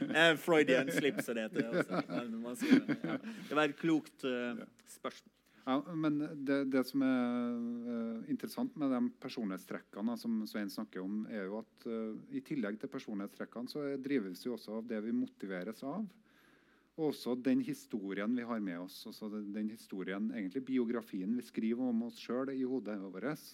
Eh, 0.08 0.34
Freudian 0.42 0.92
slip, 0.94 1.24
som 1.26 1.38
det 1.38 1.48
heter. 1.48 1.82
Også. 1.82 2.04
Det, 2.68 3.00
ja. 3.02 3.18
Det 3.50 3.58
var 3.58 3.66
et 3.66 3.80
klokt 3.80 4.28
eh, 4.28 4.64
spørsmål. 4.98 5.34
Ja, 5.68 5.82
men 6.00 6.22
det, 6.48 6.62
det 6.72 6.86
som 6.88 7.02
er 7.04 7.56
eh, 7.92 8.30
interessant 8.32 8.76
med 8.80 8.94
de 8.94 9.02
personlighetstrekkene 9.20 10.14
som 10.20 10.38
Svein 10.48 10.72
snakker 10.72 11.04
om, 11.04 11.26
er 11.28 11.50
jo 11.50 11.58
at 11.60 11.88
eh, 11.92 12.14
i 12.40 12.44
tillegg 12.48 12.80
til 12.80 12.92
personlighetstrekkene 12.94 13.74
så 13.74 13.84
drives 14.00 14.46
vi 14.46 14.54
også 14.54 14.78
av 14.80 14.88
det 14.88 15.02
vi 15.04 15.16
motiveres 15.16 15.84
av. 15.84 16.06
Og 16.98 17.12
også 17.12 17.36
den 17.38 17.62
historien 17.62 18.34
vi 18.34 18.46
har 18.50 18.60
med 18.64 18.80
oss. 18.82 19.04
Også 19.06 19.30
den, 19.30 19.70
historien, 19.70 20.32
egentlig 20.34 20.64
biografien 20.66 21.36
vi 21.38 21.46
skriver 21.46 21.92
om 21.92 22.08
oss 22.08 22.18
sjøl 22.22 22.50
i 22.56 22.66
hodet 22.66 22.98
vårt. 23.04 23.46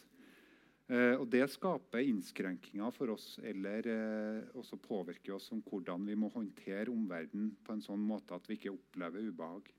Eh, 0.92 1.16
og 1.18 1.28
det 1.32 1.44
skaper 1.52 2.04
innskrenkninger 2.08 2.96
for 2.96 3.14
oss, 3.14 3.38
eller 3.44 3.88
eh, 3.88 4.58
også 4.60 4.80
påvirker 4.84 5.36
oss 5.36 5.50
om 5.56 5.62
hvordan 5.64 6.08
vi 6.08 6.16
må 6.20 6.32
håndtere 6.32 6.92
omverdenen 6.92 7.54
på 7.64 7.76
en 7.76 7.84
sånn 7.84 8.04
måte 8.04 8.36
at 8.36 8.48
vi 8.48 8.60
ikke 8.60 8.76
opplever 8.76 9.28
ubehag. 9.28 9.72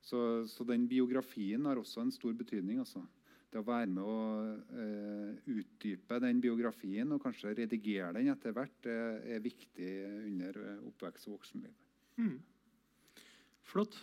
Så, 0.00 0.46
så 0.48 0.64
den 0.64 0.86
biografien 0.88 1.66
har 1.68 1.80
også 1.80 2.04
en 2.04 2.12
stor 2.14 2.36
betydning. 2.36 2.78
Altså. 2.80 3.02
Det 3.48 3.60
å 3.60 3.66
være 3.66 3.88
med 3.88 4.04
å 4.04 4.18
eh, 4.76 5.32
utdype 5.48 6.20
den 6.20 6.40
biografien 6.44 7.12
og 7.16 7.22
kanskje 7.24 7.54
redigere 7.56 8.12
den 8.18 8.28
etter 8.32 8.52
hvert, 8.56 8.76
det 8.84 8.96
er 9.36 9.44
viktig 9.44 9.90
under 10.28 10.60
eh, 10.64 10.86
oppvekst 10.90 11.28
og 11.30 11.38
voksenliv. 11.38 11.72
Mm. 12.20 12.36
Flott. 13.68 13.98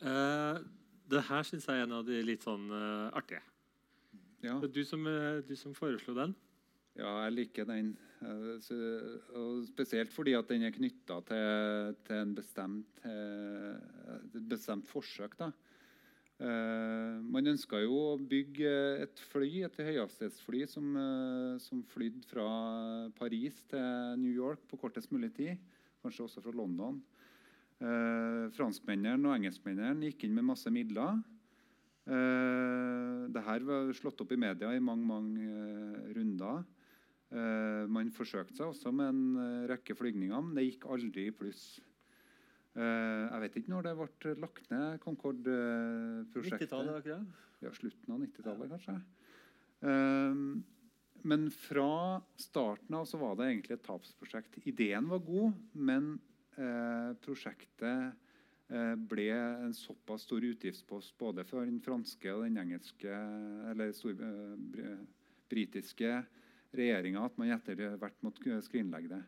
Uh, 0.00 0.56
det 1.10 1.20
her 1.28 1.44
syns 1.44 1.66
jeg 1.68 1.76
er 1.76 1.84
en 1.84 1.98
av 1.98 2.06
de 2.06 2.20
litt 2.24 2.44
sånn 2.46 2.70
uh, 2.72 3.10
artige. 3.16 3.42
Ja. 4.40 4.56
Det 4.62 4.70
er 4.70 4.76
du 4.78 4.84
som, 4.88 5.04
uh, 5.04 5.40
du 5.44 5.52
som 5.58 5.74
foreslo 5.76 6.14
den. 6.16 6.32
Ja, 6.96 7.10
jeg 7.26 7.36
liker 7.36 7.68
den. 7.68 7.96
Så, 8.60 8.76
og 9.32 9.62
spesielt 9.64 10.10
fordi 10.12 10.34
at 10.36 10.50
den 10.50 10.66
er 10.66 10.74
knytta 10.74 11.14
til, 11.24 11.94
til 12.04 12.18
en 12.18 12.34
bestemt, 12.36 12.98
et 13.08 14.34
bestemt 14.50 14.84
forsøk. 14.90 15.38
Da. 15.38 15.46
Man 17.32 17.48
ønska 17.48 17.80
jo 17.80 17.96
å 18.10 18.18
bygge 18.20 18.74
et 19.06 19.22
fly, 19.30 19.48
et 19.64 19.80
høyhastighetsfly 19.80 20.66
som, 20.68 20.90
som 21.64 21.80
flydde 21.94 22.28
fra 22.28 22.44
Paris 23.16 23.62
til 23.72 24.20
New 24.20 24.34
York 24.34 24.68
på 24.68 24.82
kortest 24.82 25.14
mulig 25.16 25.32
tid. 25.38 25.56
Kanskje 26.04 26.26
også 26.26 26.44
fra 26.44 26.52
London. 26.60 27.00
Eh, 27.80 28.46
franskmennene 28.52 29.24
og 29.24 29.38
engelskmennene 29.38 30.10
gikk 30.10 30.26
inn 30.26 30.34
med 30.36 30.50
masse 30.50 30.68
midler. 30.72 31.22
Eh, 32.10 33.22
det 33.32 33.44
her 33.46 33.64
var 33.64 33.92
slått 33.96 34.20
opp 34.20 34.34
i 34.34 34.40
media 34.40 34.72
i 34.76 34.82
mange, 34.84 35.06
mange 35.08 35.46
eh, 35.46 36.10
runder. 36.16 36.64
Eh, 37.30 37.84
man 37.88 38.10
forsøkte 38.12 38.58
seg 38.58 38.72
også 38.72 38.90
med 38.92 39.12
en 39.12 39.22
eh, 39.38 39.68
rekke 39.70 39.94
flygninger, 39.96 40.42
men 40.42 40.56
det 40.58 40.66
gikk 40.66 40.88
aldri 40.90 41.28
i 41.30 41.34
pluss. 41.36 41.78
Eh, 42.74 42.82
jeg 42.82 43.44
vet 43.44 43.58
ikke 43.60 43.72
når 43.72 43.86
det 43.86 43.94
ble 44.00 44.34
lagt 44.44 44.68
ned 44.72 44.98
Concorde-prosjektet. 45.04 46.66
90-tallet, 46.66 46.98
akkurat 46.98 47.24
ikke? 47.24 47.46
Ja, 47.60 47.72
slutten 47.76 48.14
av 48.16 48.20
90-tallet, 48.24 48.74
kanskje. 48.74 48.98
Men 51.30 51.42
fra 51.52 52.20
starten 52.40 52.96
av 52.96 53.06
så 53.08 53.20
var 53.20 53.36
det 53.36 53.50
egentlig 53.50 53.76
et 53.76 53.84
tapsprosjekt. 53.84 54.56
Ideen 54.68 55.08
var 55.08 55.20
god, 55.24 55.56
men 55.76 56.14
prosjektet 57.24 58.12
eh, 58.70 58.94
ble 59.10 59.28
en 59.34 59.74
såpass 59.74 60.22
stor 60.26 60.44
utgiftspost 60.44 61.18
både 61.18 61.44
for 61.48 61.64
den 61.66 61.80
franske 61.84 62.32
og 62.34 62.42
den 62.46 62.58
engelske 62.62 63.12
eller 63.70 63.92
stor, 63.96 64.14
eh, 64.18 64.98
britiske 65.50 66.10
regjeringa 66.76 67.20
at 67.26 67.38
man 67.40 67.50
etter 67.54 67.74
hvert 67.98 68.20
måtte 68.24 68.60
skrinlegge 68.66 69.10
det. 69.14 69.24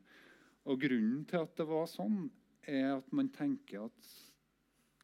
Og 0.70 0.74
Grunnen 0.82 1.24
til 1.26 1.38
at 1.42 1.56
det 1.58 1.66
var 1.66 1.86
sånn, 1.90 2.30
er 2.62 3.00
at 3.00 3.08
man 3.14 3.28
tenker 3.34 3.78
at 3.88 4.00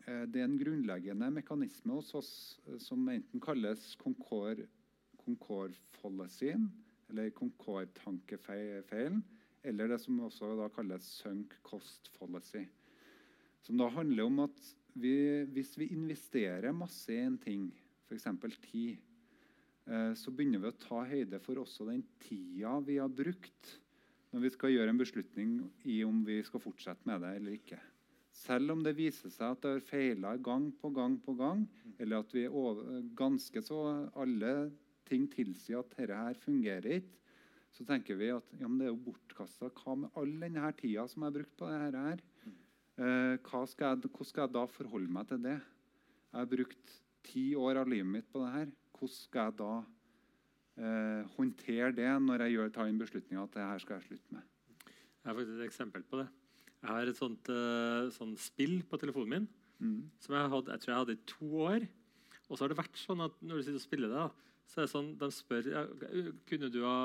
eh, 0.07 0.24
det 0.31 0.40
er 0.40 0.47
en 0.47 0.61
grunnleggende 0.61 1.28
mekanisme 1.35 1.93
hos 1.99 2.15
oss 2.19 2.32
eh, 2.69 2.78
som 2.82 3.09
enten 3.11 3.40
kalles 3.43 3.97
Concorde-fallacy, 3.99 6.53
eller 7.11 7.27
Concorde-tankefeilen, 7.35 9.19
eller 9.66 9.90
det 9.90 9.98
som 10.02 10.20
også 10.26 10.52
da 10.59 10.68
kalles 10.72 11.06
sunk 11.20 11.56
cost 11.66 12.10
fallacy. 12.16 12.64
Som 13.64 13.80
da 13.80 13.89
handler 13.93 14.28
om 14.28 14.44
at 14.47 14.62
vi, 14.98 15.44
hvis 15.52 15.74
vi 15.78 15.90
investerer 15.94 16.74
masse 16.74 17.12
i 17.12 17.20
en 17.22 17.39
ting, 17.40 17.68
f.eks. 18.09 18.26
tid, 18.64 18.97
eh, 19.86 20.14
så 20.16 20.32
begynner 20.32 20.62
vi 20.62 20.70
å 20.70 20.78
ta 20.80 21.02
høyde 21.09 21.40
for 21.43 21.60
også 21.62 21.89
den 21.90 22.05
tida 22.22 22.78
vi 22.86 22.98
har 23.02 23.12
brukt 23.12 23.76
når 24.32 24.44
vi 24.44 24.51
skal 24.52 24.74
gjøre 24.74 24.93
en 24.93 25.01
beslutning 25.01 25.52
i 25.89 26.02
om 26.05 26.20
vi 26.26 26.43
skal 26.44 26.60
fortsette 26.60 27.09
med 27.09 27.22
det 27.24 27.30
eller 27.39 27.55
ikke. 27.56 27.78
Selv 28.39 28.74
om 28.74 28.82
det 28.85 28.94
viser 28.98 29.32
seg 29.32 29.55
at 29.55 29.62
det 29.64 29.70
har 29.72 29.86
feila 29.89 30.35
gang 30.36 30.68
på 30.78 30.90
gang 30.94 31.16
på 31.24 31.35
gang, 31.39 31.64
eller 31.98 32.22
at 32.22 32.35
vi 32.36 32.44
er 32.47 32.55
over, 32.55 33.01
ganske 33.18 33.62
så 33.64 33.80
alle 34.20 34.52
ting 35.09 35.24
tilsier 35.32 35.80
at 35.80 35.94
dette 35.97 36.18
her 36.20 36.36
fungerer 36.39 37.01
ikke, 37.01 37.14
så 37.74 37.85
tenker 37.86 38.19
vi 38.19 38.31
at 38.35 38.55
ja, 38.59 38.66
men 38.66 38.78
det 38.81 38.89
er 38.89 38.95
jo 38.95 39.03
bortkasta. 39.11 39.70
Hva 39.81 39.97
med 39.99 40.16
all 40.19 40.32
denne 40.40 40.73
tida 40.78 41.05
som 41.11 41.23
jeg 41.23 41.31
har 41.31 41.36
brukt 41.36 41.55
på 41.59 41.69
dette 41.70 42.07
her? 42.07 42.24
Eh, 42.99 43.35
skal 43.70 43.85
jeg, 43.85 44.09
hvordan 44.09 44.31
skal 44.31 44.47
jeg 44.47 44.55
da 44.57 44.65
forholde 44.73 45.15
meg 45.15 45.28
til 45.31 45.45
det? 45.45 45.59
Jeg 45.59 46.40
har 46.40 46.51
brukt 46.51 46.97
ti 47.28 47.45
år 47.59 47.82
av 47.82 47.93
livet 47.93 48.11
mitt 48.16 48.32
på 48.32 48.43
det 48.43 48.51
her. 48.57 48.73
Hvordan 48.99 49.15
skal 49.15 49.51
jeg 49.51 49.59
da 49.61 49.73
eh, 50.82 51.36
håndtere 51.36 51.93
det 51.95 52.11
når 52.24 52.47
jeg 52.47 52.57
gjør, 52.57 52.74
tar 52.74 52.90
inn 52.90 52.99
beslutninga 53.01 53.45
at 53.45 53.55
det 53.55 53.69
her 53.69 53.85
skal 53.85 53.99
jeg 53.99 54.09
slutte 54.09 54.39
med? 54.39 54.51
Jeg 54.89 55.31
har 55.31 55.39
faktisk 55.39 55.61
et 55.61 55.69
eksempel 55.69 56.05
på 56.09 56.23
det. 56.23 56.28
Jeg 56.78 56.90
har 56.95 57.11
et 57.11 57.19
sånt, 57.19 57.49
uh, 57.51 58.07
sånt 58.15 58.39
spill 58.39 58.77
på 58.86 59.01
telefonen 59.03 59.32
min 59.35 59.49
Mm. 59.78 60.11
som 60.19 60.35
jeg, 60.35 60.51
hadde, 60.51 60.73
jeg 60.74 60.81
tror 60.82 60.93
jeg 60.93 60.99
hadde 60.99 61.15
i 61.15 61.27
to 61.31 61.49
år. 61.62 61.85
Og 62.49 62.57
så 62.57 62.65
har 62.65 62.73
det 62.73 62.81
vært 62.81 62.99
sånn 62.99 63.20
at 63.23 63.35
når 63.45 63.61
du 63.61 63.62
sitter 63.62 63.78
og 63.78 63.85
spiller 63.85 64.11
det, 64.11 64.23
da, 64.24 64.48
så 64.69 64.81
er 64.81 64.86
det 64.86 64.93
sånn, 64.93 65.11
de 65.16 65.28
spør 65.32 65.69
ja, 65.73 65.82
kunne 66.49 66.69
du 66.73 66.82
ha 66.85 66.99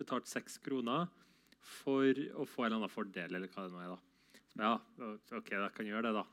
betalt 0.00 0.28
seks 0.30 0.58
kroner 0.62 1.06
for 1.60 2.18
å 2.34 2.46
få 2.48 2.64
en 2.64 2.70
eller 2.70 2.78
annen 2.80 2.92
fordel, 2.92 3.36
eller 3.36 3.50
hva 3.52 3.66
det 3.66 3.74
nå 3.74 3.82
er. 3.84 3.92
da. 3.92 4.40
Så, 4.50 4.62
ja, 4.64 4.72
ok, 5.38 5.50
da 5.54 5.68
kan 5.74 5.86
jeg 5.86 5.94
gjøre 5.94 6.08
det, 6.08 6.14
da. 6.18 6.24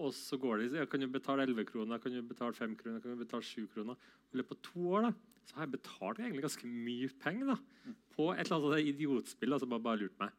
Og 0.00 0.14
så 0.14 0.38
går 0.40 0.62
de, 0.62 0.68
ja, 0.78 0.86
kan 0.88 1.02
du 1.02 1.08
betale 1.10 1.44
11 1.48 1.66
kroner, 1.68 2.00
kan 2.00 2.14
du 2.14 2.22
betale 2.24 2.56
5 2.56 2.76
kroner, 2.78 3.02
kan 3.02 3.12
du 3.12 3.24
betale 3.24 3.44
7 3.44 3.66
kroner. 3.74 3.98
I 4.30 4.40
løpet 4.40 4.56
av 4.56 4.62
to 4.70 4.86
år 4.94 5.08
da, 5.08 5.12
så 5.44 5.58
har 5.58 5.66
jeg 5.66 5.74
betalt 5.74 6.22
egentlig 6.22 6.46
ganske 6.46 6.70
mye 6.70 7.10
penger 7.20 7.52
da, 7.52 7.58
på 8.14 8.30
et 8.32 8.44
eller 8.46 8.70
annet 8.70 8.92
idiotspill 8.94 9.58
som 9.58 9.74
har 9.74 9.84
bare 9.84 10.04
lurt 10.04 10.16
meg. 10.22 10.32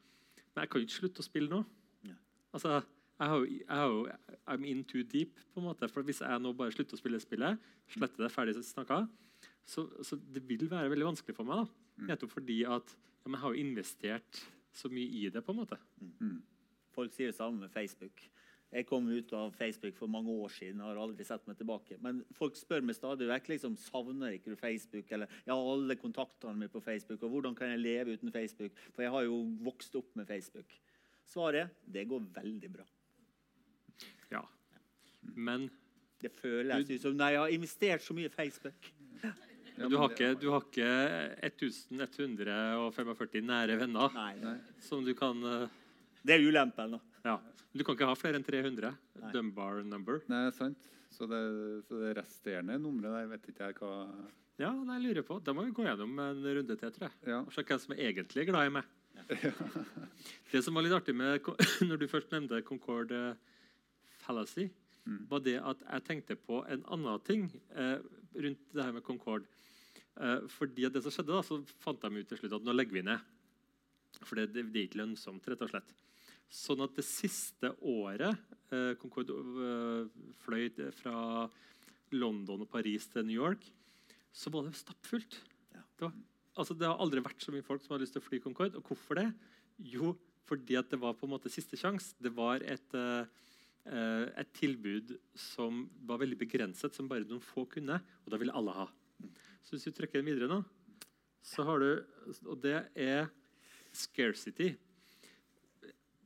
Men 0.55 0.63
jeg 0.63 0.71
kan 0.71 0.81
jo 0.81 0.87
ikke 0.87 0.99
slutte 0.99 1.23
å 1.23 1.27
spille 1.27 1.51
nå. 1.51 1.61
Ja. 2.07 2.17
Altså, 2.55 2.79
jeg 3.21 3.29
har, 3.29 3.43
jo, 3.43 3.57
jeg 3.59 3.77
har 3.77 3.91
jo, 3.91 4.37
I'm 4.49 4.65
in 4.65 4.85
too 4.87 5.03
deep. 5.03 5.37
på 5.53 5.61
en 5.61 5.67
måte, 5.67 5.89
for 5.91 6.01
Hvis 6.01 6.23
jeg 6.23 6.41
nå 6.41 6.53
bare 6.57 6.73
slutter 6.73 6.97
å 6.97 7.01
spille 7.01 7.19
spillet, 7.21 7.59
sletter 7.91 8.25
det 8.25 8.31
ferdig 8.33 8.55
snakka, 8.65 9.03
så, 9.65 9.85
så 10.03 10.17
det 10.17 10.43
vil 10.49 10.67
være 10.71 10.89
veldig 10.91 11.11
vanskelig 11.11 11.35
for 11.37 11.47
meg. 11.47 11.63
da. 11.63 12.05
Nettopp 12.11 12.33
fordi 12.33 12.61
at 12.65 12.95
ja, 12.95 13.29
men 13.29 13.37
jeg 13.37 13.43
har 13.43 13.53
jo 13.53 13.61
investert 13.61 14.43
så 14.73 14.89
mye 14.89 15.09
i 15.21 15.27
det. 15.29 15.43
på 15.45 15.53
en 15.53 15.61
måte. 15.61 15.77
Folk 16.95 17.13
sier 17.13 17.31
det 17.31 17.37
samme 17.37 17.65
med 17.65 17.73
Facebook. 17.73 18.23
Jeg 18.71 18.85
kom 18.87 19.07
ut 19.11 19.33
av 19.35 19.51
Facebook 19.51 19.97
for 19.99 20.07
mange 20.07 20.31
år 20.31 20.51
siden 20.55 20.79
har 20.79 20.95
aldri 20.95 21.25
sett 21.27 21.43
meg 21.47 21.57
tilbake. 21.59 21.97
Men 21.99 22.21
folk 22.37 22.55
spør 22.55 22.85
meg 22.87 22.95
stadig 22.95 23.27
vekk 23.27 23.49
liksom, 23.51 23.75
savner 23.79 24.37
ikke 24.37 24.53
du 24.53 24.55
Facebook. 24.59 25.11
Eller 25.11 25.27
jeg 25.43 25.51
har 25.51 25.71
alle 25.73 25.97
kontaktene 25.99 26.55
mine 26.55 26.71
på 26.71 26.79
Facebook. 26.83 27.19
og 27.23 27.35
Hvordan 27.35 27.57
kan 27.57 27.73
jeg 27.73 27.83
leve 27.83 28.15
uten 28.15 28.31
Facebook? 28.31 28.79
For 28.95 29.03
jeg 29.03 29.11
har 29.11 29.27
jo 29.27 29.41
vokst 29.67 29.95
opp 29.99 30.15
med 30.15 30.29
Facebook. 30.29 30.71
Svaret 31.27 31.75
det 31.83 32.07
går 32.07 32.23
veldig 32.39 32.71
bra. 32.71 32.87
Ja. 34.31 34.45
Men 35.35 35.69
Det 36.21 36.31
føles 36.31 36.89
ut 36.89 37.01
som 37.01 37.15
Nei, 37.17 37.31
jeg 37.33 37.41
har 37.41 37.51
investert 37.51 38.03
så 38.05 38.13
mye 38.13 38.29
i 38.29 38.33
Facebook. 38.33 38.91
Ja, 39.81 39.89
du 39.89 39.97
har 39.97 40.09
ikke, 40.13 40.29
du 40.39 40.47
har 40.53 40.61
ikke 40.65 40.89
1145 41.49 43.41
nære 43.45 43.77
venner 43.81 44.13
Nei, 44.15 44.33
nei. 44.41 44.55
som 44.83 45.03
du 45.05 45.13
kan 45.17 45.41
eh, 45.47 45.67
Det 46.25 46.35
er 46.37 46.45
ulempen. 46.47 46.97
da. 46.97 46.99
Ja. 47.25 47.37
Du 47.73 47.83
kan 47.87 47.95
ikke 47.95 48.07
ha 48.09 48.15
flere 48.19 48.35
enn 48.39 48.45
300. 48.45 48.91
Nei. 49.21 49.31
Dunbar 49.33 49.81
number. 49.87 50.19
Nei, 50.29 50.49
sant. 50.55 50.77
Så 51.11 51.27
det, 51.27 51.39
så 51.87 51.99
det 52.01 52.13
resterende 52.17 52.77
nummeret 52.79 53.13
der 53.17 53.29
vet 53.33 53.49
ikke 53.51 53.67
jeg 53.69 53.77
hva 53.81 53.93
Ja, 54.61 54.71
nei, 54.75 54.99
jeg 54.99 55.05
lurer 55.15 55.25
på. 55.27 55.39
Da 55.43 55.53
må 55.55 55.63
vi 55.65 55.73
gå 55.75 55.83
gjennom 55.87 56.19
en 56.21 56.43
runde 56.45 56.75
til, 56.77 56.91
tror 56.93 57.07
jeg. 57.07 57.15
Ja. 57.27 57.39
Og 57.41 57.53
se 57.55 57.63
hvem 57.65 57.79
som 57.81 57.95
er 57.95 58.03
egentlig 58.11 58.45
glad 58.49 58.67
i 58.69 58.75
meg. 58.77 58.85
Det 60.51 60.61
som 60.63 60.75
var 60.75 60.83
litt 60.85 60.95
artig 60.95 61.15
med 61.15 61.41
når 61.89 61.99
du 62.01 62.07
først 62.11 62.31
nevnte 62.35 62.61
Concorde 62.67 63.23
fallacy, 64.25 64.69
Mm. 65.01 65.23
var 65.31 65.39
det 65.41 65.55
at 65.65 65.79
jeg 65.81 66.03
tenkte 66.05 66.35
på 66.37 66.59
en 66.69 66.83
annen 66.93 67.21
ting 67.25 67.47
eh, 67.73 67.97
rundt 68.37 68.59
det 68.69 68.83
her 68.85 68.91
med 68.93 69.01
Concorde. 69.01 69.47
Eh, 70.19 70.47
fordi 70.51 70.89
det 70.91 71.03
som 71.03 71.13
skjedde 71.13 71.35
da, 71.35 71.43
så 71.45 71.61
fant 71.83 72.01
de 72.01 72.21
ut 72.21 72.31
til 72.31 72.41
slutt 72.41 72.57
at 72.59 72.67
nå 72.67 72.75
legger 72.75 72.99
vi 72.99 73.05
ned. 73.07 73.27
For 74.21 74.37
det, 74.37 74.51
det, 74.55 74.67
det 74.73 74.81
er 74.81 74.89
ikke 74.89 75.01
lønnsomt, 75.01 75.47
rett 75.47 75.63
og 75.63 75.71
slett. 75.71 75.93
Sånn 76.51 76.83
at 76.83 76.97
det 76.97 77.05
siste 77.07 77.71
året 77.87 78.35
eh, 78.75 78.91
Concorde 78.99 79.37
eh, 79.39 80.25
fløy 80.43 80.67
fra 80.97 81.45
London 82.11 82.65
og 82.65 82.69
Paris 82.71 83.07
til 83.07 83.23
New 83.27 83.37
York, 83.37 83.63
så 84.35 84.51
var 84.51 84.67
det 84.67 84.75
stappfullt. 84.79 85.37
Det, 85.71 86.03
var, 86.03 86.11
altså, 86.59 86.75
det 86.75 86.89
har 86.89 86.99
aldri 86.99 87.23
vært 87.23 87.43
så 87.43 87.53
mye 87.55 87.65
folk 87.65 87.83
som 87.85 87.95
har 87.95 88.03
lyst 88.03 88.17
til 88.17 88.23
å 88.23 88.27
fly 88.27 88.41
Concorde. 88.43 88.79
Og 88.79 88.91
hvorfor 88.91 89.19
det? 89.19 89.29
Jo, 89.91 90.15
fordi 90.49 90.75
at 90.79 90.91
det 90.91 90.99
var 90.99 91.15
på 91.15 91.27
en 91.27 91.33
måte 91.37 91.51
siste 91.51 91.79
sjanse. 91.79 92.15
Det 92.19 92.33
var 92.35 92.63
et, 92.67 92.97
eh, 92.99 93.23
eh, 93.87 94.25
et 94.43 94.51
tilbud 94.57 95.15
som 95.35 95.85
var 96.07 96.19
veldig 96.23 96.39
begrenset, 96.43 96.95
som 96.95 97.07
bare 97.07 97.27
noen 97.29 97.43
få 97.43 97.63
kunne. 97.69 98.01
Og 98.25 98.33
da 98.33 98.39
ville 98.41 98.55
alle 98.55 98.75
ha. 98.75 98.87
Så 99.61 99.75
hvis 99.75 99.87
vi 99.89 99.95
trekker 99.95 100.21
den 100.21 100.29
videre 100.31 100.49
nå, 100.51 100.61
så 101.41 101.65
har 101.65 101.81
du 101.81 101.91
Og 102.45 102.57
det 102.61 102.77
er 102.95 103.29
scarcity. 103.91 104.75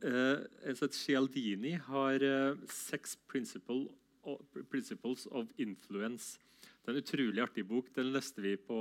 Uh, 0.04 0.44
altså 0.62 0.90
Cialdini 0.92 1.72
har 1.88 2.22
uh, 2.22 2.58
Sex 2.68 3.16
Principle, 3.26 3.88
uh, 4.26 4.36
Principles 4.70 5.26
of 5.32 5.48
Influence. 5.58 6.38
Det 6.60 6.92
er 6.92 6.94
en 6.94 7.02
utrolig 7.02 7.42
artig 7.42 7.64
bok. 7.66 7.88
Den 7.96 8.12
leste 8.14 8.44
vi 8.44 8.54
på 8.60 8.76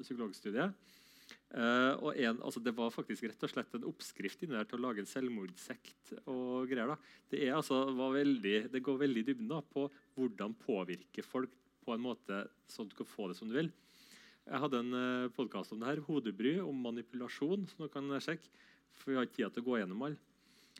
psykologstudiet. 0.00 0.72
Uh, 1.52 2.08
en, 2.16 2.40
altså 2.42 2.60
det 2.60 2.74
var 2.76 2.90
faktisk 2.92 3.28
rett 3.28 3.44
og 3.44 3.52
slett 3.52 3.76
en 3.76 3.86
oppskrift 3.88 4.42
inne 4.44 4.58
der 4.58 4.66
til 4.68 4.80
å 4.80 4.86
lage 4.88 5.04
en 5.04 5.08
selvmordssekt. 5.08 6.16
og 6.24 6.66
greier 6.72 6.94
da. 6.94 6.98
Det, 7.30 7.44
altså, 7.52 7.84
veldig, 7.94 8.56
det 8.72 8.82
går 8.84 9.00
veldig 9.04 9.22
i 9.22 9.28
dybden 9.30 9.54
på 9.70 9.86
hvordan 10.16 10.56
påvirker 10.64 11.26
folk 11.26 11.54
på 11.88 11.96
en 11.96 12.04
måte 12.04 12.44
sånn 12.68 12.84
at 12.84 12.92
du 12.92 12.98
kan 13.00 13.08
få 13.08 13.30
det 13.30 13.38
som 13.38 13.48
du 13.48 13.56
vil. 13.56 13.72
Jeg 14.48 14.62
hadde 14.62 14.80
en 14.80 14.96
uh, 14.96 15.32
podkast 15.36 15.72
om 15.72 15.80
det 15.80 15.88
her, 15.88 16.04
hodebry, 16.04 16.58
om 16.60 16.84
manipulasjon. 16.84 17.66
som 17.68 17.84
dere 17.84 17.92
kan 17.96 18.12
sjekke, 18.24 18.52
for 18.98 19.12
Vi 19.12 19.16
har 19.16 19.28
ikke 19.28 19.38
tid 19.40 19.54
til 19.54 19.64
å 19.64 19.68
gå 19.68 19.78
gjennom 19.80 20.04
alle. 20.04 20.20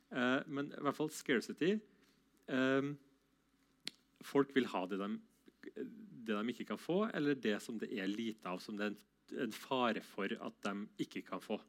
Eh, 0.09 0.41
men 0.49 0.71
i 0.73 0.83
hvert 0.83 0.97
fall 0.97 1.11
scarcity. 1.13 1.75
Eh, 2.49 2.89
folk 4.25 4.55
vil 4.57 4.69
ha 4.73 4.85
det 4.89 4.99
de, 5.03 5.09
det 6.27 6.35
de 6.35 6.55
ikke 6.55 6.71
kan 6.73 6.81
få, 6.81 7.03
eller 7.15 7.39
det 7.39 7.59
som 7.63 7.79
det 7.79 7.93
er 7.93 8.09
lite 8.11 8.49
av, 8.49 8.63
som 8.65 8.79
det 8.79 8.89
er 8.89 8.95
en, 8.95 9.01
en 9.45 9.55
fare 9.55 10.03
for 10.03 10.33
at 10.33 10.61
de 10.65 11.05
ikke 11.05 11.23
kan 11.29 11.45
få. 11.45 11.61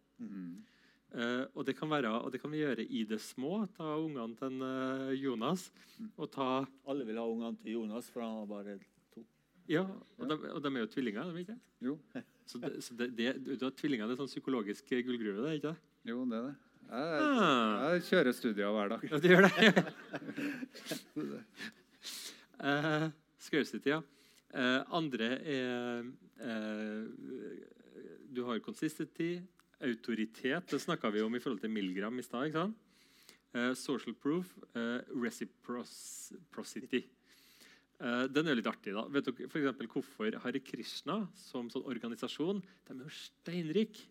Eh, 1.09 1.45
og, 1.55 1.63
det 1.65 1.73
kan 1.77 1.89
være, 1.89 2.11
og 2.21 2.31
det 2.31 2.41
kan 2.41 2.51
vi 2.53 2.61
gjøre 2.61 2.85
i 2.85 3.03
det 3.09 3.19
små. 3.23 3.63
Ta 3.75 3.95
ungene 3.97 4.37
til 4.37 4.51
en, 4.51 4.61
eh, 4.61 5.15
Jonas. 5.17 5.69
Og 6.15 6.29
ta 6.31 6.65
Alle 6.87 7.05
vil 7.05 7.17
ha 7.17 7.25
ungene 7.25 7.57
til 7.57 7.79
Jonas, 7.79 8.09
for 8.09 8.21
han 8.21 8.39
har 8.39 8.49
bare. 8.49 8.79
Ja, 9.69 9.83
og 10.17 10.29
de, 10.31 10.35
og 10.49 10.63
de 10.63 10.69
er 10.73 10.81
jo 10.81 10.89
tvillinger. 10.89 11.29
De, 11.29 11.43
ikke? 11.43 11.57
Jo. 11.85 11.97
Så, 12.49 12.57
det, 12.63 12.71
så 12.83 12.95
det, 12.97 13.11
det, 13.17 13.27
du 13.59 13.67
har 13.67 13.75
tvillinger 13.77 14.09
det 14.09 14.15
er 14.15 14.21
sånn 14.23 14.31
psykologisk 14.31 14.89
gullgruve? 14.89 15.43
det, 15.45 15.59
ikke 15.59 15.73
det? 15.75 16.09
Jo, 16.09 16.23
det 16.25 16.39
er 16.39 16.47
det. 16.49 16.55
Jeg, 16.55 16.65
Ah. 16.89 17.93
jeg 17.93 18.05
kjører 18.07 18.33
studier 18.33 18.71
hver 18.73 18.89
dag. 18.95 19.03
Ja, 19.11 19.19
det 19.21 19.29
gjør 19.29 19.45
det. 19.45 19.51
uh, 22.65 23.05
scarcity, 23.37 23.91
ja. 23.93 23.99
Uh, 24.49 24.81
andre 24.97 25.27
er 25.45 26.07
uh, 26.41 27.05
Du 28.33 28.41
har 28.47 28.57
consistency, 28.65 29.35
autoritet. 29.85 30.65
Det 30.71 30.81
snakka 30.81 31.13
vi 31.13 31.21
om 31.21 31.35
i 31.37 31.41
forhold 31.43 31.61
til 31.61 31.69
Milgram 31.69 32.17
i 32.19 32.25
stad. 32.25 32.57
Eh, 33.53 33.73
social 33.73 34.13
proof, 34.13 34.45
eh, 34.75 35.01
reciprocity. 35.09 37.07
Eh, 37.99 38.26
den 38.31 38.47
er 38.47 38.55
litt 38.55 38.69
artig. 38.69 38.93
da. 38.95 39.03
Vet 39.11 39.27
dere 39.27 39.49
for 39.51 39.59
eksempel, 39.59 39.89
hvorfor 39.91 40.38
Hare 40.45 40.61
Krishna 40.63 41.19
som 41.35 41.67
sånn 41.71 41.88
organisasjon 41.89 42.61
de 42.61 42.93
er 42.95 43.03
jo 43.03 43.15
steinrike? 43.15 44.05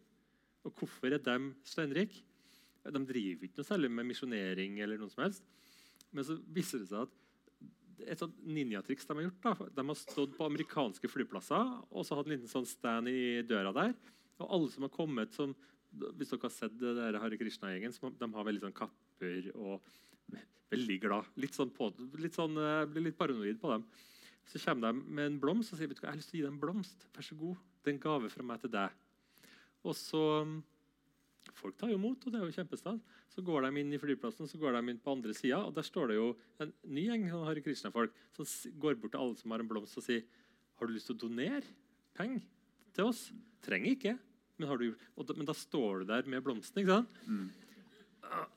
Og 0.69 0.75
hvorfor 0.77 1.15
er 1.15 1.23
de 1.25 1.37
steinrike? 1.65 2.21
De 2.89 3.01
driver 3.05 3.49
ikke 3.49 3.61
noe 3.61 3.69
særlig 3.69 3.91
med 3.93 4.07
misjonering. 4.11 4.81
eller 4.81 4.99
noe 4.99 5.11
som 5.11 5.25
helst. 5.25 5.43
Men 6.13 6.25
så 6.25 6.37
viser 6.53 6.83
det 6.83 6.89
seg 6.89 7.07
at 7.07 7.17
et 8.09 8.21
sånt 8.21 8.37
ninjatriks 8.47 9.09
de 9.09 9.15
har 9.17 9.25
gjort, 9.27 9.43
da, 9.43 9.69
de 9.75 9.85
har 9.89 9.99
stått 9.99 10.37
på 10.37 10.47
amerikanske 10.47 11.09
flyplasser 11.11 11.73
og 11.91 12.07
så 12.07 12.15
hatt 12.15 12.29
en 12.29 12.37
liten 12.37 12.51
sånn 12.51 12.69
stand 12.69 13.11
i 13.11 13.43
døra 13.43 13.73
der. 13.75 13.97
Og 14.39 14.53
alle 14.55 14.71
som 14.71 14.87
har 14.87 14.95
kommet 14.95 15.35
som, 15.35 15.57
Hvis 15.89 16.29
dere 16.29 16.45
har 16.45 16.53
sett 16.53 16.75
det 16.77 16.91
der 16.99 17.17
Hare 17.17 17.37
Krishna-gjengen, 17.41 17.95
de 17.97 18.27
har 18.35 18.45
veldig 18.45 18.61
sånn 18.61 18.77
kapper 18.77 19.47
og 19.57 19.81
veldig 20.73 20.99
glad. 21.03 21.29
Litt 21.41 21.57
sånn 21.57 21.73
på, 21.75 21.91
litt 22.21 22.37
sånn, 22.37 22.57
eh, 22.61 22.87
blir 22.91 23.09
litt 23.09 23.19
paranoid 23.19 23.61
på 23.61 23.73
dem. 23.73 23.85
Så 24.49 24.61
kommer 24.63 24.93
de 24.93 25.05
med 25.05 25.27
en 25.27 25.41
blomst 25.41 25.73
og 25.73 25.79
sier 25.79 25.89
vet 25.89 25.99
du 25.99 26.03
hva, 26.03 26.09
jeg 26.09 26.17
har 26.17 26.21
lyst 26.23 26.33
til 26.33 26.39
å 26.39 26.41
gi 26.41 26.47
deg 26.47 26.53
en 26.55 26.63
blomst. 26.63 27.07
Vær 27.15 27.27
så 27.27 27.37
god. 27.37 27.57
Det 27.83 27.91
er 27.91 27.97
en 27.97 28.05
gave 28.05 28.31
fra 28.33 28.47
meg 28.49 28.61
til 28.63 28.73
deg. 28.73 28.91
Og 29.85 29.97
så 29.97 30.25
mm, 30.45 30.59
Folk 31.59 31.79
tar 31.81 31.91
jo 31.91 31.97
imot, 31.97 32.23
og 32.27 32.33
det 32.33 32.39
er 32.39 32.45
jo 32.45 32.55
kjempestas. 32.55 32.99
Så 33.33 33.43
går 33.43 33.65
de 33.65 33.81
inn 33.81 33.93
i 33.97 33.99
flyplassen, 33.99 34.47
så 34.51 34.59
går 34.61 34.77
de 34.77 34.93
inn 34.93 35.01
på 35.03 35.15
andre 35.17 35.33
sida, 35.35 35.63
og 35.65 35.73
der 35.75 35.87
står 35.87 36.11
det 36.11 36.19
jo 36.19 36.27
en 36.63 36.73
ny 36.85 37.07
gjeng 37.07 37.25
sånn 37.31 37.47
Hare 37.49 37.63
Krishna-folk 37.65 38.15
som 38.37 38.49
går 38.83 38.99
bort 39.01 39.15
til 39.15 39.23
alle 39.23 39.39
som 39.41 39.55
har 39.55 39.65
en 39.65 39.71
blomst 39.71 39.99
og 39.99 40.05
sier 40.05 40.27
Har 40.79 40.87
du 40.87 40.95
lyst 40.95 41.09
til 41.11 41.17
å 41.17 41.23
donere 41.25 41.65
penger 42.19 42.45
til 42.95 43.09
oss? 43.09 43.25
Trenger 43.65 43.95
ikke. 43.97 44.15
Men, 44.59 44.75
du, 44.79 45.09
og 45.17 45.33
men 45.39 45.49
da 45.49 45.57
står 45.57 46.03
du 46.03 46.13
der 46.13 46.29
med 46.31 46.45
blomsten, 46.47 46.83
ikke 46.83 47.01
sant? 47.01 47.19
Ah, 47.25 47.68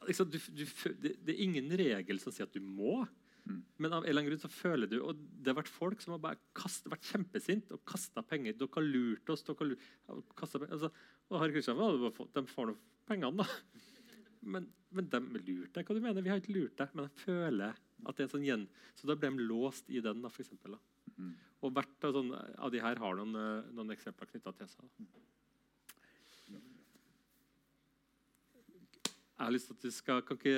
liksom, 0.08 0.30
du, 0.34 0.38
du, 0.58 0.64
det, 1.02 1.12
det 1.26 1.34
er 1.36 1.44
ingen 1.46 1.70
regel 1.80 2.20
som 2.24 2.34
sier 2.36 2.48
at 2.50 2.54
du 2.56 2.62
må. 2.64 3.02
Men 3.82 3.90
av 3.96 4.04
en 4.04 4.10
eller 4.10 4.22
annen 4.22 4.30
grunn 4.30 4.42
så 4.44 4.50
føler 4.54 4.86
du 4.86 5.00
Og 5.02 5.18
det 5.18 5.50
har 5.50 5.56
vært 5.58 5.72
folk 5.74 6.04
som 6.04 6.14
har 6.14 6.20
bare 6.22 6.38
kast, 6.56 6.86
vært 6.92 7.08
kjempesint 7.10 7.72
og 7.74 7.82
kasta 7.90 8.22
penger. 8.22 8.54
Dere 8.60 8.70
har 8.78 8.86
lurt 8.86 9.32
oss. 9.34 9.42
dere 9.48 9.58
har 9.64 9.72
lurt, 9.72 10.36
kastet. 10.38 10.68
Altså, 10.70 10.92
og 11.32 11.40
Harry 11.42 11.56
Kristian, 11.56 11.80
de 11.82 12.12
får- 12.14 12.30
de 12.38 12.44
får 12.52 12.70
nå 12.70 12.76
pengene, 13.10 13.42
da. 13.42 13.48
Men, 14.42 14.64
men 14.90 15.06
de 15.10 15.20
lurte 15.22 15.76
deg. 15.78 15.86
Hva 15.86 15.94
du 15.94 16.02
mener? 16.02 16.24
Vi 16.26 16.30
har 16.32 16.40
ikke 16.42 16.54
lurt 16.56 16.78
deg. 16.80 16.94
Men 16.98 17.06
jeg 17.10 17.20
føler 17.28 17.76
at 17.78 18.16
det 18.18 18.24
er 18.24 18.26
en 18.26 18.32
sånn 18.32 18.46
gjen... 18.48 18.64
Så 18.98 19.06
da 19.10 19.14
ble 19.22 19.30
de 19.36 19.46
låst 19.46 19.90
i 19.94 20.00
den, 20.02 20.22
da, 20.24 20.32
for 20.34 20.42
eksempel, 20.42 20.74
da. 20.78 20.80
Og 21.62 21.76
hvert 21.76 22.08
av, 22.08 22.16
sånne, 22.16 22.40
av 22.58 22.72
de 22.74 22.82
her 22.82 22.98
har 23.04 23.20
noen, 23.20 23.36
eh, 23.38 23.68
noen 23.78 23.94
eksempler 23.94 24.30
knytta 24.32 24.54
til 24.58 24.70
seg. 24.72 24.88
Da. 24.98 25.22
Jeg 29.42 29.48
har 29.48 29.54
lyst 29.56 29.72
til 29.72 29.74
at 29.74 29.86
du 29.88 29.90
skal 29.90 30.20
ikke, 30.22 30.56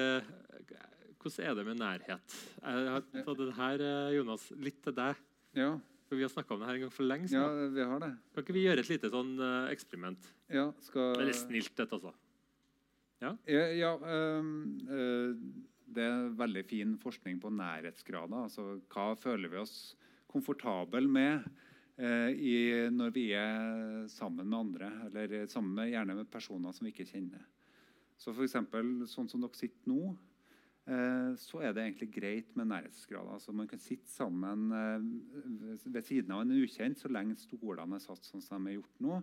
Hvordan 1.24 1.46
er 1.48 1.54
det 1.56 1.64
med 1.64 1.78
nærhet? 1.80 2.34
Jeg 2.60 2.88
har 2.92 3.04
tatt 3.16 3.38
den 3.40 3.54
her, 3.56 3.80
eh, 3.80 4.16
Jonas, 4.18 4.50
litt 4.60 4.82
til 4.84 4.96
deg. 4.98 5.22
Ja, 5.56 5.70
For 6.10 6.20
Vi 6.20 6.26
har 6.26 6.30
snakka 6.34 6.52
om 6.54 6.60
det 6.60 6.68
her 6.68 6.76
en 6.76 6.84
gang 6.84 6.92
for 6.92 7.08
lenge 7.08 7.30
ja, 7.32 7.46
vi 7.72 7.80
har 7.80 8.02
det. 8.04 8.10
Kan 8.34 8.44
ikke 8.44 8.56
vi 8.58 8.66
gjøre 8.66 8.84
et 8.84 8.90
lite 8.92 9.12
sånn 9.14 9.32
eh, 9.40 9.72
eksperiment? 9.72 10.28
Ja, 10.52 10.66
skal 10.84 11.16
Veldig 11.16 11.38
snilt, 11.38 11.72
dette, 11.78 11.96
altså. 11.96 12.12
Ja, 13.24 13.32
ja 13.48 13.94
øhm, 13.96 14.52
øh, 14.92 15.32
det 15.96 16.04
er 16.04 16.36
veldig 16.44 16.66
fin 16.68 16.98
forskning 17.00 17.40
på 17.40 17.54
nærhetsgrader. 17.56 18.50
Altså, 18.50 18.82
hva 18.92 19.14
føler 19.16 19.48
vi 19.48 19.64
oss 19.64 19.96
komfortable 20.28 21.08
med 21.08 21.48
eh, 21.96 22.36
i, 22.36 22.56
når 22.92 23.16
vi 23.16 23.30
er 23.32 24.06
sammen 24.12 24.44
med 24.44 24.60
andre, 24.60 24.92
eller 25.08 25.48
sammen 25.48 25.72
med, 25.80 25.94
gjerne 25.96 26.20
med 26.20 26.32
personer 26.36 26.76
som 26.76 26.84
vi 26.84 26.92
ikke 26.92 27.08
kjenner. 27.16 27.48
Så 28.24 28.32
for 28.32 28.46
eksempel, 28.46 29.02
sånn 29.12 29.28
som 29.28 29.42
dere 29.44 29.58
sitter 29.58 29.90
nå, 29.92 30.14
eh, 30.88 31.34
så 31.40 31.60
er 31.64 31.74
det 31.76 31.84
egentlig 31.84 32.08
greit 32.16 32.54
med 32.56 32.70
nærhetsgrader. 32.72 33.34
Altså, 33.36 33.52
man 33.56 33.68
kan 33.68 33.82
sitte 33.84 34.08
sammen 34.14 34.70
eh, 34.72 35.04
ved- 35.92 36.08
siden 36.08 36.32
av 36.32 36.46
en 36.46 36.54
ukjent 36.56 37.02
så 37.02 37.12
lenge 37.12 37.36
stolene 37.42 37.98
er 38.00 38.04
satt 38.06 38.24
sånn 38.24 38.44
som 38.44 38.64
de 38.64 38.72
er 38.72 38.78
gjort 38.80 39.04
nå. 39.04 39.18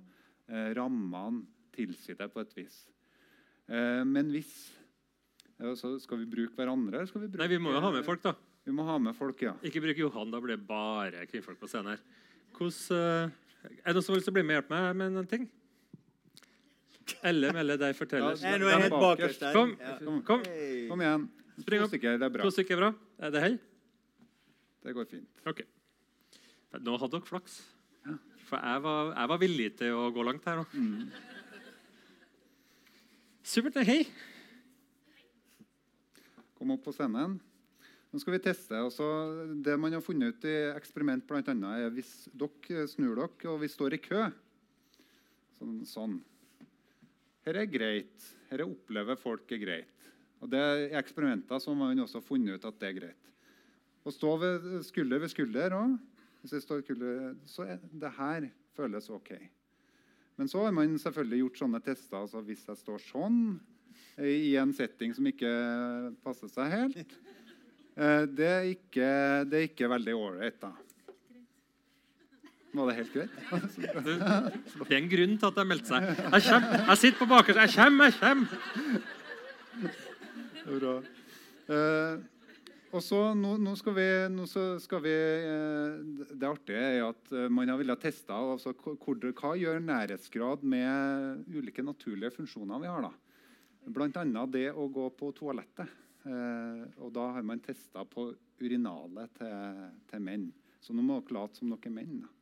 Eh, 0.51 0.75
rammene 0.77 1.47
tilsier 1.73 2.19
det 2.19 2.29
på 2.35 2.43
et 2.45 2.53
vis. 2.59 2.83
Men 3.71 4.27
hvis 4.35 4.51
så 5.79 5.93
Skal 6.03 6.19
vi 6.19 6.27
bruke 6.27 6.57
hverandre? 6.59 6.97
eller 6.97 7.07
Skal 7.07 7.21
vi, 7.23 7.29
bruke, 7.29 7.45
Nei, 7.45 7.47
vi 7.53 7.59
må 7.63 7.71
jo 7.71 7.81
ha 7.85 7.91
med 7.95 8.03
folk, 8.05 8.23
da. 8.25 8.33
Vi 8.67 8.73
må 8.75 8.83
ha 8.89 8.97
med 8.99 9.15
folk, 9.15 9.41
ja. 9.45 9.53
Ikke 9.63 9.81
bruk 9.85 9.97
Johan, 10.01 10.33
da 10.33 10.41
blir 10.43 10.57
det 10.57 10.67
bare 10.67 11.23
kvinnfolk 11.31 11.61
på 11.61 11.69
scenen 11.71 11.93
her. 11.93 12.01
Hvordan, 12.57 13.31
er 13.85 13.93
det 13.95 13.95
noen 13.95 14.25
som 14.25 14.33
å 14.33 14.35
bli 14.35 14.43
med 14.43 14.57
og 14.57 14.63
hjelpe 14.65 14.75
meg 14.75 14.97
med 14.97 15.21
en 15.21 15.31
ting? 15.31 15.47
Elle 17.27 17.51
Melle 17.57 17.77
deg 17.81 17.97
forteller. 17.99 18.37
Ja, 18.43 18.57
nå 18.61 18.69
er 18.69 18.75
jeg 18.77 18.85
helt 18.87 18.97
bakerst 19.03 19.43
der. 19.45 19.57
Kom, 19.57 19.75
kom, 20.05 20.21
kom. 20.29 20.45
Kom 20.91 21.03
igjen. 21.05 21.27
Spring 21.61 21.83
To 21.83 21.87
opp. 21.87 21.93
stykker, 21.93 22.19
det 22.21 22.27
er 22.29 22.33
bra. 22.37 22.47
To 22.47 22.55
stykker 22.55 22.77
er 22.77 22.81
bra. 22.85 22.91
Er 23.27 23.35
det 23.35 23.43
hell? 23.45 23.59
Det 24.85 24.95
går 24.97 25.09
fint. 25.11 25.43
Ok. 25.51 25.61
Nå 26.81 26.95
hadde 27.03 27.17
dere 27.19 27.29
flaks. 27.29 27.59
For 28.51 28.59
jeg 28.59 28.83
var, 28.83 29.11
jeg 29.15 29.31
var 29.31 29.39
villig 29.43 29.69
til 29.79 29.95
å 29.95 30.07
gå 30.15 30.25
langt 30.27 30.47
her 30.49 30.63
nå. 30.63 30.65
Supert. 33.47 33.77
Hei. 33.87 34.03
Kom 36.59 36.73
opp 36.75 36.83
på 36.85 36.93
scenen. 36.95 37.39
Nå 38.11 38.19
skal 38.21 38.35
vi 38.35 38.41
teste. 38.43 38.75
Også 38.83 39.07
det 39.65 39.77
man 39.79 39.95
har 39.95 40.03
funnet 40.05 40.35
ut 40.41 40.47
i 40.51 40.55
eksperiment, 40.75 41.23
blant 41.29 41.49
annet, 41.53 41.87
er 41.87 41.93
hvis 41.95 42.11
dere 42.35 42.87
snur 42.91 43.15
dere 43.21 43.53
og 43.53 43.61
vi 43.63 43.69
står 43.71 43.97
i 43.97 44.03
kø 44.03 44.25
Sånn. 45.61 45.77
sånn. 45.87 46.15
Her 47.51 47.65
er 47.65 47.67
greit. 47.67 48.27
Her 48.47 48.63
opplever 48.63 49.19
folk 49.19 49.51
er 49.51 49.59
greit. 49.59 50.05
Og 50.39 50.51
det 50.53 50.61
I 50.87 50.95
eksperimenter 51.01 51.59
har 51.59 51.75
man 51.75 51.99
også 51.99 52.23
funnet 52.23 52.61
ut 52.61 52.67
at 52.69 52.77
det 52.79 52.89
er 52.89 52.99
greit. 53.01 53.33
Å 54.07 54.13
stå 54.15 54.37
ved 54.39 54.69
skulder 54.87 55.19
ved 55.19 55.33
skulder 55.33 55.75
òg 55.75 55.99
så 56.41 57.67
er 57.67 57.81
det 57.83 58.11
her 58.17 58.47
føles 58.73 59.11
OK. 59.13 59.35
Men 60.39 60.49
så 60.49 60.63
har 60.65 60.73
man 60.73 60.95
selvfølgelig 60.97 61.43
gjort 61.43 61.59
sånne 61.61 61.81
tester. 61.85 62.17
altså 62.23 62.41
Hvis 62.47 62.63
jeg 62.65 62.79
står 62.81 63.03
sånn, 63.11 63.43
i 64.17 64.55
en 64.57 64.73
setting 64.73 65.13
som 65.17 65.27
ikke 65.29 65.51
passer 66.25 66.49
seg 66.55 66.71
helt. 66.73 67.19
Eh, 67.99 68.25
det, 68.31 68.47
er 68.47 68.71
ikke, 68.71 69.11
det 69.51 69.59
er 69.59 69.67
ikke 69.69 69.91
veldig 69.91 70.15
ålreit, 70.17 70.63
da. 70.63 70.71
Var 72.73 72.87
det 72.87 72.97
helt 73.01 73.15
greit? 73.15 73.31
Det 74.01 74.93
er 74.95 74.99
en 75.01 75.09
grunn 75.11 75.33
til 75.41 75.49
at 75.49 75.57
jeg 75.59 75.67
meldte 75.71 75.91
seg. 75.91 76.05
Jeg 76.21 76.45
kommer, 76.47 76.85
jeg 76.91 77.01
sitter 77.01 77.19
på 77.19 77.27
bakerste. 77.33 77.65
Jeg 77.67 77.75
kommer, 77.75 78.05
jeg 78.05 78.15
kommer! 78.21 78.47
Er 80.61 80.77
bra. 80.79 80.93
Eh, 81.71 82.21
og 82.91 83.03
så 83.07 83.19
nå, 83.39 83.53
nå 83.63 83.73
skal 83.79 83.95
vi, 83.95 84.07
nå 84.35 84.47
så 84.51 84.65
skal 84.83 85.03
vi 85.05 85.13
eh, 85.15 86.25
Det 86.35 86.47
artige 86.49 86.81
er 86.97 87.05
at 87.07 87.31
eh, 87.35 87.47
man 87.53 87.71
har 87.71 87.79
villet 87.79 88.03
teste 88.03 88.35
altså, 88.35 88.73
hvor- 88.75 88.99
hva 89.39 89.53
gjør 89.59 89.79
nærhetsgrad 89.85 90.65
med 90.67 91.45
ulike 91.55 91.83
naturlige 91.87 92.33
funksjoner 92.35 92.83
vi 92.83 92.91
har. 92.91 93.07
da. 93.07 93.13
Bl.a. 93.91 94.47
det 94.51 94.67
å 94.75 94.89
gå 94.93 95.07
på 95.19 95.31
toalettet. 95.39 95.91
Eh, 96.27 96.83
og 97.01 97.15
da 97.17 97.29
har 97.37 97.43
man 97.47 97.63
testa 97.65 98.03
på 98.05 98.31
urinalet 98.61 99.31
til, 99.39 99.87
til 100.11 100.21
menn. 100.27 100.51
Så 100.83 100.93
nå 100.95 101.03
må 101.07 101.21
dere 101.23 101.39
late 101.41 101.59
som 101.63 101.71
dere 101.73 101.89
er 101.91 101.95
menn. 101.99 102.21
da. 102.27 102.37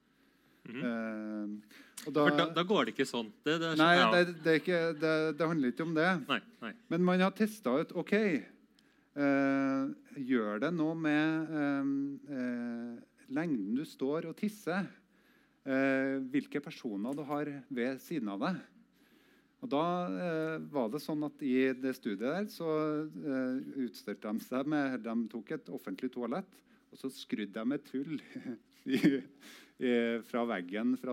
Eh, 0.68 1.74
og 2.06 2.12
For 2.12 2.36
da, 2.38 2.46
da 2.54 2.64
går 2.68 2.86
det 2.88 2.94
ikke 2.94 3.08
sånn. 3.08 3.32
Det, 3.44 3.56
det, 3.62 3.72
Nei, 3.80 3.90
ja. 3.98 4.06
det, 4.14 4.36
det, 4.44 4.54
ikke, 4.62 4.80
det, 5.00 5.42
handler 5.42 5.74
ikke 5.74 5.86
om 5.88 5.96
det. 5.96 6.12
nei, 6.28 6.38
nei. 6.62 6.72
Men 6.92 7.04
man 7.08 7.24
har 7.26 7.34
testa 7.36 7.74
ut 7.80 7.92
OK. 7.98 8.14
Uh, 9.18 9.88
gjør 10.14 10.60
det 10.62 10.68
noe 10.76 10.94
med 10.94 11.48
uh, 11.50 12.92
lengden 13.34 13.74
du 13.80 13.84
står 13.88 14.30
og 14.30 14.38
tisser? 14.38 14.88
Hvilke 15.68 16.62
personer 16.64 17.12
du 17.12 17.20
har 17.28 17.48
ved 17.76 17.98
siden 18.00 18.30
av 18.32 18.38
deg? 18.40 18.60
Og 19.58 19.70
da 19.72 19.84
eh, 20.06 20.56
var 20.70 20.90
det 20.92 21.00
sånn 21.02 21.24
at 21.26 21.42
I 21.42 21.72
det 21.74 21.94
studiet 21.98 22.22
der 22.22 22.46
så 22.52 22.70
eh, 23.08 23.56
utstyrte 23.84 24.30
de 24.30 24.44
seg 24.46 24.68
med 24.70 25.00
De 25.02 25.14
tok 25.32 25.54
et 25.56 25.70
offentlig 25.74 26.12
toalett, 26.14 26.50
og 26.92 27.00
så 27.00 27.10
skrudde 27.12 27.64
de 27.64 27.74
et 27.78 27.90
hull 27.96 28.20
i, 28.98 29.00
fra 30.26 30.42
veggen 30.42 30.96
fra, 30.98 31.12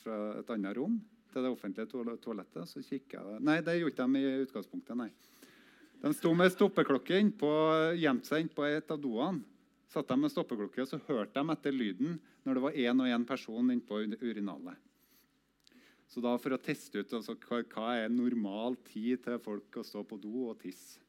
fra 0.00 0.18
et 0.40 0.50
annet 0.54 0.76
rom 0.78 0.94
til 1.32 1.44
det 1.44 1.50
offentlige 1.52 2.16
toalettet. 2.22 2.64
Så 2.70 2.80
kikket 2.80 3.18
jeg 3.18 3.42
Nei, 3.44 3.58
det 3.64 3.78
gjorde 3.78 4.06
de 4.06 4.22
i 4.22 4.46
utgangspunktet. 4.46 4.96
nei. 4.96 5.10
De 5.98 6.12
sto 6.14 6.30
med 6.36 6.52
stoppeklokke 6.54 7.18
innpå, 7.18 7.50
gjemte 7.98 8.30
seg 8.30 8.44
innpå 8.44 8.66
et 8.68 8.90
av 8.94 9.00
doene. 9.02 9.42
Satt 9.88 10.10
de 10.10 10.18
med 10.20 10.30
stoppeklokke, 10.30 10.84
og 10.84 10.90
så 10.90 11.00
hørte 11.08 11.40
de 11.40 11.54
etter 11.54 11.74
lyden 11.74 12.18
når 12.44 12.54
det 12.54 12.62
var 12.64 12.76
én 12.76 13.02
og 13.02 13.08
én 13.08 13.24
person 13.26 13.72
innpå 13.72 14.02
urinalet. 14.20 14.76
Så 16.08 16.22
da 16.24 16.36
For 16.40 16.54
å 16.54 16.60
teste 16.60 17.02
ut 17.02 17.12
altså, 17.12 17.34
hva, 17.48 17.62
hva 17.72 17.96
er 17.98 18.12
normal 18.12 18.78
tid 18.86 19.24
til 19.24 19.40
folk 19.44 19.76
å 19.76 19.84
stå 19.84 20.04
på 20.08 20.20
do 20.20 20.48
og 20.48 20.60
tisse. 20.62 21.00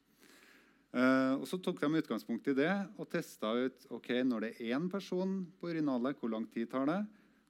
Eh, 0.89 1.33
og 1.37 1.45
Så 1.47 1.59
tok 1.61 1.79
de 1.81 2.01
utgangspunkt 2.01 2.47
i 2.49 2.55
det 2.57 2.71
og 2.97 3.09
testa 3.11 3.51
ut 3.53 3.85
ok, 3.93 4.09
når 4.25 4.45
det 4.45 4.51
er 4.55 4.77
én 4.77 4.87
person 4.89 5.43
på 5.59 5.69
urinalet, 5.69 6.17
hvor 6.17 6.33
lang 6.33 6.47
tid 6.49 6.71
tar 6.71 6.87
det? 6.89 7.03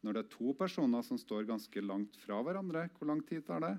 Når 0.03 0.15
det 0.15 0.23
er 0.23 0.33
to 0.33 0.53
personer 0.55 1.03
som 1.03 1.19
står 1.19 1.47
ganske 1.47 1.83
langt 1.83 2.15
fra 2.19 2.39
hverandre, 2.43 2.87
hvor 2.97 3.07
lang 3.11 3.21
tid 3.27 3.45
tar 3.47 3.63
det? 3.63 3.75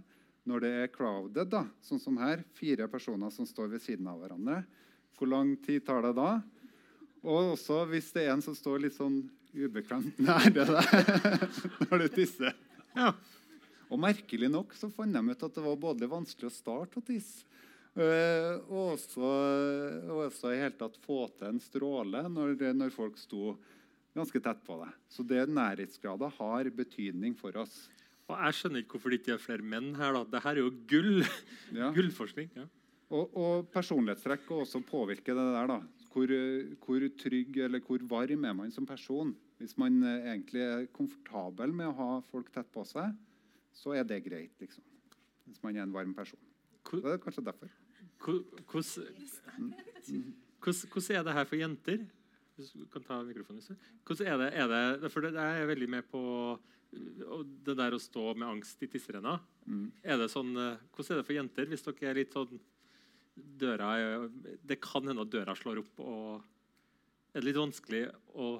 Når 0.48 0.64
det 0.64 0.70
er 0.80 0.92
crowded, 0.92 1.50
da, 1.52 1.66
sånn 1.84 2.00
som 2.00 2.16
her, 2.20 2.44
fire 2.56 2.88
personer 2.88 3.32
som 3.32 3.48
står 3.48 3.68
ved 3.74 3.84
siden 3.84 4.08
av 4.08 4.22
hverandre, 4.22 4.62
hvor 5.18 5.28
lang 5.28 5.52
tid 5.60 5.84
tar 5.84 6.00
det 6.06 6.14
da? 6.16 6.30
Og 7.20 7.52
også 7.52 7.82
hvis 7.90 8.08
det 8.16 8.24
er 8.24 8.32
en 8.32 8.44
som 8.44 8.56
står 8.56 8.80
litt 8.86 8.96
sånn 8.96 9.20
ubekvemt 9.52 10.16
nære 10.22 10.64
deg 10.70 11.36
når 11.90 12.06
du 12.06 12.08
tisser. 12.14 12.56
Ja. 12.96 13.12
Og 13.90 14.00
merkelig 14.00 14.48
nok 14.48 14.72
så 14.78 14.88
fant 14.94 15.12
de 15.12 15.20
ut 15.20 15.44
at 15.44 15.56
det 15.56 15.64
var 15.64 15.80
både 15.82 16.08
vanskelig 16.08 16.48
å 16.48 16.54
starte 16.54 17.02
å 17.02 17.04
tisse 17.04 17.49
eh, 17.96 18.58
og 18.70 18.94
også, 18.94 19.30
også 20.14 20.52
i 20.54 20.60
hele 20.60 20.76
tatt 20.78 20.96
få 21.04 21.24
til 21.38 21.48
en 21.50 21.60
stråle 21.62 22.22
når, 22.30 22.54
når 22.76 22.92
folk 22.94 23.18
sto 23.18 23.54
ganske 24.16 24.40
tett 24.42 24.60
på 24.66 24.76
deg. 24.82 24.92
Så 25.10 25.22
det 25.26 25.46
nærhetsgrader 25.50 26.32
har 26.38 26.70
betydning 26.74 27.36
for 27.38 27.56
oss. 27.62 27.88
Og 28.30 28.36
jeg 28.38 28.54
skjønner 28.60 28.82
ikke 28.84 28.94
hvorfor 28.96 29.10
det 29.10 29.20
ikke 29.22 29.34
er 29.36 29.42
flere 29.42 29.66
menn 29.66 29.92
her. 29.98 30.12
da. 30.14 30.24
Dette 30.36 30.50
er 30.52 30.60
jo 30.62 30.70
gull. 30.90 31.24
Ja. 31.80 31.90
Gullforskning. 31.94 32.50
Ja. 32.58 32.66
Og, 33.10 33.32
og 33.34 33.68
personlighetstrekk 33.74 34.46
også 34.54 34.80
påvirker 34.86 35.34
det 35.34 35.46
der. 35.54 35.66
da. 35.70 35.80
Hvor, 36.10 36.30
hvor 36.84 37.04
trygg 37.18 37.56
eller 37.62 37.82
hvor 37.86 38.02
varm 38.10 38.44
er 38.46 38.54
man 38.58 38.70
som 38.74 38.86
person? 38.86 39.32
Hvis 39.58 39.74
man 39.78 39.98
eh, 40.06 40.28
egentlig 40.32 40.62
er 40.66 40.86
komfortabel 40.94 41.74
med 41.74 41.90
å 41.90 41.96
ha 41.98 42.08
folk 42.30 42.50
tett 42.54 42.70
på 42.74 42.82
seg, 42.86 43.14
så 43.74 43.94
er 43.98 44.06
det 44.06 44.22
greit. 44.26 44.54
liksom. 44.62 44.82
Hvis 45.50 45.62
man 45.62 45.76
er 45.78 45.84
en 45.86 45.94
varm 45.94 46.14
person. 46.14 46.38
Hvor- 46.86 47.02
Det 47.02 47.12
er 47.16 47.22
kanskje 47.22 47.44
derfor. 47.46 47.70
Hvor- 48.20 48.44
Hvordan 50.60 51.16
er 51.16 51.24
det 51.24 51.32
her 51.34 51.44
for 51.48 51.56
jenter? 51.56 52.06
Du 52.60 52.84
kan 52.92 53.02
ta 53.02 53.22
mikrofonen. 53.24 53.78
Hvordan 54.04 54.26
er 54.26 54.36
det, 54.38 54.48
er 54.54 54.68
det, 55.00 55.12
for 55.12 55.24
jeg 55.24 55.34
er 55.62 55.66
veldig 55.70 55.88
med 55.88 56.04
på 56.10 56.58
det 56.90 57.76
der 57.78 57.94
å 57.94 58.00
stå 58.02 58.34
med 58.36 58.48
angst 58.48 58.82
i 58.82 58.88
tisserenna. 58.90 59.36
Mm. 59.66 59.92
Sånn, 60.28 60.50
hvordan 60.90 61.14
er 61.14 61.20
det 61.20 61.26
for 61.28 61.36
jenter 61.36 61.70
hvis 61.70 61.84
dere 61.86 62.10
er 62.10 62.18
litt 62.18 62.34
sånn 62.34 62.58
døra 63.60 63.92
Det 64.66 64.80
kan 64.82 65.06
hende 65.06 65.22
at 65.22 65.30
døra 65.30 65.54
slår 65.56 65.78
opp, 65.84 66.00
og 66.02 66.42
er 67.32 67.40
det 67.40 67.46
litt 67.46 67.60
vanskelig 67.60 68.02
å 68.34 68.50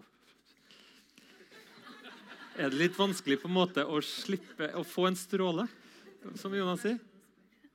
Er 2.61 2.71
det 2.71 2.79
litt 2.79 2.97
vanskelig 2.99 3.39
på 3.41 3.49
en 3.49 3.57
måte 3.57 3.85
å 3.85 4.01
slippe 4.05 4.71
å 4.77 4.83
få 4.85 5.07
en 5.09 5.17
stråle, 5.17 5.67
som 6.37 6.53
Jonas 6.55 6.83
sier? 6.85 6.99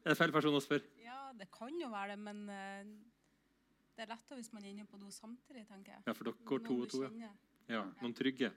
Er 0.06 0.14
det 0.14 0.18
feil 0.20 0.34
person 0.36 0.54
å 0.56 0.62
spørre? 0.62 0.95
Det 1.36 1.50
kan 1.52 1.76
jo 1.82 1.90
være 1.92 2.16
det, 2.16 2.20
men 2.24 2.42
eh, 2.50 2.94
det 3.96 4.06
er 4.06 4.12
lettere 4.12 4.40
hvis 4.40 4.52
man 4.54 4.64
er 4.64 4.74
inne 4.74 4.86
på 4.88 5.00
do 5.00 5.12
samtidig, 5.12 5.66
tenker 5.70 5.96
jeg. 5.96 6.04
Ja, 6.08 6.16
for 6.16 6.28
dere 6.28 6.50
går 6.52 6.64
to 6.68 6.80
og 6.84 6.92
to. 6.92 7.04
Ja. 7.20 7.32
Ja, 7.72 7.86
noen 8.02 8.14
trygge. 8.18 8.52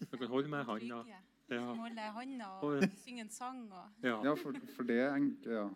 Dere 0.00 0.20
kan 0.20 0.30
holde 0.30 0.52
med 0.52 0.68
handa. 0.68 1.00
Ja. 1.08 1.22
Holde 1.78 2.06
handa 2.16 2.52
og 2.66 2.84
synge 3.02 3.24
en 3.24 3.32
sang. 3.32 3.66
Og... 3.72 4.04
Ja. 4.04 4.18
Ja, 4.26 4.34
for, 4.38 4.56
for 4.76 4.88
det 4.88 5.00
er 5.00 5.16
ja. 5.46 5.66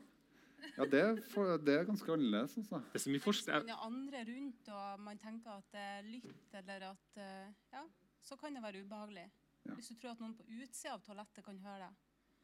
Ja, 0.76 0.84
det, 0.84 1.00
er 1.00 1.20
for, 1.32 1.56
det 1.56 1.74
er 1.74 1.86
ganske 1.88 2.12
annerledes. 2.12 2.56
Altså. 2.60 2.82
Det 2.92 2.98
er 2.98 3.02
så 3.04 3.10
mye 3.10 3.18
Hvis 3.18 3.24
forskning 3.24 3.62
man 3.64 3.72
er 3.72 3.86
andre 3.86 4.20
rundt 4.28 4.68
og 4.76 5.00
man 5.06 5.20
tenker 5.22 5.54
at 5.54 5.70
det 5.72 5.84
er 5.84 6.02
lytt, 6.08 6.54
eller 6.60 6.86
at 6.90 7.20
eh, 7.24 7.54
Ja, 7.72 7.84
så 8.20 8.36
kan 8.36 8.54
det 8.54 8.62
være 8.62 8.84
ubehagelig. 8.84 9.26
Ja. 9.64 9.74
Hvis 9.74 9.88
du 9.88 9.94
tror 9.94 10.12
at 10.12 10.20
noen 10.20 10.36
på 10.36 10.44
utsida 10.44 10.94
av 10.94 11.02
toalettet 11.04 11.44
kan 11.44 11.58
høre 11.64 11.88
deg, 11.88 11.96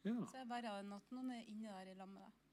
ja. 0.09 0.17
så 0.25 0.39
er 0.39 0.43
det 0.43 0.49
verre 0.49 0.75
enn 0.81 0.97
at 0.97 1.13
noen 1.13 1.31
er 1.37 1.47
inne 1.49 1.73
der 1.73 1.93
i 1.93 1.97
lag 1.97 2.09
med 2.09 2.25
deg. 2.25 2.46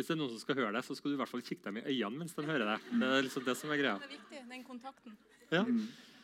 Hvis 0.00 0.08
det 0.08 0.14
er 0.16 0.20
noen 0.22 0.30
som 0.32 0.40
skal 0.40 0.56
høre 0.56 0.72
deg, 0.72 0.84
så 0.86 0.94
skal 0.96 1.12
du 1.12 1.14
i 1.18 1.20
hvert 1.20 1.28
fall 1.28 1.42
kikke 1.44 1.66
dem 1.66 1.76
i 1.76 1.82
øynene 1.92 2.22
mens 2.22 2.32
de 2.32 2.42
hører 2.48 2.64
deg. 2.72 2.86
Det 3.02 3.08
er 3.18 3.24
liksom 3.26 3.44
det 3.44 3.54
som 3.60 3.72
er 3.74 3.80
greia. 3.82 3.98
Det 4.00 4.06
er 4.08 4.14
viktig, 4.16 4.38
den 4.48 4.62
kontakten. 4.64 5.16
Ja. 5.52 5.64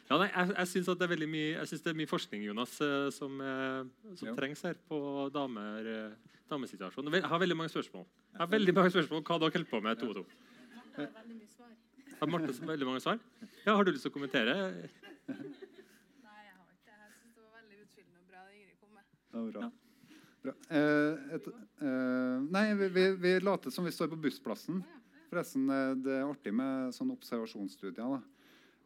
Ja, 0.06 0.16
nei, 0.22 0.28
jeg 0.30 0.54
jeg 0.54 0.68
syns 0.70 0.86
det 0.86 1.02
er 1.04 1.10
veldig 1.10 1.26
mye, 1.28 1.46
jeg 1.58 1.66
synes 1.68 1.82
det 1.82 1.90
er 1.90 1.96
mye 1.98 2.06
forskning 2.08 2.44
Jonas, 2.46 2.76
eh, 2.80 3.08
som, 3.10 3.40
eh, 3.42 3.84
som 4.16 4.28
Ja. 4.28 4.34
trengs 4.38 4.62
her 4.62 4.76
på 4.88 4.98
damer, 5.34 5.88
eh, 5.92 6.12
damesituasjonen. 6.48 7.12
Jeg 7.12 7.24
har 7.26 7.38
veldig 7.42 7.56
mange 7.58 7.68
spørsmål. 7.74 8.06
Jeg 8.32 8.38
har 8.38 8.46
veldig 8.46 8.74
mange 8.74 8.90
spørsmål 8.94 9.22
hva 9.26 9.38
dere 9.40 9.50
holder 9.50 9.70
på 9.72 9.82
med 9.82 9.98
to 9.98 10.06
og 10.08 10.14
to. 10.14 10.24
Har 12.20 12.26
Marte 12.32 12.52
så 12.54 12.64
veldig 12.64 12.86
mange 12.86 13.00
svar? 13.02 13.18
Ja, 13.66 13.74
Har 13.76 13.84
du 13.84 13.90
lyst 13.92 14.02
til 14.06 14.10
å 14.12 14.14
kommentere? 14.14 14.54
Nei, 14.56 16.38
jeg 16.46 16.54
har 16.54 16.68
ikke 16.70 16.86
det. 16.86 16.96
Jeg 17.02 17.12
syns 17.18 17.34
det 17.34 17.42
var 17.42 17.52
veldig 17.60 17.76
utfyllende 17.84 18.18
og 18.22 18.26
bra 18.30 18.40
det 18.46 18.54
Ingrid 18.56 18.78
kom 18.80 18.90
med. 18.94 19.04
Ja, 19.34 19.38
bra. 19.42 19.60
bra. 19.60 19.66
Eh, 19.66 19.85
et, 20.48 21.48
eh, 21.82 22.46
nei, 22.52 22.66
vi, 22.78 22.88
vi, 22.94 23.04
vi 23.22 23.34
later 23.40 23.74
som 23.74 23.86
vi 23.86 23.94
står 23.94 24.12
på 24.12 24.20
bussplassen. 24.26 24.82
Forresten, 25.30 25.68
eh, 25.70 25.92
Det 26.04 26.16
er 26.16 26.26
artig 26.26 26.54
med 26.54 26.94
sånne 26.96 27.16
observasjonsstudier. 27.16 28.22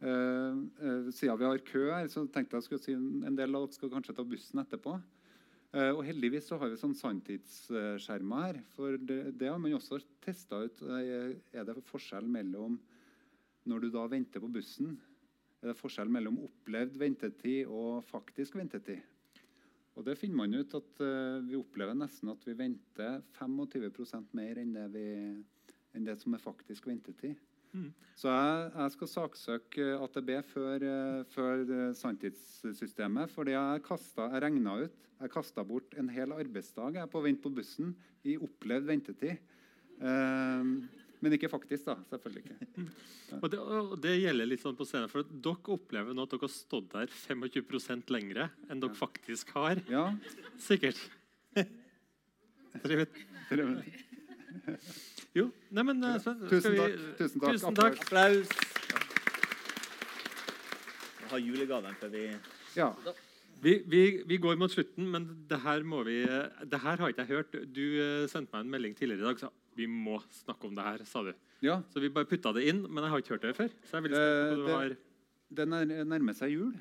Eh, 0.01 0.61
eh, 0.81 1.11
siden 1.13 1.39
vi 1.39 1.49
har 1.49 1.65
kø 1.67 1.87
her, 1.91 2.09
så 2.09 2.25
tenkte 2.33 2.57
jeg 2.57 2.69
skulle 2.69 2.85
si 2.85 2.95
en 2.97 3.37
del 3.37 3.55
av 3.55 3.67
dere 3.67 3.77
skal 3.77 3.93
kanskje 3.93 4.17
ta 4.17 4.25
bussen 4.25 4.63
etterpå. 4.63 4.97
Eh, 5.71 5.91
og 5.93 6.03
heldigvis 6.03 6.49
så 6.51 6.59
har 6.59 6.73
vi 6.73 6.81
sånn 6.81 6.97
sanntidsskjermer 6.99 8.47
her. 8.47 8.63
For 8.75 8.97
det, 8.97 9.37
det 9.39 9.51
har 9.53 9.61
man 9.61 9.77
også 9.77 10.01
testa 10.25 10.65
ut. 10.65 10.83
Eh, 10.83 11.37
er 11.53 11.69
det 11.69 11.77
forskjell 11.87 12.27
mellom 12.27 12.81
når 13.69 13.85
du 13.85 13.91
da 13.93 14.07
venter 14.09 14.41
på 14.43 14.49
bussen, 14.51 14.97
er 15.61 15.71
det 15.71 15.79
forskjell 15.79 16.09
mellom 16.09 16.39
opplevd 16.47 16.97
ventetid 16.97 17.69
og 17.69 18.01
faktisk 18.09 18.57
ventetid? 18.57 19.03
Og 19.99 20.07
det 20.07 20.17
finner 20.21 20.39
man 20.39 20.55
ut 20.55 20.75
at 20.79 21.03
uh, 21.03 21.41
vi 21.45 21.59
opplever 21.59 21.97
nesten 21.99 22.31
at 22.33 22.45
vi 22.47 22.57
venter 22.57 23.21
25 23.37 24.29
mer 24.39 24.61
enn 24.63 24.75
det, 24.77 24.87
vi, 24.95 25.07
enn 25.97 26.07
det 26.07 26.17
som 26.21 26.37
er 26.37 26.43
faktisk 26.43 26.87
ventetid. 26.89 27.39
Mm. 27.71 27.91
Så 28.19 28.31
jeg, 28.31 28.71
jeg 28.75 28.95
skal 28.97 29.11
saksøke 29.11 29.89
AtB 30.07 30.31
før, 30.47 30.87
uh, 30.87 31.21
før 31.31 31.63
eh, 31.65 31.93
sanntidssystemet. 31.95 33.31
Fordi 33.31 33.55
jeg, 33.55 33.85
kastet, 33.87 34.25
jeg 34.27 34.43
regna 34.47 34.77
ut 34.87 35.07
Jeg 35.21 35.31
kasta 35.35 35.63
bort 35.69 35.95
en 36.01 36.09
hel 36.09 36.33
arbeidsdag 36.33 36.97
jeg, 36.97 37.11
på 37.13 37.21
å 37.21 37.25
vente 37.27 37.45
på 37.45 37.53
bussen 37.53 37.93
i 38.25 38.39
opplevd 38.41 38.89
ventetid. 38.89 39.43
Eh, 40.01 40.71
men 41.21 41.33
ikke 41.37 41.49
faktisk, 41.53 41.85
da. 41.91 41.97
Selvfølgelig 42.11 42.43
ikke. 42.47 42.85
Og 43.43 43.47
det, 43.53 43.59
og 43.63 43.93
det 44.03 44.13
gjelder 44.19 44.49
litt 44.51 44.59
sånn 44.65 44.75
på 44.75 44.83
scenen, 44.89 45.07
for 45.13 45.23
Dere 45.23 45.71
opplever 45.77 46.17
nå 46.19 46.25
at 46.27 46.33
dere 46.33 46.43
har 46.43 46.51
stått 46.51 46.89
der 46.91 47.07
25% 47.15 48.09
lengre 48.11 48.49
enn 48.67 48.81
dere 48.83 48.97
faktisk 48.99 49.53
har. 49.55 49.79
Ja, 49.87 50.09
Sikkert. 50.59 50.99
Dere 51.55 53.05
vet- 53.05 53.21
Jo, 55.39 55.45
nei, 55.71 55.85
men 55.87 56.03
eh, 56.03 56.19
Tusen 56.51 56.75
vi- 56.75 56.81
takk, 56.83 56.99
tusen 57.21 57.41
takk. 57.45 57.55
Tusen 57.55 57.79
takk. 57.79 58.03
Applaus. 58.03 58.51
Vi 61.21 61.31
har 61.31 61.39
julegaven 61.47 61.95
før 62.03 62.11
vi 62.17 62.25
Ja. 62.75 62.91
Vi, 63.63 63.77
vi, 63.87 64.03
vi 64.27 64.39
går 64.41 64.57
mot 64.59 64.73
slutten, 64.73 65.07
men 65.13 65.27
det 65.47 65.59
her 65.63 65.83
må 65.85 66.03
vi 66.07 66.23
Det 66.25 66.81
her 66.83 66.97
har 66.97 67.09
ikke 67.13 67.27
jeg 67.27 67.37
hørt. 67.37 67.53
Du 67.75 67.85
eh, 68.01 68.27
sendte 68.27 68.51
meg 68.57 68.65
en 68.67 68.71
melding 68.75 68.95
tidligere 68.99 69.23
i 69.23 69.29
dag 69.31 69.39
sa 69.47 69.51
vi 69.81 69.89
må 69.91 70.19
snakke 70.43 70.69
om 70.69 70.77
det 70.77 70.85
her, 70.87 71.05
sa 71.09 71.23
du. 71.27 71.33
ja. 71.65 71.81
Så 71.93 72.01
vi 72.05 72.13
bare 72.13 72.29
putta 72.29 72.53
det 72.57 72.67
inn, 72.71 72.85
men 72.89 73.03
jeg 73.05 73.13
har 73.15 73.23
ikke 73.25 73.35
hørt 73.37 73.49
det 73.49 73.57
før. 73.59 73.75
Så 73.89 73.97
jeg 73.99 74.07
vil 74.09 74.15
Eh, 74.15 74.21
spørre 74.21 74.57
du 74.61 74.71
har 74.77 74.97
Det 75.51 75.67
nærmer 76.07 76.37
seg 76.39 76.53
jul. 76.55 76.75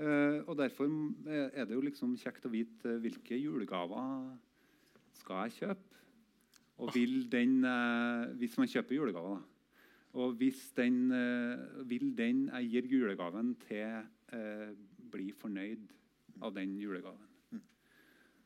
Eh, 0.00 0.38
og 0.48 0.56
derfor 0.56 0.88
er 1.28 1.66
det 1.68 1.74
jo 1.76 1.82
liksom 1.84 2.14
kjekt 2.16 2.46
å 2.48 2.50
vite 2.52 2.94
eh, 2.96 3.00
hvilke 3.04 3.36
julegaver 3.36 4.30
skal 5.20 5.44
jeg 5.50 5.58
kjøpe. 5.60 5.88
Og 6.82 6.94
vil 6.96 7.26
den 7.30 7.58
eh, 7.68 8.32
Hvis 8.40 8.56
man 8.58 8.66
kjøper 8.72 8.96
julegaver, 8.96 9.36
da. 9.36 9.48
Og 10.22 10.34
hvis 10.40 10.62
den 10.76 10.96
eh, 11.12 11.60
vil 11.88 12.10
den 12.16 12.46
jeg 12.48 12.70
gir 12.72 12.88
julegaven 12.96 13.54
til, 13.68 14.02
eh, 14.32 14.72
bli 15.12 15.30
fornøyd 15.36 15.84
av 16.42 16.54
den 16.56 16.74
julegaven. 16.80 17.28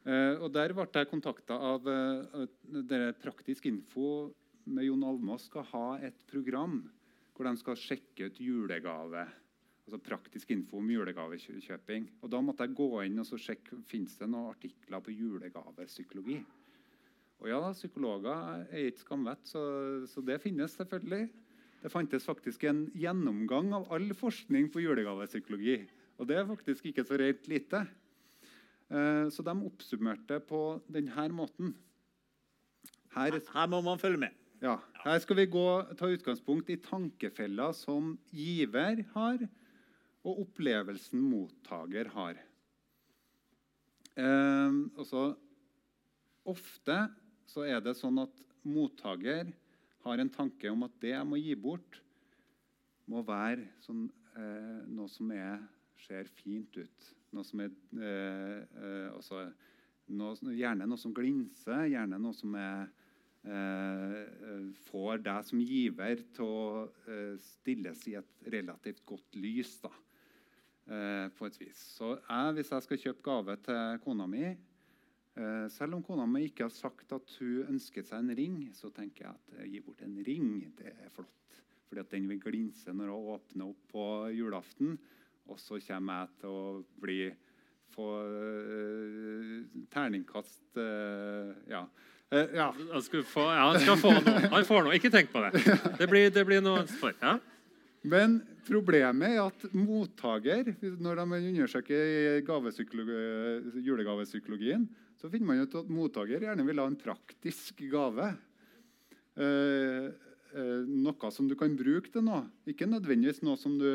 Eh, 0.06 0.38
og 0.38 0.52
Der 0.54 0.70
ble 0.70 0.86
jeg 0.86 1.10
kontakta 1.10 1.56
av 1.58 1.86
eh, 1.90 2.44
dere 2.86 3.14
Praktisk 3.18 3.66
info 3.66 4.30
med 4.70 4.86
Jon 4.86 5.02
Almaas 5.06 5.48
skal 5.50 5.66
ha 5.72 5.86
et 6.06 6.20
program 6.30 6.84
hvor 7.34 7.48
de 7.48 7.58
skal 7.60 7.76
sjekke 7.76 8.30
ut 8.30 8.38
julegave. 8.40 9.26
Altså 9.86 9.98
praktisk 10.02 10.50
info 10.54 10.78
om 10.80 10.88
julegavekjøping. 10.90 12.06
Og 12.22 12.30
Da 12.32 12.40
måtte 12.42 12.64
jeg 12.64 12.78
gå 12.78 12.88
inn 13.04 13.18
og 13.22 13.28
sjekke 13.38 13.82
finnes 13.86 14.16
det 14.18 14.30
noen 14.30 14.54
artikler 14.54 15.02
på 15.04 15.14
julegavepsykologi. 15.14 16.38
Og 17.42 17.50
ja, 17.50 17.60
psykologer 17.76 18.64
er 18.72 18.88
ikke 18.88 19.04
skamvett, 19.04 19.44
så, 19.44 19.60
så 20.08 20.24
det 20.24 20.40
finnes 20.40 20.72
selvfølgelig. 20.78 21.28
Det 21.82 21.92
fantes 21.92 22.24
faktisk 22.24 22.64
en 22.64 22.86
gjennomgang 22.96 23.74
av 23.76 23.90
all 23.92 24.08
forskning 24.16 24.70
på 24.72 24.86
julegavepsykologi. 24.86 25.82
Og 26.16 26.30
det 26.30 26.40
er 26.40 26.48
faktisk 26.48 26.88
ikke 26.88 27.04
så 27.04 27.20
rent 27.20 27.46
lite. 27.52 27.84
Eh, 28.90 29.28
Så 29.30 29.42
de 29.42 29.54
oppsummerte 29.66 30.38
på 30.46 30.80
denne 30.92 31.28
måten. 31.34 31.74
Her, 33.16 33.40
Her 33.52 33.66
må 33.66 33.80
man 33.82 33.98
følge 33.98 34.18
med. 34.18 34.30
ja, 34.62 34.76
her 35.04 35.18
skal 35.18 35.36
vi 35.36 35.46
gå, 35.46 35.96
ta 35.96 36.06
utgangspunkt 36.06 36.70
i 36.70 36.76
tankefeller 36.76 37.72
som 37.72 38.18
giver 38.32 39.04
har, 39.14 39.48
og 40.24 40.40
opplevelsen 40.46 41.20
mottaker 41.20 42.08
har. 42.08 42.38
Eh, 44.16 44.72
også, 44.96 45.36
ofte 46.46 46.98
så 47.46 47.66
er 47.66 47.80
det 47.80 47.96
sånn 47.98 48.18
at 48.22 48.32
mottaker 48.66 49.52
har 50.06 50.22
en 50.22 50.30
tanke 50.30 50.70
om 50.70 50.86
at 50.86 50.94
det 51.02 51.12
jeg 51.12 51.26
må 51.26 51.38
gi 51.40 51.54
bort, 51.54 52.00
må 53.06 53.22
være 53.26 53.68
sånn, 53.84 54.06
eh, 54.36 54.86
noe 54.88 55.08
som 55.08 55.30
er, 55.32 55.60
ser 56.06 56.24
fint 56.42 56.76
ut. 56.76 57.12
Noe 57.34 57.46
som 57.46 57.62
er 57.64 57.72
eh, 57.98 58.60
eh, 58.62 59.08
altså, 59.10 59.42
noe, 60.14 60.54
Gjerne 60.54 60.86
noe 60.86 61.00
som 61.00 61.14
glinser, 61.14 61.88
gjerne 61.90 62.20
noe 62.22 62.36
som 62.36 62.54
er 62.60 62.86
eh, 62.86 63.02
eh, 63.50 64.70
får 64.88 65.22
deg 65.26 65.48
som 65.48 65.62
giver 65.62 66.22
til 66.36 66.46
å 66.46 66.86
eh, 67.08 67.34
stilles 67.42 68.06
i 68.10 68.16
et 68.20 68.50
relativt 68.54 69.04
godt 69.08 69.38
lys. 69.40 69.78
da, 69.82 69.92
eh, 70.86 71.26
på 71.34 71.46
et 71.46 71.60
vis. 71.60 71.82
Så 71.98 72.14
jeg, 72.16 72.56
hvis 72.56 72.72
jeg 72.72 72.86
skal 72.86 73.02
kjøpe 73.04 73.26
gave 73.30 73.58
til 73.66 74.02
kona 74.04 74.30
mi, 74.30 74.56
selv 75.68 75.92
om 75.92 76.00
kona 76.00 76.24
mi 76.24 76.46
ikke 76.46 76.64
har 76.64 76.72
sagt 76.72 77.10
at 77.12 77.32
hun 77.42 77.74
ønsket 77.74 78.06
seg 78.08 78.22
en 78.22 78.36
ring, 78.38 78.54
så 78.72 78.88
tenker 78.88 79.26
jeg 79.26 79.34
at 79.34 79.66
gi 79.68 79.82
bort 79.84 80.00
en 80.06 80.14
ring. 80.24 80.46
Det 80.78 80.94
er 80.94 81.10
flott. 81.12 81.58
Fordi 81.90 82.00
at 82.00 82.14
den 82.14 82.30
vil 82.30 82.40
glinse 82.40 82.94
når 82.94 83.10
hun 83.12 83.34
åpner 83.34 83.66
opp 83.68 83.82
på 83.90 84.06
julaften. 84.32 84.96
Og 85.47 85.60
så 85.62 85.78
kommer 85.86 86.24
jeg 86.24 86.40
til 86.43 86.52
å 86.52 86.62
bli 87.02 87.20
få 87.97 88.09
uh, 88.27 89.62
terningkast 89.94 90.81
uh, 90.81 91.55
Ja. 91.70 91.86
Uh, 92.32 92.43
ja. 92.59 92.73
Han 92.93 93.05
skal 93.06 93.23
få, 93.23 93.44
ja, 93.55 93.68
han 93.70 93.81
skal 93.81 94.01
få 94.02 94.14
noe. 94.18 94.40
Han 94.52 94.66
får 94.66 94.86
noe. 94.86 94.97
Ikke 94.98 95.12
tenk 95.14 95.31
på 95.32 95.44
det. 95.47 95.62
Det 96.01 96.09
blir, 96.10 96.31
det 96.35 96.47
blir 96.48 96.64
noe 96.64 96.82
for. 96.98 97.14
Ja. 97.23 97.39
Men 98.06 98.40
problemet 98.66 99.35
er 99.35 99.40
at 99.43 99.64
mottaker, 99.74 100.68
når 101.02 101.23
de 101.23 101.39
undersøker 101.39 102.43
gavepsykologi- 102.47 103.81
julegavepsykologien, 103.86 104.85
så 105.18 105.31
finner 105.32 105.48
man 105.48 105.64
ut 105.64 105.74
at 105.78 105.89
mottaker 105.90 106.44
gjerne 106.44 106.66
vil 106.66 106.82
ha 106.82 106.86
en 106.90 106.98
praktisk 107.01 107.81
gave. 107.90 108.28
Eh, 109.36 110.06
eh, 110.56 110.86
noe 110.88 111.30
som 111.34 111.48
du 111.48 111.54
kan 111.58 111.74
bruke 111.78 112.10
til 112.12 112.24
noe. 112.26 112.46
Ikke 112.68 112.88
nødvendigvis 112.88 113.42
noe 113.46 113.58
som 113.60 113.76
du, 113.80 113.88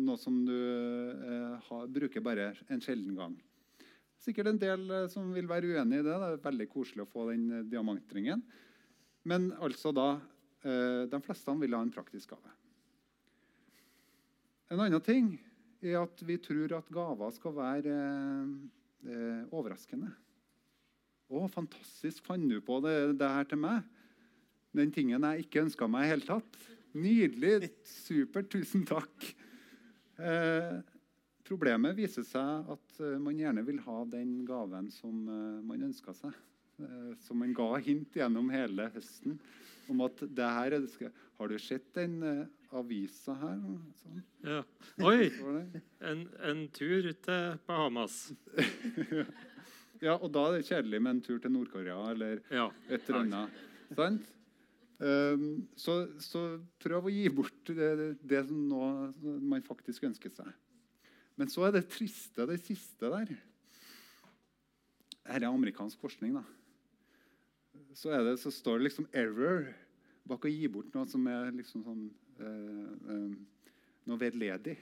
noe 0.00 0.18
som 0.20 0.40
du 0.46 0.54
eh, 0.56 1.68
har, 1.68 1.86
bruker 1.92 2.24
bare 2.24 2.52
en 2.68 2.82
sjelden 2.84 3.18
gang. 3.18 3.36
Sikkert 4.22 4.50
en 4.52 4.60
del 4.60 4.86
eh, 4.90 5.08
som 5.12 5.30
vil 5.34 5.48
være 5.50 5.74
uenig 5.74 6.00
i 6.00 6.06
det. 6.06 6.14
Det 6.14 6.30
er 6.32 6.46
veldig 6.48 6.68
koselig 6.72 7.04
å 7.04 7.10
få 7.10 7.28
den 7.30 7.48
eh, 7.52 7.66
diamantringen. 7.70 8.42
Men 9.28 9.50
altså 9.60 9.92
da 9.92 10.14
eh, 10.64 11.04
De 11.10 11.20
fleste 11.24 11.54
vil 11.60 11.76
ha 11.76 11.82
en 11.84 11.92
praktisk 11.94 12.34
gave. 12.34 12.54
En 14.68 14.80
annen 14.84 15.00
ting 15.04 15.36
er 15.80 16.00
at 16.02 16.24
vi 16.26 16.36
tror 16.42 16.74
at 16.76 16.90
gaver 16.92 17.30
skal 17.36 17.54
være 17.56 17.94
eh, 19.06 19.44
overraskende. 19.54 20.10
Å, 21.28 21.44
fantastisk! 21.52 22.24
Fant 22.24 22.48
du 22.48 22.58
på 22.64 22.80
det, 22.84 22.96
det 23.20 23.28
her 23.28 23.48
til 23.48 23.60
meg? 23.60 23.84
Den 24.78 24.92
tingen 24.94 25.24
jeg 25.26 25.44
ikke 25.46 25.64
ønska 25.66 25.88
meg 25.90 26.06
i 26.06 26.12
hele 26.14 26.26
tatt. 26.28 26.58
Nydelig! 26.98 27.68
Supert! 27.86 28.48
Tusen 28.54 28.84
takk. 28.88 29.28
Eh, 30.18 30.78
problemet 31.48 31.96
viser 31.98 32.24
seg 32.26 32.70
at 32.74 33.00
eh, 33.04 33.16
man 33.22 33.38
gjerne 33.38 33.62
vil 33.66 33.78
ha 33.84 34.00
den 34.10 34.40
gaven 34.48 34.88
som 34.94 35.24
eh, 35.28 35.58
man 35.66 35.84
ønska 35.90 36.14
seg. 36.16 36.34
Eh, 36.82 37.12
som 37.26 37.40
man 37.42 37.54
ga 37.56 37.70
hint 37.82 38.14
gjennom 38.18 38.50
hele 38.54 38.88
høsten 38.94 39.38
om 39.88 40.02
at 40.04 40.20
det 40.36 40.44
her 40.52 40.74
er 40.76 40.82
det 40.84 40.90
skal, 40.92 41.12
Har 41.38 41.48
du 41.48 41.56
sett 41.62 41.86
den 41.96 42.18
eh, 42.26 42.42
avisa 42.76 43.34
her? 43.40 43.60
Sånn. 44.02 44.18
Ja. 44.44 44.58
Oi! 45.06 45.30
En, 46.04 46.26
en 46.44 46.64
tur 46.76 47.10
til 47.12 47.58
Bahamas. 47.68 48.20
Ja, 49.98 50.12
og 50.22 50.28
da 50.30 50.44
er 50.46 50.52
det 50.60 50.66
kjedelig 50.68 50.98
med 51.02 51.10
en 51.16 51.20
tur 51.26 51.40
til 51.42 51.50
Nord-Korea 51.50 51.96
eller 52.12 52.38
Ja. 52.54 52.68
et 52.86 53.08
eller 53.10 53.24
annet. 53.24 53.56
Sant? 53.98 54.28
Ehm, 54.98 55.68
så, 55.78 56.00
så 56.18 56.44
prøv 56.82 57.06
å 57.06 57.12
gi 57.12 57.26
bort 57.30 57.70
det, 57.70 58.16
det, 58.18 58.42
som 58.48 58.64
nå 58.70 58.82
man 59.46 59.66
faktisk 59.66 60.08
ønsker 60.08 60.32
seg. 60.34 60.50
Men 61.38 61.50
så 61.52 61.68
er 61.68 61.76
det 61.76 61.88
triste, 61.92 62.46
det 62.50 62.58
siste 62.64 63.10
der. 63.12 63.30
Dette 65.22 65.36
er 65.38 65.46
amerikansk 65.46 66.00
forskning. 66.02 66.34
da. 66.40 66.44
Så, 67.94 68.10
er 68.10 68.24
det, 68.26 68.38
så 68.42 68.50
står 68.50 68.78
det 68.78 68.88
liksom 68.88 69.06
'error' 69.12 69.70
bak 70.28 70.44
å 70.44 70.50
gi 70.50 70.66
bort 70.68 70.90
noe 70.94 71.06
som 71.08 71.24
er 71.30 71.52
liksom 71.54 71.84
sånn 71.86 72.02
eh, 72.42 72.90
eh, 73.14 73.62
noe 74.08 74.20
vedledig. 74.20 74.76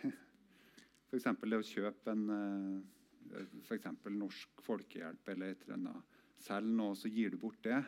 F.eks. 1.07 1.29
det 1.45 1.61
å 1.61 1.67
kjøpe 1.67 2.15
en 2.15 2.25
eh, 2.35 4.01
for 4.01 4.15
Norsk 4.15 4.65
Folkehjelp 4.65 5.29
eller 5.29 5.53
et 5.53 5.63
eller 5.67 5.77
annet. 5.77 6.19
Selg 6.43 6.73
noe, 6.73 6.97
så 6.99 7.11
gir 7.11 7.35
du 7.35 7.39
bort 7.41 7.61
det. 7.65 7.79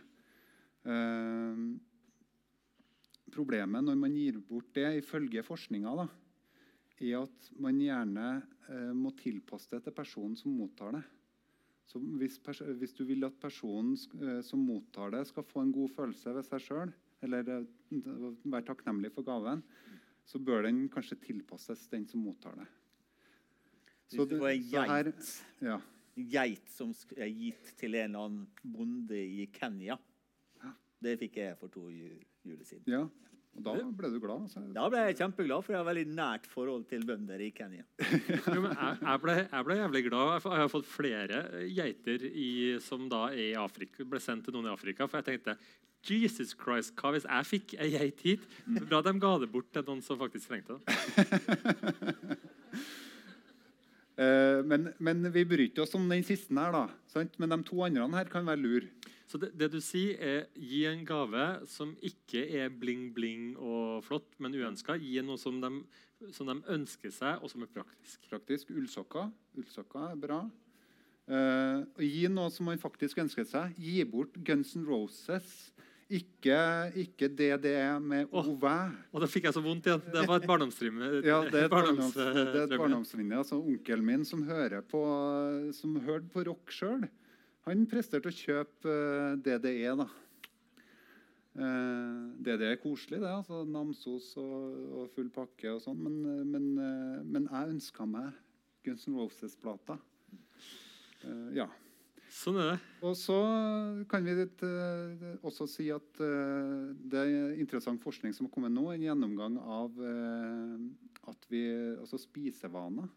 Eh, 0.85 1.65
problemet 3.35 3.85
når 3.85 3.99
man 4.01 4.15
gir 4.17 4.39
bort 4.45 4.71
det, 4.77 4.89
ifølge 5.03 5.43
forskninga, 5.47 5.95
da, 6.03 6.09
er 7.01 7.21
at 7.23 7.51
man 7.63 7.79
gjerne 7.79 8.27
eh, 8.69 8.93
må 8.97 9.13
tilpasse 9.19 9.71
det 9.75 9.85
til 9.87 9.95
personen 9.97 10.35
som 10.39 10.55
mottar 10.59 10.97
det. 10.99 11.05
Så 11.89 12.01
hvis, 12.21 12.37
hvis 12.81 12.93
du 12.99 13.05
vil 13.09 13.25
at 13.25 13.37
personen 13.41 13.95
eh, 14.21 14.41
som 14.45 14.61
mottar 14.61 15.15
det, 15.15 15.23
skal 15.31 15.47
få 15.47 15.63
en 15.65 15.73
god 15.73 15.93
følelse 15.97 16.35
ved 16.37 16.45
seg 16.49 16.65
sjøl, 16.67 16.91
eller 17.25 17.53
eh, 17.55 17.69
være 18.45 18.67
takknemlig 18.69 19.13
for 19.15 19.25
gaven, 19.27 19.63
så 20.29 20.41
bør 20.45 20.67
den 20.67 20.83
kanskje 20.93 21.17
tilpasses 21.23 21.87
den 21.89 22.05
som 22.11 22.21
mottar 22.27 22.59
det. 22.61 22.67
Hvis 24.11 24.29
du 24.29 24.37
var 24.41 24.53
en 24.53 24.67
så 24.67 24.83
her- 24.89 25.09
geit, 25.09 25.31
ja. 25.65 25.79
geit 26.17 26.69
som 26.73 26.93
er 27.17 27.29
gitt 27.33 27.73
til 27.81 27.95
en 27.95 28.11
eller 28.11 28.27
annen 28.27 28.47
bonde 28.65 29.17
i 29.17 29.47
Kenya 29.53 29.99
Det 30.99 31.13
fikk 31.21 31.37
jeg 31.39 31.55
for 31.61 31.71
to 31.71 31.85
ju- 31.95 32.25
juler 32.53 32.69
siden. 32.69 32.85
ja. 32.91 33.07
Og 33.59 33.65
da 33.65 33.73
ble 33.99 34.11
du 34.13 34.21
glad? 34.23 34.45
Så... 34.53 34.61
Da 34.75 34.85
ble 34.91 35.01
jeg 35.09 35.17
kjempeglad, 35.19 35.65
for 35.67 35.75
jeg 35.75 35.81
har 35.81 35.89
veldig 35.89 36.05
nært 36.15 36.45
forhold 36.47 36.85
til 36.91 37.03
bønder 37.09 37.43
i 37.43 37.49
Kenya. 37.55 37.83
Jo, 38.55 38.61
men 38.63 38.71
jeg, 38.71 39.01
jeg, 39.03 39.23
ble, 39.25 39.35
jeg 39.41 39.67
ble 39.67 39.79
jævlig 39.81 40.03
glad. 40.07 40.31
Jeg 40.37 40.61
har 40.63 40.71
fått 40.71 40.87
flere 40.87 41.41
geiter 41.75 42.29
i, 42.29 42.51
som 42.85 43.09
da 43.11 43.25
er 43.33 43.43
i 43.49 43.59
Afrika, 43.59 44.07
ble 44.07 44.23
sendt 44.23 44.47
til 44.47 44.55
noen 44.55 44.71
i 44.71 44.75
Afrika. 44.75 45.09
For 45.11 45.19
jeg 45.19 45.27
tenkte 45.33 45.57
Jesus 46.07 46.55
Christ, 46.55 46.95
hva 47.01 47.11
hvis 47.15 47.27
jeg 47.27 47.49
fikk 47.49 47.75
ei 47.83 47.91
geit 47.97 48.23
hit? 48.23 48.47
Bra 48.87 49.03
de 49.03 49.17
ga 49.19 49.35
det 49.43 49.51
bort 49.51 49.73
til 49.75 49.87
noen 49.89 50.05
som 50.07 50.21
faktisk 50.21 50.53
trengte 50.53 50.79
det. 50.79 52.39
Eh, 54.19 54.65
men, 54.67 54.89
men 54.99 55.29
vi 55.31 55.45
bryter 55.47 55.85
oss 55.85 55.93
om 55.95 56.09
den 56.11 56.25
siste 56.27 56.51
her, 56.51 56.73
da. 56.75 56.89
Sant? 57.07 57.37
Men 57.39 57.53
de 57.53 57.59
to 57.63 57.77
andre 57.87 58.09
her 58.17 58.31
kan 58.33 58.49
være 58.49 58.59
lur. 58.59 58.89
Så 59.29 59.37
det, 59.41 59.51
det 59.61 59.69
du 59.75 59.81
sier, 59.85 60.17
er 60.17 60.47
gi 60.57 60.85
en 60.89 61.03
gave 61.09 61.47
som 61.69 61.93
ikke 62.05 62.47
er 62.63 62.71
bling-bling 62.73 63.51
og 63.61 64.05
flott, 64.07 64.31
men 64.41 64.57
uønska. 64.57 64.97
Gi 65.03 65.21
noe 65.25 65.37
som 65.41 65.59
de, 65.61 65.73
som 66.33 66.49
de 66.49 66.57
ønsker 66.73 67.13
seg, 67.13 67.43
og 67.43 67.53
som 67.53 67.67
er 67.67 67.73
praktisk. 67.75 68.23
Praktisk. 68.31 68.73
Ullsokker. 68.73 69.29
Ullsokker 69.61 70.07
er 70.09 70.23
bra. 70.23 70.41
Uh, 71.29 71.85
og 71.99 72.05
gi 72.07 72.25
noe 72.33 72.49
som 72.55 72.71
man 72.71 72.81
faktisk 72.81 73.21
ønsker 73.21 73.45
seg. 73.45 73.77
Gi 73.77 74.01
bort 74.09 74.39
Guns 74.49 74.73
N' 74.79 74.89
Roses. 74.89 75.75
Ikke, 76.09 76.57
ikke 76.97 77.29
det 77.29 77.51
det 77.67 77.75
er 77.83 77.99
med 78.01 78.31
Åh. 78.33 78.47
OVæ. 78.55 78.77
Og 79.13 79.21
da 79.21 79.29
fikk 79.29 79.45
jeg 79.51 79.59
så 79.59 79.61
vondt 79.61 79.91
igjen. 79.91 80.01
Det 80.09 80.23
var 80.25 80.41
et 80.41 80.49
barndomsdrøm. 80.49 81.03
Ja, 81.29 81.43
det 81.45 81.67
er 81.67 81.69
et 81.69 82.79
barndomsminne. 82.81 83.43
Altså, 83.43 83.61
onkelen 83.61 84.07
min 84.09 84.25
som, 84.25 84.47
hører 84.49 84.81
på, 84.81 85.03
som 85.77 86.01
hørte 86.07 86.33
på 86.33 86.47
rock 86.49 86.73
sjøl, 86.73 87.05
han 87.69 87.85
presterte 87.91 88.31
å 88.31 88.35
kjøpe 88.35 88.93
eh, 88.93 89.37
DDE. 89.45 89.95
da. 89.99 90.07
Eh, 91.59 92.21
DDE 92.45 92.73
er 92.75 92.81
koselig, 92.83 93.21
det. 93.23 93.33
altså 93.33 93.65
Namsos 93.69 94.31
og, 94.41 94.79
og 95.01 95.11
full 95.17 95.29
pakke 95.35 95.75
og 95.75 95.83
sånn. 95.85 96.01
Men, 96.05 96.21
eh, 96.23 96.47
men, 96.47 96.71
men 97.29 97.51
jeg 97.51 97.75
ønska 97.75 98.09
meg 98.09 98.33
Guns 98.87 99.09
N' 99.09 99.19
Roses-plata. 99.19 99.99
Ja. 101.53 101.67
Sånn 102.31 102.61
er 102.61 102.69
det. 102.71 102.77
Og 103.09 103.15
så 103.19 103.37
kan 104.09 104.25
vi 104.25 104.35
også 105.43 105.67
si 105.69 105.89
at 105.91 106.21
det 106.21 107.21
er 107.25 107.57
interessant 107.59 108.01
forskning 108.05 108.35
som 108.37 108.47
har 108.47 108.53
kommet 108.55 108.73
nå, 108.73 108.85
en 108.93 109.03
gjennomgang 109.03 109.57
av 109.59 109.97
at 111.29 111.49
vi, 111.51 111.65
altså 111.99 112.21
spisevaner. 112.23 113.09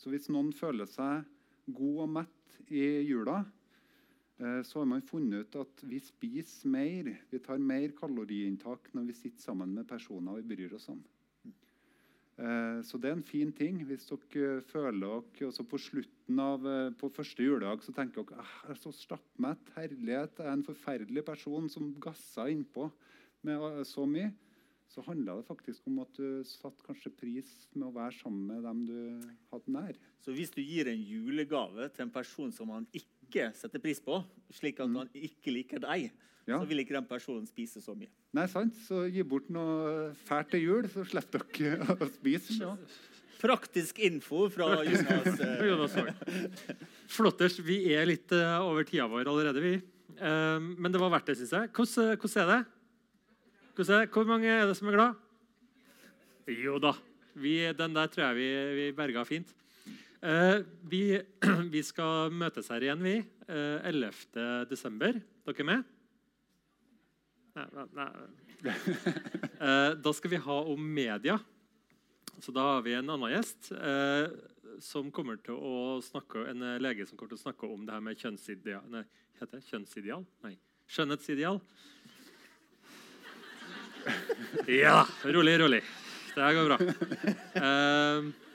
Så 0.00 0.10
hvis 0.10 0.26
noen 0.32 0.50
føler 0.56 0.88
seg 0.90 1.28
god 1.76 2.02
og 2.04 2.10
mett 2.16 2.58
i 2.72 2.82
jula, 3.06 3.42
så 4.38 4.78
har 4.78 4.86
man 4.86 5.02
funnet 5.02 5.48
ut 5.48 5.56
at 5.58 5.80
vi 5.90 5.98
spiser 5.98 6.70
mer, 6.70 7.08
vi 7.26 7.40
tar 7.42 7.58
mer 7.58 7.90
kaloriinntak 7.98 8.92
når 8.94 9.08
vi 9.08 9.16
sitter 9.18 9.42
sammen 9.42 9.72
med 9.74 9.88
personer 9.90 10.38
vi 10.38 10.54
bryr 10.54 10.76
oss 10.78 10.86
om. 10.92 11.00
Eh, 12.38 12.82
Så 12.86 12.98
det 13.02 13.10
er 13.10 13.16
en 13.16 13.26
fin 13.26 13.50
ting. 13.52 13.80
Hvis 13.86 14.06
dere 14.06 14.62
føler 14.62 15.22
dere 15.34 15.48
også 15.50 15.64
på 15.66 15.78
slutten 15.82 16.38
av 16.42 16.66
eh, 16.66 16.90
på 16.94 17.10
første 17.10 17.42
juledag 17.42 17.82
så 17.82 17.94
tenker 17.94 18.22
dere 18.22 18.44
«Ah, 18.44 18.52
jeg 18.68 18.76
er 18.76 18.82
så 18.82 18.92
stappmett, 18.94 19.72
herlighet, 19.74 20.38
jeg 20.38 20.46
er 20.46 20.54
en 20.54 20.66
forferdelig 20.66 21.24
person 21.26 21.66
som 21.68 21.90
gasser 21.98 22.52
innpå 22.54 22.90
med 23.42 23.64
eh, 23.72 23.82
så 23.82 24.06
mye. 24.06 24.30
Så 24.88 25.02
handla 25.04 25.34
det 25.36 25.44
faktisk 25.44 25.84
om 25.90 25.98
at 26.00 26.14
du 26.16 26.44
satte 26.48 26.86
kanskje 26.86 27.12
pris 27.12 27.50
med 27.74 27.90
å 27.90 27.96
være 27.98 28.14
sammen 28.22 28.46
med 28.48 28.62
dem 28.64 28.86
du 28.88 29.34
hadde 29.50 29.74
nær. 29.74 29.98
Så 30.22 30.32
hvis 30.32 30.54
du 30.54 30.62
gir 30.62 30.88
en 30.88 31.02
julegave 31.02 31.90
til 31.90 32.06
en 32.06 32.14
person 32.14 32.54
som 32.54 32.70
han 32.72 32.86
ikke 32.96 33.17
setter 33.54 33.78
pris 33.82 34.00
på, 34.00 34.22
slik 34.54 34.80
at 34.80 34.88
han 34.88 35.08
ikke 35.14 35.52
liker 35.52 35.78
deg, 35.84 36.10
Ja. 36.48 36.58
så 36.62 36.66
vil 36.68 36.78
ikke 36.80 36.94
den 36.96 37.04
personen 37.04 37.46
spise 37.46 37.80
så 37.84 37.92
mye. 37.96 38.08
Nei, 38.32 38.46
sant? 38.48 38.74
Så 38.86 39.02
gi 39.12 39.22
bort 39.22 39.50
noe 39.52 40.12
fælt 40.24 40.50
til 40.50 40.60
jul, 40.64 40.88
så 40.88 41.04
slipper 41.04 41.44
dere 41.52 41.84
å 42.00 42.08
spise. 42.08 42.56
Ja. 42.62 42.72
Praktisk 43.38 43.98
info 44.02 44.48
fra 44.50 44.70
Jonas. 44.82 45.40
eh, 45.40 45.66
Jonas 45.68 45.94
Flotters, 47.08 47.58
vi 47.62 47.92
er 47.94 48.06
litt 48.08 48.32
eh, 48.32 48.56
over 48.64 48.84
tida 48.88 49.06
vår 49.08 49.28
allerede, 49.30 49.60
vi. 49.62 49.74
Eh, 50.18 50.58
men 50.58 50.90
det 50.92 50.98
var 51.00 51.12
verdt 51.14 51.26
det, 51.30 51.36
syns 51.38 51.52
jeg. 51.54 51.70
Hvordan, 51.76 52.16
hvordan 52.18 52.42
er 52.42 52.50
det? 52.54 52.60
Hvordan 53.76 53.94
er 53.94 54.00
det? 54.06 54.10
Hvor 54.16 54.26
mange 54.32 54.48
er 54.50 54.66
det 54.66 54.74
som 54.80 54.88
er 54.90 54.96
glad? 54.98 55.14
Jo 56.50 56.78
da. 56.82 56.94
Vi, 57.38 57.52
den 57.76 57.94
der 57.94 58.08
tror 58.10 58.24
jeg 58.32 58.36
vi, 58.40 58.48
vi 58.80 58.86
berga 58.96 59.22
fint. 59.28 59.52
Eh, 60.20 60.56
vi, 60.90 61.02
vi 61.74 61.82
skal 61.86 62.32
møtes 62.34 62.70
her 62.72 62.82
igjen, 62.82 63.04
vi. 63.04 63.18
Eh, 63.46 63.86
11. 63.86 64.66
desember. 64.70 65.20
Dere 65.46 65.62
er 65.62 65.68
med? 65.68 65.94
Nei, 67.58 67.68
nei, 67.74 67.86
nei. 68.02 68.10
Eh, 69.58 69.92
da 69.98 70.10
skal 70.14 70.30
vi 70.30 70.38
ha 70.38 70.56
om 70.70 70.82
media. 70.94 71.34
Så 72.38 72.52
da 72.54 72.62
har 72.76 72.82
vi 72.86 72.92
en 72.94 73.10
annen 73.10 73.32
gjest 73.32 73.72
eh, 73.74 74.30
som 74.82 75.10
kommer 75.14 75.40
til 75.42 75.58
å 75.58 75.98
snakke, 76.04 76.44
en 76.52 76.62
eh, 76.62 76.76
lege 76.82 77.06
som 77.08 77.18
kommer 77.18 77.32
til 77.32 77.40
å 77.40 77.42
snakke 77.42 77.66
om 77.66 77.82
det 77.86 77.96
her 77.96 78.04
med 78.06 78.20
kjønnsideal 78.20 78.84
Nei, 78.92 79.02
heter 79.40 79.58
det 79.58 79.66
kjønnsideal? 79.66 80.22
Nei, 80.46 80.54
skjønnhetsideal. 80.94 81.62
Ja, 84.70 85.02
rolig, 85.26 85.58
rolig. 85.60 85.82
Det 86.30 86.44
her 86.44 86.54
går 86.56 86.70
bra. 86.70 86.78
Eh, 86.78 87.64
eh, 87.66 88.47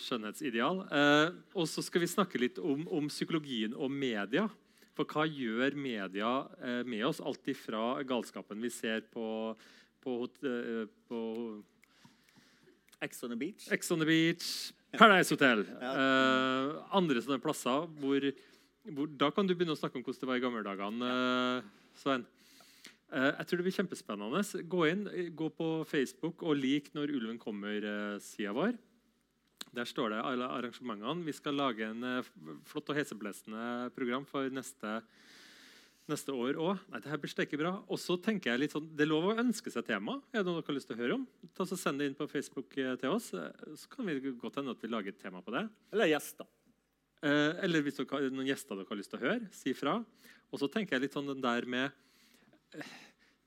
skjønnhetsideal. 0.00 0.82
Eh, 0.90 1.28
og 1.54 1.68
så 1.70 1.84
skal 1.84 2.04
vi 2.04 2.10
snakke 2.10 2.40
litt 2.40 2.58
om, 2.62 2.86
om 2.90 3.08
psykologien 3.10 3.76
og 3.76 3.92
media. 3.92 4.48
For 4.98 5.08
hva 5.08 5.26
gjør 5.28 5.76
media 5.78 6.32
eh, 6.60 6.82
med 6.88 7.04
oss? 7.08 7.22
Alt 7.24 7.46
ifra 7.50 8.00
galskapen 8.06 8.60
vi 8.62 8.72
ser 8.74 9.04
på, 9.12 9.26
på, 10.04 10.16
eh, 10.44 10.86
på 11.08 11.20
Ex 13.00 13.22
on 13.24 13.32
the 13.32 13.38
beach. 13.40 13.68
Ex 13.72 13.90
on 13.90 14.02
the 14.02 14.08
Beach, 14.08 14.72
Paradise 14.92 15.32
Hotel. 15.32 15.64
Eh, 15.64 16.74
andre 16.96 17.22
sånne 17.24 17.40
plasser 17.40 17.86
hvor, 18.00 18.26
hvor 18.90 19.14
Da 19.22 19.30
kan 19.32 19.48
du 19.48 19.54
begynne 19.54 19.76
å 19.76 19.80
snakke 19.80 19.96
om 19.96 20.04
hvordan 20.04 20.20
det 20.20 20.28
var 20.28 20.40
i 20.40 20.44
gamle 20.44 20.66
dager, 20.66 21.00
eh, 21.06 21.70
Svein. 22.00 22.26
Eh, 23.10 23.32
jeg 23.40 23.46
tror 23.48 23.58
det 23.58 23.66
blir 23.66 23.74
kjempespennende. 23.78 24.42
Gå 24.70 24.84
inn, 24.90 25.06
eh, 25.10 25.30
gå 25.34 25.48
på 25.50 25.84
Facebook 25.86 26.42
og 26.46 26.56
lik 26.56 26.92
når 26.94 27.10
ulven 27.16 27.38
kommer-sida 27.42 28.52
vår. 28.54 28.76
Der 29.74 29.84
står 29.86 30.10
det 30.10 30.22
alle 30.24 30.46
arrangementene. 30.50 31.24
Vi 31.26 31.32
skal 31.34 31.54
lage 31.54 31.86
en 31.90 32.02
eh, 32.04 32.22
flott 32.66 32.88
og 32.90 32.96
heseblesende 32.96 33.90
program 33.94 34.24
for 34.26 34.48
neste, 34.50 35.02
neste 36.10 36.34
år 36.34 36.54
òg. 36.58 36.78
Det 37.02 37.10
her 37.10 37.18
blir 37.22 37.30
steike 37.30 37.58
bra. 37.58 37.76
Og 37.90 37.98
så 37.98 38.16
tenker 38.22 38.52
jeg 38.52 38.60
litt 38.64 38.72
sånn, 38.74 38.88
Det 38.96 39.06
er 39.06 39.10
lov 39.10 39.30
å 39.30 39.36
ønske 39.38 39.70
seg 39.70 39.86
tema. 39.86 40.20
Er 40.32 40.42
det 40.42 40.46
noe 40.46 40.60
dere 40.60 40.66
har 40.70 40.78
lyst 40.78 40.90
til 40.90 40.96
å 40.98 41.02
høre 41.02 41.14
om? 41.18 41.26
Ta 41.54 41.66
så 41.66 41.78
Send 41.78 41.98
det 41.98 42.06
inn 42.10 42.18
på 42.18 42.30
Facebook 42.30 42.78
eh, 42.78 42.94
til 42.96 43.10
oss. 43.10 43.32
eh, 43.34 43.50
Så 43.74 43.88
kan 43.90 44.06
vi 44.06 44.18
godt 44.38 44.56
hende 44.58 44.70
at 44.74 44.82
vi 44.82 44.88
lager 44.90 45.08
et 45.14 45.18
tema 45.22 45.42
på 45.42 45.54
det. 45.54 45.68
Eller 45.92 46.10
gjester. 46.14 46.46
Eh, 47.22 47.58
eller 47.62 47.82
hvis 47.82 47.98
dere 47.98 48.30
noen 48.30 48.46
gjester 48.48 48.74
dere 48.78 48.88
har 48.88 48.96
lyst 48.96 49.10
til 49.10 49.18
å 49.18 49.26
høre, 49.26 49.50
si 49.52 49.74
fra. 49.74 49.98
Og 50.50 50.58
så 50.58 50.70
tenker 50.70 50.96
jeg 50.96 51.02
litt 51.08 51.12
sånn 51.14 51.26
den 51.30 51.42
der 51.42 51.66
med 51.66 51.90
eh, 51.90 51.92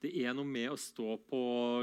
Det 0.04 0.12
er 0.20 0.34
noe 0.36 0.44
med 0.48 0.68
å 0.74 0.80
stå 0.80 1.16
på 1.30 1.38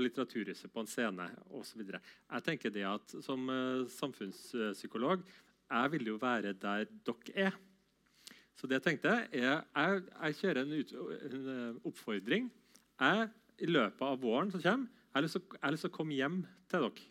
Litteraturhuset 0.04 0.68
på 0.72 0.82
en 0.82 0.88
scene 0.90 1.28
osv. 1.56 1.80
Jeg 1.88 2.44
tenker 2.44 2.72
det 2.74 2.84
at 2.84 3.14
som 3.24 3.46
eh, 3.48 3.86
samfunnspsykolog 3.96 5.22
jeg 5.70 5.92
vil 5.94 6.10
jo 6.10 6.16
være 6.20 6.52
der 6.58 6.88
dere 7.06 7.46
er. 7.48 7.54
Så 8.58 8.68
det 8.68 8.76
jeg 8.80 8.84
tenkte 8.88 9.12
er, 9.32 9.62
jeg, 9.64 10.02
jeg 10.10 10.36
kjører 10.40 10.60
en, 10.66 10.74
ut, 10.76 10.92
en 11.30 11.46
eh, 11.54 11.78
oppfordring. 11.88 12.50
Jeg, 13.00 13.28
I 13.64 13.68
løpet 13.70 14.04
av 14.04 14.20
våren 14.20 14.50
som 14.52 14.60
kommer, 14.64 14.90
jeg 15.10 15.16
har 15.16 15.24
lyst 15.24 15.86
til 15.86 15.90
å- 15.90 15.94
komme 15.96 16.18
hjem 16.18 16.42
til 16.70 16.84
dere. 16.84 17.06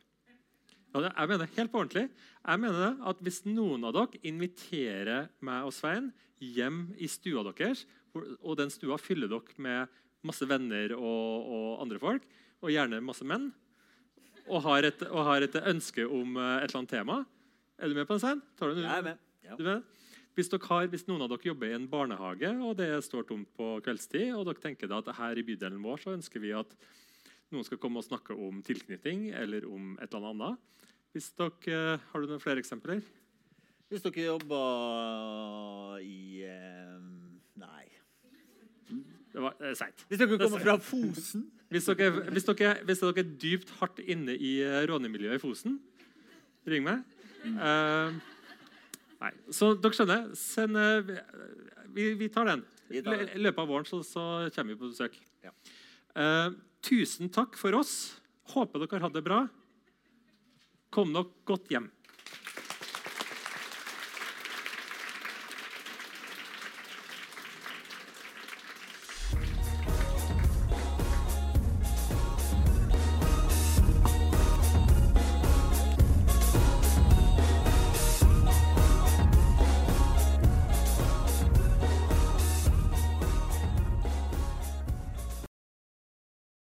Jeg 0.90 1.30
mener 1.30 1.42
det 1.44 1.56
helt 1.56 1.72
på 1.72 1.82
ordentlig. 1.82 2.06
Jeg 2.46 2.60
mener 2.62 2.80
det 2.84 3.08
at 3.12 3.20
Hvis 3.26 3.42
noen 3.46 3.84
av 3.86 3.94
dere 3.98 4.22
inviterer 4.30 5.28
meg 5.46 5.66
og 5.66 5.74
Svein 5.74 6.12
hjem 6.42 6.94
i 6.98 7.10
stua 7.10 7.44
deres, 7.50 7.86
og 8.14 8.56
den 8.58 8.70
stua 8.74 8.98
fyller 9.02 9.30
dere 9.30 9.58
med 9.62 10.00
masse 10.28 10.48
venner 10.50 10.94
og, 10.98 11.50
og 11.50 11.82
andre 11.86 12.00
folk, 12.02 12.26
og 12.60 12.74
gjerne 12.74 13.00
masse 13.04 13.28
menn, 13.28 13.50
og 14.50 14.64
har 14.66 14.88
et, 14.90 15.04
og 15.08 15.24
har 15.28 15.46
et 15.46 15.56
ønske 15.62 16.06
om 16.06 16.38
eh, 16.38 16.56
et 16.60 16.70
eller 16.70 16.82
annet 16.82 16.94
tema 16.96 17.18
Er 17.80 17.92
du 17.92 17.96
med 17.96 18.08
på 18.10 18.16
den, 18.16 18.24
Svein? 18.24 18.42
Tar 18.58 18.74
du, 18.74 18.82
Jeg 18.82 18.92
er 18.98 19.06
med. 19.06 19.20
Ja. 19.46 19.56
du 19.56 19.64
med? 19.64 19.84
Hvis, 20.38 20.50
har, 20.52 20.88
hvis 20.88 21.06
noen 21.08 21.22
av 21.26 21.30
dere 21.32 21.50
jobber 21.50 21.70
i 21.70 21.76
en 21.76 21.88
barnehage, 21.90 22.50
og 22.64 22.78
det 22.80 22.90
står 23.04 23.26
tomt 23.28 23.50
på 23.58 23.74
kveldstid, 23.84 24.32
og 24.38 24.46
dere 24.48 24.62
tenker 24.64 24.92
at 24.96 25.10
her 25.18 25.40
i 25.40 25.44
bydelen 25.44 25.82
vår 25.84 26.04
så 26.04 26.14
ønsker 26.16 26.44
vi 26.44 26.54
at 26.56 26.76
noen 27.52 27.66
skal 27.68 27.80
komme 27.82 28.00
og 28.00 28.08
snakke 28.08 28.36
om 28.38 28.62
tilknytning 28.66 29.30
eller 29.36 29.66
om 29.68 29.96
et 30.00 30.14
eller 30.14 30.34
annet. 30.34 30.84
Hvis 31.14 31.32
dere, 31.36 31.96
eh, 31.96 32.06
Har 32.12 32.22
du 32.22 32.30
noen 32.30 32.44
flere 32.44 32.62
eksempler? 32.62 33.02
Hvis 33.90 34.06
dere 34.06 34.28
jobber 34.30 35.98
i 36.06 36.46
eh. 36.46 37.09
Det 39.40 39.46
var 39.46 39.62
eh, 39.64 39.76
seigt. 39.80 40.02
Hvis 40.10 40.20
dere 40.20 40.36
kommer 40.36 40.60
fra 40.60 40.74
Fosen 40.84 41.46
Hvis 41.72 41.86
dere, 41.88 42.10
hvis, 42.34 42.44
dere, 42.44 42.74
hvis 42.84 43.00
dere 43.00 43.22
er 43.22 43.30
dypt 43.40 43.70
hardt 43.80 44.02
inne 44.04 44.34
i 44.36 44.58
eh, 44.66 44.82
rånemiljøet 44.90 45.38
i 45.38 45.42
Fosen, 45.42 45.78
ring 46.68 46.84
meg. 46.84 47.06
Uh, 47.46 48.18
nei, 49.22 49.30
Så 49.56 49.72
dere 49.80 49.96
skjønner. 49.96 50.26
Send, 50.36 50.76
uh, 50.76 51.14
vi, 51.96 52.10
vi 52.20 52.28
tar 52.34 52.50
den. 52.52 52.66
Vi 52.90 53.04
tar 53.06 53.22
den. 53.22 53.32
I 53.32 53.44
løpet 53.46 53.64
av 53.64 53.72
våren 53.72 53.88
så, 53.88 54.02
så 54.04 54.26
kommer 54.56 54.76
vi 54.76 54.80
på 54.82 54.90
besøk. 54.92 55.16
Ja. 55.46 55.56
Uh, 56.18 56.58
tusen 56.84 57.32
takk 57.32 57.56
for 57.62 57.80
oss. 57.80 57.96
Håper 58.52 58.84
dere 58.84 58.98
har 58.98 59.08
hatt 59.08 59.16
det 59.16 59.24
bra. 59.24 59.46
Kom 60.92 61.16
nok 61.16 61.32
godt 61.48 61.72
hjem. 61.72 61.88